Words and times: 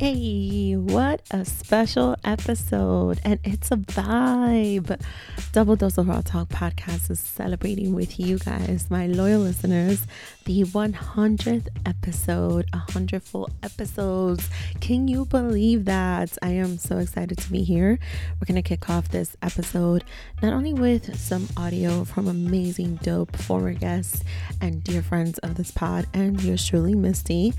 Hey, 0.00 0.76
what 0.76 1.22
a 1.32 1.44
special 1.44 2.14
episode! 2.22 3.20
And 3.24 3.40
it's 3.42 3.72
a 3.72 3.76
vibe. 3.76 5.00
Double 5.50 5.74
Dose 5.74 5.98
of 5.98 6.06
Raw 6.06 6.20
Talk 6.20 6.50
podcast 6.50 7.10
is 7.10 7.18
celebrating 7.18 7.92
with 7.96 8.20
you 8.20 8.38
guys, 8.38 8.86
my 8.90 9.08
loyal 9.08 9.40
listeners, 9.40 10.06
the 10.44 10.62
100th 10.62 11.66
episode, 11.84 12.66
100 12.72 13.24
full 13.24 13.50
episodes. 13.64 14.48
Can 14.80 15.08
you 15.08 15.24
believe 15.24 15.84
that? 15.86 16.38
I 16.42 16.50
am 16.50 16.78
so 16.78 16.98
excited 16.98 17.38
to 17.38 17.50
be 17.50 17.64
here. 17.64 17.98
We're 18.40 18.46
going 18.46 18.62
to 18.62 18.62
kick 18.62 18.88
off 18.88 19.08
this 19.08 19.36
episode 19.42 20.04
not 20.40 20.52
only 20.52 20.74
with 20.74 21.18
some 21.18 21.48
audio 21.56 22.04
from 22.04 22.28
amazing, 22.28 23.00
dope 23.02 23.36
former 23.36 23.72
guests 23.72 24.22
and 24.60 24.84
dear 24.84 25.02
friends 25.02 25.38
of 25.38 25.56
this 25.56 25.72
pod, 25.72 26.06
and 26.14 26.40
yours 26.40 26.64
truly, 26.64 26.94
Misty, 26.94 27.52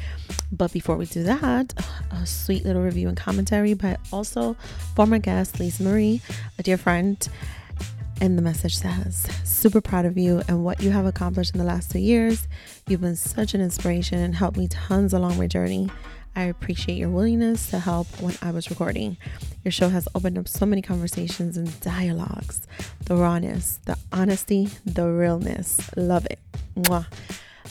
but 0.53 0.71
before 0.71 0.95
we 0.95 1.05
do 1.05 1.23
that, 1.23 1.73
a 2.12 2.29
sweet 2.30 2.66
little 2.66 2.82
review 2.82 3.08
and 3.08 3.18
commentary, 3.18 3.74
but 3.74 4.00
also 4.12 4.56
former 4.96 5.20
guest 5.20 5.60
Lisa 5.60 5.84
Marie, 5.84 6.22
a 6.58 6.64
dear 6.64 6.78
friend. 6.78 7.28
And 8.22 8.38
the 8.38 8.42
message 8.42 8.78
says, 8.78 9.28
Super 9.46 9.80
proud 9.80 10.05
of 10.05 10.18
you 10.18 10.42
and 10.48 10.64
what 10.64 10.82
you 10.82 10.92
have 10.92 11.05
accomplished 11.05 11.54
in 11.54 11.60
the 11.60 11.66
last 11.66 11.92
two 11.92 12.00
years. 12.00 12.48
You've 12.88 13.02
been 13.02 13.16
such 13.16 13.54
an 13.54 13.62
inspiration 13.62 14.20
and 14.20 14.36
helped 14.36 14.58
me 14.58 14.68
tons 14.68 15.14
along 15.14 15.38
my 15.38 15.48
journey. 15.48 15.90
I 16.36 16.44
appreciate 16.44 16.98
your 16.98 17.10
willingness 17.10 17.70
to 17.72 17.80
help 17.80 18.08
when 18.22 18.36
I 18.41 18.52
was 18.52 18.70
recording. 18.70 19.18
Your 19.64 19.72
show 19.72 19.90
has 19.90 20.08
opened 20.16 20.38
up 20.38 20.48
so 20.48 20.66
many 20.66 20.82
conversations 20.82 21.58
and 21.58 21.80
dialogues. 21.82 22.68
The 23.05 23.16
rawness, 23.16 23.80
the 23.86 23.98
honesty, 24.12 24.70
the 24.86 25.08
realness. 25.08 25.90
Love 25.96 26.26
it. 26.27 26.40
Mwah. 26.76 27.08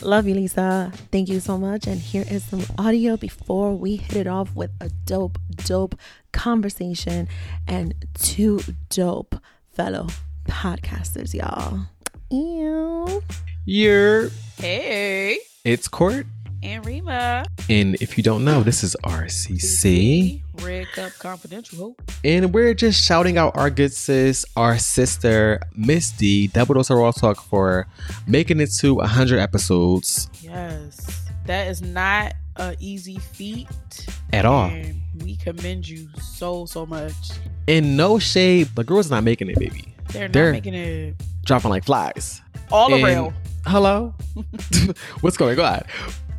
Love 0.02 0.26
you, 0.28 0.34
Lisa. 0.34 0.92
Thank 1.10 1.28
you 1.28 1.40
so 1.40 1.58
much. 1.58 1.86
And 1.86 2.00
here 2.00 2.24
is 2.30 2.44
some 2.44 2.62
audio 2.78 3.16
before 3.16 3.74
we 3.74 3.96
hit 3.96 4.16
it 4.16 4.26
off 4.26 4.54
with 4.54 4.70
a 4.80 4.90
dope, 5.06 5.38
dope 5.64 5.94
conversation 6.32 7.28
and 7.66 7.94
two 8.14 8.60
dope 8.90 9.34
fellow 9.72 10.06
podcasters, 10.48 11.34
y'all. 11.34 11.86
Ew. 12.30 13.22
You're 13.64 14.30
Hey, 14.56 15.38
it's 15.64 15.88
Court. 15.88 16.26
and 16.62 16.84
Rima. 16.86 17.44
And 17.68 17.94
if 17.96 18.16
you 18.16 18.22
don't 18.24 18.44
know, 18.44 18.62
this 18.62 18.82
is 18.82 18.96
RCC. 19.04 20.42
Red 20.62 20.86
Cup 20.92 21.12
Confidential. 21.18 21.78
Hope. 21.78 22.02
And 22.24 22.52
we're 22.52 22.74
just 22.74 23.04
shouting 23.04 23.38
out 23.38 23.56
our 23.56 23.70
good 23.70 23.92
sis, 23.92 24.44
our 24.56 24.78
sister, 24.78 25.60
Miss 25.74 26.10
D, 26.10 26.48
Double 26.48 26.74
Dose 26.74 26.90
of 26.90 26.98
Raw 26.98 27.10
Talk 27.12 27.40
for 27.42 27.86
making 28.26 28.60
it 28.60 28.70
to 28.78 28.94
100 28.94 29.38
episodes 29.38 30.28
Yes, 30.42 31.26
that 31.46 31.68
is 31.68 31.82
not 31.82 32.32
a 32.56 32.74
easy 32.80 33.18
feat 33.18 33.68
at 34.32 34.44
all. 34.44 34.70
We 35.22 35.36
commend 35.36 35.88
you 35.88 36.08
so 36.20 36.66
so 36.66 36.84
much. 36.86 37.14
In 37.66 37.96
no 37.96 38.18
shade, 38.18 38.68
the 38.74 38.82
girl's 38.84 39.10
not 39.10 39.22
making 39.24 39.50
it, 39.50 39.58
baby. 39.58 39.94
They're 40.08 40.28
not 40.28 40.32
They're- 40.32 40.52
making 40.52 40.74
it 40.74 41.14
Dropping 41.44 41.70
like 41.70 41.84
flies. 41.84 42.42
all 42.70 42.92
And- 42.92 43.02
around. 43.04 43.34
Hello? 43.66 44.14
What's 45.20 45.36
going 45.36 45.58
on? 45.60 45.82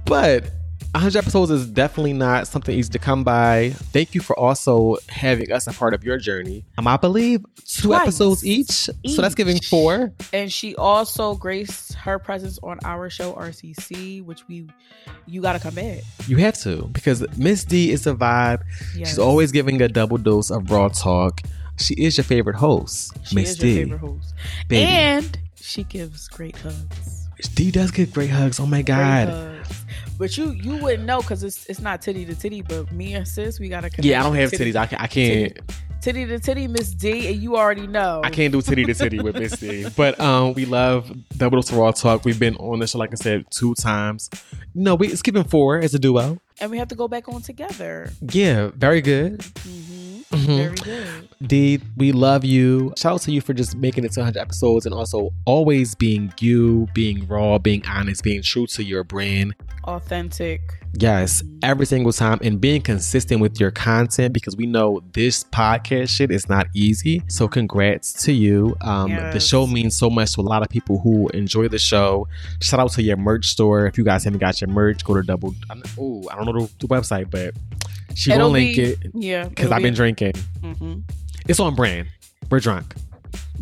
But 0.05 0.49
100 0.93 1.17
episodes 1.19 1.51
is 1.51 1.67
definitely 1.67 2.13
not 2.13 2.47
something 2.47 2.75
easy 2.77 2.89
to 2.89 2.99
come 2.99 3.23
by. 3.23 3.69
Thank 3.93 4.15
you 4.15 4.21
for 4.21 4.37
also 4.37 4.97
having 5.07 5.51
us 5.51 5.67
a 5.67 5.71
part 5.73 5.93
of 5.93 6.03
your 6.03 6.17
journey. 6.17 6.65
Um, 6.79 6.87
I 6.87 6.97
believe 6.97 7.45
two 7.63 7.89
Twice. 7.89 8.01
episodes 8.01 8.45
each. 8.45 8.89
So 9.07 9.21
that's 9.21 9.35
giving 9.35 9.59
four. 9.59 10.11
And 10.33 10.51
she 10.51 10.75
also 10.75 11.35
graced 11.35 11.93
her 11.93 12.17
presence 12.17 12.57
on 12.63 12.79
our 12.83 13.09
show 13.11 13.33
RCC, 13.33 14.23
which 14.25 14.47
we 14.47 14.67
you 15.27 15.41
got 15.43 15.53
to 15.53 15.59
come 15.59 15.75
back. 15.75 15.99
You 16.27 16.37
have 16.37 16.55
to 16.61 16.89
because 16.91 17.23
Miss 17.37 17.63
D 17.65 17.91
is 17.91 18.07
a 18.07 18.15
vibe. 18.15 18.61
Yes. 18.95 19.09
She's 19.09 19.19
always 19.19 19.51
giving 19.51 19.79
a 19.83 19.87
double 19.87 20.17
dose 20.17 20.49
of 20.49 20.71
raw 20.71 20.87
talk. 20.89 21.41
She 21.77 21.93
is 21.93 22.17
your 22.17 22.23
favorite 22.25 22.55
host, 22.55 23.13
Miss 23.33 23.55
D. 23.55 23.67
your 23.73 23.85
favorite 23.85 23.99
host, 23.99 24.33
Baby. 24.67 24.85
and 24.87 25.39
she 25.55 25.83
gives 25.83 26.27
great 26.27 26.57
hugs. 26.57 27.27
D 27.53 27.71
does 27.71 27.91
give 27.91 28.11
great 28.11 28.31
hugs. 28.31 28.59
Oh 28.59 28.65
my 28.65 28.81
god. 28.81 29.29
But 30.19 30.37
you 30.37 30.51
you 30.51 30.75
wouldn't 30.75 31.05
know 31.05 31.21
because 31.21 31.43
it's 31.43 31.65
it's 31.67 31.79
not 31.79 32.01
titty 32.01 32.25
to 32.25 32.35
titty. 32.35 32.61
But 32.61 32.91
me 32.91 33.13
and 33.13 33.25
sis, 33.25 33.57
we 33.59 33.69
got 33.69 33.81
to 33.89 33.89
Yeah, 34.05 34.19
I 34.19 34.23
don't 34.23 34.35
have 34.35 34.51
titties. 34.51 34.75
I, 34.75 34.85
can, 34.85 34.99
I 34.99 35.07
can't. 35.07 35.57
titty 36.01 36.25
to 36.25 36.39
titty, 36.39 36.67
Miss 36.67 36.91
D, 36.91 37.29
and 37.29 37.41
you 37.41 37.55
already 37.55 37.87
know. 37.87 38.19
I 38.23 38.29
can't 38.29 38.51
do 38.51 38.61
titty 38.61 38.83
to 38.83 38.93
titty 38.93 39.21
with 39.21 39.35
Miss 39.39 39.53
D. 39.57 39.87
But 39.95 40.19
um, 40.19 40.53
we 40.55 40.65
love 40.65 41.09
Double 41.37 41.57
of 41.59 41.71
Raw 41.71 41.91
Talk. 41.91 42.25
We've 42.25 42.37
been 42.37 42.57
on 42.57 42.79
this 42.79 42.91
show, 42.91 42.99
like 42.99 43.11
I 43.13 43.15
said, 43.15 43.45
two 43.49 43.73
times. 43.75 44.29
No, 44.75 44.95
we 44.95 45.07
it's 45.07 45.21
giving 45.21 45.45
four 45.45 45.79
as 45.79 45.93
a 45.95 45.99
duo. 45.99 46.39
and 46.59 46.69
we 46.69 46.77
have 46.77 46.89
to 46.89 46.95
go 46.95 47.07
back 47.07 47.29
on 47.29 47.41
together. 47.41 48.11
Yeah, 48.21 48.71
very 48.75 49.01
good. 49.01 49.41
hmm 49.63 50.08
Mhm. 50.31 50.45
Very 50.45 50.75
good. 50.75 51.29
D, 51.47 51.79
we 51.97 52.11
love 52.11 52.43
you. 52.45 52.93
Shout 52.97 53.13
out 53.13 53.21
to 53.21 53.31
you 53.31 53.41
for 53.41 53.53
just 53.53 53.75
making 53.75 54.05
it 54.05 54.11
to 54.13 54.19
100 54.19 54.39
episodes 54.39 54.85
and 54.85 54.93
also 54.93 55.31
always 55.45 55.95
being 55.95 56.33
you, 56.39 56.87
being 56.93 57.27
raw, 57.27 57.57
being 57.57 57.83
honest, 57.87 58.23
being 58.23 58.41
true 58.41 58.67
to 58.67 58.83
your 58.83 59.03
brand. 59.03 59.55
Authentic. 59.85 60.78
Yes, 60.93 61.43
every 61.63 61.85
single 61.85 62.11
time 62.11 62.39
and 62.43 62.59
being 62.59 62.81
consistent 62.81 63.39
with 63.41 63.59
your 63.59 63.71
content 63.71 64.33
because 64.33 64.57
we 64.57 64.65
know 64.65 65.01
this 65.13 65.43
podcast 65.45 66.09
shit 66.09 66.31
is 66.31 66.49
not 66.49 66.67
easy. 66.73 67.21
So 67.27 67.47
congrats 67.47 68.11
to 68.23 68.33
you. 68.33 68.75
Um, 68.81 69.11
The 69.11 69.39
show 69.39 69.65
means 69.67 69.95
so 69.95 70.09
much 70.09 70.33
to 70.33 70.41
a 70.41 70.43
lot 70.43 70.61
of 70.61 70.69
people 70.69 70.99
who 70.99 71.29
enjoy 71.29 71.67
the 71.67 71.77
show. 71.79 72.27
Shout 72.61 72.79
out 72.79 72.91
to 72.93 73.03
your 73.03 73.17
merch 73.17 73.45
store. 73.47 73.85
If 73.85 73.97
you 73.97 74.03
guys 74.03 74.23
haven't 74.23 74.39
got 74.39 74.59
your 74.59 74.69
merch, 74.69 75.05
go 75.05 75.13
to 75.15 75.21
double. 75.21 75.53
Oh, 75.97 76.27
I 76.31 76.35
don't 76.35 76.45
know 76.53 76.65
the, 76.65 76.71
the 76.79 76.87
website, 76.87 77.29
but 77.31 77.53
she 78.15 78.31
It'll 78.33 78.49
link 78.49 78.75
be- 78.75 78.81
it 78.83 78.97
Yeah. 79.13 79.47
because 79.47 79.71
I've 79.71 79.81
been 79.83 79.93
drinking. 79.93 80.33
hmm 80.61 80.99
It's 81.47 81.59
on 81.59 81.75
brand. 81.75 82.07
We're 82.49 82.59
drunk. 82.59 82.95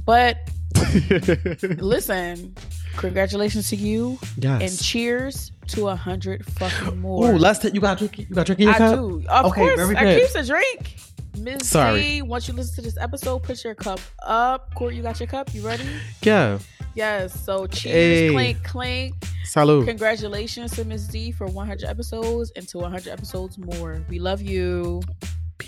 But 0.06 0.38
listen, 1.80 2.56
congratulations 2.98 3.70
to 3.70 3.76
you, 3.76 4.18
yes. 4.38 4.62
and 4.62 4.80
cheers 4.80 5.52
to 5.68 5.88
a 5.90 5.96
hundred 5.96 6.46
fucking 6.46 6.98
more. 7.02 7.30
Oh, 7.30 7.36
let's 7.36 7.64
you 7.64 7.80
got 7.80 7.98
drink. 7.98 8.20
You 8.20 8.26
got 8.26 8.46
drink 8.46 8.60
in 8.62 8.66
your 8.68 8.76
I 8.76 8.78
cup. 8.78 8.92
I 8.94 8.96
do. 8.96 9.24
Of 9.30 9.46
Okay, 9.48 9.56
course, 9.62 9.76
very 9.76 9.96
I 9.96 10.04
good. 10.04 10.22
keeps 10.22 10.36
a 10.36 10.44
drink. 10.46 10.98
Miss 11.40 11.70
Sorry. 11.70 12.02
D, 12.02 12.22
once 12.24 12.48
you 12.48 12.54
listen 12.56 12.76
to 12.76 12.82
this 12.82 12.98
episode, 12.98 13.44
put 13.44 13.64
your 13.64 13.76
cup 13.76 14.00
up. 14.26 14.74
Court, 14.74 14.96
you 14.96 15.04
got 15.04 15.20
your 15.20 15.28
cup? 15.28 15.54
You 15.54 15.62
ready? 15.62 15.84
Yeah. 16.24 16.58
Yes. 16.96 17.40
So 17.46 17.68
cheers, 17.68 17.94
Hey. 17.94 18.30
clink, 18.32 18.64
clink. 18.64 19.14
Salud. 19.46 19.86
Congratulations 19.86 20.72
to 20.72 20.84
Miss 20.84 21.08
D 21.08 21.32
for 21.32 21.46
100 21.46 21.88
episodes 21.88 22.52
and 22.56 22.68
to 22.70 22.80
100 22.80 23.08
episodes 23.14 23.58
more. 23.60 24.04
We 24.10 24.18
love 24.18 24.42
you. 24.42 25.02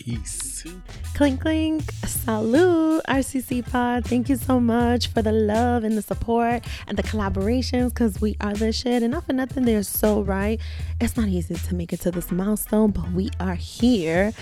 Peace. 0.09 0.65
Clink, 1.13 1.41
clink. 1.41 1.91
Salute, 2.05 3.03
RCC 3.07 3.69
Pod. 3.69 4.05
Thank 4.05 4.29
you 4.29 4.37
so 4.37 4.59
much 4.59 5.07
for 5.07 5.21
the 5.21 5.31
love 5.31 5.83
and 5.83 5.97
the 5.97 6.01
support 6.01 6.65
and 6.87 6.97
the 6.97 7.03
collaborations 7.03 7.89
because 7.89 8.19
we 8.19 8.35
are 8.41 8.53
the 8.53 8.71
shit. 8.71 9.03
And 9.03 9.11
not 9.11 9.25
for 9.25 9.33
nothing, 9.33 9.65
they're 9.65 9.83
so 9.83 10.21
right. 10.21 10.59
It's 10.99 11.15
not 11.15 11.27
easy 11.27 11.55
to 11.55 11.75
make 11.75 11.93
it 11.93 11.99
to 12.01 12.11
this 12.11 12.31
milestone, 12.31 12.91
but 12.91 13.11
we 13.11 13.29
are 13.39 13.55
here. 13.55 14.33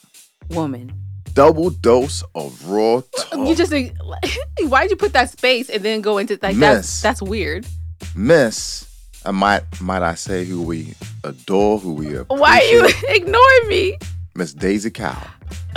woman. 0.50 0.92
Double 1.32 1.68
dose 1.70 2.24
of 2.34 2.66
raw 2.66 3.02
talk. 3.16 3.46
You 3.46 3.54
just 3.54 3.70
why'd 4.60 4.90
you 4.90 4.96
put 4.96 5.12
that 5.12 5.28
space 5.30 5.68
and 5.68 5.82
then 5.82 6.00
go 6.00 6.16
into 6.18 6.38
like 6.42 6.56
Miss. 6.56 6.68
that's 6.68 7.02
that's 7.02 7.22
weird. 7.22 7.66
Miss, 8.14 8.86
I 9.24 9.32
might 9.32 9.62
might 9.80 10.02
I 10.02 10.14
say 10.14 10.44
who 10.46 10.62
we 10.62 10.94
adore, 11.24 11.78
who 11.78 11.92
we 11.92 12.06
appreciate. 12.16 12.28
Why 12.40 12.58
are 12.58 12.62
you 12.64 12.88
ignoring 13.08 13.68
me? 13.68 13.98
Miss 14.34 14.54
Daisy 14.54 14.90
Cow, 14.90 15.22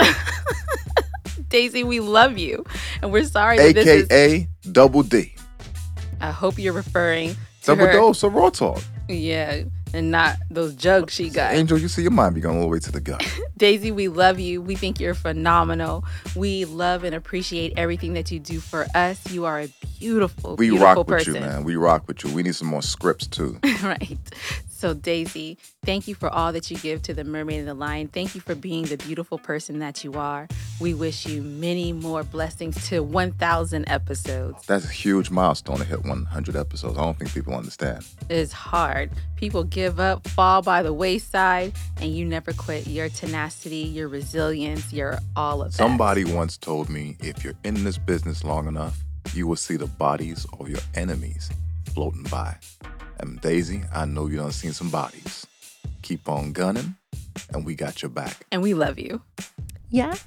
Daisy, 1.50 1.84
we 1.84 2.00
love 2.00 2.38
you. 2.38 2.64
And 3.02 3.12
we're 3.12 3.24
sorry 3.24 3.58
that 3.58 3.74
this 3.74 3.86
is 3.86 4.04
aka 4.04 4.48
Double 4.72 5.02
D. 5.02 5.34
I 6.20 6.30
hope 6.30 6.58
you're 6.58 6.72
referring 6.72 7.30
to 7.30 7.36
Double 7.66 7.86
her. 7.86 7.92
dose 7.92 8.22
of 8.22 8.34
oh, 8.34 8.40
raw 8.40 8.50
talk. 8.50 8.82
Yeah. 9.08 9.64
And 9.92 10.12
not 10.12 10.36
those 10.48 10.76
jugs 10.76 11.12
she 11.12 11.30
got. 11.30 11.52
Angel, 11.52 11.76
you 11.76 11.88
see 11.88 12.02
your 12.02 12.12
mind 12.12 12.36
be 12.36 12.40
going 12.40 12.56
all 12.58 12.62
the 12.62 12.68
way 12.68 12.78
to 12.78 12.92
the 12.92 13.00
gut. 13.00 13.26
Daisy, 13.56 13.90
we 13.90 14.06
love 14.06 14.38
you. 14.38 14.62
We 14.62 14.76
think 14.76 15.00
you're 15.00 15.14
phenomenal. 15.14 16.04
We 16.36 16.64
love 16.64 17.02
and 17.02 17.12
appreciate 17.12 17.72
everything 17.76 18.12
that 18.14 18.30
you 18.30 18.38
do 18.38 18.60
for 18.60 18.86
us. 18.94 19.20
You 19.32 19.46
are 19.46 19.62
a 19.62 19.68
beautiful, 19.98 20.54
We 20.54 20.66
beautiful 20.66 20.86
rock 20.86 20.96
with 20.98 21.06
person. 21.08 21.34
you, 21.34 21.40
man. 21.40 21.64
We 21.64 21.74
rock 21.74 22.06
with 22.06 22.22
you. 22.22 22.32
We 22.32 22.44
need 22.44 22.54
some 22.54 22.68
more 22.68 22.82
scripts 22.82 23.26
too. 23.26 23.58
right. 23.82 24.16
So, 24.80 24.94
Daisy, 24.94 25.58
thank 25.84 26.08
you 26.08 26.14
for 26.14 26.30
all 26.30 26.54
that 26.54 26.70
you 26.70 26.78
give 26.78 27.02
to 27.02 27.12
the 27.12 27.22
Mermaid 27.22 27.58
and 27.58 27.68
the 27.68 27.74
Lion. 27.74 28.08
Thank 28.08 28.34
you 28.34 28.40
for 28.40 28.54
being 28.54 28.86
the 28.86 28.96
beautiful 28.96 29.36
person 29.36 29.78
that 29.80 30.04
you 30.04 30.14
are. 30.14 30.48
We 30.80 30.94
wish 30.94 31.26
you 31.26 31.42
many 31.42 31.92
more 31.92 32.22
blessings 32.22 32.88
to 32.88 33.00
1,000 33.00 33.86
episodes. 33.90 34.64
That's 34.66 34.86
a 34.86 34.88
huge 34.88 35.30
milestone 35.30 35.76
to 35.80 35.84
hit 35.84 36.02
100 36.06 36.56
episodes. 36.56 36.96
I 36.96 37.02
don't 37.02 37.18
think 37.18 37.34
people 37.34 37.54
understand. 37.54 38.06
It 38.30 38.38
is 38.38 38.54
hard. 38.54 39.10
People 39.36 39.64
give 39.64 40.00
up, 40.00 40.26
fall 40.28 40.62
by 40.62 40.82
the 40.82 40.94
wayside, 40.94 41.74
and 41.98 42.16
you 42.16 42.24
never 42.24 42.54
quit. 42.54 42.86
Your 42.86 43.10
tenacity, 43.10 43.76
your 43.76 44.08
resilience, 44.08 44.94
your 44.94 45.18
all 45.36 45.60
of 45.60 45.72
that. 45.72 45.76
Somebody 45.76 46.24
once 46.24 46.56
told 46.56 46.88
me 46.88 47.18
if 47.20 47.44
you're 47.44 47.52
in 47.64 47.84
this 47.84 47.98
business 47.98 48.44
long 48.44 48.66
enough, 48.66 48.98
you 49.34 49.46
will 49.46 49.56
see 49.56 49.76
the 49.76 49.88
bodies 49.88 50.46
of 50.58 50.70
your 50.70 50.80
enemies 50.94 51.50
floating 51.92 52.22
by. 52.22 52.56
And 53.22 53.38
Daisy, 53.40 53.82
I 53.94 54.06
know 54.06 54.28
you 54.28 54.38
done 54.38 54.50
seen 54.52 54.72
some 54.72 54.88
bodies. 54.88 55.46
Keep 56.00 56.26
on 56.28 56.52
gunning, 56.52 56.96
and 57.52 57.66
we 57.66 57.74
got 57.74 58.00
your 58.00 58.08
back. 58.08 58.46
And 58.50 58.62
we 58.62 58.72
love 58.72 58.98
you. 58.98 59.20
Yes, 59.90 60.24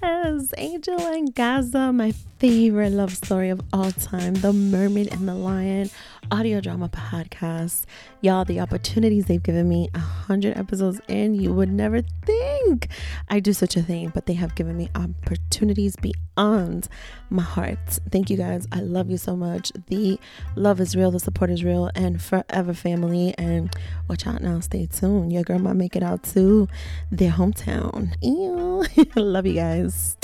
Angel 0.57 0.99
and 0.99 1.33
Gaza, 1.33 1.91
my 1.93 2.11
favorite 2.37 2.91
love 2.91 3.15
story 3.15 3.49
of 3.49 3.61
all 3.71 3.91
time, 3.91 4.33
The 4.35 4.51
Mermaid 4.51 5.11
and 5.11 5.27
the 5.27 5.33
Lion 5.33 5.89
audio 6.31 6.59
drama 6.59 6.89
podcast. 6.89 7.85
Y'all, 8.21 8.45
the 8.45 8.59
opportunities 8.59 9.25
they've 9.25 9.41
given 9.41 9.69
me, 9.69 9.89
a 9.93 9.99
hundred 9.99 10.57
episodes 10.57 10.99
in, 11.07 11.33
you 11.33 11.53
would 11.53 11.71
never 11.71 12.01
think 12.25 12.52
I 13.29 13.39
do 13.39 13.53
such 13.53 13.75
a 13.75 13.81
thing, 13.81 14.11
but 14.13 14.25
they 14.25 14.33
have 14.33 14.55
given 14.55 14.77
me 14.77 14.89
opportunities 14.95 15.95
beyond 15.95 16.87
my 17.29 17.43
heart. 17.43 17.99
Thank 18.11 18.29
you 18.29 18.37
guys. 18.37 18.67
I 18.71 18.79
love 18.79 19.09
you 19.09 19.17
so 19.17 19.35
much. 19.35 19.71
The 19.87 20.19
love 20.55 20.79
is 20.79 20.95
real, 20.95 21.11
the 21.11 21.19
support 21.19 21.49
is 21.49 21.63
real, 21.63 21.89
and 21.95 22.21
forever 22.21 22.73
family. 22.73 23.33
And 23.37 23.73
watch 24.07 24.27
out 24.27 24.41
now, 24.41 24.59
stay 24.59 24.85
tuned. 24.85 25.33
Your 25.33 25.43
girl 25.43 25.59
might 25.59 25.75
make 25.75 25.95
it 25.95 26.03
out 26.03 26.23
to 26.35 26.67
their 27.11 27.31
hometown. 27.31 28.15
Ew. 28.21 28.83
love 29.15 29.45
you 29.45 29.55
guys. 29.55 30.17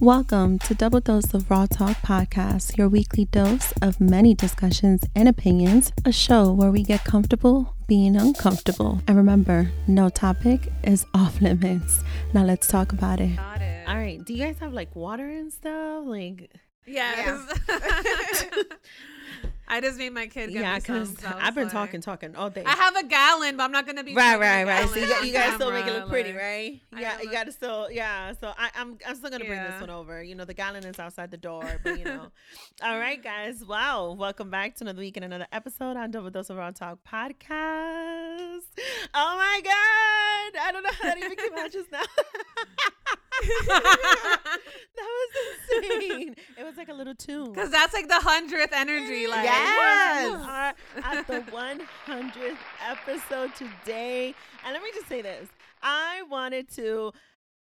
Welcome 0.00 0.58
to 0.60 0.74
Double 0.74 1.00
Dose 1.00 1.32
of 1.32 1.48
Raw 1.48 1.66
Talk 1.66 1.96
Podcast, 1.98 2.76
your 2.76 2.88
weekly 2.88 3.26
dose 3.26 3.72
of 3.80 4.00
many 4.00 4.34
discussions 4.34 5.04
and 5.14 5.28
opinions, 5.28 5.92
a 6.04 6.10
show 6.10 6.52
where 6.52 6.72
we 6.72 6.82
get 6.82 7.04
comfortable 7.04 7.76
being 7.92 8.16
uncomfortable. 8.16 9.02
And 9.06 9.18
remember, 9.18 9.70
no 9.86 10.08
topic 10.08 10.72
is 10.82 11.04
off 11.14 11.42
limits. 11.42 12.02
Now 12.32 12.42
let's 12.42 12.66
talk 12.66 12.94
about 12.94 13.20
it. 13.20 13.38
it. 13.60 13.86
All 13.86 13.96
right. 13.96 14.24
Do 14.24 14.32
you 14.32 14.42
guys 14.42 14.58
have 14.60 14.72
like 14.72 14.96
water 14.96 15.28
and 15.28 15.52
stuff? 15.52 16.04
Like, 16.06 16.50
Yes. 16.86 17.38
I 19.72 19.80
just 19.80 19.96
made 19.96 20.12
my 20.12 20.26
kid 20.26 20.52
get 20.52 20.60
yeah, 20.60 20.78
because 20.78 21.18
so 21.18 21.34
I've 21.40 21.54
been 21.54 21.64
like- 21.64 21.72
talking, 21.72 22.02
talking 22.02 22.36
all 22.36 22.50
day. 22.50 22.62
I 22.66 22.72
have 22.72 22.94
a 22.94 23.04
gallon, 23.04 23.56
but 23.56 23.62
I'm 23.62 23.72
not 23.72 23.86
gonna 23.86 24.04
be 24.04 24.14
Right, 24.14 24.38
right, 24.38 24.66
right. 24.66 24.86
So 24.86 24.96
you, 24.96 25.08
got, 25.08 25.26
you 25.26 25.32
gotta 25.32 25.54
still 25.54 25.70
make 25.72 25.86
it 25.86 25.94
look 25.94 26.10
pretty, 26.10 26.34
like- 26.34 26.42
right? 26.42 26.80
Yeah, 26.98 27.16
you 27.16 27.24
look- 27.24 27.32
gotta 27.32 27.52
still, 27.52 27.90
yeah. 27.90 28.34
So 28.38 28.52
I, 28.58 28.68
I'm, 28.74 28.98
I'm 29.08 29.14
still 29.16 29.30
gonna 29.30 29.46
bring 29.46 29.62
this 29.62 29.80
one 29.80 29.88
over. 29.88 30.22
You 30.22 30.34
know, 30.34 30.44
the 30.44 30.52
gallon 30.52 30.84
is 30.84 30.98
outside 30.98 31.30
the 31.30 31.38
door, 31.38 31.64
but 31.82 31.98
you 31.98 32.04
know. 32.04 32.26
All 32.82 32.98
right, 32.98 33.22
guys. 33.24 33.64
Wow, 33.64 34.12
welcome 34.12 34.50
back 34.50 34.74
to 34.76 34.84
another 34.84 35.00
week 35.00 35.16
and 35.16 35.24
another 35.24 35.46
episode 35.52 35.96
on 35.96 36.10
Double 36.10 36.28
Dose 36.28 36.50
of 36.50 36.58
Raw 36.58 36.70
Talk 36.72 36.98
podcast. 37.10 37.48
Oh 39.14 39.36
my 39.38 39.60
god, 39.64 40.60
I 40.66 40.70
don't 40.70 40.82
know 40.82 40.90
how 41.00 41.04
that 41.08 41.16
even 41.16 41.34
came 41.34 41.54
out 41.56 41.72
just 41.72 41.90
now. 41.90 42.02
that 43.66 44.58
was 44.96 45.30
insane. 45.82 46.36
It 46.58 46.64
was 46.64 46.76
like 46.76 46.88
a 46.88 46.94
little 46.94 47.14
tune. 47.14 47.54
Cause 47.54 47.70
that's 47.70 47.94
like 47.94 48.08
the 48.08 48.20
hundredth 48.20 48.72
energy. 48.72 49.26
Like 49.26 49.44
Yes. 49.44 50.30
We 50.30 50.48
are 50.48 50.74
at 51.04 51.26
the 51.26 51.40
100th 51.50 52.56
episode 52.88 53.54
today. 53.54 54.34
And 54.64 54.72
let 54.72 54.82
me 54.82 54.90
just 54.94 55.08
say 55.08 55.22
this. 55.22 55.48
I 55.82 56.22
wanted 56.30 56.70
to, 56.76 57.12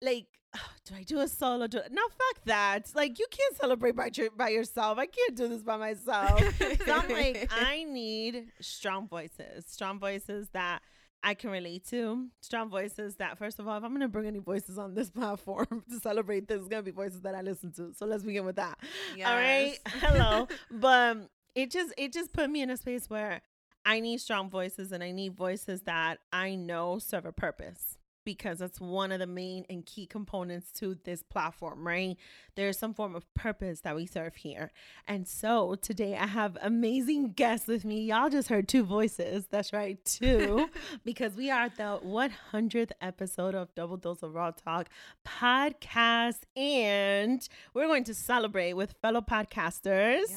like, 0.01 0.27
do 0.85 0.95
I 0.95 1.03
do 1.03 1.19
a 1.19 1.27
solo? 1.27 1.67
Do 1.67 1.81
no, 1.91 2.01
fuck 2.09 2.43
that. 2.45 2.83
Like, 2.95 3.19
you 3.19 3.25
can't 3.29 3.57
celebrate 3.57 3.95
by, 3.95 4.09
your- 4.13 4.31
by 4.31 4.49
yourself. 4.49 4.97
I 4.97 5.05
can't 5.07 5.35
do 5.35 5.47
this 5.47 5.63
by 5.63 5.77
myself. 5.77 6.39
so 6.85 6.93
I'm 6.93 7.09
like, 7.11 7.49
I 7.51 7.83
need 7.83 8.47
strong 8.61 9.07
voices, 9.07 9.65
strong 9.67 9.99
voices 9.99 10.47
that 10.53 10.81
I 11.23 11.33
can 11.33 11.49
relate 11.49 11.87
to, 11.87 12.27
strong 12.41 12.69
voices 12.69 13.15
that, 13.15 13.37
first 13.37 13.59
of 13.59 13.67
all, 13.67 13.77
if 13.77 13.83
I'm 13.83 13.89
going 13.89 14.01
to 14.01 14.07
bring 14.07 14.27
any 14.27 14.39
voices 14.39 14.77
on 14.77 14.93
this 14.93 15.09
platform 15.11 15.83
to 15.89 15.99
celebrate 15.99 16.47
this, 16.47 16.59
it's 16.59 16.67
going 16.67 16.83
to 16.83 16.91
be 16.91 16.95
voices 16.95 17.21
that 17.21 17.33
I 17.35 17.41
listen 17.41 17.71
to. 17.73 17.93
So 17.93 18.05
let's 18.05 18.23
begin 18.23 18.45
with 18.45 18.57
that. 18.57 18.79
All 19.25 19.35
right. 19.35 19.77
Hello. 19.87 20.47
but 20.69 21.29
it 21.55 21.71
just 21.71 21.93
it 21.97 22.13
just 22.13 22.33
put 22.33 22.49
me 22.49 22.61
in 22.61 22.69
a 22.69 22.77
space 22.77 23.09
where 23.09 23.41
I 23.85 23.99
need 23.99 24.19
strong 24.19 24.49
voices 24.49 24.91
and 24.91 25.03
I 25.03 25.11
need 25.11 25.35
voices 25.35 25.81
that 25.83 26.19
I 26.33 26.55
know 26.55 26.99
serve 26.99 27.25
a 27.25 27.31
purpose 27.31 27.94
because 28.25 28.59
that's 28.59 28.81
one 28.81 29.11
of 29.11 29.19
the 29.19 29.27
main 29.27 29.65
and 29.69 29.85
key 29.85 30.05
components 30.05 30.71
to 30.79 30.97
this 31.03 31.23
platform, 31.23 31.87
right? 31.87 32.17
There's 32.55 32.77
some 32.77 32.93
form 32.93 33.15
of 33.15 33.31
purpose 33.35 33.81
that 33.81 33.95
we 33.95 34.05
serve 34.05 34.35
here. 34.35 34.71
And 35.07 35.27
so 35.27 35.75
today 35.75 36.17
I 36.17 36.27
have 36.27 36.57
amazing 36.61 37.33
guests 37.33 37.67
with 37.67 37.85
me. 37.85 38.01
Y'all 38.01 38.29
just 38.29 38.49
heard 38.49 38.67
two 38.67 38.83
voices. 38.83 39.45
That's 39.49 39.71
right, 39.71 40.03
two, 40.03 40.69
because 41.05 41.35
we 41.35 41.51
are 41.51 41.63
at 41.65 41.77
the 41.77 41.99
100th 42.03 42.91
episode 42.99 43.55
of 43.55 43.73
Double 43.75 43.97
Dose 43.97 44.23
of 44.23 44.33
Raw 44.33 44.51
Talk 44.51 44.89
podcast. 45.25 46.39
And 46.55 47.47
we're 47.73 47.87
going 47.87 48.03
to 48.05 48.13
celebrate 48.13 48.73
with 48.73 48.95
fellow 49.01 49.21
podcasters. 49.21 50.33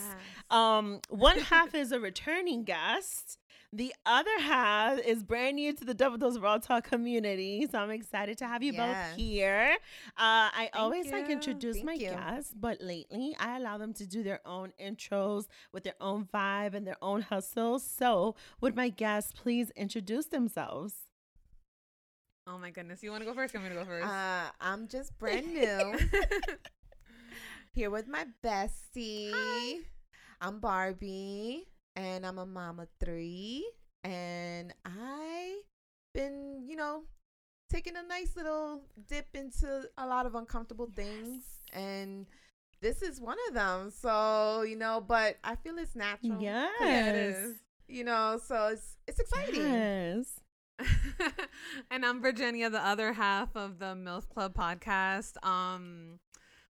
Um, 0.50 1.00
one 1.08 1.38
half 1.38 1.74
is 1.74 1.92
a 1.92 2.00
returning 2.00 2.64
guest. 2.64 3.38
The 3.70 3.94
other 4.06 4.38
half 4.40 4.98
is 5.00 5.22
brand 5.22 5.56
new 5.56 5.74
to 5.74 5.84
the 5.84 5.92
Double 5.92 6.16
Dose 6.16 6.38
Raw 6.38 6.56
Talk 6.56 6.84
community. 6.84 7.66
So 7.70 7.78
I'm 7.78 7.90
excited 7.90 8.38
to 8.38 8.46
have 8.46 8.62
you 8.62 8.72
Yes. 8.72 9.10
both 9.10 9.18
here. 9.20 9.76
Uh, 10.16 10.48
I 10.56 10.70
always 10.72 11.12
like 11.12 11.26
you. 11.26 11.34
introduce 11.34 11.76
Thank 11.76 11.86
my 11.86 11.92
you. 11.92 12.08
guests, 12.10 12.54
but 12.58 12.80
lately 12.80 13.36
I 13.38 13.58
allow 13.58 13.76
them 13.76 13.92
to 13.94 14.06
do 14.06 14.22
their 14.22 14.40
own 14.46 14.72
intros 14.80 15.48
with 15.72 15.84
their 15.84 15.96
own 16.00 16.24
vibe 16.32 16.72
and 16.72 16.86
their 16.86 16.96
own 17.02 17.20
hustle. 17.20 17.78
So 17.78 18.36
would 18.62 18.74
my 18.74 18.88
guests 18.88 19.32
please 19.36 19.70
introduce 19.76 20.26
themselves? 20.26 20.94
Oh 22.46 22.56
my 22.56 22.70
goodness. 22.70 23.02
You 23.02 23.10
want 23.10 23.20
to 23.20 23.26
go 23.26 23.34
first? 23.34 23.54
I'm 23.54 23.62
gonna 23.62 23.74
go 23.74 23.84
first. 23.84 24.06
Uh, 24.08 24.46
I'm 24.62 24.88
just 24.88 25.18
brand 25.18 25.46
new 25.52 25.98
here 27.72 27.90
with 27.90 28.08
my 28.08 28.24
bestie. 28.42 29.80
I'm 30.40 30.58
Barbie, 30.58 31.66
and 31.98 32.24
I'm 32.24 32.38
a 32.38 32.46
mama 32.46 32.86
three, 33.00 33.68
and 34.04 34.72
I've 34.84 35.64
been, 36.14 36.64
you 36.64 36.76
know, 36.76 37.02
taking 37.70 37.96
a 37.96 38.02
nice 38.02 38.36
little 38.36 38.82
dip 39.08 39.26
into 39.34 39.82
a 39.98 40.06
lot 40.06 40.24
of 40.24 40.36
uncomfortable 40.36 40.88
things, 40.94 41.42
and 41.72 42.26
this 42.80 43.02
is 43.02 43.20
one 43.20 43.36
of 43.48 43.54
them. 43.54 43.90
So 43.90 44.62
you 44.62 44.76
know, 44.76 45.04
but 45.06 45.38
I 45.42 45.56
feel 45.56 45.76
it's 45.78 45.96
natural. 45.96 46.40
Yes. 46.40 46.70
Yeah, 46.80 47.10
it 47.10 47.16
is. 47.16 47.56
You 47.90 48.04
know, 48.04 48.38
so 48.46 48.66
it's 48.66 48.98
it's 49.06 49.18
exciting. 49.18 49.62
Yes. 49.62 50.40
and 51.90 52.04
I'm 52.04 52.20
Virginia, 52.20 52.68
the 52.68 52.84
other 52.84 53.14
half 53.14 53.56
of 53.56 53.78
the 53.78 53.94
MILF 53.94 54.28
Club 54.28 54.52
podcast. 54.52 55.42
Um, 55.42 56.18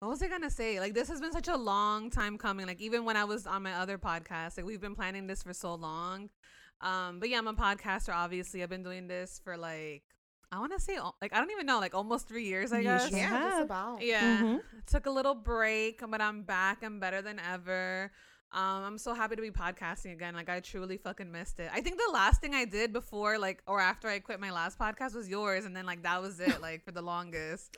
what 0.06 0.12
was 0.12 0.22
I 0.22 0.28
gonna 0.28 0.50
say? 0.52 0.80
Like 0.80 0.94
this 0.94 1.08
has 1.10 1.20
been 1.20 1.32
such 1.34 1.48
a 1.48 1.58
long 1.58 2.10
time 2.10 2.38
coming. 2.38 2.68
Like 2.68 2.80
even 2.80 3.06
when 3.06 3.18
I 3.18 3.24
was 3.24 3.48
on 3.48 3.64
my 3.64 3.74
other 3.74 3.98
podcast, 3.98 4.58
like 4.58 4.66
we've 4.66 4.82
been 4.82 4.96
planning 4.96 5.28
this 5.28 5.42
for 5.44 5.54
so 5.54 5.74
long. 5.76 6.30
Um, 6.82 7.20
but 7.20 7.30
yeah, 7.30 7.38
I'm 7.40 7.48
a 7.48 7.54
podcaster. 7.54 8.14
Obviously, 8.14 8.62
I've 8.62 8.70
been 8.70 8.84
doing 8.84 9.08
this 9.08 9.42
for 9.44 9.58
like 9.58 10.04
I 10.52 10.60
want 10.60 10.74
to 10.74 10.80
say 10.80 11.00
like 11.22 11.34
I 11.34 11.40
don't 11.40 11.52
even 11.52 11.66
know, 11.66 11.80
like 11.80 11.96
almost 11.96 12.28
three 12.28 12.46
years. 12.46 12.72
I 12.72 12.78
You 12.80 12.84
guess. 12.84 13.12
Yeah, 13.12 13.62
about. 13.64 14.02
Yeah. 14.02 14.42
Mhm. 14.42 14.62
Took 14.86 15.08
a 15.08 15.12
little 15.12 15.36
break, 15.36 16.02
but 16.08 16.22
I'm 16.22 16.44
back. 16.44 16.84
I'm 16.84 17.00
better 17.00 17.22
than 17.22 17.40
ever. 17.40 18.12
Um, 18.52 18.84
I'm 18.86 18.98
so 18.98 19.14
happy 19.14 19.36
to 19.36 19.42
be 19.42 19.52
podcasting 19.52 20.14
again. 20.14 20.34
Like 20.34 20.48
I 20.50 20.62
truly 20.62 20.96
fucking 20.98 21.30
missed 21.30 21.60
it. 21.60 21.70
I 21.74 21.82
think 21.82 21.98
the 21.98 22.14
last 22.14 22.40
thing 22.40 22.54
I 22.56 22.64
did 22.64 22.94
before, 22.94 23.38
like, 23.38 23.62
or 23.68 23.82
after 23.82 24.08
I 24.08 24.20
quit 24.20 24.40
my 24.40 24.52
last 24.52 24.80
podcast 24.80 25.14
was 25.14 25.28
yours, 25.28 25.66
and 25.66 25.76
then 25.76 25.86
like 25.86 26.04
that 26.04 26.22
was 26.22 26.40
it, 26.40 26.62
like 26.62 26.82
for 26.86 26.92
the 26.92 27.02
longest. 27.02 27.76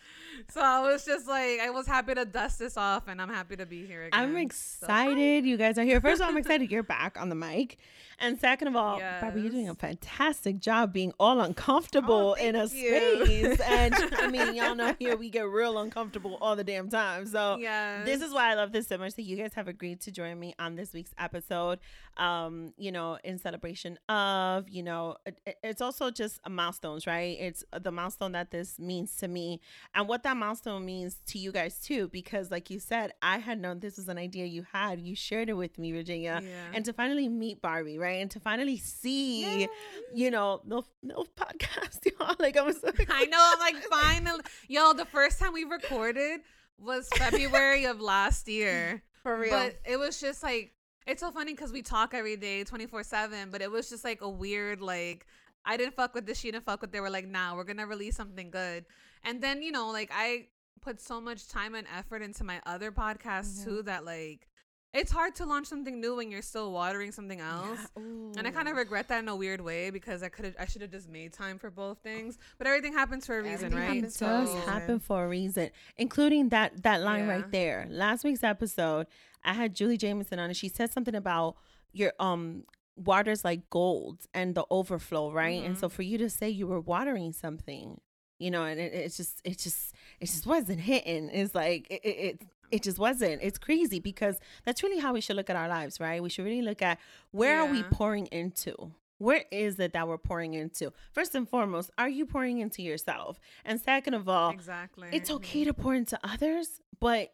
So 0.51 0.61
I 0.61 0.81
was 0.81 1.03
just 1.03 1.27
like, 1.27 1.59
I 1.61 1.71
was 1.71 1.87
happy 1.87 2.13
to 2.13 2.25
dust 2.25 2.59
this 2.59 2.77
off, 2.77 3.07
and 3.07 3.19
I'm 3.19 3.29
happy 3.29 3.55
to 3.55 3.65
be 3.65 3.87
here 3.87 4.03
again. 4.05 4.19
I'm 4.19 4.33
So- 4.33 4.37
excited 4.39 5.45
you 5.45 5.57
guys 5.57 5.79
are 5.79 5.83
here. 5.83 5.99
First 5.99 6.21
of 6.21 6.25
all, 6.25 6.31
I'm 6.31 6.37
excited 6.37 6.69
you're 6.71 6.83
back 6.83 7.19
on 7.19 7.29
the 7.29 7.35
mic. 7.35 7.77
And 8.19 8.39
second 8.39 8.67
of 8.67 8.75
all, 8.75 8.99
Barbara, 8.99 9.39
you're 9.41 9.51
doing 9.51 9.69
a 9.69 9.75
fantastic 9.75 10.59
job 10.59 10.91
being 10.91 11.13
all 11.19 11.39
uncomfortable 11.39 12.35
Oh, 12.37 12.43
in 12.43 12.55
a 12.55 12.65
you. 12.65 13.55
space. 13.55 13.59
And 13.61 13.93
I 14.17 14.27
mean, 14.31 14.55
y'all 14.55 14.73
know 14.75 14.95
here 14.97 15.15
we 15.15 15.29
get 15.29 15.47
real 15.47 15.77
uncomfortable 15.77 16.35
all 16.41 16.55
the 16.55 16.63
damn 16.63 16.89
time. 16.89 17.27
So 17.27 17.57
Yes. 17.59 18.05
this 18.05 18.21
is 18.23 18.33
why 18.33 18.51
I 18.51 18.55
love 18.55 18.71
this 18.71 18.87
so 18.87 18.97
much 18.97 19.13
that 19.15 19.21
you 19.23 19.37
guys 19.37 19.53
have 19.53 19.67
agreed 19.67 20.01
to 20.01 20.11
join 20.11 20.39
me 20.39 20.55
on 20.57 20.66
on 20.67 20.75
this 20.75 20.93
week's 20.93 21.13
episode. 21.17 21.79
Um, 22.17 22.73
you 22.77 22.91
know, 22.91 23.17
in 23.23 23.37
celebration 23.37 23.97
of, 24.09 24.67
you 24.69 24.81
know, 24.83 25.17
it, 25.25 25.39
it's 25.63 25.81
also 25.81 26.09
just 26.09 26.39
a 26.45 26.49
milestones, 26.49 27.05
right? 27.05 27.37
It's 27.39 27.63
the 27.79 27.91
milestone 27.91 28.31
that 28.31 28.49
this 28.51 28.79
means 28.79 29.15
to 29.17 29.27
me 29.27 29.61
and 29.93 30.07
what 30.07 30.23
that 30.23 30.35
milestone 30.35 30.83
means 30.83 31.17
to 31.27 31.37
you 31.37 31.51
guys 31.51 31.77
too. 31.79 32.07
Because, 32.09 32.49
like 32.51 32.69
you 32.71 32.79
said, 32.79 33.11
I 33.21 33.37
had 33.37 33.59
known 33.61 33.79
this 33.79 33.97
was 33.97 34.07
an 34.09 34.17
idea 34.17 34.45
you 34.45 34.65
had. 34.73 34.99
You 34.99 35.15
shared 35.15 35.49
it 35.49 35.53
with 35.53 35.77
me, 35.77 35.91
Virginia, 35.91 36.41
Yeah. 36.43 36.49
and 36.73 36.83
to 36.85 36.93
finally 36.93 37.29
meet 37.29 37.61
Barbie, 37.61 37.97
right? 37.99 38.19
And 38.21 38.31
to 38.31 38.39
finally 38.39 38.77
see, 38.77 39.67
you 40.13 40.31
know, 40.31 40.61
no 40.65 40.85
no 41.03 41.23
podcast, 41.37 41.99
y'all. 42.19 42.35
Like 42.39 42.57
I 42.57 42.61
was. 42.63 42.81
So 42.81 42.91
I 43.09 43.25
know. 43.25 43.37
I'm 43.53 43.59
like, 43.59 43.75
finally, 43.83 44.41
yo. 44.67 44.93
The 44.93 45.05
first 45.05 45.39
time 45.39 45.53
we 45.53 45.63
recorded 45.65 46.39
was 46.79 47.07
February 47.15 47.85
of 47.85 48.01
last 48.01 48.47
year. 48.47 49.03
For 49.27 49.37
real. 49.37 49.51
But 49.51 49.75
it 49.83 49.97
was 49.97 50.21
just 50.21 50.41
like 50.41 50.71
it's 51.05 51.19
so 51.19 51.31
funny 51.31 51.51
because 51.51 51.73
we 51.73 51.81
talk 51.81 52.13
every 52.13 52.37
day, 52.37 52.63
twenty 52.63 52.85
four 52.85 53.03
seven. 53.03 53.49
But 53.51 53.61
it 53.61 53.69
was 53.69 53.89
just 53.89 54.05
like 54.05 54.21
a 54.21 54.29
weird 54.29 54.79
like 54.79 55.27
I 55.65 55.75
didn't 55.75 55.95
fuck 55.95 56.15
with 56.15 56.25
this, 56.25 56.39
she 56.39 56.49
didn't 56.49 56.63
fuck 56.63 56.79
with. 56.79 56.93
They 56.93 57.01
were 57.01 57.09
like, 57.09 57.27
nah, 57.27 57.53
we're 57.53 57.65
gonna 57.65 57.85
release 57.85 58.15
something 58.15 58.49
good. 58.49 58.85
And 59.25 59.41
then 59.43 59.61
you 59.61 59.73
know, 59.73 59.89
like 59.89 60.11
I 60.13 60.45
put 60.79 61.01
so 61.01 61.19
much 61.19 61.49
time 61.49 61.75
and 61.75 61.85
effort 61.93 62.21
into 62.21 62.45
my 62.45 62.61
other 62.65 62.89
podcasts 62.89 63.59
mm-hmm. 63.59 63.69
too 63.69 63.81
that 63.83 64.05
like 64.05 64.47
it's 64.97 65.11
hard 65.11 65.35
to 65.35 65.45
launch 65.45 65.67
something 65.67 65.99
new 66.01 66.15
when 66.15 66.31
you're 66.31 66.41
still 66.41 66.71
watering 66.71 67.11
something 67.11 67.39
else. 67.39 67.79
And 67.95 68.45
I 68.47 68.51
kind 68.51 68.67
of 68.67 68.75
regret 68.75 69.07
that 69.09 69.19
in 69.19 69.27
a 69.29 69.35
weird 69.35 69.61
way 69.61 69.89
because 69.89 70.23
I 70.23 70.29
could 70.29 70.45
have, 70.45 70.55
I 70.59 70.65
should 70.65 70.81
have 70.81 70.91
just 70.91 71.07
made 71.09 71.33
time 71.33 71.57
for 71.57 71.69
both 71.69 71.99
things. 71.99 72.37
But 72.57 72.67
everything 72.67 72.93
happens 72.93 73.25
for 73.25 73.37
a 73.39 73.41
reason, 73.43 73.65
Everything 73.73 73.77
right? 73.79 73.95
happens 73.95 74.15
it 74.15 74.19
for 74.19 74.25
does 74.25 74.47
reason. 74.55 74.61
happen 74.63 74.99
for 74.99 75.25
a 75.25 75.27
reason, 75.27 75.69
including 75.97 76.49
that 76.49 76.83
that 76.83 77.01
line 77.01 77.25
Yeah. 77.25 77.31
right 77.31 77.51
there. 77.51 77.87
Last 77.89 78.23
week's 78.23 78.43
episode, 78.43 79.07
I 79.43 79.53
had 79.53 79.73
Julie 79.75 79.97
Jameson 79.97 80.39
on, 80.39 80.45
and 80.49 80.57
she 80.57 80.67
said 80.69 80.91
something 80.91 81.15
about 81.15 81.55
your 81.93 82.13
um 82.19 82.63
water's 82.95 83.45
like 83.45 83.69
gold 83.69 84.25
and 84.33 84.55
the 84.55 84.65
overflow, 84.71 85.31
right? 85.31 85.63
And 85.63 85.75
Mhm. 85.75 85.79
so 85.79 85.89
for 85.89 86.01
you 86.01 86.17
to 86.17 86.29
say 86.29 86.49
you 86.49 86.65
were 86.67 86.79
watering 86.81 87.31
something, 87.31 88.01
you 88.39 88.49
know, 88.51 88.63
and 88.65 88.79
it, 88.79 88.93
it's 88.93 89.17
just 89.17 89.39
it 89.43 89.57
just 89.59 89.93
it 90.19 90.25
just 90.25 90.45
wasn't 90.47 90.79
hitting. 90.81 91.29
It's 91.29 91.53
like 91.55 91.87
it. 91.91 92.01
it, 92.03 92.41
it 92.71 92.83
just 92.83 92.99
wasn't. 92.99 93.41
It's 93.41 93.57
crazy 93.57 93.99
because 93.99 94.39
that's 94.65 94.83
really 94.83 94.99
how 94.99 95.13
we 95.13 95.21
should 95.21 95.35
look 95.35 95.49
at 95.49 95.55
our 95.55 95.67
lives, 95.67 95.99
right? 95.99 96.21
We 96.21 96.29
should 96.29 96.45
really 96.45 96.61
look 96.61 96.81
at 96.81 96.99
where 97.31 97.59
are 97.59 97.65
we 97.65 97.83
pouring 97.83 98.27
into? 98.27 98.91
Where 99.19 99.45
is 99.51 99.79
it 99.79 99.93
that 99.93 100.07
we're 100.07 100.17
pouring 100.19 100.53
into? 100.53 100.93
First 101.11 101.33
and 101.33 101.49
foremost, 101.49 101.89
are 101.97 102.09
you 102.09 102.25
pouring 102.25 102.59
into 102.59 102.81
yourself? 102.83 103.39
And 103.65 103.81
second 103.81 104.13
of 104.13 104.29
all, 104.29 104.51
Exactly. 104.51 105.07
it's 105.11 105.31
okay 105.31 105.63
to 105.63 105.73
pour 105.73 105.95
into 105.95 106.19
others, 106.23 106.81
but 106.99 107.33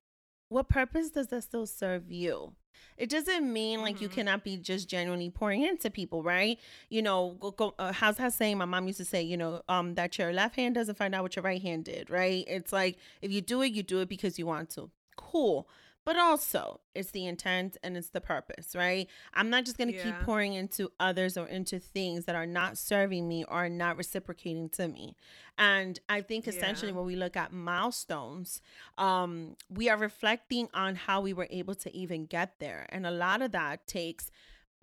what 0.50 0.70
purpose 0.70 1.10
does 1.10 1.28
that 1.28 1.44
still 1.44 1.66
serve 1.66 2.10
you? 2.12 2.54
It 2.98 3.10
doesn't 3.10 3.52
mean 3.52 3.82
like 3.82 4.02
you 4.02 4.08
Mhm. 4.08 4.14
cannot 4.14 4.44
be 4.44 4.56
just 4.58 4.88
genuinely 4.88 5.30
pouring 5.30 5.64
into 5.64 5.90
people, 5.90 6.22
right? 6.22 6.60
You 6.90 7.02
know, 7.02 7.36
go, 7.40 7.52
go, 7.52 7.76
uh, 7.80 7.92
how's 7.92 8.18
that 8.18 8.34
saying? 8.34 8.58
My 8.60 8.66
mom 8.66 8.88
used 8.88 8.98
to 9.00 9.06
say, 9.06 9.22
you 9.22 9.36
know, 9.36 9.62
um, 9.68 9.96
that 9.96 10.18
your 10.18 10.32
left 10.32 10.56
hand 10.56 10.76
doesn't 10.76 10.96
find 10.96 11.14
out 11.16 11.24
what 11.24 11.36
your 11.36 11.44
right 11.44 11.62
hand 11.62 11.86
did, 11.86 12.10
right? 12.10 12.44
It's 12.48 12.72
like 12.72 12.98
if 13.22 13.32
you 13.32 13.42
do 13.42 13.62
it, 13.62 13.74
you 13.74 13.84
do 13.84 14.00
it 14.02 14.10
because 14.10 14.38
you 14.38 14.46
want 14.46 14.70
to. 14.72 14.92
Cool. 15.16 15.68
But 16.06 16.18
also, 16.18 16.82
it's 16.94 17.12
the 17.12 17.26
intent 17.28 17.78
and 17.82 17.96
it's 17.96 18.10
the 18.10 18.20
purpose, 18.20 18.76
right? 18.76 19.08
I'm 19.34 19.50
not 19.50 19.64
just 19.64 19.78
going 19.78 19.88
to 19.90 19.98
keep 20.04 20.20
pouring 20.26 20.52
into 20.54 20.92
others 21.00 21.38
or 21.38 21.48
into 21.48 21.80
things 21.80 22.26
that 22.26 22.36
are 22.36 22.46
not 22.46 22.78
serving 22.78 23.26
me 23.26 23.46
or 23.48 23.70
not 23.70 23.96
reciprocating 23.96 24.68
to 24.72 24.90
me. 24.90 25.16
And 25.58 25.98
I 26.10 26.20
think 26.20 26.46
essentially 26.46 26.92
Yeah. 26.92 26.98
when 26.98 27.06
we 27.06 27.16
look 27.16 27.38
at 27.38 27.54
milestones, 27.54 28.60
um, 28.98 29.56
we 29.70 29.88
are 29.88 29.96
reflecting 29.98 30.68
on 30.74 30.96
how 30.96 31.22
we 31.22 31.32
were 31.32 31.48
able 31.50 31.76
to 31.76 31.96
even 31.96 32.26
get 32.26 32.60
there. 32.60 32.86
And 32.90 33.06
a 33.08 33.12
lot 33.12 33.42
of 33.42 33.54
that 33.54 33.88
takes 33.88 34.30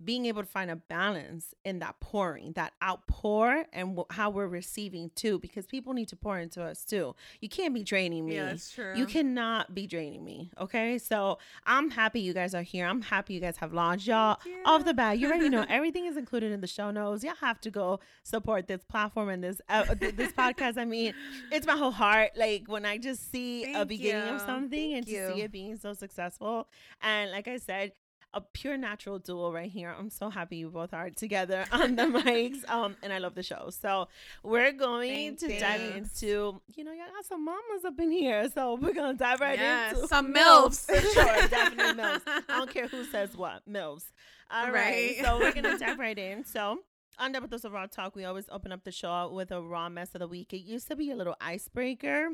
being 0.03 0.25
able 0.25 0.41
to 0.41 0.47
find 0.47 0.71
a 0.71 0.75
balance 0.75 1.53
in 1.63 1.79
that 1.79 1.99
pouring, 1.99 2.53
that 2.53 2.73
outpour, 2.83 3.65
and 3.73 3.97
wh- 3.97 4.13
how 4.13 4.29
we're 4.29 4.47
receiving 4.47 5.11
too, 5.15 5.39
because 5.39 5.65
people 5.67 5.93
need 5.93 6.07
to 6.09 6.15
pour 6.15 6.39
into 6.39 6.61
us 6.63 6.83
too. 6.83 7.15
You 7.39 7.49
can't 7.49 7.73
be 7.73 7.83
draining 7.83 8.25
me. 8.25 8.35
Yeah, 8.35 8.45
that's 8.45 8.71
true. 8.71 8.93
You 8.95 9.05
cannot 9.05 9.75
be 9.75 9.87
draining 9.87 10.23
me. 10.23 10.51
Okay. 10.59 10.97
So 10.97 11.37
I'm 11.65 11.89
happy 11.91 12.19
you 12.21 12.33
guys 12.33 12.53
are 12.55 12.61
here. 12.61 12.85
I'm 12.87 13.01
happy 13.01 13.33
you 13.33 13.39
guys 13.39 13.57
have 13.57 13.73
launched. 13.73 14.07
Y'all 14.07 14.37
off 14.65 14.85
the 14.85 14.93
bat, 14.93 15.19
you 15.19 15.27
already 15.27 15.49
know 15.49 15.65
everything 15.69 16.05
is 16.05 16.17
included 16.17 16.51
in 16.51 16.61
the 16.61 16.67
show 16.67 16.91
notes. 16.91 17.23
Y'all 17.23 17.35
have 17.41 17.59
to 17.61 17.71
go 17.71 17.99
support 18.23 18.67
this 18.67 18.83
platform 18.83 19.29
and 19.29 19.43
this 19.43 19.61
uh, 19.69 19.83
th- 19.95 20.15
this 20.15 20.31
podcast. 20.37 20.77
I 20.77 20.85
mean, 20.85 21.13
it's 21.51 21.65
my 21.67 21.75
whole 21.77 21.91
heart. 21.91 22.31
Like 22.35 22.63
when 22.67 22.85
I 22.85 22.97
just 22.97 23.31
see 23.31 23.63
a 23.63 23.73
Thank 23.73 23.87
beginning 23.89 24.27
of 24.29 24.39
you. 24.41 24.45
something 24.47 24.93
and 24.93 25.05
Thank 25.05 25.17
to 25.17 25.33
see 25.35 25.41
it 25.41 25.51
being 25.51 25.77
so 25.77 25.93
successful. 25.93 26.67
And 27.01 27.31
like 27.31 27.47
I 27.47 27.57
said, 27.57 27.93
a 28.33 28.41
pure 28.41 28.77
natural 28.77 29.19
duo 29.19 29.51
right 29.51 29.69
here. 29.69 29.93
I'm 29.97 30.09
so 30.09 30.29
happy 30.29 30.57
you 30.57 30.69
both 30.69 30.93
are 30.93 31.09
together 31.09 31.65
on 31.71 31.95
the 31.95 32.03
mics. 32.03 32.67
Um, 32.69 32.95
and 33.03 33.11
I 33.11 33.17
love 33.17 33.35
the 33.35 33.43
show. 33.43 33.69
So 33.69 34.07
we're 34.43 34.71
going 34.71 35.35
to 35.37 35.59
dive 35.59 35.95
into, 35.95 36.61
you 36.75 36.83
know, 36.83 36.91
y'all 36.91 37.07
got 37.13 37.25
some 37.25 37.43
mamas 37.45 37.85
up 37.85 37.99
in 37.99 38.11
here. 38.11 38.49
So 38.53 38.75
we're 38.81 38.93
gonna 38.93 39.13
dive 39.13 39.39
right 39.39 39.59
Yes, 39.59 39.95
into 39.95 40.07
some 40.07 40.33
MILFs, 40.33 40.85
for 40.85 40.99
sure. 41.01 41.23
Definitely 41.49 42.01
MILFs. 42.01 42.21
I 42.25 42.41
don't 42.47 42.69
care 42.69 42.87
who 42.87 43.03
says 43.05 43.35
what, 43.35 43.67
MILFs. 43.69 44.05
All 44.49 44.71
right. 44.71 44.73
Right. 44.73 45.17
So 45.23 45.39
we're 45.39 45.53
gonna 45.53 45.77
dive 45.77 45.99
right 45.99 46.17
in. 46.17 46.45
So 46.45 46.79
on 47.19 47.31
Dose 47.33 47.63
of 47.63 47.71
Raw 47.71 47.85
Talk, 47.85 48.15
we 48.15 48.25
always 48.25 48.45
open 48.51 48.71
up 48.71 48.83
the 48.83 48.91
show 48.91 49.31
with 49.33 49.51
a 49.51 49.61
raw 49.61 49.89
mess 49.89 50.15
of 50.15 50.19
the 50.19 50.27
week. 50.27 50.53
It 50.53 50.61
used 50.61 50.87
to 50.87 50.95
be 50.95 51.11
a 51.11 51.15
little 51.15 51.35
icebreaker 51.39 52.29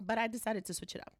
but 0.00 0.18
I 0.18 0.26
decided 0.26 0.64
to 0.66 0.74
switch 0.74 0.94
it 0.94 1.00
up. 1.00 1.12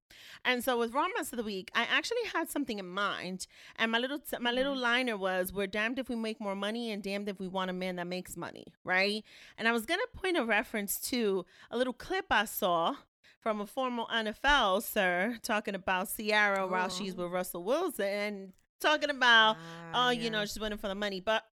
And 0.45 0.63
so 0.65 0.79
with 0.79 0.93
Mess 0.93 1.33
of 1.33 1.37
the 1.37 1.43
Week, 1.45 1.71
I 1.75 1.83
actually 1.83 2.25
had 2.33 2.49
something 2.51 2.79
in 2.79 2.89
mind. 2.89 3.47
And 3.77 3.93
my 3.93 3.99
little 3.99 4.19
t- 4.19 4.37
my 4.41 4.51
little 4.53 4.77
liner 4.77 5.17
was, 5.17 5.53
"We're 5.53 5.67
damned 5.67 5.99
if 5.99 6.09
we 6.09 6.17
make 6.17 6.41
more 6.41 6.55
money, 6.55 6.91
and 6.91 7.03
damned 7.03 7.29
if 7.29 7.39
we 7.39 7.49
want 7.49 7.71
a 7.71 7.75
man 7.75 7.97
that 7.97 8.07
makes 8.07 8.37
money." 8.37 8.67
Right? 8.85 9.25
And 9.59 9.69
I 9.69 9.73
was 9.73 9.87
gonna 9.87 10.07
point 10.15 10.37
a 10.37 10.45
reference 10.45 11.01
to 11.11 11.45
a 11.71 11.77
little 11.77 11.93
clip 11.93 12.27
I 12.31 12.45
saw 12.47 12.97
from 13.39 13.61
a 13.61 13.67
former 13.67 14.05
NFL 14.11 14.83
sir 14.83 15.39
talking 15.43 15.75
about 15.75 16.09
Ciara 16.15 16.67
while 16.67 16.89
she's 16.91 17.15
Oh. 17.15 17.25
with 17.25 17.33
Russell 17.33 17.65
Wilson, 17.65 18.53
talking 18.81 19.11
about 19.11 19.57
Ah, 19.93 20.09
oh, 20.09 20.11
you 20.11 20.29
know, 20.31 20.45
she's 20.45 20.61
winning 20.61 20.79
for 20.79 20.89
the 20.89 20.95
money. 20.95 21.21
But 21.21 21.45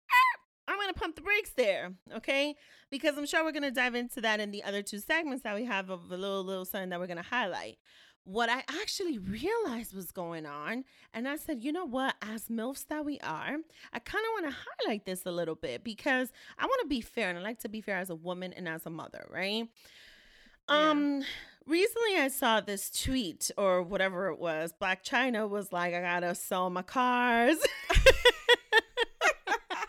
I'm 0.68 0.78
going 0.78 0.94
to 0.94 1.00
pump 1.00 1.16
the 1.16 1.22
brakes 1.22 1.52
there, 1.52 1.94
okay? 2.16 2.56
Because 2.90 3.18
I'm 3.18 3.26
sure 3.26 3.44
we're 3.44 3.52
going 3.52 3.64
to 3.64 3.72
dive 3.72 3.96
into 3.96 4.22
that 4.22 4.40
in 4.40 4.52
the 4.52 4.64
other 4.64 4.82
two 4.82 5.00
segments 5.00 5.44
that 5.44 5.56
we 5.56 5.66
have 5.66 5.90
of 5.90 6.12
a 6.12 6.18
little, 6.18 6.44
little 6.44 6.66
something 6.66 6.90
that 6.90 7.00
we're 7.00 7.08
going 7.08 7.18
to 7.18 7.24
highlight. 7.24 7.78
What 8.26 8.50
I 8.50 8.64
actually 8.82 9.18
realized 9.18 9.96
was 9.96 10.12
going 10.12 10.46
on, 10.46 10.84
and 11.14 11.30
I 11.30 11.38
said, 11.38 11.64
you 11.64 11.72
know 11.72 11.86
what, 11.86 12.16
as 12.22 12.50
MILFs 12.50 12.86
that 12.88 13.06
we 13.06 13.20
are, 13.22 13.56
I 13.94 14.00
kind 14.00 14.26
of 14.26 14.44
want 14.44 14.46
to 14.48 14.58
highlight 14.84 15.06
this 15.06 15.26
a 15.26 15.32
little 15.32 15.56
bit 15.56 15.86
because 15.86 16.34
I 16.60 16.66
want 16.66 16.82
to 16.82 16.88
be 16.88 17.00
fair, 17.00 17.30
and 17.30 17.40
I 17.40 17.42
like 17.42 17.60
to 17.60 17.70
be 17.70 17.80
fair 17.80 17.98
as 17.98 18.10
a 18.10 18.16
woman 18.16 18.52
and 18.52 18.68
as 18.68 18.86
a 18.86 18.90
mother, 18.90 19.26
right? 19.32 19.70
Yeah. 20.70 20.90
Um, 20.90 21.24
recently 21.66 22.18
I 22.18 22.28
saw 22.28 22.62
this 22.62 22.90
tweet 22.90 23.52
or 23.58 23.82
whatever 23.82 24.28
it 24.28 24.40
was. 24.40 24.74
Blac 24.80 25.04
Chyna 25.04 25.48
was 25.48 25.72
like, 25.72 25.94
I 25.94 26.02
gotta 26.02 26.36
sell 26.36 26.70
my 26.70 26.82
cars. 26.82 27.58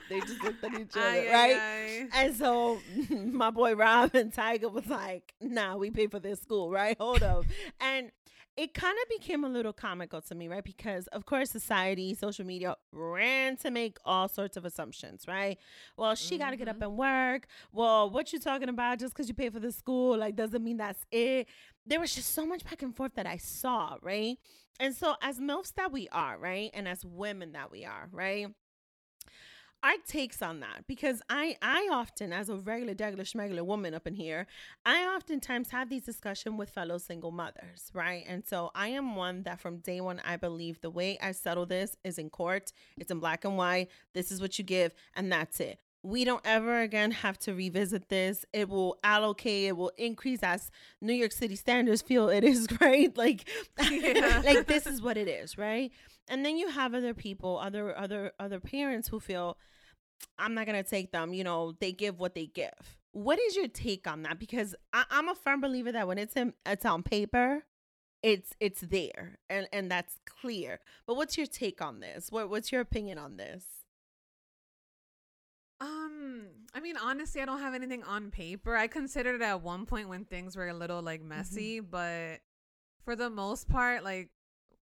they 0.09 0.21
just 0.21 0.43
looked 0.43 0.65
at 0.65 0.75
each 0.75 0.97
other, 0.97 1.07
Ay, 1.07 1.29
ay, 1.29 1.33
right? 1.33 1.57
ay. 1.57 2.09
And 2.15 2.37
so 2.37 2.81
my 3.11 3.51
boy 3.51 3.75
Rob 3.75 4.15
and 4.15 4.33
Tyga 4.33 4.73
was 4.73 4.87
like, 4.87 5.35
nah, 5.41 5.77
we 5.77 5.91
pay 5.91 6.07
for 6.07 6.19
this 6.19 6.41
school, 6.41 6.71
right? 6.71 6.97
Hold 6.99 7.23
up. 7.23 7.45
and 7.81 8.11
it 8.59 8.75
kind 8.75 8.97
of 9.01 9.09
became 9.09 9.45
a 9.45 9.49
little 9.49 9.73
comical 9.73 10.21
to 10.21 10.35
me, 10.35 10.49
right? 10.49 10.65
Because 10.65 11.07
of 11.09 11.25
course 11.27 11.49
society, 11.49 12.13
social 12.13 12.45
media 12.45 12.75
ran 12.91 13.57
to 13.59 13.71
make 13.71 13.99
all 14.05 14.27
sorts 14.27 14.57
of 14.57 14.65
assumptions, 14.65 15.27
right? 15.29 15.59
Well, 15.97 16.17
she 16.17 16.39
got 16.39 16.51
to 16.51 16.57
get 16.57 16.67
up 16.67 16.81
mm-hmm. 16.81 16.83
and 16.83 16.97
work. 16.99 17.47
Well, 17.73 18.11
what 18.11 18.33
you 18.33 18.41
talking 18.41 18.69
about 18.69 18.99
just 18.99 19.15
because 19.15 19.29
you 19.29 19.35
pay 19.35 19.49
for 19.49 19.61
the 19.61 19.71
school 19.71 20.19
like 20.19 20.35
doesn't 20.35 20.65
mean 20.65 20.79
that's 20.79 21.07
it. 21.13 21.47
There 21.87 22.01
was 22.01 22.13
just 22.13 22.35
so 22.35 22.45
much 22.45 22.65
back 22.65 22.83
and 22.83 22.97
forth 22.97 23.13
that 23.15 23.27
I 23.27 23.37
saw, 23.37 23.97
right? 24.03 24.39
And 24.81 24.93
so 24.93 25.15
as 25.23 25.39
MILFs 25.39 25.75
that 25.75 25.93
we 25.93 26.09
are, 26.09 26.37
right? 26.37 26.71
And 26.75 26.89
as 26.89 27.05
women 27.05 27.53
that 27.53 27.71
we 27.71 27.85
are, 27.85 28.09
right? 28.11 28.49
Our 29.83 29.93
takes 30.07 30.43
on 30.43 30.61
that 30.61 30.85
because 30.87 31.23
I 31.29 31.57
I 31.63 31.89
often 31.93 32.33
as 32.33 32.49
a 32.49 32.57
regular 32.57 32.95
regular 32.99 33.25
schmegular 33.25 33.65
woman 33.65 33.95
up 33.95 34.07
in 34.07 34.15
here 34.15 34.47
I 34.85 35.05
oftentimes 35.05 35.71
have 35.71 35.89
these 35.89 36.03
discussion 36.03 36.57
with 36.57 36.71
fellow 36.71 36.99
single 36.99 37.31
mothers 37.31 37.91
right? 37.93 38.25
And 38.27 38.45
so 38.47 38.71
I 38.75 38.89
am 38.89 39.17
one 39.17 39.43
that 39.45 39.61
from 39.61 39.79
day 39.79 40.01
one 40.01 40.21
I 40.25 40.37
believe 40.37 40.81
the 40.81 40.91
way 40.91 41.19
I 41.23 41.33
settle 41.33 41.67
this 41.67 41.97
is 42.05 42.19
in 42.19 42.31
court 42.31 42.73
it's 42.97 43.11
in 43.11 43.21
black 43.21 43.45
and 43.45 43.57
white 43.57 43.89
this 44.15 44.31
is 44.31 44.41
what 44.41 44.59
you 44.59 44.65
give 44.65 44.95
and 45.15 45.31
that's 45.31 45.61
it. 45.61 45.79
We 46.03 46.25
don't 46.25 46.43
ever 46.45 46.81
again 46.81 47.11
have 47.11 47.39
to 47.41 47.55
revisit 47.55 48.09
this. 48.09 48.45
It 48.53 48.69
will 48.69 48.99
allocate 49.03 49.67
it 49.69 49.77
will 49.77 49.93
increase 49.97 50.43
as 50.43 50.71
New 51.01 51.13
York 51.13 51.33
City 51.33 51.57
standards 51.57 52.03
feel 52.03 52.29
it 52.29 52.45
is 52.45 52.69
right? 52.81 53.17
Like 53.17 53.49
Yeah. 53.91 54.43
like 54.45 54.67
this 54.67 54.87
is 54.87 55.03
what 55.03 55.17
it 55.17 55.29
is 55.29 55.59
right 55.59 55.93
and 56.29 56.45
then 56.45 56.57
you 56.57 56.69
have 56.69 56.95
other 56.95 57.15
people 57.15 57.59
other 57.59 57.97
other 57.97 58.33
other 58.39 58.61
parents 58.61 59.09
who 59.09 59.21
feel 59.21 59.57
i'm 60.39 60.55
not 60.55 60.67
gonna 60.67 60.83
take 60.83 61.13
them 61.13 61.33
you 61.33 61.45
know 61.45 61.75
they 61.81 61.93
give 61.93 62.19
what 62.19 62.35
they 62.35 62.47
give 62.47 62.99
what 63.13 63.39
is 63.39 63.57
your 63.57 63.69
take 63.69 64.07
on 64.07 64.23
that 64.23 64.39
because 64.39 64.75
I, 64.93 65.05
i'm 65.11 65.29
a 65.29 65.35
firm 65.35 65.61
believer 65.61 65.93
that 65.93 66.07
when 66.07 66.19
it's 66.19 66.37
in 66.37 66.53
it's 66.67 66.85
on 66.85 67.03
paper 67.03 67.65
it's 68.23 68.53
it's 68.59 68.81
there 68.81 69.39
and 69.49 69.69
and 69.73 69.89
that's 69.89 70.19
clear. 70.27 70.81
But 71.07 71.15
what's 71.15 71.39
your 71.39 71.47
take 71.47 71.81
on 71.81 72.01
this? 72.01 72.33
What 72.33 72.51
what's 72.51 72.73
your 72.73 72.81
opinion 72.81 73.17
on 73.17 73.37
this? 73.37 73.65
Um, 75.81 76.47
I 76.75 76.81
mean, 76.81 76.97
honestly, 76.97 77.41
I 77.41 77.45
don't 77.45 77.61
have 77.61 77.75
anything 77.75 78.03
on 78.03 78.31
paper. 78.31 78.77
I 78.77 78.89
considered 78.89 79.37
it 79.37 79.43
at 79.43 79.63
one 79.63 79.87
point 79.87 80.09
when 80.09 80.25
things 80.25 80.57
were 80.57 80.69
a 80.69 80.75
little 80.75 81.03
like 81.03 81.23
Mm-hmm. 81.23 81.29
messy, 81.29 81.81
but 81.81 82.41
for 83.05 83.15
the 83.15 83.31
most 83.31 83.69
part, 83.69 84.03
like 84.03 84.31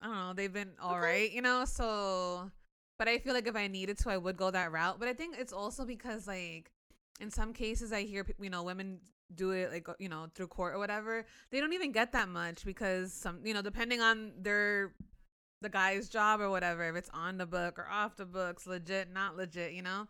I 0.02 0.06
don't 0.06 0.14
know, 0.16 0.32
they've 0.34 0.52
been 0.52 0.72
all 0.82 0.98
right, 0.98 1.30
you 1.30 1.40
know. 1.42 1.64
So, 1.64 2.50
but 2.98 3.08
I 3.08 3.18
feel 3.18 3.34
like 3.34 3.46
if 3.46 3.54
I 3.56 3.68
needed 3.68 3.98
to, 3.98 4.10
I 4.10 4.16
would 4.16 4.36
go 4.36 4.50
that 4.50 4.72
route. 4.72 4.98
But 4.98 5.08
I 5.08 5.12
think 5.14 5.36
it's 5.38 5.52
also 5.52 5.84
because 5.84 6.26
like 6.26 6.72
in 7.20 7.30
some 7.30 7.52
cases, 7.52 7.92
I 7.92 8.02
hear 8.02 8.26
you 8.40 8.50
know 8.50 8.62
women 8.64 8.98
do 9.34 9.52
it 9.52 9.70
like 9.72 9.86
you 9.98 10.08
know 10.08 10.26
through 10.34 10.48
court 10.48 10.74
or 10.74 10.78
whatever. 10.78 11.24
They 11.50 11.60
don't 11.60 11.72
even 11.72 11.92
get 11.92 12.12
that 12.12 12.28
much 12.28 12.64
because 12.64 13.12
some 13.12 13.40
you 13.44 13.54
know 13.54 13.62
depending 13.62 14.00
on 14.00 14.32
their 14.38 14.92
the 15.60 15.68
guy's 15.68 16.08
job 16.08 16.40
or 16.40 16.50
whatever, 16.50 16.88
if 16.88 16.96
it's 16.96 17.10
on 17.14 17.38
the 17.38 17.46
book 17.46 17.78
or 17.78 17.86
off 17.88 18.16
the 18.16 18.26
books, 18.26 18.66
legit, 18.66 19.12
not 19.12 19.36
legit, 19.36 19.72
you 19.72 19.82
know. 19.82 20.08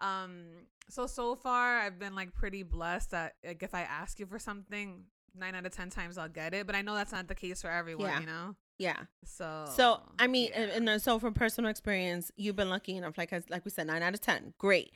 Um, 0.00 0.46
so 0.88 1.06
so 1.06 1.36
far 1.36 1.78
I've 1.78 1.98
been 2.00 2.16
like 2.16 2.34
pretty 2.34 2.64
blessed 2.64 3.12
that 3.12 3.34
like 3.46 3.62
if 3.62 3.74
I 3.74 3.82
ask 3.82 4.18
you 4.18 4.26
for 4.26 4.40
something, 4.40 5.04
nine 5.36 5.54
out 5.54 5.66
of 5.66 5.72
ten 5.72 5.90
times 5.90 6.18
I'll 6.18 6.28
get 6.28 6.52
it. 6.54 6.66
But 6.66 6.74
I 6.74 6.82
know 6.82 6.94
that's 6.96 7.12
not 7.12 7.28
the 7.28 7.34
case 7.36 7.62
for 7.62 7.70
everyone, 7.70 8.08
Yeah. 8.08 8.20
you 8.20 8.26
know. 8.26 8.56
Yeah. 8.80 8.96
So 9.24 9.66
So 9.76 10.00
I 10.18 10.26
mean, 10.26 10.48
yeah. 10.52 10.62
and, 10.62 10.88
and 10.88 11.02
so 11.02 11.18
from 11.18 11.34
personal 11.34 11.70
experience, 11.70 12.32
you've 12.36 12.56
been 12.56 12.70
lucky 12.70 12.96
enough. 12.96 13.18
Like 13.18 13.30
like 13.50 13.64
we 13.64 13.70
said, 13.70 13.86
nine 13.86 14.02
out 14.02 14.14
of 14.14 14.20
ten, 14.22 14.54
great. 14.58 14.90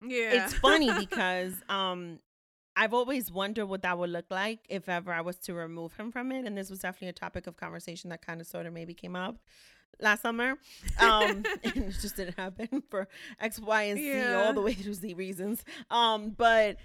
yeah, 0.00 0.44
It's 0.44 0.54
funny 0.54 0.90
because 0.98 1.54
um, 1.68 2.20
I've 2.76 2.94
always 2.94 3.30
wondered 3.32 3.66
what 3.66 3.82
that 3.82 3.98
would 3.98 4.10
look 4.10 4.26
like 4.30 4.60
if 4.68 4.88
ever 4.88 5.12
I 5.12 5.22
was 5.22 5.36
to 5.46 5.54
remove 5.54 5.92
him 5.94 6.12
from 6.12 6.30
it, 6.30 6.46
and 6.46 6.56
this 6.56 6.70
was 6.70 6.78
definitely 6.78 7.08
a 7.08 7.12
topic 7.14 7.48
of 7.48 7.56
conversation 7.56 8.10
that 8.10 8.24
kind 8.24 8.40
of 8.40 8.46
sort 8.46 8.66
of 8.66 8.72
maybe 8.72 8.94
came 8.94 9.16
up 9.16 9.36
last 10.00 10.22
summer. 10.22 10.50
Um, 11.00 11.42
and 11.64 11.76
it 11.76 11.96
just 12.00 12.14
didn't 12.16 12.38
happen 12.38 12.82
for 12.90 13.08
X, 13.40 13.58
Y, 13.58 13.82
and 13.82 13.98
Z 13.98 14.08
Yeah. 14.08 14.44
all 14.46 14.52
the 14.52 14.62
way 14.62 14.74
to 14.74 14.94
Z 14.94 15.14
reasons. 15.14 15.64
Um, 15.90 16.30
but. 16.30 16.76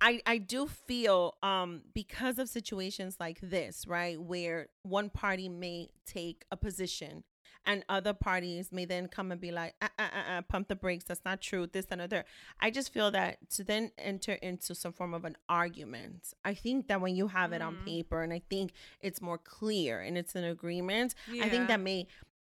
I, 0.00 0.20
I 0.26 0.38
do 0.38 0.66
feel 0.66 1.34
um 1.42 1.82
because 1.94 2.38
of 2.38 2.48
situations 2.48 3.16
like 3.20 3.38
this, 3.40 3.86
right, 3.86 4.20
where 4.20 4.68
one 4.82 5.10
party 5.10 5.48
may 5.48 5.90
take 6.06 6.44
a 6.50 6.56
position 6.56 7.24
and 7.66 7.84
other 7.90 8.14
parties 8.14 8.72
may 8.72 8.86
then 8.86 9.06
come 9.06 9.30
and 9.30 9.38
be 9.40 9.50
like, 9.52 9.74
uh, 9.82 9.88
uh, 9.98 10.02
uh, 10.02 10.32
uh, 10.32 10.42
pump 10.42 10.68
the 10.68 10.74
brakes. 10.74 11.04
That's 11.04 11.20
not 11.26 11.42
true. 11.42 11.66
This 11.66 11.86
and 11.90 12.00
other. 12.00 12.24
I 12.58 12.70
just 12.70 12.90
feel 12.90 13.10
that 13.10 13.50
to 13.50 13.64
then 13.64 13.92
enter 13.98 14.32
into 14.32 14.74
some 14.74 14.94
form 14.94 15.12
of 15.12 15.26
an 15.26 15.36
argument, 15.48 16.32
I 16.42 16.54
think 16.54 16.88
that 16.88 17.02
when 17.02 17.14
you 17.14 17.28
have 17.28 17.52
it 17.52 17.60
on 17.60 17.74
Mhm. 17.76 17.84
paper 17.84 18.22
and 18.22 18.32
I 18.32 18.40
think 18.48 18.72
it's 19.02 19.20
more 19.20 19.36
clear 19.36 20.00
and 20.00 20.16
it's 20.16 20.34
an 20.34 20.44
agreement, 20.44 21.14
I 21.42 21.50
think 21.50 21.68
that 21.68 21.80
may 21.80 22.06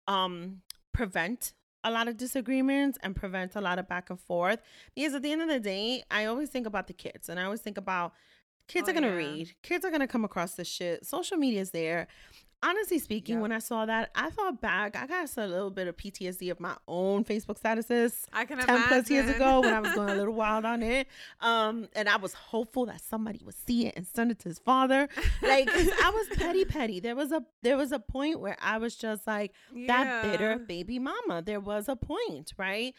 um 0.08 0.62
prevent 0.94 1.54
a 1.84 1.92
lot 1.92 2.08
of 2.08 2.18
disagreements 2.18 2.98
and 3.02 3.16
prevent 3.16 3.56
a 3.56 3.62
lot 3.62 3.80
of 3.80 3.88
back 3.88 4.10
and 4.10 4.20
forth. 4.20 4.60
Because 4.96 5.14
at 5.16 5.22
the 5.24 5.32
end 5.32 5.42
of 5.42 5.48
the 5.48 5.60
day 5.60 6.04
i 6.12 6.26
always 6.26 6.50
think 6.50 6.68
about 6.68 6.88
the 6.88 6.94
kids 6.94 7.30
and 7.30 7.40
i 7.40 7.44
always 7.44 7.62
think 7.62 7.78
about 7.78 8.14
kids 8.68 8.88
Oh, 8.88 8.92
are 8.92 8.94
gonna 8.94 9.08
yeah. 9.08 9.16
read. 9.16 9.54
Kids 9.64 9.84
are 9.84 9.92
gonna 9.92 10.08
come 10.08 10.24
across 10.24 10.54
this 10.56 10.68
shit. 10.68 11.06
Social 11.06 11.38
media 11.38 11.62
is 11.62 11.72
there 11.72 12.08
honestly 12.64 13.00
speaking 13.00 13.40
when 13.42 13.52
i 13.52 13.60
saw 13.60 13.86
that 13.86 14.12
i 14.16 14.30
thought 14.30 14.62
back 14.62 14.96
i 14.96 15.08
got 15.08 15.30
a 15.38 15.48
little 15.48 15.70
bit 15.72 15.88
of 15.88 15.98
ptsd 15.98 16.52
of 16.52 16.60
my 16.60 16.76
own 16.88 17.24
facebook 17.24 17.60
statuses 17.60 18.26
I 18.34 18.46
can 18.46 18.58
10 18.60 18.70
imagine. 18.70 18.88
plus 18.88 19.10
years 19.10 19.30
ago 19.30 19.62
when 19.62 19.74
I 19.74 19.80
was 19.80 19.94
going 19.94 20.10
a 20.10 20.16
little 20.16 20.34
wild 20.44 20.66
on 20.66 20.82
it. 20.84 21.08
Um, 21.42 21.88
and 21.96 22.08
I 22.08 22.18
was 22.18 22.34
hopeful 22.34 22.86
that 22.88 23.02
somebody 23.02 23.42
would 23.44 23.56
see 23.56 23.88
it 23.88 23.94
and 23.96 24.06
send 24.08 24.32
it 24.32 24.40
to 24.40 24.50
his 24.50 24.60
father. 24.60 25.08
Like 25.42 25.70
I 25.70 26.10
was 26.14 26.28
petty 26.38 26.66
petty. 26.66 27.00
There 27.00 27.16
was 27.16 27.32
a 27.32 27.44
there 27.62 27.78
was 27.78 27.92
a 27.92 28.00
point 28.00 28.40
where 28.40 28.58
I 28.62 28.78
was 28.78 28.96
just 28.96 29.28
like 29.28 29.54
that 29.88 30.24
bitter 30.24 30.58
baby 30.58 31.00
mama. 31.00 31.42
There 31.46 31.60
was 31.60 31.90
a 31.90 31.96
point, 31.96 32.54
right? 32.58 32.94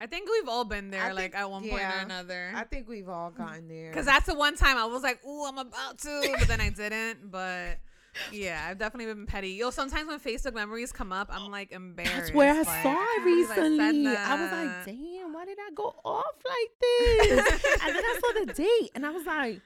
I 0.00 0.06
think 0.06 0.28
we've 0.30 0.48
all 0.48 0.64
been 0.64 0.90
there, 0.90 1.02
I 1.02 1.12
like 1.12 1.32
think- 1.32 1.34
at 1.36 1.50
one 1.50 1.62
point 1.68 1.82
or 1.82 1.98
another. 2.02 2.52
I 2.54 2.64
think 2.64 2.88
we've 2.88 3.08
all 3.08 3.30
gotten 3.30 3.68
there. 3.68 3.90
Because 3.90 4.06
that's 4.06 4.26
the 4.26 4.34
one 4.34 4.56
time 4.56 4.76
I 4.78 4.86
was 4.86 5.02
like, 5.02 5.24
"Ooh, 5.26 5.44
I'm 5.44 5.58
about 5.58 5.98
to," 5.98 6.34
but 6.38 6.48
then 6.48 6.60
I 6.60 6.70
didn't. 6.70 7.30
But 7.30 7.78
yeah, 8.32 8.66
I've 8.68 8.78
definitely 8.78 9.12
been 9.12 9.26
petty. 9.26 9.50
Yo, 9.50 9.70
sometimes 9.70 10.08
when 10.08 10.18
Facebook 10.20 10.54
memories 10.54 10.92
come 10.92 11.12
up, 11.12 11.28
I'm 11.32 11.50
like 11.50 11.72
embarrassed. 11.72 12.14
That's 12.16 12.32
where 12.32 12.52
I 12.52 12.58
like, 12.58 12.66
saw 12.82 12.92
it 12.92 13.06
can't 13.16 13.20
I 13.20 13.24
recently. 13.24 14.06
I, 14.16 14.42
was 14.42 14.52
like, 14.52 14.86
damn, 14.86 15.32
why 15.32 15.44
did 15.44 15.58
I 15.60 15.70
go 15.74 15.94
off 16.04 16.34
like 16.44 16.70
this? 16.80 17.64
and 17.82 17.94
then 17.94 18.04
I 18.04 18.20
saw 18.20 18.44
the 18.44 18.52
date 18.54 18.90
and 18.94 19.06
I 19.06 19.10
was 19.10 19.26
like, 19.26 19.60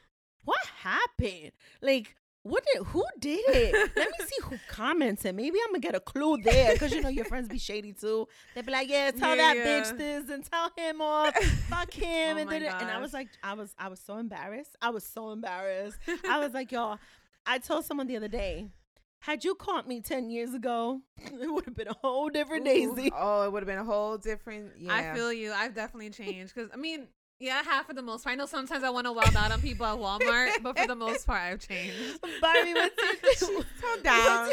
what 0.44 0.58
happened? 0.78 1.52
Like, 1.80 2.14
what 2.42 2.62
did 2.74 2.82
who 2.84 3.02
did 3.18 3.40
it? 3.48 3.90
Let 3.96 4.08
me 4.10 4.26
see 4.26 4.36
who 4.42 4.58
commented. 4.68 5.34
Maybe 5.34 5.58
I'm 5.64 5.70
gonna 5.72 5.80
get 5.80 5.94
a 5.94 6.00
clue 6.00 6.36
there 6.42 6.74
because 6.74 6.92
you 6.92 7.00
know 7.00 7.08
your 7.08 7.24
friends 7.24 7.48
be 7.48 7.58
shady 7.58 7.94
too. 7.94 8.28
They'd 8.54 8.66
be 8.66 8.70
like, 8.72 8.90
yeah, 8.90 9.10
tell 9.12 9.30
Yeah, 9.34 9.54
that 9.54 9.56
yeah. 9.56 9.64
bitch 9.64 9.96
this 9.96 10.28
and 10.28 10.44
tell 10.44 10.70
him 10.76 11.00
off, 11.00 11.34
fuck 11.70 11.90
him, 11.94 12.36
Oh 12.36 12.40
and 12.40 12.52
it. 12.52 12.62
And 12.64 12.90
I 12.90 13.00
was 13.00 13.14
like, 13.14 13.28
I 13.42 13.54
was, 13.54 13.74
I 13.78 13.88
was 13.88 13.98
so 13.98 14.18
embarrassed. 14.18 14.76
I 14.82 14.90
was 14.90 15.04
so 15.04 15.30
embarrassed. 15.30 15.96
I 16.28 16.38
was 16.38 16.52
like, 16.52 16.70
y'all. 16.70 16.98
I 17.46 17.58
told 17.58 17.84
someone 17.84 18.06
the 18.06 18.16
other 18.16 18.28
day, 18.28 18.68
had 19.20 19.44
you 19.44 19.54
caught 19.54 19.86
me 19.88 20.00
ten 20.00 20.30
years 20.30 20.54
ago, 20.54 21.00
it 21.18 21.52
would 21.52 21.64
have 21.66 21.76
been 21.76 21.88
a 21.88 21.96
whole 22.02 22.28
different 22.28 22.62
Ooh, 22.66 22.94
Daisy. 22.94 23.12
Oh, 23.16 23.42
it 23.44 23.52
would 23.52 23.62
have 23.62 23.66
been 23.68 23.78
a 23.78 23.84
whole 23.84 24.16
different. 24.18 24.72
Yeah. 24.78 24.94
I 24.94 25.14
feel 25.14 25.32
you. 25.32 25.52
I've 25.52 25.74
definitely 25.74 26.10
changed. 26.10 26.54
Because 26.54 26.70
I 26.72 26.76
mean, 26.76 27.06
yeah, 27.40 27.62
half 27.62 27.86
for 27.86 27.94
the 27.94 28.02
most 28.02 28.24
part. 28.24 28.32
I 28.34 28.36
know 28.36 28.46
sometimes 28.46 28.84
I 28.84 28.90
want 28.90 29.06
to 29.06 29.12
wild 29.12 29.34
out 29.36 29.50
on 29.50 29.60
people 29.60 29.84
at 29.86 29.98
Walmart, 29.98 30.62
but 30.62 30.78
for 30.78 30.86
the 30.86 30.94
most 30.94 31.26
part, 31.26 31.40
I've 31.42 31.58
changed. 31.60 32.20
Barbie, 32.40 32.74
what's 32.74 33.40
your 33.40 33.50
Tone 33.62 34.02
down. 34.02 34.50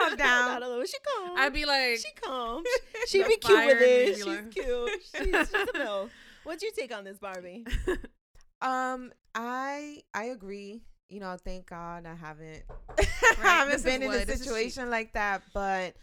Tone 0.00 0.16
down. 0.16 0.62
She 0.86 0.96
calm. 1.04 1.36
I'd 1.38 1.52
be 1.52 1.64
like, 1.66 1.98
she 1.98 2.08
calm. 2.22 2.64
She 3.06 3.22
The 3.22 3.28
be 3.28 3.36
cute 3.36 3.58
with 3.66 3.78
fire 3.78 3.78
it. 3.80 4.14
She's 4.16 4.26
like- 4.26 4.50
cute. 4.50 4.90
She's, 5.14 5.24
she's 5.26 5.34
a 5.54 5.66
milf. 5.78 6.08
What's 6.44 6.62
your 6.62 6.72
take 6.72 6.94
on 6.96 7.04
this, 7.04 7.18
Barbie? 7.18 7.66
Um, 8.62 9.12
I 9.34 10.00
I 10.14 10.24
agree. 10.24 10.82
You 11.10 11.20
know, 11.20 11.36
thank 11.42 11.66
God 11.68 12.06
I 12.06 12.14
haven't 12.14 12.62
this 12.96 13.08
haven't 13.36 13.74
is 13.74 13.82
been 13.82 14.02
in 14.02 14.10
a 14.10 14.24
this 14.24 14.28
is 14.28 14.38
cheap. 14.38 14.48
situation 14.48 14.90
like 14.90 15.12
that. 15.14 15.42
But 15.52 15.94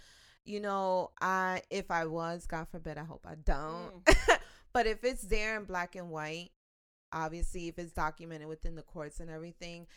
you 0.46 0.60
know, 0.60 1.12
I 1.22 1.62
if 1.70 1.90
I 1.92 2.06
was, 2.06 2.46
God 2.46 2.68
forbid, 2.70 2.98
I 2.98 3.04
hope 3.04 3.26
I 3.26 3.36
don't. 3.36 4.04
Mm. 4.06 4.38
but 4.74 4.86
if 4.88 5.04
it's 5.04 5.24
there 5.24 5.58
in 5.58 5.64
black 5.66 5.96
and 5.96 6.10
white, 6.10 6.50
obviously, 7.14 7.68
if 7.70 7.80
it's 7.80 7.92
documented 7.94 8.48
within 8.48 8.76
the 8.76 8.82
courts 8.82 9.20
and 9.20 9.30
everything, 9.30 9.88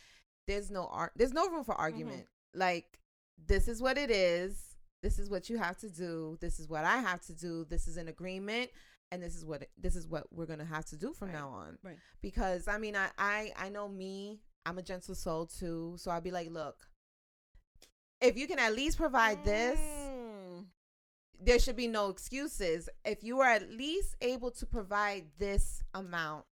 there's 0.46 0.70
no 0.70 0.87
art. 0.87 1.12
There's 1.16 1.33
no 1.33 1.49
room 1.49 1.64
for 1.64 1.73
Mm-hmm. 1.75 1.83
argument. 1.83 2.27
Like 2.55 2.99
this 3.46 3.68
is 3.68 3.81
what 3.83 3.99
it 3.99 4.11
is. 4.11 4.77
This 5.03 5.18
is 5.18 5.31
what 5.31 5.49
you 5.49 5.57
have 5.59 5.79
to 5.79 5.88
do. 5.88 6.37
This 6.40 6.61
is 6.61 6.68
what 6.68 6.85
I 6.85 6.99
have 6.99 7.20
to 7.23 7.33
do. 7.35 7.64
This 7.64 7.88
is 7.88 7.96
an 7.96 8.09
agreement, 8.09 8.70
and 9.11 9.23
this 9.23 9.35
is 9.35 9.44
what 9.44 9.66
this 9.79 9.96
is 9.96 10.07
what 10.07 10.33
we're 10.33 10.46
gonna 10.46 10.64
have 10.64 10.85
to 10.87 10.96
do 10.96 11.12
from 11.14 11.29
Right. 11.29 11.37
now 11.38 11.49
on 11.49 11.79
Right. 11.83 11.96
because 12.20 12.68
I 12.68 12.79
mean 12.79 12.94
I, 12.96 13.09
I 13.18 13.53
I 13.57 13.68
know 13.70 13.88
me 13.88 14.40
I'm 14.66 14.79
a 14.79 14.83
gentle 14.83 15.14
soul 15.14 15.46
too 15.46 15.94
so 15.99 16.11
I'd 16.11 16.23
be 16.25 16.31
like 16.31 16.51
look 16.51 16.77
if 18.20 18.37
you 18.37 18.46
can 18.46 18.59
at 18.59 18.75
least 18.75 18.96
provide 18.99 19.44
this 19.44 19.79
Mm. 19.81 20.66
there 21.42 21.59
should 21.59 21.77
be 21.77 21.87
no 21.88 22.09
excuses 22.11 22.88
if 23.05 23.23
you 23.25 23.40
are 23.40 23.49
at 23.51 23.70
least 23.70 24.16
able 24.20 24.51
to 24.53 24.66
provide 24.66 25.25
this 25.38 25.83
amount 25.94 26.44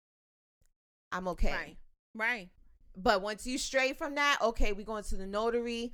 I'm 1.11 1.27
okay 1.29 1.51
Right. 1.51 1.77
Right. 2.15 2.49
but 2.95 3.21
once 3.21 3.45
you 3.45 3.57
stray 3.57 3.93
from 3.93 4.15
that 4.15 4.37
okay 4.41 4.71
we're 4.73 4.85
going 4.85 5.03
to 5.05 5.15
the 5.17 5.27
notary 5.27 5.91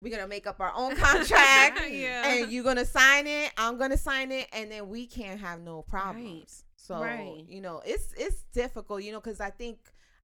we're 0.00 0.14
gonna 0.14 0.28
make 0.28 0.46
up 0.46 0.60
our 0.60 0.72
own 0.76 0.94
contract 0.96 1.80
yeah. 1.90 2.28
and 2.28 2.52
you're 2.52 2.62
gonna 2.64 2.84
sign 2.84 3.26
it 3.26 3.50
i'm 3.56 3.78
gonna 3.78 3.96
sign 3.98 4.30
it 4.32 4.46
and 4.52 4.70
then 4.70 4.88
we 4.88 5.06
can't 5.06 5.40
have 5.40 5.60
no 5.60 5.82
problems 5.82 6.64
so 6.76 7.00
Right. 7.00 7.44
you 7.48 7.60
know 7.60 7.82
it's 7.84 8.12
it's 8.16 8.42
difficult 8.52 9.02
you 9.02 9.10
know 9.12 9.20
because 9.20 9.40
i 9.40 9.50
think 9.50 9.78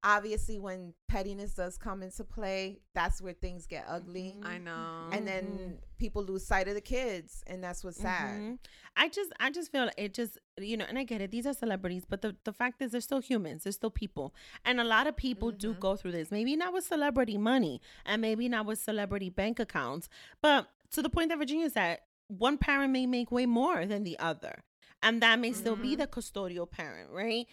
obviously 0.05 0.59
when 0.59 0.93
pettiness 1.09 1.55
does 1.55 1.77
come 1.77 2.01
into 2.03 2.23
play 2.23 2.79
that's 2.93 3.21
where 3.21 3.33
things 3.33 3.65
get 3.65 3.83
ugly 3.89 4.37
I 4.43 4.59
know. 4.59 5.09
and 5.11 5.27
then 5.27 5.79
people 5.97 6.23
lose 6.23 6.45
sight 6.45 6.67
of 6.67 6.75
the 6.75 6.81
kids 6.81 7.43
and 7.47 7.61
that's 7.63 7.83
what's 7.83 7.97
sad 7.97 8.39
Mhm. 8.39 8.59
I 8.95 9.09
just 9.09 9.33
I 9.39 9.49
just 9.49 9.71
feel 9.71 9.89
it 9.97 10.13
just 10.13 10.37
you 10.57 10.77
know, 10.77 10.85
and 10.87 10.97
I 10.97 11.03
get 11.03 11.19
it. 11.19 11.31
These 11.31 11.45
are 11.45 11.53
celebrities, 11.53 12.03
but 12.07 12.21
the 12.21 12.37
the 12.45 12.53
fact 12.53 12.81
is 12.81 12.91
they're 12.91 13.01
still 13.01 13.19
humans. 13.19 13.63
They're 13.63 13.73
still 13.73 13.89
people. 13.89 14.33
And 14.63 14.79
a 14.79 14.85
lot 14.85 15.05
of 15.05 15.17
people 15.17 15.51
do 15.51 15.73
Mhm. 15.73 15.79
go 15.81 15.95
through 15.97 16.13
this. 16.13 16.31
Maybe 16.31 16.55
not 16.55 16.71
with 16.71 16.85
celebrity 16.85 17.37
money 17.37 17.81
and 18.05 18.21
maybe 18.21 18.47
not 18.47 18.65
with 18.65 18.79
celebrity 18.79 19.29
bank 19.29 19.59
accounts, 19.59 20.07
but 20.41 20.69
to 20.91 21.01
the 21.01 21.09
point 21.09 21.27
that 21.29 21.37
Virginia 21.39 21.69
said, 21.69 21.99
one 22.27 22.57
parent 22.57 22.93
may 22.93 23.05
make 23.05 23.31
way 23.31 23.45
more 23.45 23.85
than 23.85 24.03
the 24.05 24.17
other. 24.17 24.63
And 25.03 25.21
that 25.21 25.39
may 25.39 25.51
still 25.51 25.75
be 25.75 25.95
Mhm. 25.95 25.97
the 25.97 26.07
custodial 26.07 26.69
parent, 26.71 27.11
right? 27.11 27.47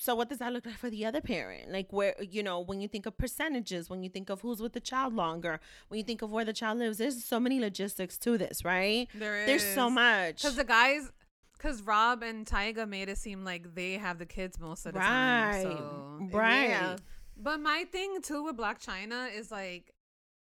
So 0.00 0.14
what 0.14 0.28
does 0.28 0.38
that 0.38 0.52
look 0.52 0.64
like 0.64 0.76
for 0.78 0.90
the 0.90 1.04
other 1.04 1.20
parent? 1.20 1.70
Like 1.72 1.92
where 1.92 2.14
you 2.22 2.42
know, 2.42 2.60
when 2.60 2.80
you 2.80 2.86
think 2.88 3.04
of 3.06 3.18
percentages, 3.18 3.90
when 3.90 4.02
you 4.02 4.08
think 4.08 4.30
of 4.30 4.40
who's 4.42 4.60
with 4.60 4.72
the 4.72 4.80
child 4.80 5.12
longer, 5.14 5.58
when 5.88 5.98
you 5.98 6.04
think 6.04 6.22
of 6.22 6.30
where 6.30 6.44
the 6.44 6.52
child 6.52 6.78
lives, 6.78 6.98
there's 6.98 7.24
so 7.24 7.40
many 7.40 7.58
logistics 7.58 8.16
to 8.18 8.38
this, 8.38 8.64
right? 8.64 9.08
there 9.14 9.40
is. 9.40 9.46
There's 9.46 9.74
so 9.74 9.90
much. 9.90 10.36
Because 10.42 10.56
the 10.56 10.64
guys, 10.64 11.10
because 11.56 11.82
Rob 11.82 12.22
and 12.22 12.46
Tyga 12.46 12.88
made 12.88 13.08
it 13.08 13.18
seem 13.18 13.44
like 13.44 13.74
they 13.74 13.94
have 13.94 14.18
the 14.18 14.26
kids 14.26 14.60
most 14.60 14.86
of 14.86 14.92
the 14.94 15.00
right. 15.00 15.62
time. 15.64 16.30
So. 16.30 16.38
right. 16.38 16.68
Yeah. 16.68 16.96
But 17.36 17.60
my 17.60 17.84
thing 17.90 18.20
too 18.22 18.44
with 18.44 18.56
Blac 18.56 18.84
Chyna 18.84 19.34
is 19.36 19.50
like, 19.50 19.92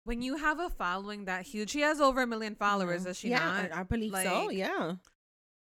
when 0.04 0.22
you 0.22 0.37
have 0.37 0.61
a 0.61 0.68
following 0.70 1.24
that 1.24 1.42
huge, 1.42 1.70
she 1.70 1.80
has 1.80 2.00
over 2.00 2.22
a 2.22 2.26
million 2.26 2.54
followers, 2.54 3.02
Mhm. 3.02 3.06
does 3.06 3.18
she 3.18 3.30
yeah, 3.30 3.38
not? 3.38 3.72
I, 3.72 3.80
I 3.80 3.82
believe 3.85 4.12
so. 4.12 4.50
Yeah. 4.50 4.94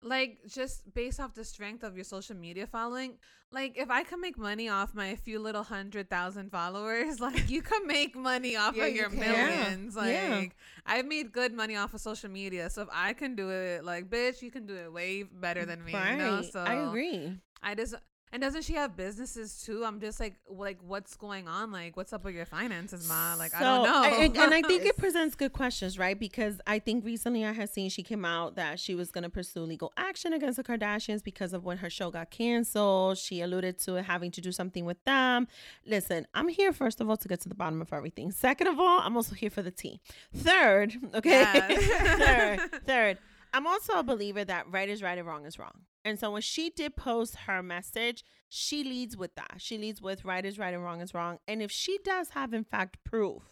Like 0.03 0.39
just 0.47 0.91
based 0.93 1.19
off 1.19 1.33
the 1.35 1.43
strength 1.43 1.83
of 1.83 1.95
your 1.95 2.03
social 2.03 2.35
media 2.35 2.65
following 2.65 3.13
like 3.51 3.77
if 3.77 3.89
i 3.91 4.03
can 4.03 4.19
make 4.19 4.37
money 4.37 4.67
off 4.67 4.95
my 4.95 5.15
few 5.15 5.37
little 5.39 5.63
hundred 5.63 6.09
thousand 6.09 6.49
followers 6.51 7.19
like 7.27 7.49
you 7.49 7.61
can 7.61 7.85
make 7.85 8.15
money 8.15 8.55
off 8.55 8.75
Yeah, 8.75 8.85
of 8.85 8.95
your 8.95 9.09
can. 9.09 9.19
millions 9.19 9.95
Yeah, 9.95 10.01
like 10.01 10.13
yeah. 10.13 10.45
i've 10.87 11.05
made 11.05 11.31
good 11.31 11.53
money 11.53 11.75
off 11.75 11.93
of 11.93 12.01
social 12.01 12.31
media 12.31 12.69
so 12.69 12.81
if 12.81 12.87
i 12.91 13.13
can 13.13 13.35
do 13.35 13.49
it 13.51 13.83
like 13.83 14.09
bitch 14.09 14.41
you 14.41 14.49
can 14.49 14.65
do 14.65 14.75
it 14.75 14.91
way 14.91 15.21
better 15.23 15.65
than 15.65 15.83
me 15.85 15.93
right. 15.93 16.11
you 16.13 16.17
know 16.17 16.41
so 16.41 16.61
I 16.61 16.75
agree. 16.87 17.37
i 17.61 17.75
just 17.75 17.93
and 18.31 18.41
doesn't 18.41 18.63
she 18.63 18.73
have 18.73 18.95
businesses 18.95 19.61
too 19.63 19.83
i'm 19.85 19.99
just 19.99 20.19
like 20.19 20.35
like 20.49 20.77
what's 20.85 21.15
going 21.15 21.47
on 21.47 21.71
like 21.71 21.95
what's 21.97 22.13
up 22.13 22.23
with 22.23 22.33
your 22.35 22.45
finances 22.45 23.07
ma 23.07 23.35
like 23.37 23.53
i 23.55 23.59
don't 23.59 23.83
know 23.83 24.03
And, 24.03 24.37
and 24.37 24.53
I 24.53 24.61
think 24.67 24.85
it 24.85 24.97
presents 24.97 25.35
good 25.35 25.53
questions, 25.53 25.97
right? 25.97 26.17
Because 26.17 26.59
I 26.67 26.79
think 26.79 27.03
recently 27.05 27.45
I 27.45 27.51
had 27.53 27.69
seen 27.69 27.89
she 27.89 28.03
came 28.03 28.25
out 28.25 28.55
that 28.55 28.79
she 28.79 28.93
was 28.95 29.11
going 29.11 29.23
to 29.23 29.29
pursue 29.29 29.61
legal 29.61 29.91
action 29.97 30.33
against 30.33 30.57
the 30.57 30.63
Kardashians 30.63 31.23
because 31.23 31.53
of 31.53 31.63
when 31.63 31.77
her 31.77 31.89
show 31.89 32.11
got 32.11 32.29
canceled. 32.29 33.17
She 33.17 33.41
alluded 33.41 33.79
to 33.79 33.95
it 33.95 34.05
having 34.05 34.31
to 34.31 34.41
do 34.41 34.51
something 34.51 34.85
with 34.85 35.03
them. 35.05 35.47
Listen, 35.85 36.27
I'm 36.33 36.47
here, 36.49 36.71
first 36.73 37.01
of 37.01 37.09
all, 37.09 37.17
to 37.17 37.27
get 37.27 37.41
to 37.41 37.49
the 37.49 37.55
bottom 37.55 37.81
of 37.81 37.91
everything. 37.93 38.31
Second 38.31 38.67
of 38.67 38.79
all, 38.79 38.99
I'm 39.01 39.15
also 39.15 39.35
here 39.35 39.49
for 39.49 39.61
the 39.61 39.71
tea. 39.71 40.01
Third, 40.35 40.93
okay? 41.15 41.29
Yes. 41.29 42.59
third, 42.69 42.85
third, 42.85 43.17
I'm 43.53 43.65
also 43.67 43.93
a 43.93 44.03
believer 44.03 44.43
that 44.45 44.65
right 44.71 44.89
is 44.89 45.01
right 45.01 45.17
and 45.17 45.27
wrong 45.27 45.45
is 45.45 45.57
wrong. 45.57 45.81
And 46.03 46.19
so 46.19 46.31
when 46.31 46.41
she 46.41 46.69
did 46.69 46.95
post 46.95 47.35
her 47.45 47.61
message, 47.61 48.23
she 48.49 48.83
leads 48.83 49.15
with 49.15 49.35
that. 49.35 49.55
She 49.57 49.77
leads 49.77 50.01
with 50.01 50.25
right 50.25 50.43
is 50.43 50.57
right 50.57 50.73
and 50.73 50.83
wrong 50.83 51.01
is 51.01 51.13
wrong. 51.13 51.39
And 51.47 51.61
if 51.61 51.71
she 51.71 51.99
does 52.03 52.29
have, 52.29 52.53
in 52.53 52.63
fact, 52.63 53.03
proof 53.03 53.43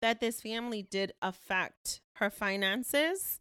that 0.00 0.20
this 0.20 0.40
family 0.40 0.82
did 0.82 1.12
affect 1.20 2.00
her 2.14 2.30
finances, 2.30 3.40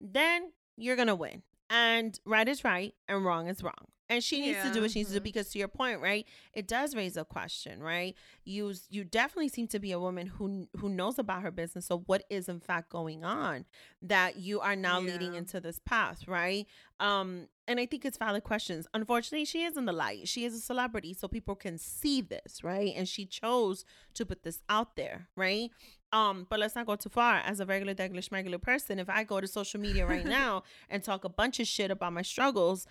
then 0.00 0.52
you're 0.76 0.96
going 0.96 1.08
to 1.08 1.14
win. 1.14 1.42
And 1.68 2.18
right 2.24 2.48
is 2.48 2.62
right 2.64 2.94
and 3.08 3.24
wrong 3.24 3.48
is 3.48 3.62
wrong. 3.62 3.88
And 4.08 4.22
she 4.22 4.40
needs 4.40 4.62
to 4.62 4.72
do 4.72 4.80
what 4.82 4.92
she 4.92 5.00
needs 5.00 5.08
to 5.10 5.14
do 5.16 5.20
Mhm. 5.20 5.24
because 5.24 5.50
to 5.50 5.58
your 5.58 5.66
point, 5.68 6.00
right? 6.00 6.26
It 6.52 6.68
does 6.68 6.94
raise 6.94 7.16
a 7.16 7.24
question, 7.24 7.82
right? 7.82 8.14
You 8.44 8.72
you 8.88 9.02
definitely 9.02 9.48
seem 9.48 9.66
to 9.68 9.80
be 9.80 9.90
a 9.92 9.98
woman 9.98 10.26
who 10.28 10.68
who 10.76 10.88
knows 10.88 11.18
about 11.18 11.42
her 11.42 11.50
business. 11.50 11.86
So 11.86 11.98
what 12.06 12.22
is 12.30 12.48
in 12.48 12.60
fact 12.60 12.88
going 12.90 13.24
on 13.24 13.64
that 14.02 14.36
you 14.36 14.60
are 14.60 14.76
now 14.76 15.00
leading 15.00 15.34
into 15.34 15.60
this 15.60 15.80
path, 15.80 16.28
right? 16.28 16.66
Um, 17.00 17.48
and 17.68 17.80
I 17.80 17.86
think 17.86 18.04
it's 18.04 18.16
valid 18.16 18.44
questions. 18.44 18.86
Unfortunately, 18.94 19.44
she 19.44 19.64
is 19.64 19.76
in 19.76 19.86
the 19.86 19.92
light. 19.92 20.28
She 20.28 20.44
is 20.44 20.54
a 20.54 20.60
celebrity, 20.60 21.12
so 21.12 21.26
people 21.26 21.56
can 21.56 21.76
see 21.76 22.20
this, 22.20 22.62
right? 22.62 22.92
And 22.96 23.08
she 23.08 23.26
chose 23.26 23.84
to 24.14 24.24
put 24.24 24.44
this 24.44 24.62
out 24.68 24.94
there, 24.96 25.28
right? 25.36 25.70
Um, 26.12 26.46
but 26.48 26.60
let's 26.60 26.76
not 26.76 26.86
go 26.86 26.94
too 26.96 27.08
far. 27.08 27.38
As 27.38 27.58
a 27.60 27.66
regular, 27.66 27.92
regular, 27.98 28.22
schmegular 28.22 28.62
person, 28.62 28.98
if 29.00 29.10
I 29.10 29.24
go 29.24 29.40
to 29.40 29.48
social 29.48 29.80
media 29.80 30.06
right 30.06 30.24
now 30.24 30.62
and 30.88 31.02
talk 31.02 31.24
a 31.24 31.28
bunch 31.28 31.58
of 31.58 31.66
shit 31.66 31.90
about 31.90 32.12
my 32.12 32.22
struggles, 32.22 32.86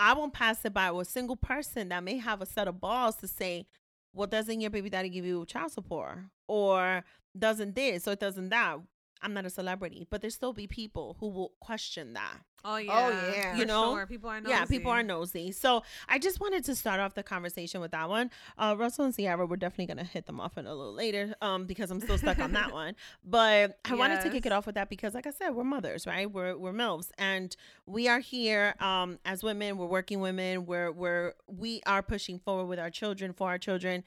I 0.00 0.14
won't 0.14 0.32
pass 0.32 0.64
it 0.64 0.72
by 0.72 0.88
a 0.88 1.04
single 1.04 1.36
person 1.36 1.90
that 1.90 2.02
may 2.02 2.16
have 2.16 2.40
a 2.40 2.46
set 2.46 2.66
of 2.66 2.80
balls 2.80 3.16
to 3.16 3.28
say, 3.28 3.66
well, 4.14 4.26
doesn't 4.26 4.60
your 4.60 4.70
baby 4.70 4.88
daddy 4.88 5.10
give 5.10 5.26
you 5.26 5.44
child 5.44 5.72
support? 5.72 6.20
Or 6.48 7.04
doesn't 7.38 7.74
this 7.74 8.08
or 8.08 8.16
doesn't 8.16 8.48
that? 8.48 8.78
I'm 9.22 9.34
not 9.34 9.44
a 9.46 9.50
celebrity, 9.50 10.06
but 10.10 10.20
there 10.20 10.30
still 10.30 10.52
be 10.52 10.66
people 10.66 11.16
who 11.20 11.28
will 11.28 11.52
question 11.60 12.14
that. 12.14 12.38
oh 12.64 12.76
yeah 12.76 12.92
oh 12.92 13.32
yeah. 13.34 13.54
You 13.54 13.62
for 13.62 13.68
know? 13.68 13.94
sure. 13.94 14.06
people 14.06 14.30
are 14.30 14.40
Yeah, 14.46 14.64
people 14.64 14.90
are 14.92 15.02
nosy. 15.02 15.44
nosy. 15.46 15.52
So 15.52 15.82
I 16.08 16.18
just 16.18 16.40
wanted 16.40 16.64
to 16.64 16.74
start 16.74 17.00
off 17.00 17.14
the 17.14 17.22
conversation 17.22 17.80
with 17.80 17.90
that 17.92 18.08
one. 18.08 18.30
Uh, 18.58 18.74
Russell 18.78 19.04
and 19.06 19.14
Ciara, 19.14 19.46
we're 19.46 19.56
definitely 19.56 19.86
gonna 19.86 20.04
hit 20.04 20.26
them 20.26 20.40
off 20.40 20.56
in 20.58 20.66
a 20.66 20.74
little 20.74 20.92
later, 20.94 21.34
um, 21.42 21.66
because 21.66 21.90
I'm 21.90 22.00
still 22.00 22.18
stuck 22.18 22.38
on 22.38 22.52
that 22.52 22.72
one. 22.82 22.94
But 23.24 23.78
I 23.84 23.94
wanted 23.94 24.20
to 24.22 24.30
kick 24.30 24.46
it 24.46 24.52
off 24.52 24.66
with 24.66 24.74
that 24.76 24.88
because, 24.88 25.14
like 25.14 25.26
I 25.26 25.30
said, 25.30 25.50
we're 25.50 25.64
mothers, 25.64 26.06
right? 26.06 26.30
We're 26.30 26.56
we're 26.56 26.72
milfs, 26.72 27.10
and 27.18 27.54
we 27.86 28.08
are 28.08 28.20
here, 28.20 28.74
um, 28.80 29.18
as 29.24 29.42
women. 29.42 29.76
We're 29.78 29.86
working 29.86 30.20
women. 30.20 30.66
We're 30.66 30.92
we're 30.92 31.34
we 31.46 31.82
are 31.86 32.02
pushing 32.02 32.38
forward 32.38 32.66
with 32.66 32.78
our 32.78 32.90
children 32.90 33.32
for 33.32 33.48
our 33.48 33.58
children. 33.58 34.04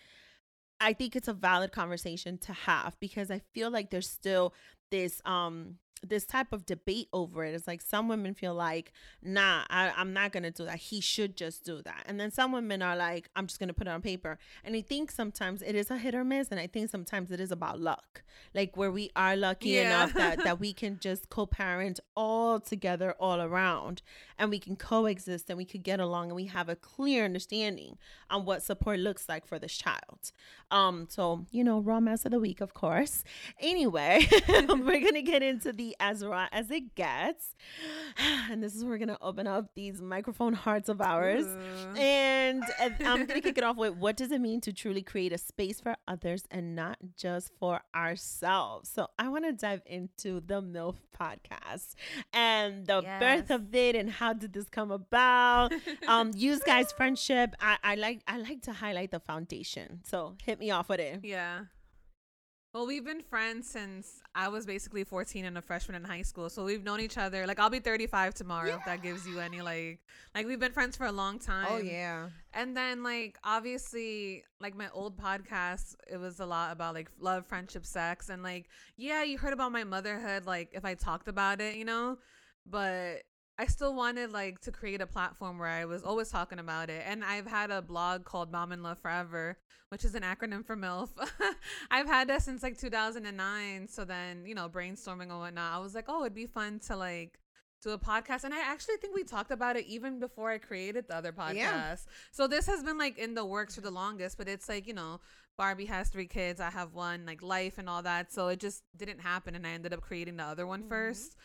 I 0.79 0.91
think 0.91 1.15
it's 1.15 1.29
a 1.29 1.33
valid 1.33 1.71
conversation 1.71 2.37
to 2.39 2.51
have 2.51 2.99
because 2.99 3.31
I 3.31 3.39
feel 3.53 3.71
like 3.71 3.89
there's 3.89 4.09
still 4.09 4.53
this 4.91 5.21
um 5.25 5.77
this 6.07 6.25
type 6.25 6.51
of 6.53 6.65
debate 6.65 7.07
over 7.13 7.43
it. 7.43 7.53
It's 7.55 7.67
like 7.67 7.81
some 7.81 8.07
women 8.07 8.33
feel 8.33 8.53
like, 8.53 8.91
nah, 9.21 9.63
I, 9.69 9.91
I'm 9.95 10.13
not 10.13 10.31
gonna 10.31 10.51
do 10.51 10.65
that. 10.65 10.77
He 10.77 10.99
should 11.01 11.35
just 11.37 11.63
do 11.65 11.81
that. 11.83 12.03
And 12.05 12.19
then 12.19 12.29
some 12.31 12.51
women 12.51 12.81
are 12.81 12.95
like, 12.95 13.29
I'm 13.35 13.47
just 13.47 13.59
gonna 13.59 13.73
put 13.73 13.87
it 13.87 13.91
on 13.91 14.01
paper. 14.01 14.37
And 14.63 14.75
I 14.75 14.81
think 14.81 15.11
sometimes 15.11 15.61
it 15.61 15.75
is 15.75 15.89
a 15.89 15.97
hit 15.97 16.13
or 16.15 16.23
miss, 16.23 16.49
and 16.49 16.59
I 16.59 16.67
think 16.67 16.89
sometimes 16.89 17.31
it 17.31 17.39
is 17.39 17.51
about 17.51 17.79
luck. 17.79 18.23
Like 18.53 18.75
where 18.77 18.91
we 18.91 19.09
are 19.15 19.35
lucky 19.35 19.69
Yeah. 19.69 19.87
enough 19.87 20.13
that 20.13 20.37
that 20.43 20.59
we 20.59 20.73
can 20.73 20.99
just 20.99 21.29
co-parent 21.29 21.99
all 22.15 22.59
together 22.59 23.13
all 23.19 23.41
around 23.41 24.01
and 24.37 24.49
we 24.49 24.59
can 24.59 24.75
coexist 24.75 25.49
and 25.49 25.57
we 25.57 25.65
could 25.65 25.83
get 25.83 25.99
along 25.99 26.27
and 26.27 26.35
we 26.35 26.45
have 26.45 26.67
a 26.69 26.75
clear 26.75 27.25
understanding 27.25 27.97
on 28.29 28.45
what 28.45 28.61
support 28.63 28.99
looks 28.99 29.29
like 29.29 29.45
for 29.45 29.57
this 29.59 29.73
child. 29.73 30.31
Um, 30.71 31.07
so 31.09 31.45
you 31.51 31.63
know, 31.63 31.79
raw 31.79 31.99
mess 31.99 32.25
of 32.25 32.31
the 32.31 32.39
week, 32.39 32.59
of 32.61 32.73
course. 32.73 33.23
Anyway, 33.59 34.27
we're 34.49 34.99
gonna 35.01 35.21
get 35.21 35.43
into 35.43 35.71
the 35.71 35.92
as 35.99 36.25
raw 36.25 36.47
as 36.51 36.71
it 36.71 36.95
gets, 36.95 37.55
and 38.49 38.61
this 38.63 38.75
is 38.75 38.83
where 38.83 38.93
we're 38.93 38.97
gonna 38.97 39.17
open 39.21 39.47
up 39.47 39.73
these 39.75 40.01
microphone 40.01 40.53
hearts 40.53 40.89
of 40.89 41.01
ours. 41.01 41.45
Ooh. 41.45 41.97
And 41.97 42.63
I'm 42.79 43.25
gonna 43.25 43.41
kick 43.41 43.57
it 43.57 43.63
off 43.63 43.77
with 43.77 43.95
what 43.95 44.17
does 44.17 44.31
it 44.31 44.41
mean 44.41 44.61
to 44.61 44.73
truly 44.73 45.01
create 45.01 45.33
a 45.33 45.37
space 45.37 45.79
for 45.79 45.95
others 46.07 46.45
and 46.51 46.75
not 46.75 46.97
just 47.17 47.51
for 47.59 47.81
ourselves? 47.95 48.89
So 48.89 49.07
I 49.17 49.29
want 49.29 49.45
to 49.45 49.53
dive 49.53 49.81
into 49.85 50.41
the 50.45 50.61
MILF 50.61 50.95
podcast 51.17 51.95
and 52.33 52.85
the 52.87 53.01
birth 53.19 53.51
of 53.51 53.73
it 53.73 53.95
and 53.95 54.09
how 54.09 54.33
did 54.33 54.53
this 54.53 54.69
come 54.69 54.91
about? 54.91 55.73
um, 56.07 56.31
use 56.35 56.59
guys 56.59 56.91
friendship. 56.91 57.55
I, 57.59 57.77
I 57.83 57.95
like 57.95 58.21
I 58.27 58.37
like 58.37 58.61
to 58.63 58.73
highlight 58.73 59.11
the 59.11 59.19
foundation. 59.19 60.01
So 60.03 60.35
hit 60.43 60.59
me 60.59 60.71
off 60.71 60.89
with 60.89 60.99
it. 60.99 61.21
Yeah. 61.23 61.61
Well, 62.73 62.87
we've 62.87 63.05
been 63.05 63.21
friends 63.21 63.69
since 63.69 64.23
I 64.33 64.47
was 64.47 64.65
basically 64.65 65.03
14 65.03 65.45
and 65.45 65.59
a 65.59 65.61
freshman 65.61 65.95
in 65.95 66.03
high 66.03 66.23
school. 66.23 66.49
So 66.49 66.65
we've 66.65 66.83
known 66.83 67.01
each 67.01 67.19
other. 67.19 67.45
Like 67.45 67.59
I'll 67.59 67.69
be 67.69 67.79
35 67.79 68.33
tomorrow 68.33 68.73
if 68.73 68.83
that 68.85 69.03
gives 69.03 69.27
you 69.27 69.39
any 69.39 69.61
like 69.61 69.99
like 70.33 70.47
we've 70.47 70.59
been 70.59 70.71
friends 70.71 70.97
for 70.97 71.05
a 71.05 71.11
long 71.11 71.35
oh, 71.35 71.45
time. 71.45 71.67
Oh 71.69 71.77
yeah. 71.77 72.29
And 72.51 72.75
then 72.75 73.03
like 73.03 73.37
obviously 73.43 74.43
like 74.59 74.75
my 74.75 74.89
old 74.91 75.15
podcast, 75.17 75.93
it 76.11 76.17
was 76.17 76.39
a 76.39 76.47
lot 76.47 76.71
about 76.71 76.95
like 76.95 77.11
love, 77.19 77.45
friendship, 77.45 77.85
sex 77.85 78.29
and 78.29 78.41
like 78.41 78.67
yeah, 78.97 79.21
you 79.21 79.37
heard 79.37 79.53
about 79.53 79.71
my 79.71 79.83
motherhood 79.83 80.47
like 80.47 80.69
if 80.71 80.83
I 80.83 80.95
talked 80.95 81.27
about 81.27 81.61
it, 81.61 81.75
you 81.75 81.85
know? 81.85 82.17
But 82.65 83.21
I 83.59 83.67
still 83.67 83.93
wanted 83.93 84.31
like 84.31 84.59
to 84.61 84.71
create 84.71 84.99
a 85.01 85.05
platform 85.07 85.59
where 85.59 85.69
I 85.69 85.85
was 85.85 86.03
always 86.03 86.29
talking 86.29 86.59
about 86.59 86.89
it. 86.89 87.03
And 87.05 87.23
I've 87.23 87.45
had 87.45 87.69
a 87.69 87.81
blog 87.81 88.25
called 88.25 88.51
Mom 88.51 88.71
and 88.71 88.81
Love 88.81 88.97
Forever, 88.99 89.57
which 89.89 90.03
is 90.03 90.15
an 90.15 90.23
acronym 90.23 90.65
for 90.65 90.75
MILF. 90.75 91.09
I've 91.91 92.07
had 92.07 92.29
that 92.29 92.41
since 92.41 92.63
like 92.63 92.79
2009. 92.79 93.87
So 93.87 94.05
then, 94.05 94.45
you 94.45 94.55
know, 94.55 94.67
brainstorming 94.69 95.29
and 95.29 95.39
whatnot, 95.39 95.75
I 95.75 95.77
was 95.79 95.93
like, 95.93 96.05
oh, 96.07 96.21
it'd 96.21 96.33
be 96.33 96.47
fun 96.47 96.79
to 96.87 96.95
like 96.95 97.37
do 97.83 97.91
a 97.91 97.97
podcast. 97.99 98.43
And 98.43 98.55
I 98.55 98.61
actually 98.61 98.97
think 98.97 99.13
we 99.15 99.23
talked 99.23 99.51
about 99.51 99.75
it 99.75 99.85
even 99.85 100.19
before 100.19 100.49
I 100.49 100.57
created 100.57 101.05
the 101.07 101.15
other 101.15 101.31
podcast. 101.31 101.53
Yeah. 101.55 101.95
So 102.31 102.47
this 102.47 102.65
has 102.65 102.81
been 102.81 102.97
like 102.97 103.19
in 103.19 103.35
the 103.35 103.45
works 103.45 103.75
for 103.75 103.81
the 103.81 103.91
longest, 103.91 104.37
but 104.39 104.47
it's 104.47 104.67
like, 104.67 104.87
you 104.87 104.93
know, 104.93 105.19
Barbie 105.59 105.85
has 105.85 106.09
three 106.09 106.25
kids, 106.25 106.59
I 106.59 106.71
have 106.71 106.95
one, 106.95 107.27
like 107.27 107.43
life 107.43 107.77
and 107.77 107.87
all 107.87 108.01
that. 108.01 108.31
So 108.33 108.47
it 108.47 108.59
just 108.59 108.81
didn't 108.97 109.19
happen. 109.19 109.53
And 109.53 109.67
I 109.67 109.71
ended 109.71 109.93
up 109.93 110.01
creating 110.01 110.37
the 110.37 110.43
other 110.43 110.65
one 110.65 110.83
Mhm. 110.83 110.89
first. 110.89 111.35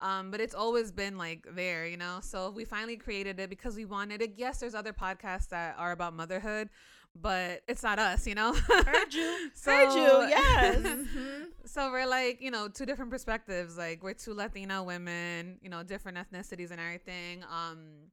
Um, 0.00 0.30
but 0.30 0.40
it's 0.40 0.54
always 0.54 0.92
been 0.92 1.16
like 1.16 1.46
there, 1.54 1.86
you 1.86 1.96
know. 1.96 2.18
So 2.20 2.50
we 2.50 2.64
finally 2.64 2.96
created 2.96 3.40
it 3.40 3.48
because 3.48 3.76
we 3.76 3.84
wanted 3.86 4.20
it. 4.22 4.34
Yes, 4.36 4.60
there's 4.60 4.74
other 4.74 4.92
podcasts 4.92 5.48
that 5.48 5.74
are 5.78 5.92
about 5.92 6.14
motherhood, 6.14 6.68
but 7.14 7.62
it's 7.66 7.82
not 7.82 7.98
us, 7.98 8.26
you 8.26 8.34
know. 8.34 8.52
Heard 8.52 9.14
you. 9.14 9.50
So, 9.54 9.70
Heard 9.70 9.92
you, 9.94 10.28
yes. 10.28 10.76
Mhm. 11.16 11.46
so 11.64 11.90
we're 11.90 12.06
like, 12.06 12.42
you 12.42 12.50
know, 12.50 12.68
two 12.68 12.84
different 12.84 13.10
perspectives. 13.10 13.78
Like 13.78 14.02
we're 14.02 14.12
two 14.14 14.34
Latina 14.34 14.82
women, 14.84 15.58
you 15.62 15.70
know, 15.70 15.82
different 15.82 16.18
ethnicities 16.18 16.70
and 16.70 16.80
everything. 16.80 17.42
Um 17.44 18.10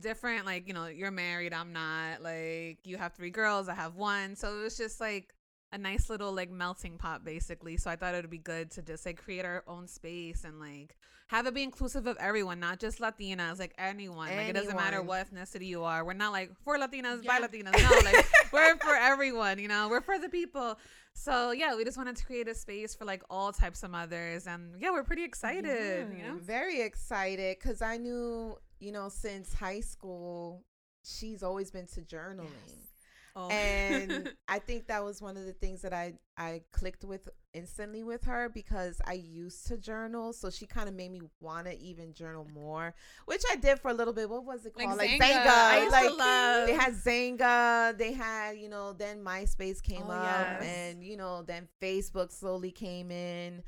different 0.00 0.46
like, 0.46 0.68
you 0.68 0.74
know, 0.74 0.86
you're 0.86 1.10
married, 1.10 1.52
I'm 1.52 1.72
not. 1.72 2.22
Like 2.22 2.78
you 2.84 2.96
have 2.96 3.14
three 3.14 3.30
girls, 3.30 3.68
I 3.68 3.74
have 3.74 3.96
one. 3.96 4.36
So 4.36 4.58
it 4.58 4.62
was 4.62 4.76
just 4.76 5.00
like 5.00 5.34
a 5.72 5.78
nice 5.78 6.08
little 6.08 6.32
like 6.32 6.50
melting 6.50 6.96
pot 6.98 7.24
basically. 7.24 7.76
So 7.76 7.90
I 7.90 7.96
thought 7.96 8.14
it 8.14 8.22
would 8.22 8.30
be 8.30 8.38
good 8.38 8.70
to 8.72 8.82
just 8.82 9.04
like 9.04 9.22
create 9.22 9.44
our 9.44 9.62
own 9.66 9.86
space 9.86 10.44
and 10.44 10.58
like 10.58 10.96
have 11.28 11.46
it 11.46 11.52
be 11.52 11.62
inclusive 11.62 12.06
of 12.06 12.16
everyone, 12.18 12.58
not 12.58 12.80
just 12.80 13.00
Latinas, 13.00 13.58
like 13.58 13.74
anyone. 13.76 14.34
Like 14.34 14.48
it 14.48 14.54
doesn't 14.54 14.74
matter 14.76 15.02
what 15.02 15.26
ethnicity 15.30 15.66
you 15.66 15.84
are. 15.84 16.02
We're 16.04 16.14
not 16.14 16.32
like 16.32 16.52
for 16.64 16.78
Latinas, 16.78 17.22
Yeah. 17.22 17.38
by 17.38 17.46
Latinas. 17.46 17.72
No, 17.82 18.10
like 18.10 18.26
we're 18.52 18.76
for 18.78 18.94
everyone, 18.94 19.58
you 19.58 19.68
know. 19.68 19.88
We're 19.90 20.00
for 20.00 20.18
the 20.18 20.30
people. 20.30 20.78
So 21.12 21.50
yeah, 21.50 21.76
we 21.76 21.84
just 21.84 21.98
wanted 21.98 22.16
to 22.16 22.24
create 22.24 22.48
a 22.48 22.54
space 22.54 22.94
for 22.94 23.04
like 23.04 23.22
all 23.28 23.52
types 23.52 23.82
of 23.82 23.90
mothers, 23.90 24.46
and 24.46 24.70
yeah, 24.80 24.90
we're 24.90 25.02
pretty 25.04 25.24
excited. 25.24 26.08
You 26.16 26.22
know, 26.28 26.38
Very 26.38 26.80
excited 26.80 27.58
because 27.60 27.82
I 27.82 27.98
knew, 27.98 28.56
you 28.80 28.92
know, 28.92 29.10
since 29.10 29.52
high 29.52 29.80
school, 29.80 30.64
she's 31.04 31.42
always 31.42 31.70
been 31.70 31.86
to 31.88 32.00
journaling. 32.00 32.46
Oh. 33.40 33.48
and 33.50 34.32
I 34.48 34.58
think 34.58 34.88
that 34.88 35.04
was 35.04 35.22
one 35.22 35.36
of 35.36 35.44
the 35.46 35.52
things 35.52 35.82
that 35.82 35.92
I 35.92 36.14
I 36.36 36.62
clicked 36.72 37.04
with 37.04 37.28
instantly 37.54 38.02
with 38.02 38.24
her 38.24 38.48
because 38.48 39.00
I 39.06 39.12
used 39.14 39.66
to 39.68 39.76
journal, 39.76 40.32
so 40.32 40.50
she 40.50 40.66
kind 40.66 40.88
of 40.88 40.94
made 40.94 41.12
me 41.12 41.20
want 41.40 41.66
to 41.66 41.78
even 41.78 42.12
journal 42.14 42.46
more, 42.52 42.94
which 43.26 43.42
I 43.50 43.56
did 43.56 43.78
for 43.80 43.90
a 43.90 43.94
little 43.94 44.12
bit. 44.12 44.28
What 44.28 44.44
was 44.44 44.66
it 44.66 44.74
called? 44.74 44.98
Like 44.98 45.10
Xanga. 45.10 45.20
Xanga. 45.20 45.46
I 45.46 45.78
used 45.82 45.94
to 45.94 46.00
like 46.08 46.18
love- 46.18 46.66
they 46.66 46.74
had 46.74 46.94
Xanga. 46.94 47.96
They 47.98 48.12
had 48.12 48.56
you 48.58 48.68
know 48.68 48.92
then 48.92 49.22
MySpace 49.24 49.82
came 49.82 50.02
Oh, 50.06 50.10
up, 50.12 50.46
yes. 50.60 50.64
and 50.64 51.04
you 51.04 51.16
know 51.16 51.42
then 51.42 51.68
Facebook 51.80 52.32
slowly 52.32 52.70
came 52.72 53.10
in, 53.10 53.62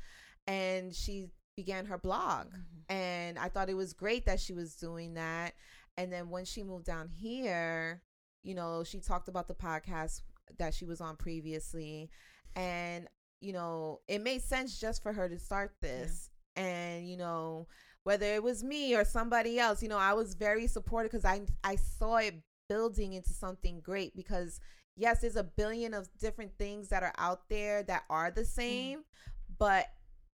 and 0.47 0.93
she 0.93 1.27
began 1.55 1.85
her 1.85 1.97
blog, 1.97 2.47
Mm-hmm. 2.47 2.93
and 2.93 3.39
I 3.39 3.47
thought 3.49 3.69
it 3.69 3.75
was 3.75 3.93
great 3.93 4.25
that 4.25 4.39
she 4.39 4.53
was 4.53 4.75
doing 4.75 5.13
that. 5.15 5.53
And 5.97 6.11
then 6.11 6.29
when 6.29 6.45
she 6.45 6.63
moved 6.63 6.85
down 6.85 7.09
here, 7.09 8.01
you 8.43 8.55
know, 8.55 8.83
she 8.83 8.99
talked 8.99 9.27
about 9.27 9.47
the 9.47 9.53
podcast 9.53 10.21
that 10.57 10.73
she 10.73 10.85
was 10.85 11.01
on 11.01 11.15
previously. 11.15 12.09
And, 12.55 13.07
you 13.39 13.53
know, 13.53 14.01
it 14.07 14.21
made 14.21 14.41
sense 14.41 14.79
just 14.79 15.01
for 15.03 15.13
her 15.13 15.29
to 15.29 15.39
start 15.39 15.73
this. 15.81 16.29
And, 16.55 17.07
you 17.07 17.17
know, 17.17 17.67
whether 18.03 18.25
it 18.25 18.43
was 18.43 18.63
me 18.63 18.95
or 18.95 19.05
somebody 19.05 19.59
else, 19.59 19.81
you 19.81 19.89
know, 19.89 19.97
I 19.97 20.13
was 20.13 20.33
very 20.33 20.67
supportive 20.67 21.11
because 21.11 21.25
I 21.25 21.41
I 21.63 21.75
saw 21.75 22.17
it 22.17 22.35
building 22.67 23.13
into 23.13 23.33
something 23.33 23.79
great 23.81 24.15
because 24.15 24.59
yes, 24.97 25.21
there's 25.21 25.35
a 25.35 25.43
billion 25.43 25.93
of 25.93 26.09
different 26.17 26.57
things 26.57 26.89
that 26.89 27.03
are 27.03 27.13
out 27.17 27.47
there 27.49 27.83
that 27.83 28.03
are 28.09 28.31
the 28.31 28.45
same, 28.45 29.03
but 29.57 29.85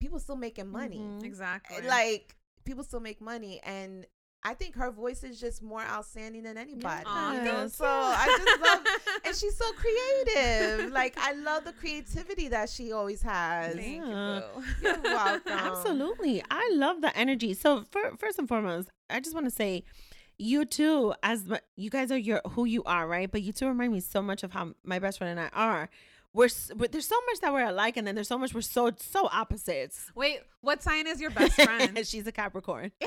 people 0.00 0.18
still 0.18 0.36
making 0.36 0.68
money 0.68 0.98
Mhm. 0.98 1.24
exactly. 1.24 1.82
like 1.86 2.36
people 2.64 2.84
still 2.84 3.00
make 3.00 3.20
money 3.20 3.60
and 3.64 4.06
I 4.44 4.54
think 4.54 4.74
her 4.74 4.90
voice 4.90 5.22
is 5.22 5.38
just 5.38 5.62
more 5.62 5.82
outstanding 5.82 6.42
than 6.42 6.58
anybody. 6.58 7.04
Aw, 7.06 7.32
you 7.34 7.42
know? 7.42 7.62
Yes. 7.62 7.76
So 7.76 7.84
I 7.86 8.26
just 8.44 8.60
love 8.60 8.80
and 9.24 9.36
she's 9.36 9.56
so 9.56 9.64
creative. 9.74 10.90
Like 10.92 11.14
I 11.18 11.32
love 11.34 11.64
the 11.64 11.72
creativity 11.72 12.48
that 12.48 12.68
she 12.68 12.90
always 12.92 13.22
has. 13.22 13.74
Thank 13.76 14.04
Yeah. 14.04 14.40
you. 14.56 14.64
You're 14.82 15.00
welcome. 15.02 15.52
Absolutely. 15.52 16.42
I 16.50 16.70
love 16.74 17.00
the 17.02 17.16
energy. 17.16 17.54
So 17.54 17.84
for, 17.90 18.16
first 18.18 18.38
and 18.38 18.48
foremost, 18.48 18.88
I 19.08 19.20
just 19.20 19.34
want 19.34 19.46
to 19.46 19.50
say 19.50 19.84
you 20.38 20.64
too, 20.64 21.14
as 21.22 21.44
mu- 21.46 21.56
you 21.76 21.88
guys 21.90 22.10
are 22.10 22.18
your 22.18 22.40
who 22.50 22.64
you 22.64 22.82
are, 22.84 23.06
right? 23.06 23.30
But 23.30 23.42
you 23.42 23.52
two 23.52 23.68
remind 23.68 23.92
me 23.92 24.00
so 24.00 24.22
much 24.22 24.42
of 24.42 24.52
how 24.52 24.72
my 24.82 24.98
best 24.98 25.18
friend 25.18 25.38
and 25.38 25.48
I 25.52 25.56
are. 25.56 25.88
We're 26.34 26.48
but 26.74 26.90
there's 26.90 27.06
so 27.06 27.20
much 27.30 27.40
that 27.42 27.52
we're 27.52 27.66
alike, 27.68 27.96
and 27.98 28.06
then 28.06 28.14
there's 28.14 28.26
so 28.28 28.38
much 28.38 28.54
we're 28.54 28.62
so 28.62 28.90
so 28.98 29.28
opposites. 29.30 30.10
Wait, 30.16 30.40
what 30.62 30.82
sign 30.82 31.06
is 31.06 31.20
your 31.20 31.30
best 31.30 31.60
friend? 31.60 32.00
She's 32.06 32.26
a 32.26 32.32
Capricorn. 32.32 32.90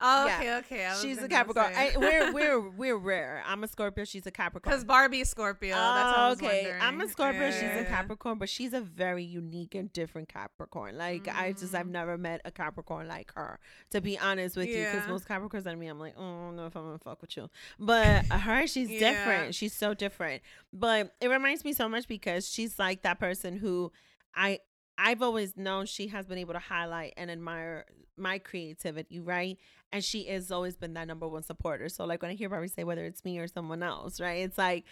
oh, 0.00 0.26
Yeah. 0.26 0.38
okay, 0.38 0.56
okay. 0.58 0.92
She's 1.00 1.18
a 1.22 1.28
Capricorn. 1.28 1.72
I, 1.74 1.92
we're 1.96 2.32
we're 2.34 2.70
we're 2.70 2.96
rare. 2.96 3.42
I'm 3.46 3.64
a 3.64 3.68
Scorpio. 3.68 4.04
She's 4.04 4.26
a 4.26 4.30
Capricorn. 4.30 4.70
Because 4.70 4.84
Barbie's 4.84 5.28
Scorpio. 5.30 5.74
That's 5.74 5.96
what 5.96 6.18
I 6.18 6.28
Oh, 6.28 6.32
okay. 6.32 6.62
wondering. 6.64 6.82
I'm 6.82 7.00
a 7.00 7.08
Scorpio. 7.08 7.50
She's 7.50 7.62
Yeah. 7.62 7.78
a 7.78 7.84
Capricorn, 7.84 8.38
but 8.38 8.48
she's 8.48 8.72
a 8.72 8.80
very 8.80 9.24
unique 9.24 9.74
and 9.74 9.92
different 9.92 10.28
Capricorn. 10.28 10.96
Like 10.98 11.28
I 11.28 11.52
just 11.52 11.74
I've 11.74 11.86
Mm. 11.86 11.90
never 11.90 12.18
met 12.18 12.40
a 12.44 12.50
Capricorn 12.50 13.08
like 13.08 13.32
her. 13.34 13.58
To 13.90 14.00
be 14.00 14.18
honest 14.18 14.56
with 14.56 14.68
you, 14.68 14.84
because 14.84 15.08
most 15.08 15.26
Capricorns 15.28 15.66
I 15.66 15.74
mean, 15.74 15.90
I'm 15.90 15.98
like, 16.00 16.14
oh, 16.16 16.22
I 16.22 16.44
don't 16.46 16.56
know 16.56 16.66
if 16.66 16.76
I'm 16.76 16.84
gonna 16.84 16.98
fuck 16.98 17.20
with 17.22 17.36
you. 17.36 17.48
But 17.78 18.26
her, 18.30 18.66
she's 18.66 18.88
different. 18.88 19.54
She's 19.54 19.72
so 19.72 19.94
different. 19.94 20.42
But 20.72 21.14
it 21.20 21.28
reminds 21.28 21.64
me 21.64 21.72
so 21.72 21.88
much 21.88 22.06
because 22.08 22.48
she's 22.48 22.78
like 22.78 23.02
that 23.02 23.18
person 23.18 23.56
who 23.56 23.92
I 24.34 24.60
I've 24.98 25.20
always 25.20 25.56
known 25.58 25.84
she 25.84 26.08
has 26.08 26.24
been 26.26 26.38
able 26.38 26.54
to 26.54 26.58
highlight 26.58 27.12
and 27.18 27.30
admire 27.30 27.84
my 28.16 28.38
creativity, 28.38 29.20
right? 29.20 29.58
And 29.92 30.02
she 30.04 30.24
has 30.26 30.50
always 30.50 30.76
been 30.76 30.94
that 30.94 31.06
number 31.06 31.28
one 31.28 31.42
supporter. 31.42 31.88
So 31.88 32.04
like 32.04 32.20
when 32.22 32.30
I 32.30 32.34
hear 32.34 32.48
Barbie 32.48 32.68
say 32.68 32.84
whether 32.84 33.04
it's 33.04 33.24
me 33.24 33.38
or 33.38 33.46
someone 33.48 33.82
else, 33.82 34.20
right? 34.20 34.44
It's 34.44 34.58
like 34.58 34.84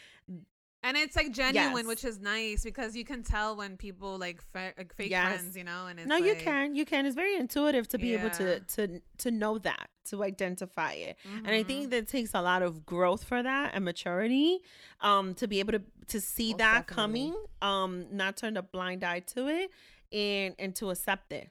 And 0.82 0.98
it's 0.98 1.16
like 1.16 1.32
genuine, 1.32 1.76
Yes. 1.78 1.86
which 1.86 2.04
is 2.04 2.20
nice 2.20 2.62
because 2.62 2.94
you 2.94 3.04
can 3.06 3.22
tell 3.22 3.56
when 3.56 3.78
people 3.78 4.18
like, 4.18 4.42
fa- 4.52 4.74
like 4.76 4.94
fake 4.94 5.10
Yes. 5.10 5.32
friends, 5.40 5.56
you 5.56 5.64
know. 5.64 5.86
And 5.86 5.98
it's 5.98 6.06
no, 6.06 6.16
you 6.16 6.34
like- 6.34 6.42
can, 6.42 6.74
you 6.74 6.84
can. 6.84 7.06
It's 7.06 7.14
very 7.16 7.36
intuitive 7.36 7.88
to 7.88 7.98
be 7.98 8.12
able 8.14 8.28
to 8.30 8.60
to 8.60 9.00
to 9.18 9.30
know 9.30 9.56
that, 9.58 9.88
to 10.10 10.22
identify 10.22 10.92
it, 10.92 11.16
and 11.24 11.48
I 11.48 11.62
think 11.62 11.88
that 11.90 12.06
takes 12.08 12.34
a 12.34 12.42
lot 12.42 12.60
of 12.62 12.84
growth 12.84 13.24
for 13.24 13.42
that 13.42 13.72
and 13.74 13.82
maturity, 13.82 14.58
um, 15.00 15.32
to 15.36 15.48
be 15.48 15.58
able 15.60 15.72
to 15.72 15.82
to 16.08 16.20
see 16.20 16.52
that 16.52 16.86
definitely. 16.86 16.94
coming, 16.94 17.34
um, 17.62 18.06
not 18.14 18.36
turn 18.36 18.58
a 18.58 18.62
blind 18.62 19.02
eye 19.04 19.20
to 19.34 19.48
it, 19.48 19.70
and 20.12 20.54
and 20.58 20.74
to 20.76 20.90
accept 20.90 21.32
it, 21.32 21.48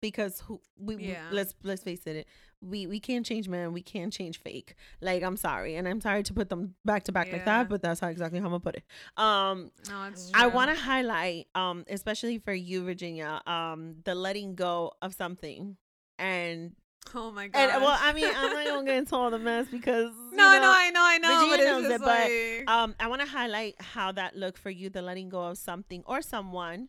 because 0.00 0.38
who 0.46 0.60
we, 0.78 0.94
we- 0.94 1.16
let's 1.32 1.52
let's 1.64 1.82
face 1.82 2.06
it, 2.06 2.28
we 2.60 2.86
we 2.86 3.00
can't 3.00 3.24
change 3.24 3.48
man, 3.48 3.72
we 3.72 3.82
can't 3.82 4.12
change 4.12 4.40
fake. 4.40 4.74
Like 5.00 5.22
I'm 5.22 5.36
sorry, 5.36 5.76
and 5.76 5.86
I'm 5.86 6.00
sorry 6.00 6.22
to 6.24 6.34
put 6.34 6.48
them 6.48 6.74
back 6.84 7.04
to 7.04 7.12
back 7.12 7.32
like 7.32 7.44
that, 7.44 7.68
but 7.68 7.82
that's 7.82 8.00
how 8.00 8.08
exactly 8.08 8.38
how 8.40 8.46
I'm 8.46 8.52
gonna 8.52 8.60
put 8.60 8.76
it. 8.76 8.84
Um, 9.16 9.70
No, 9.88 10.10
I 10.34 10.46
want 10.48 10.70
to 10.70 10.76
highlight, 10.76 11.48
um, 11.54 11.84
especially 11.88 12.38
for 12.38 12.52
you, 12.52 12.84
Virginia, 12.84 13.40
um, 13.46 13.96
the 14.04 14.14
letting 14.14 14.54
go 14.54 14.92
of 15.02 15.14
something, 15.14 15.76
and 16.18 16.74
Oh 17.14 17.30
my 17.30 17.48
god. 17.48 17.70
and 17.70 17.82
well, 17.82 17.96
I 17.98 18.12
mean, 18.12 18.28
I'm 18.34 18.52
not 18.52 18.66
gonna 18.66 18.84
get 18.84 18.96
into 18.96 19.14
all 19.16 19.30
the 19.30 19.38
mess 19.38 19.66
because 19.70 20.12
you 20.30 20.36
no, 20.36 20.52
know, 20.52 20.60
no, 20.60 20.72
I 20.74 20.90
know, 20.90 21.02
I 21.02 21.18
know. 21.18 21.48
Virginia 21.50 21.56
but 21.56 21.64
knows 21.64 21.90
it, 21.90 22.66
but, 22.66 22.72
um, 22.72 22.94
I 23.00 23.06
want 23.08 23.22
to 23.22 23.26
highlight 23.26 23.80
how 23.80 24.12
that 24.12 24.36
looked 24.36 24.58
for 24.58 24.70
you, 24.70 24.90
the 24.90 25.00
letting 25.00 25.28
go 25.28 25.44
of 25.44 25.58
something 25.58 26.02
or 26.06 26.20
someone. 26.22 26.88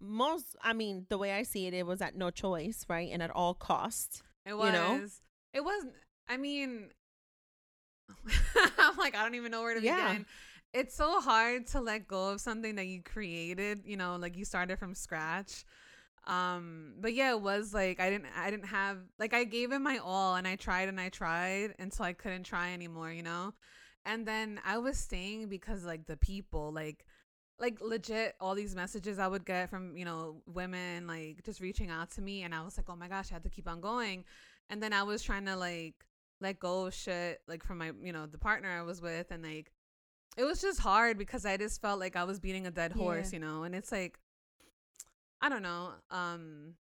Most, 0.00 0.56
I 0.62 0.72
mean, 0.72 1.06
the 1.08 1.16
way 1.16 1.32
I 1.32 1.44
see 1.44 1.66
it, 1.66 1.74
it 1.74 1.86
was 1.86 2.02
at 2.02 2.16
no 2.16 2.30
choice, 2.30 2.84
right, 2.88 3.08
and 3.12 3.22
at 3.22 3.30
all 3.30 3.54
cost. 3.54 4.22
It 4.46 4.54
was. 4.54 4.66
you 4.66 4.72
know? 4.72 5.00
It 5.52 5.64
was. 5.64 5.84
I 6.28 6.36
mean, 6.36 6.90
I'm 8.78 8.96
like, 8.96 9.16
I 9.16 9.22
don't 9.22 9.34
even 9.34 9.50
know 9.50 9.62
where 9.62 9.74
to 9.74 9.80
Yeah. 9.80 10.08
begin. 10.12 10.26
It's 10.72 10.94
so 10.96 11.20
hard 11.20 11.68
to 11.68 11.80
let 11.80 12.08
go 12.08 12.30
of 12.30 12.40
something 12.40 12.74
that 12.76 12.86
you 12.86 13.02
created. 13.02 13.82
You 13.84 13.96
know, 13.96 14.16
like 14.16 14.36
you 14.36 14.44
started 14.44 14.78
from 14.78 14.94
scratch. 14.94 15.64
Um, 16.26 16.94
but 17.00 17.12
yeah, 17.14 17.30
it 17.32 17.40
was 17.40 17.74
like 17.74 18.00
I 18.00 18.10
didn't, 18.10 18.28
I 18.36 18.50
didn't 18.50 18.66
have 18.66 18.98
like 19.18 19.34
I 19.34 19.44
gave 19.44 19.72
it 19.72 19.78
my 19.78 19.98
all, 19.98 20.36
and 20.36 20.48
I 20.48 20.56
tried 20.56 20.88
and 20.88 21.00
I 21.00 21.10
tried 21.10 21.74
until 21.78 22.06
I 22.06 22.12
couldn't 22.12 22.44
try 22.44 22.72
anymore. 22.72 23.12
You 23.12 23.22
know, 23.22 23.54
and 24.06 24.26
then 24.26 24.60
I 24.64 24.78
was 24.78 24.98
staying 24.98 25.48
because 25.48 25.84
like 25.84 26.06
the 26.06 26.16
people, 26.16 26.72
like 26.72 27.04
like 27.58 27.80
legit 27.80 28.34
all 28.40 28.54
these 28.54 28.74
messages 28.74 29.18
I 29.18 29.28
would 29.28 29.44
get 29.46 29.70
from, 29.70 29.96
you 29.96 30.04
know, 30.04 30.42
women 30.46 31.06
like 31.06 31.42
just 31.44 31.60
reaching 31.60 31.90
out 31.90 32.10
to 32.12 32.20
me 32.22 32.42
and 32.42 32.54
I 32.54 32.62
was 32.62 32.76
like, 32.76 32.88
"Oh 32.90 32.96
my 32.96 33.08
gosh, 33.08 33.30
I 33.30 33.34
had 33.34 33.44
to 33.44 33.50
keep 33.50 33.68
on 33.68 33.80
going." 33.80 34.24
And 34.70 34.82
then 34.82 34.92
I 34.92 35.02
was 35.04 35.22
trying 35.22 35.46
to 35.46 35.56
like 35.56 35.94
let 36.40 36.58
go 36.58 36.86
of 36.86 36.94
shit 36.94 37.40
like 37.46 37.62
from 37.64 37.78
my, 37.78 37.92
you 38.02 38.12
know, 38.12 38.26
the 38.26 38.38
partner 38.38 38.68
I 38.70 38.82
was 38.82 39.00
with 39.00 39.30
and 39.30 39.42
like 39.42 39.70
it 40.36 40.42
was 40.44 40.60
just 40.60 40.80
hard 40.80 41.16
because 41.16 41.46
I 41.46 41.56
just 41.56 41.80
felt 41.80 42.00
like 42.00 42.16
I 42.16 42.24
was 42.24 42.40
beating 42.40 42.66
a 42.66 42.70
dead 42.72 42.90
horse, 42.92 43.32
Yeah. 43.32 43.38
you 43.38 43.44
know, 43.44 43.62
and 43.62 43.74
it's 43.74 43.92
like 43.92 44.18
I 45.40 45.48
don't 45.48 45.62
know. 45.62 45.90
Um 46.10 46.74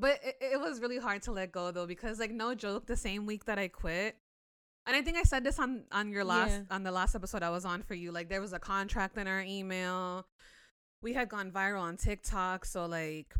but 0.00 0.18
it, 0.24 0.36
it 0.40 0.60
was 0.60 0.80
really 0.80 0.98
hard 0.98 1.22
to 1.22 1.32
let 1.32 1.52
go 1.52 1.70
though 1.70 1.86
because 1.86 2.18
like 2.18 2.30
no 2.32 2.54
joke 2.54 2.86
the 2.86 2.96
same 2.96 3.24
week 3.26 3.44
that 3.44 3.58
I 3.58 3.68
quit 3.68 4.16
and 4.88 4.96
I 4.96 5.02
think 5.02 5.16
I 5.18 5.22
said 5.22 5.44
this 5.44 5.58
on 5.60 5.84
on 5.92 6.10
your 6.10 6.24
last 6.24 6.50
Yeah. 6.50 6.62
on 6.74 6.82
the 6.82 6.90
last 6.90 7.14
episode 7.14 7.42
I 7.44 7.50
was 7.50 7.64
on 7.64 7.82
for 7.82 7.94
you. 7.94 8.10
Like 8.10 8.28
there 8.28 8.40
was 8.40 8.52
a 8.52 8.58
contract 8.58 9.16
in 9.18 9.28
our 9.28 9.40
email. 9.42 10.26
We 11.02 11.12
had 11.12 11.28
gone 11.28 11.52
viral 11.52 11.82
on 11.82 11.96
TikTok, 11.96 12.64
so 12.64 12.86
like 12.86 13.34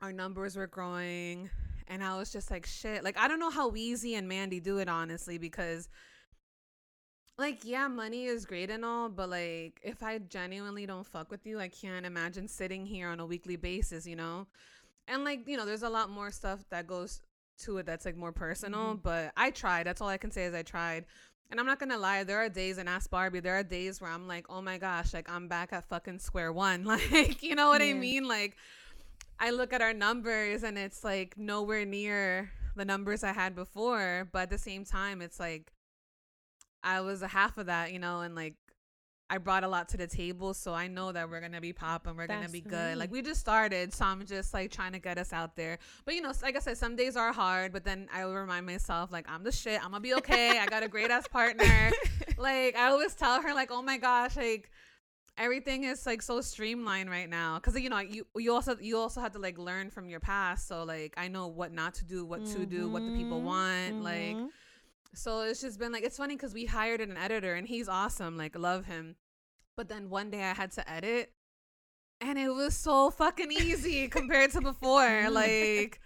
our 0.00 0.12
numbers 0.12 0.56
were 0.56 0.66
growing 0.68 1.50
and 1.88 2.02
I 2.02 2.16
was 2.16 2.32
just 2.32 2.50
like 2.50 2.64
shit. 2.64 3.04
Like 3.04 3.18
I 3.18 3.28
don't 3.28 3.40
know 3.40 3.50
how 3.50 3.70
Weezy 3.70 4.16
and 4.16 4.28
Mandy 4.28 4.60
do 4.60 4.78
it 4.78 4.88
honestly 4.88 5.36
because 5.36 5.88
like 7.36 7.60
yeah, 7.64 7.88
money 7.88 8.24
is 8.24 8.46
great 8.46 8.70
and 8.70 8.84
all, 8.84 9.08
but 9.08 9.28
like 9.28 9.80
if 9.82 10.02
I 10.02 10.18
genuinely 10.18 10.86
don't 10.86 11.06
fuck 11.06 11.30
with 11.30 11.44
you, 11.46 11.60
I 11.60 11.68
can't 11.68 12.06
imagine 12.06 12.48
sitting 12.48 12.86
here 12.86 13.08
on 13.08 13.20
a 13.20 13.26
weekly 13.26 13.56
basis, 13.56 14.06
you 14.06 14.16
know? 14.16 14.46
And 15.06 15.24
like, 15.24 15.48
you 15.48 15.56
know, 15.56 15.64
there's 15.64 15.82
a 15.84 15.88
lot 15.88 16.10
more 16.10 16.30
stuff 16.30 16.64
that 16.70 16.86
goes 16.86 17.20
to 17.64 17.78
it 17.78 17.86
that's 17.86 18.04
like 18.04 18.16
more 18.16 18.32
personal, 18.32 18.94
mm-hmm. 18.94 19.00
but 19.02 19.32
I 19.36 19.50
tried. 19.50 19.86
That's 19.86 20.00
all 20.00 20.08
I 20.08 20.18
can 20.18 20.30
say 20.30 20.44
is 20.44 20.54
I 20.54 20.62
tried. 20.62 21.04
And 21.50 21.58
I'm 21.58 21.66
not 21.66 21.78
gonna 21.78 21.96
lie, 21.96 22.24
there 22.24 22.38
are 22.38 22.48
days 22.48 22.76
and 22.78 22.88
ask 22.88 23.08
Barbie, 23.10 23.40
there 23.40 23.58
are 23.58 23.62
days 23.62 24.00
where 24.00 24.10
I'm 24.10 24.28
like, 24.28 24.46
oh 24.50 24.60
my 24.60 24.76
gosh, 24.76 25.14
like 25.14 25.30
I'm 25.30 25.48
back 25.48 25.72
at 25.72 25.88
fucking 25.88 26.18
square 26.18 26.52
one. 26.52 26.84
Like, 27.10 27.42
you 27.42 27.54
know 27.54 27.68
what 27.68 27.80
I 27.80 27.94
mean? 27.94 28.28
Like 28.28 28.56
I 29.40 29.50
look 29.50 29.72
at 29.72 29.80
our 29.80 29.94
numbers 29.94 30.62
and 30.62 30.76
it's 30.76 31.04
like 31.04 31.38
nowhere 31.38 31.84
near 31.84 32.50
the 32.76 32.84
numbers 32.84 33.24
I 33.24 33.32
had 33.32 33.54
before, 33.54 34.28
but 34.32 34.42
at 34.42 34.50
the 34.50 34.58
same 34.58 34.84
time 34.84 35.22
it's 35.22 35.40
like 35.40 35.72
I 36.82 37.00
was 37.00 37.22
a 37.22 37.28
half 37.28 37.56
of 37.58 37.66
that, 37.66 37.92
you 37.92 37.98
know, 37.98 38.20
and 38.20 38.34
like 38.34 38.54
I 39.30 39.38
brought 39.38 39.62
a 39.62 39.68
lot 39.68 39.88
to 39.90 39.96
the 39.98 40.06
table, 40.06 40.54
so 40.54 40.72
I 40.72 40.88
know 40.88 41.12
that 41.12 41.28
we're 41.28 41.40
gonna 41.40 41.60
be 41.60 41.72
popping, 41.72 42.16
we're 42.16 42.26
gonna 42.26 42.40
That's 42.40 42.52
be 42.52 42.60
right. 42.60 42.68
good. 42.70 42.98
Like 42.98 43.10
we 43.12 43.20
just 43.22 43.40
started, 43.40 43.92
so 43.92 44.06
I'm 44.06 44.24
just 44.24 44.54
like 44.54 44.70
trying 44.70 44.92
to 44.92 44.98
get 44.98 45.18
us 45.18 45.32
out 45.32 45.54
there. 45.56 45.78
But 46.04 46.14
you 46.14 46.22
know, 46.22 46.32
like 46.42 46.56
I 46.56 46.60
said, 46.60 46.78
some 46.78 46.96
days 46.96 47.16
are 47.16 47.32
hard, 47.32 47.72
but 47.72 47.84
then 47.84 48.08
I 48.12 48.22
remind 48.22 48.64
myself 48.66 49.12
like 49.12 49.26
I'm 49.30 49.44
the 49.44 49.52
shit. 49.52 49.84
I'm 49.84 49.90
gonna 49.90 50.00
be 50.00 50.14
okay. 50.14 50.58
I 50.58 50.66
got 50.66 50.82
a 50.82 50.88
great 50.88 51.10
ass 51.10 51.28
partner. 51.28 51.94
like 52.38 52.76
I 52.76 52.88
always 52.90 53.14
tell 53.14 53.42
her 53.42 53.54
like, 53.54 53.70
oh 53.70 53.82
my 53.82 53.98
gosh, 53.98 54.36
like 54.36 54.70
everything 55.36 55.84
is 55.84 56.04
like 56.06 56.20
so 56.22 56.40
streamlined 56.40 57.08
right 57.10 57.28
now 57.30 57.56
because 57.60 57.78
you 57.80 57.88
know 57.88 57.98
you 58.00 58.26
you 58.36 58.52
also 58.52 58.76
you 58.80 58.98
also 58.98 59.20
have 59.20 59.32
to 59.32 59.38
like 59.38 59.56
learn 59.56 59.88
from 59.88 60.08
your 60.08 60.18
past 60.18 60.66
so 60.66 60.82
like 60.82 61.14
i 61.16 61.28
know 61.28 61.46
what 61.46 61.72
not 61.72 61.94
to 61.94 62.04
do 62.04 62.24
what 62.24 62.44
to 62.44 62.66
do 62.66 62.88
what 62.90 63.06
the 63.06 63.12
people 63.12 63.40
Mhm, 63.40 63.44
want 63.44 64.02
like 64.02 64.36
mhm. 64.36 64.48
So 65.14 65.40
it's 65.42 65.60
just 65.60 65.78
been 65.78 65.92
like 65.92 66.04
it's 66.04 66.16
funny 66.16 66.36
because 66.36 66.54
we 66.54 66.66
hired 66.66 67.00
an 67.00 67.16
editor 67.16 67.54
and 67.54 67.66
he's 67.66 67.88
awesome, 67.88 68.36
like 68.36 68.56
love 68.58 68.84
him. 68.86 69.16
But 69.76 69.88
then 69.88 70.10
one 70.10 70.30
day 70.30 70.42
I 70.42 70.54
had 70.54 70.72
to 70.72 70.90
edit, 70.90 71.32
and 72.20 72.38
it 72.38 72.50
was 72.50 72.74
so 72.74 73.10
fucking 73.10 73.52
easy 73.52 74.08
compared 74.18 74.52
to 74.52 74.60
before. 74.60 75.28
Like 75.30 76.00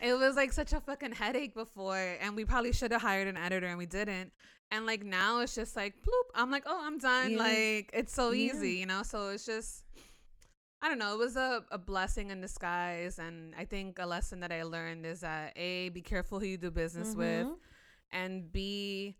it 0.00 0.14
was 0.14 0.36
like 0.36 0.52
such 0.52 0.72
a 0.72 0.80
fucking 0.80 1.12
headache 1.12 1.54
before, 1.54 2.16
and 2.20 2.36
we 2.36 2.44
probably 2.44 2.72
should 2.72 2.92
have 2.92 3.02
hired 3.02 3.28
an 3.28 3.36
editor 3.36 3.66
and 3.66 3.78
we 3.78 3.86
didn't. 3.86 4.32
And 4.70 4.86
like 4.86 5.02
now 5.04 5.40
it's 5.40 5.54
just 5.54 5.76
like 5.76 5.94
bloop. 5.96 6.30
I'm 6.34 6.50
like, 6.50 6.64
oh, 6.66 6.80
I'm 6.84 6.98
done. 6.98 7.32
Yeah. 7.32 7.38
Like 7.38 7.90
it's 7.92 8.12
so 8.12 8.30
Yeah. 8.32 8.52
easy, 8.52 8.72
you 8.72 8.86
know. 8.86 9.02
So 9.02 9.28
it's 9.28 9.46
just. 9.46 9.84
I 10.80 10.88
don't 10.88 11.00
know. 11.00 11.12
It 11.12 11.18
was 11.18 11.34
a, 11.34 11.64
a 11.72 11.78
blessing 11.78 12.30
in 12.30 12.40
disguise. 12.40 13.18
And 13.18 13.52
I 13.58 13.64
think 13.64 13.98
a 13.98 14.06
lesson 14.06 14.38
that 14.40 14.52
I 14.52 14.62
learned 14.62 15.06
is 15.06 15.22
that 15.22 15.52
A, 15.56 15.88
be 15.88 16.02
careful 16.02 16.38
who 16.38 16.46
you 16.46 16.56
do 16.56 16.70
business 16.70 17.16
with. 17.16 17.46
Mm-hmm. 17.46 17.54
And 18.12 18.50
B, 18.52 19.16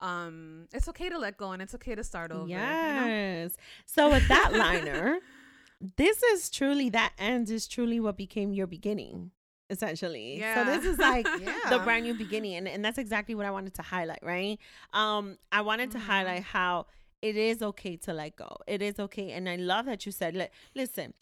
um, 0.00 0.66
it's 0.72 0.88
okay 0.88 1.08
to 1.08 1.18
let 1.18 1.36
go 1.36 1.52
and 1.52 1.62
it's 1.62 1.74
okay 1.76 1.94
to 1.94 2.04
start 2.04 2.32
over. 2.32 2.48
you 2.48 2.56
know? 2.56 3.06
Yes. 3.06 3.56
So 3.86 4.10
with 4.10 4.26
that 4.28 4.52
liner, 4.54 5.18
this 5.96 6.22
is 6.22 6.50
truly 6.50 6.90
that 6.90 7.12
end 7.18 7.50
is 7.50 7.66
truly 7.68 8.00
what 8.00 8.16
became 8.16 8.52
your 8.52 8.66
beginning, 8.66 9.30
essentially. 9.70 10.38
Yeah. 10.40 10.54
So 10.54 10.64
this 10.64 10.84
is 10.84 10.98
like 10.98 11.26
the 11.70 11.78
brand 11.80 12.04
new 12.04 12.14
beginning, 12.14 12.54
and, 12.56 12.68
and 12.68 12.84
that's 12.84 12.98
exactly 12.98 13.34
what 13.34 13.46
I 13.46 13.50
wanted 13.50 13.74
to 13.74 13.82
highlight, 13.82 14.20
right? 14.22 14.58
Um, 14.92 15.38
I 15.52 15.60
wanted 15.62 15.90
to 15.92 15.98
Mhm. 15.98 16.02
highlight 16.02 16.42
how 16.42 16.86
it 17.22 17.36
is 17.36 17.62
okay 17.62 17.96
to 17.96 18.12
let 18.12 18.36
go. 18.36 18.56
It 18.66 18.82
is 18.82 18.98
okay, 18.98 19.30
and 19.30 19.48
I 19.48 19.56
love 19.56 19.86
that 19.86 20.04
you 20.06 20.12
said, 20.12 20.34
li- 20.36 20.48
listen. 20.74 21.14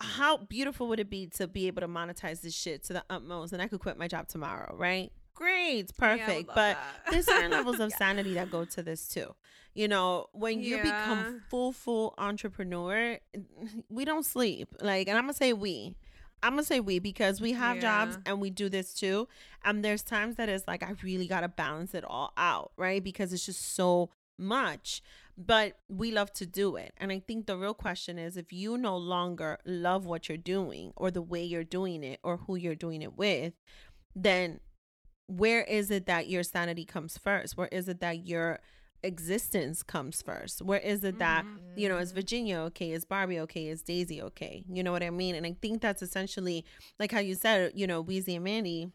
How 0.00 0.38
beautiful 0.38 0.88
would 0.88 0.98
it 0.98 1.10
be 1.10 1.26
to 1.36 1.46
be 1.46 1.66
able 1.66 1.82
to 1.82 1.86
monetize 1.88 2.40
this 2.40 2.54
shit 2.54 2.82
to 2.84 2.94
the 2.94 3.04
utmost, 3.10 3.52
and 3.52 3.60
I 3.60 3.68
could 3.68 3.78
quit 3.80 3.98
my 3.98 4.08
job 4.08 4.26
tomorrow, 4.26 4.74
right? 4.74 5.12
Great, 5.36 5.92
Yeah, 6.00 6.16
perfect. 6.16 6.48
love 6.48 6.54
but 6.56 6.78
there's 7.12 7.26
certain 7.26 7.50
levels 7.58 7.78
of 7.78 7.92
sanity 7.92 8.34
that 8.34 8.50
go 8.50 8.64
to 8.64 8.82
this 8.82 9.06
too. 9.08 9.34
You 9.74 9.86
know, 9.88 10.26
when 10.32 10.60
you 10.62 10.76
Yeah. 10.78 10.82
become 10.82 11.42
full, 11.48 11.72
full 11.72 12.14
entrepreneur, 12.18 13.18
we 13.90 14.04
don't 14.04 14.24
sleep. 14.26 14.74
Like, 14.80 15.08
and 15.08 15.16
I'm 15.18 15.24
gonna 15.24 15.34
say 15.34 15.52
we. 15.52 15.94
I'm 16.42 16.52
gonna 16.52 16.64
say 16.64 16.80
we 16.80 16.98
because 16.98 17.40
we 17.40 17.52
have 17.52 17.78
jobs 17.80 18.18
and 18.26 18.40
we 18.40 18.50
do 18.50 18.68
this 18.68 18.94
too. 18.94 19.28
And 19.64 19.84
there's 19.84 20.02
times 20.02 20.36
that 20.36 20.48
it's 20.48 20.66
like 20.66 20.82
I 20.82 20.94
really 21.02 21.26
gotta 21.26 21.48
balance 21.48 21.94
it 21.94 22.04
all 22.04 22.32
out, 22.36 22.72
right? 22.76 23.02
Because 23.04 23.32
it's 23.32 23.46
just 23.46 23.74
so 23.74 24.10
much. 24.38 25.02
But 25.38 25.78
we 25.88 26.12
love 26.12 26.32
to 26.34 26.46
do 26.46 26.76
it. 26.76 26.92
And 26.98 27.12
I 27.12 27.18
think 27.20 27.46
the 27.46 27.56
real 27.58 27.74
question 27.74 28.18
is 28.18 28.36
if 28.38 28.52
you 28.52 28.78
no 28.78 28.96
longer 28.96 29.58
love 29.66 30.06
what 30.06 30.28
you're 30.28 30.38
doing 30.38 30.92
or 30.96 31.10
the 31.10 31.20
way 31.22 31.42
you're 31.44 31.64
doing 31.64 32.02
it 32.04 32.20
or 32.22 32.38
who 32.38 32.56
you're 32.56 32.74
doing 32.74 33.02
it 33.02 33.16
with, 33.18 33.52
then 34.14 34.60
where 35.26 35.62
is 35.62 35.90
it 35.90 36.06
that 36.06 36.28
your 36.28 36.42
sanity 36.42 36.84
comes 36.84 37.18
first? 37.18 37.56
Where 37.56 37.68
is 37.68 37.88
it 37.88 38.00
that 38.00 38.26
your 38.26 38.60
existence 39.02 39.82
comes 39.82 40.22
first? 40.22 40.62
Where 40.62 40.80
is 40.80 41.04
it 41.04 41.18
that, 41.18 41.44
Mhm. 41.44 41.58
you 41.78 41.88
know, 41.88 41.98
is 41.98 42.12
Virginia 42.12 42.58
okay? 42.60 42.92
Is 42.92 43.04
Barbie 43.04 43.38
okay? 43.40 43.68
Is 43.68 43.82
Daisy 43.82 44.20
okay? 44.22 44.64
You 44.68 44.82
know 44.82 44.92
what 44.92 45.02
I 45.02 45.10
mean? 45.10 45.34
And 45.34 45.46
I 45.46 45.52
think 45.60 45.80
that's 45.82 46.02
essentially 46.02 46.64
like 46.98 47.12
how 47.12 47.20
you 47.20 47.34
said, 47.34 47.72
you 47.74 47.86
know, 47.86 48.02
Weezy 48.02 48.34
and 48.36 48.44
Mandy, 48.44 48.90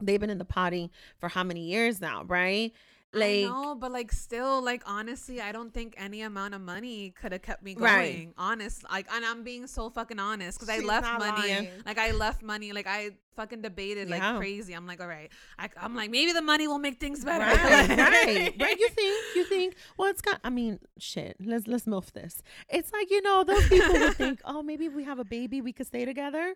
they've 0.00 0.20
been 0.20 0.30
in 0.30 0.38
the 0.38 0.44
potty 0.44 0.90
for 1.18 1.28
how 1.28 1.42
many 1.44 1.60
years 1.62 2.00
now, 2.00 2.24
right? 2.24 2.72
Like, 3.12 3.42
know, 3.42 3.74
but 3.74 3.90
like 3.90 4.12
still, 4.12 4.62
like 4.62 4.82
honestly, 4.86 5.40
I 5.40 5.50
don't 5.50 5.74
think 5.74 5.94
any 5.98 6.22
amount 6.22 6.54
of 6.54 6.60
money 6.60 7.10
could 7.10 7.32
have 7.32 7.42
kept 7.42 7.60
me 7.60 7.74
going. 7.74 7.84
Right. 7.84 8.28
Honest, 8.38 8.84
like, 8.88 9.08
and 9.12 9.24
I'm 9.24 9.42
being 9.42 9.66
so 9.66 9.90
fucking 9.90 10.20
honest 10.20 10.60
because 10.60 10.68
I 10.68 10.78
left 10.84 11.18
money. 11.18 11.48
lying. 11.48 11.68
Like 11.84 11.98
I 11.98 12.12
left 12.12 12.42
money. 12.42 12.72
Like 12.72 12.86
I 12.86 13.10
fucking 13.34 13.62
debated 13.62 14.08
like 14.08 14.20
Yeah. 14.22 14.36
crazy. 14.36 14.74
I'm 14.74 14.86
like, 14.86 15.00
all 15.00 15.08
right, 15.08 15.28
I, 15.58 15.68
I'm 15.80 15.96
like 15.96 16.10
maybe 16.10 16.32
the 16.32 16.42
money 16.42 16.68
will 16.68 16.78
make 16.78 17.00
things 17.00 17.24
better. 17.24 17.44
Right, 17.44 17.88
right, 17.98 18.54
right. 18.60 18.78
You 18.78 18.88
think, 19.00 19.16
you 19.34 19.44
think. 19.44 19.74
Well, 19.96 20.08
it's 20.08 20.22
got. 20.22 20.38
I 20.44 20.50
mean, 20.50 20.78
shit. 20.98 21.36
Let's 21.44 21.66
let's 21.66 21.86
milf 21.86 22.12
this. 22.12 22.42
It's 22.68 22.92
like 22.92 23.10
you 23.10 23.22
know, 23.22 23.42
those 23.42 23.68
people 23.68 23.92
would 23.92 24.16
think, 24.16 24.40
oh, 24.44 24.62
maybe 24.62 24.86
if 24.86 24.94
we 24.94 25.02
have 25.02 25.18
a 25.18 25.24
baby, 25.24 25.60
we 25.60 25.72
could 25.72 25.88
stay 25.88 26.04
together. 26.04 26.54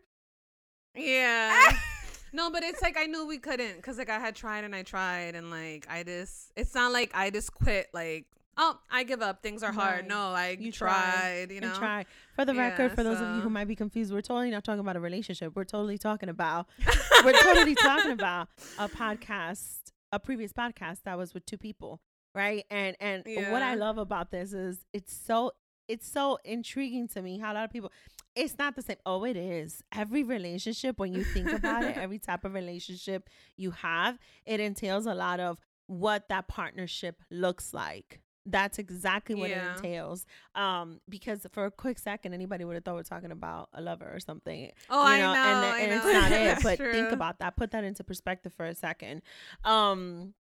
Yeah. 0.94 1.72
no, 2.34 2.50
but 2.50 2.64
it's 2.64 2.82
like 2.82 2.98
I 2.98 3.06
knew 3.06 3.26
we 3.26 3.38
couldn't 3.38 3.76
because 3.76 3.96
like 3.96 4.10
I 4.10 4.18
had 4.18 4.34
tried 4.34 4.64
and 4.64 4.74
I 4.74 4.82
tried 4.82 5.36
and 5.36 5.50
like 5.50 5.86
I 5.88 6.02
just 6.02 6.52
it's 6.56 6.74
not 6.74 6.92
like 6.92 7.12
I 7.14 7.30
just 7.30 7.54
quit 7.54 7.88
like 7.94 8.26
oh 8.56 8.78
I 8.90 9.04
give 9.04 9.22
up 9.22 9.40
things 9.40 9.62
are 9.62 9.72
hard. 9.72 10.00
Right. 10.00 10.08
No, 10.08 10.32
I 10.32 10.56
You 10.58 10.72
tried. 10.72 11.12
tried, 11.14 11.52
You 11.52 11.60
know. 11.60 11.74
Try. 11.74 12.06
For 12.34 12.44
the 12.44 12.54
record, 12.54 12.90
Yeah, 12.90 12.94
for 12.96 13.04
those 13.04 13.20
of 13.20 13.36
you 13.36 13.40
who 13.40 13.50
might 13.50 13.68
be 13.68 13.76
confused, 13.76 14.12
we're 14.12 14.20
totally 14.20 14.50
not 14.50 14.64
talking 14.64 14.80
about 14.80 14.96
a 14.96 15.00
relationship. 15.00 15.54
We're 15.54 15.64
totally 15.64 15.96
talking 15.96 16.28
about. 16.28 16.66
we're 17.24 17.32
totally 17.32 17.76
talking 17.76 18.10
about 18.10 18.48
a 18.78 18.88
podcast, 18.88 19.92
a 20.12 20.18
previous 20.18 20.52
podcast 20.52 21.04
that 21.04 21.16
was 21.16 21.34
with 21.34 21.46
two 21.46 21.58
people, 21.58 22.00
right? 22.34 22.64
And 22.68 22.96
and 22.98 23.24
what 23.50 23.62
I 23.62 23.74
love 23.74 23.98
about 23.98 24.32
this 24.32 24.52
is 24.52 24.84
it's 24.92 25.14
so 25.14 25.52
it's 25.86 26.10
so 26.10 26.38
intriguing 26.44 27.06
to 27.08 27.22
me 27.22 27.38
how 27.38 27.52
a 27.52 27.54
lot 27.54 27.64
of 27.64 27.70
people 27.70 27.92
it's 28.36 28.58
not 28.58 28.74
the 28.76 28.82
same. 28.82 28.96
Oh, 29.06 29.24
it 29.24 29.36
is. 29.36 29.82
Every 29.92 30.22
relationship, 30.22 30.98
when 30.98 31.14
you 31.14 31.22
think 31.24 31.50
about 31.52 31.84
it, 31.84 31.96
every 31.96 32.18
type 32.28 32.44
of 32.44 32.54
relationship 32.54 33.28
you 33.56 33.70
have, 33.72 34.18
it 34.46 34.60
entails 34.60 35.06
a 35.06 35.14
lot 35.14 35.40
of 35.40 35.58
what 35.86 36.28
that 36.28 36.48
partnership 36.48 37.20
looks 37.30 37.72
like. 37.74 38.20
That's 38.46 38.78
exactly 38.78 39.34
what 39.34 39.48
Yeah. 39.50 39.72
it 39.72 39.76
entails. 39.76 40.26
Um, 40.54 41.00
because 41.08 41.46
for 41.52 41.64
a 41.66 41.70
quick 41.70 41.98
second, 41.98 42.34
anybody 42.34 42.64
would 42.64 42.74
have 42.74 42.84
thought 42.84 42.94
we're 42.94 43.02
talking 43.02 43.30
about 43.32 43.68
a 43.72 43.80
lover 43.80 44.10
or 44.12 44.20
something. 44.20 44.70
Oh, 44.90 45.02
I 45.02 45.16
you 45.16 45.22
know, 45.22 45.30
and, 45.32 45.38
I 45.38 45.80
and 45.80 45.92
it's 45.92 46.04
not 46.04 46.32
it. 46.32 46.58
But 46.62 46.78
think 46.92 47.10
about 47.12 47.38
that. 47.38 47.56
Put 47.56 47.70
that 47.70 47.84
into 47.84 48.04
perspective 48.04 48.52
for 48.52 48.66
a 48.66 48.74
second. 48.74 49.22
Um, 49.64 50.34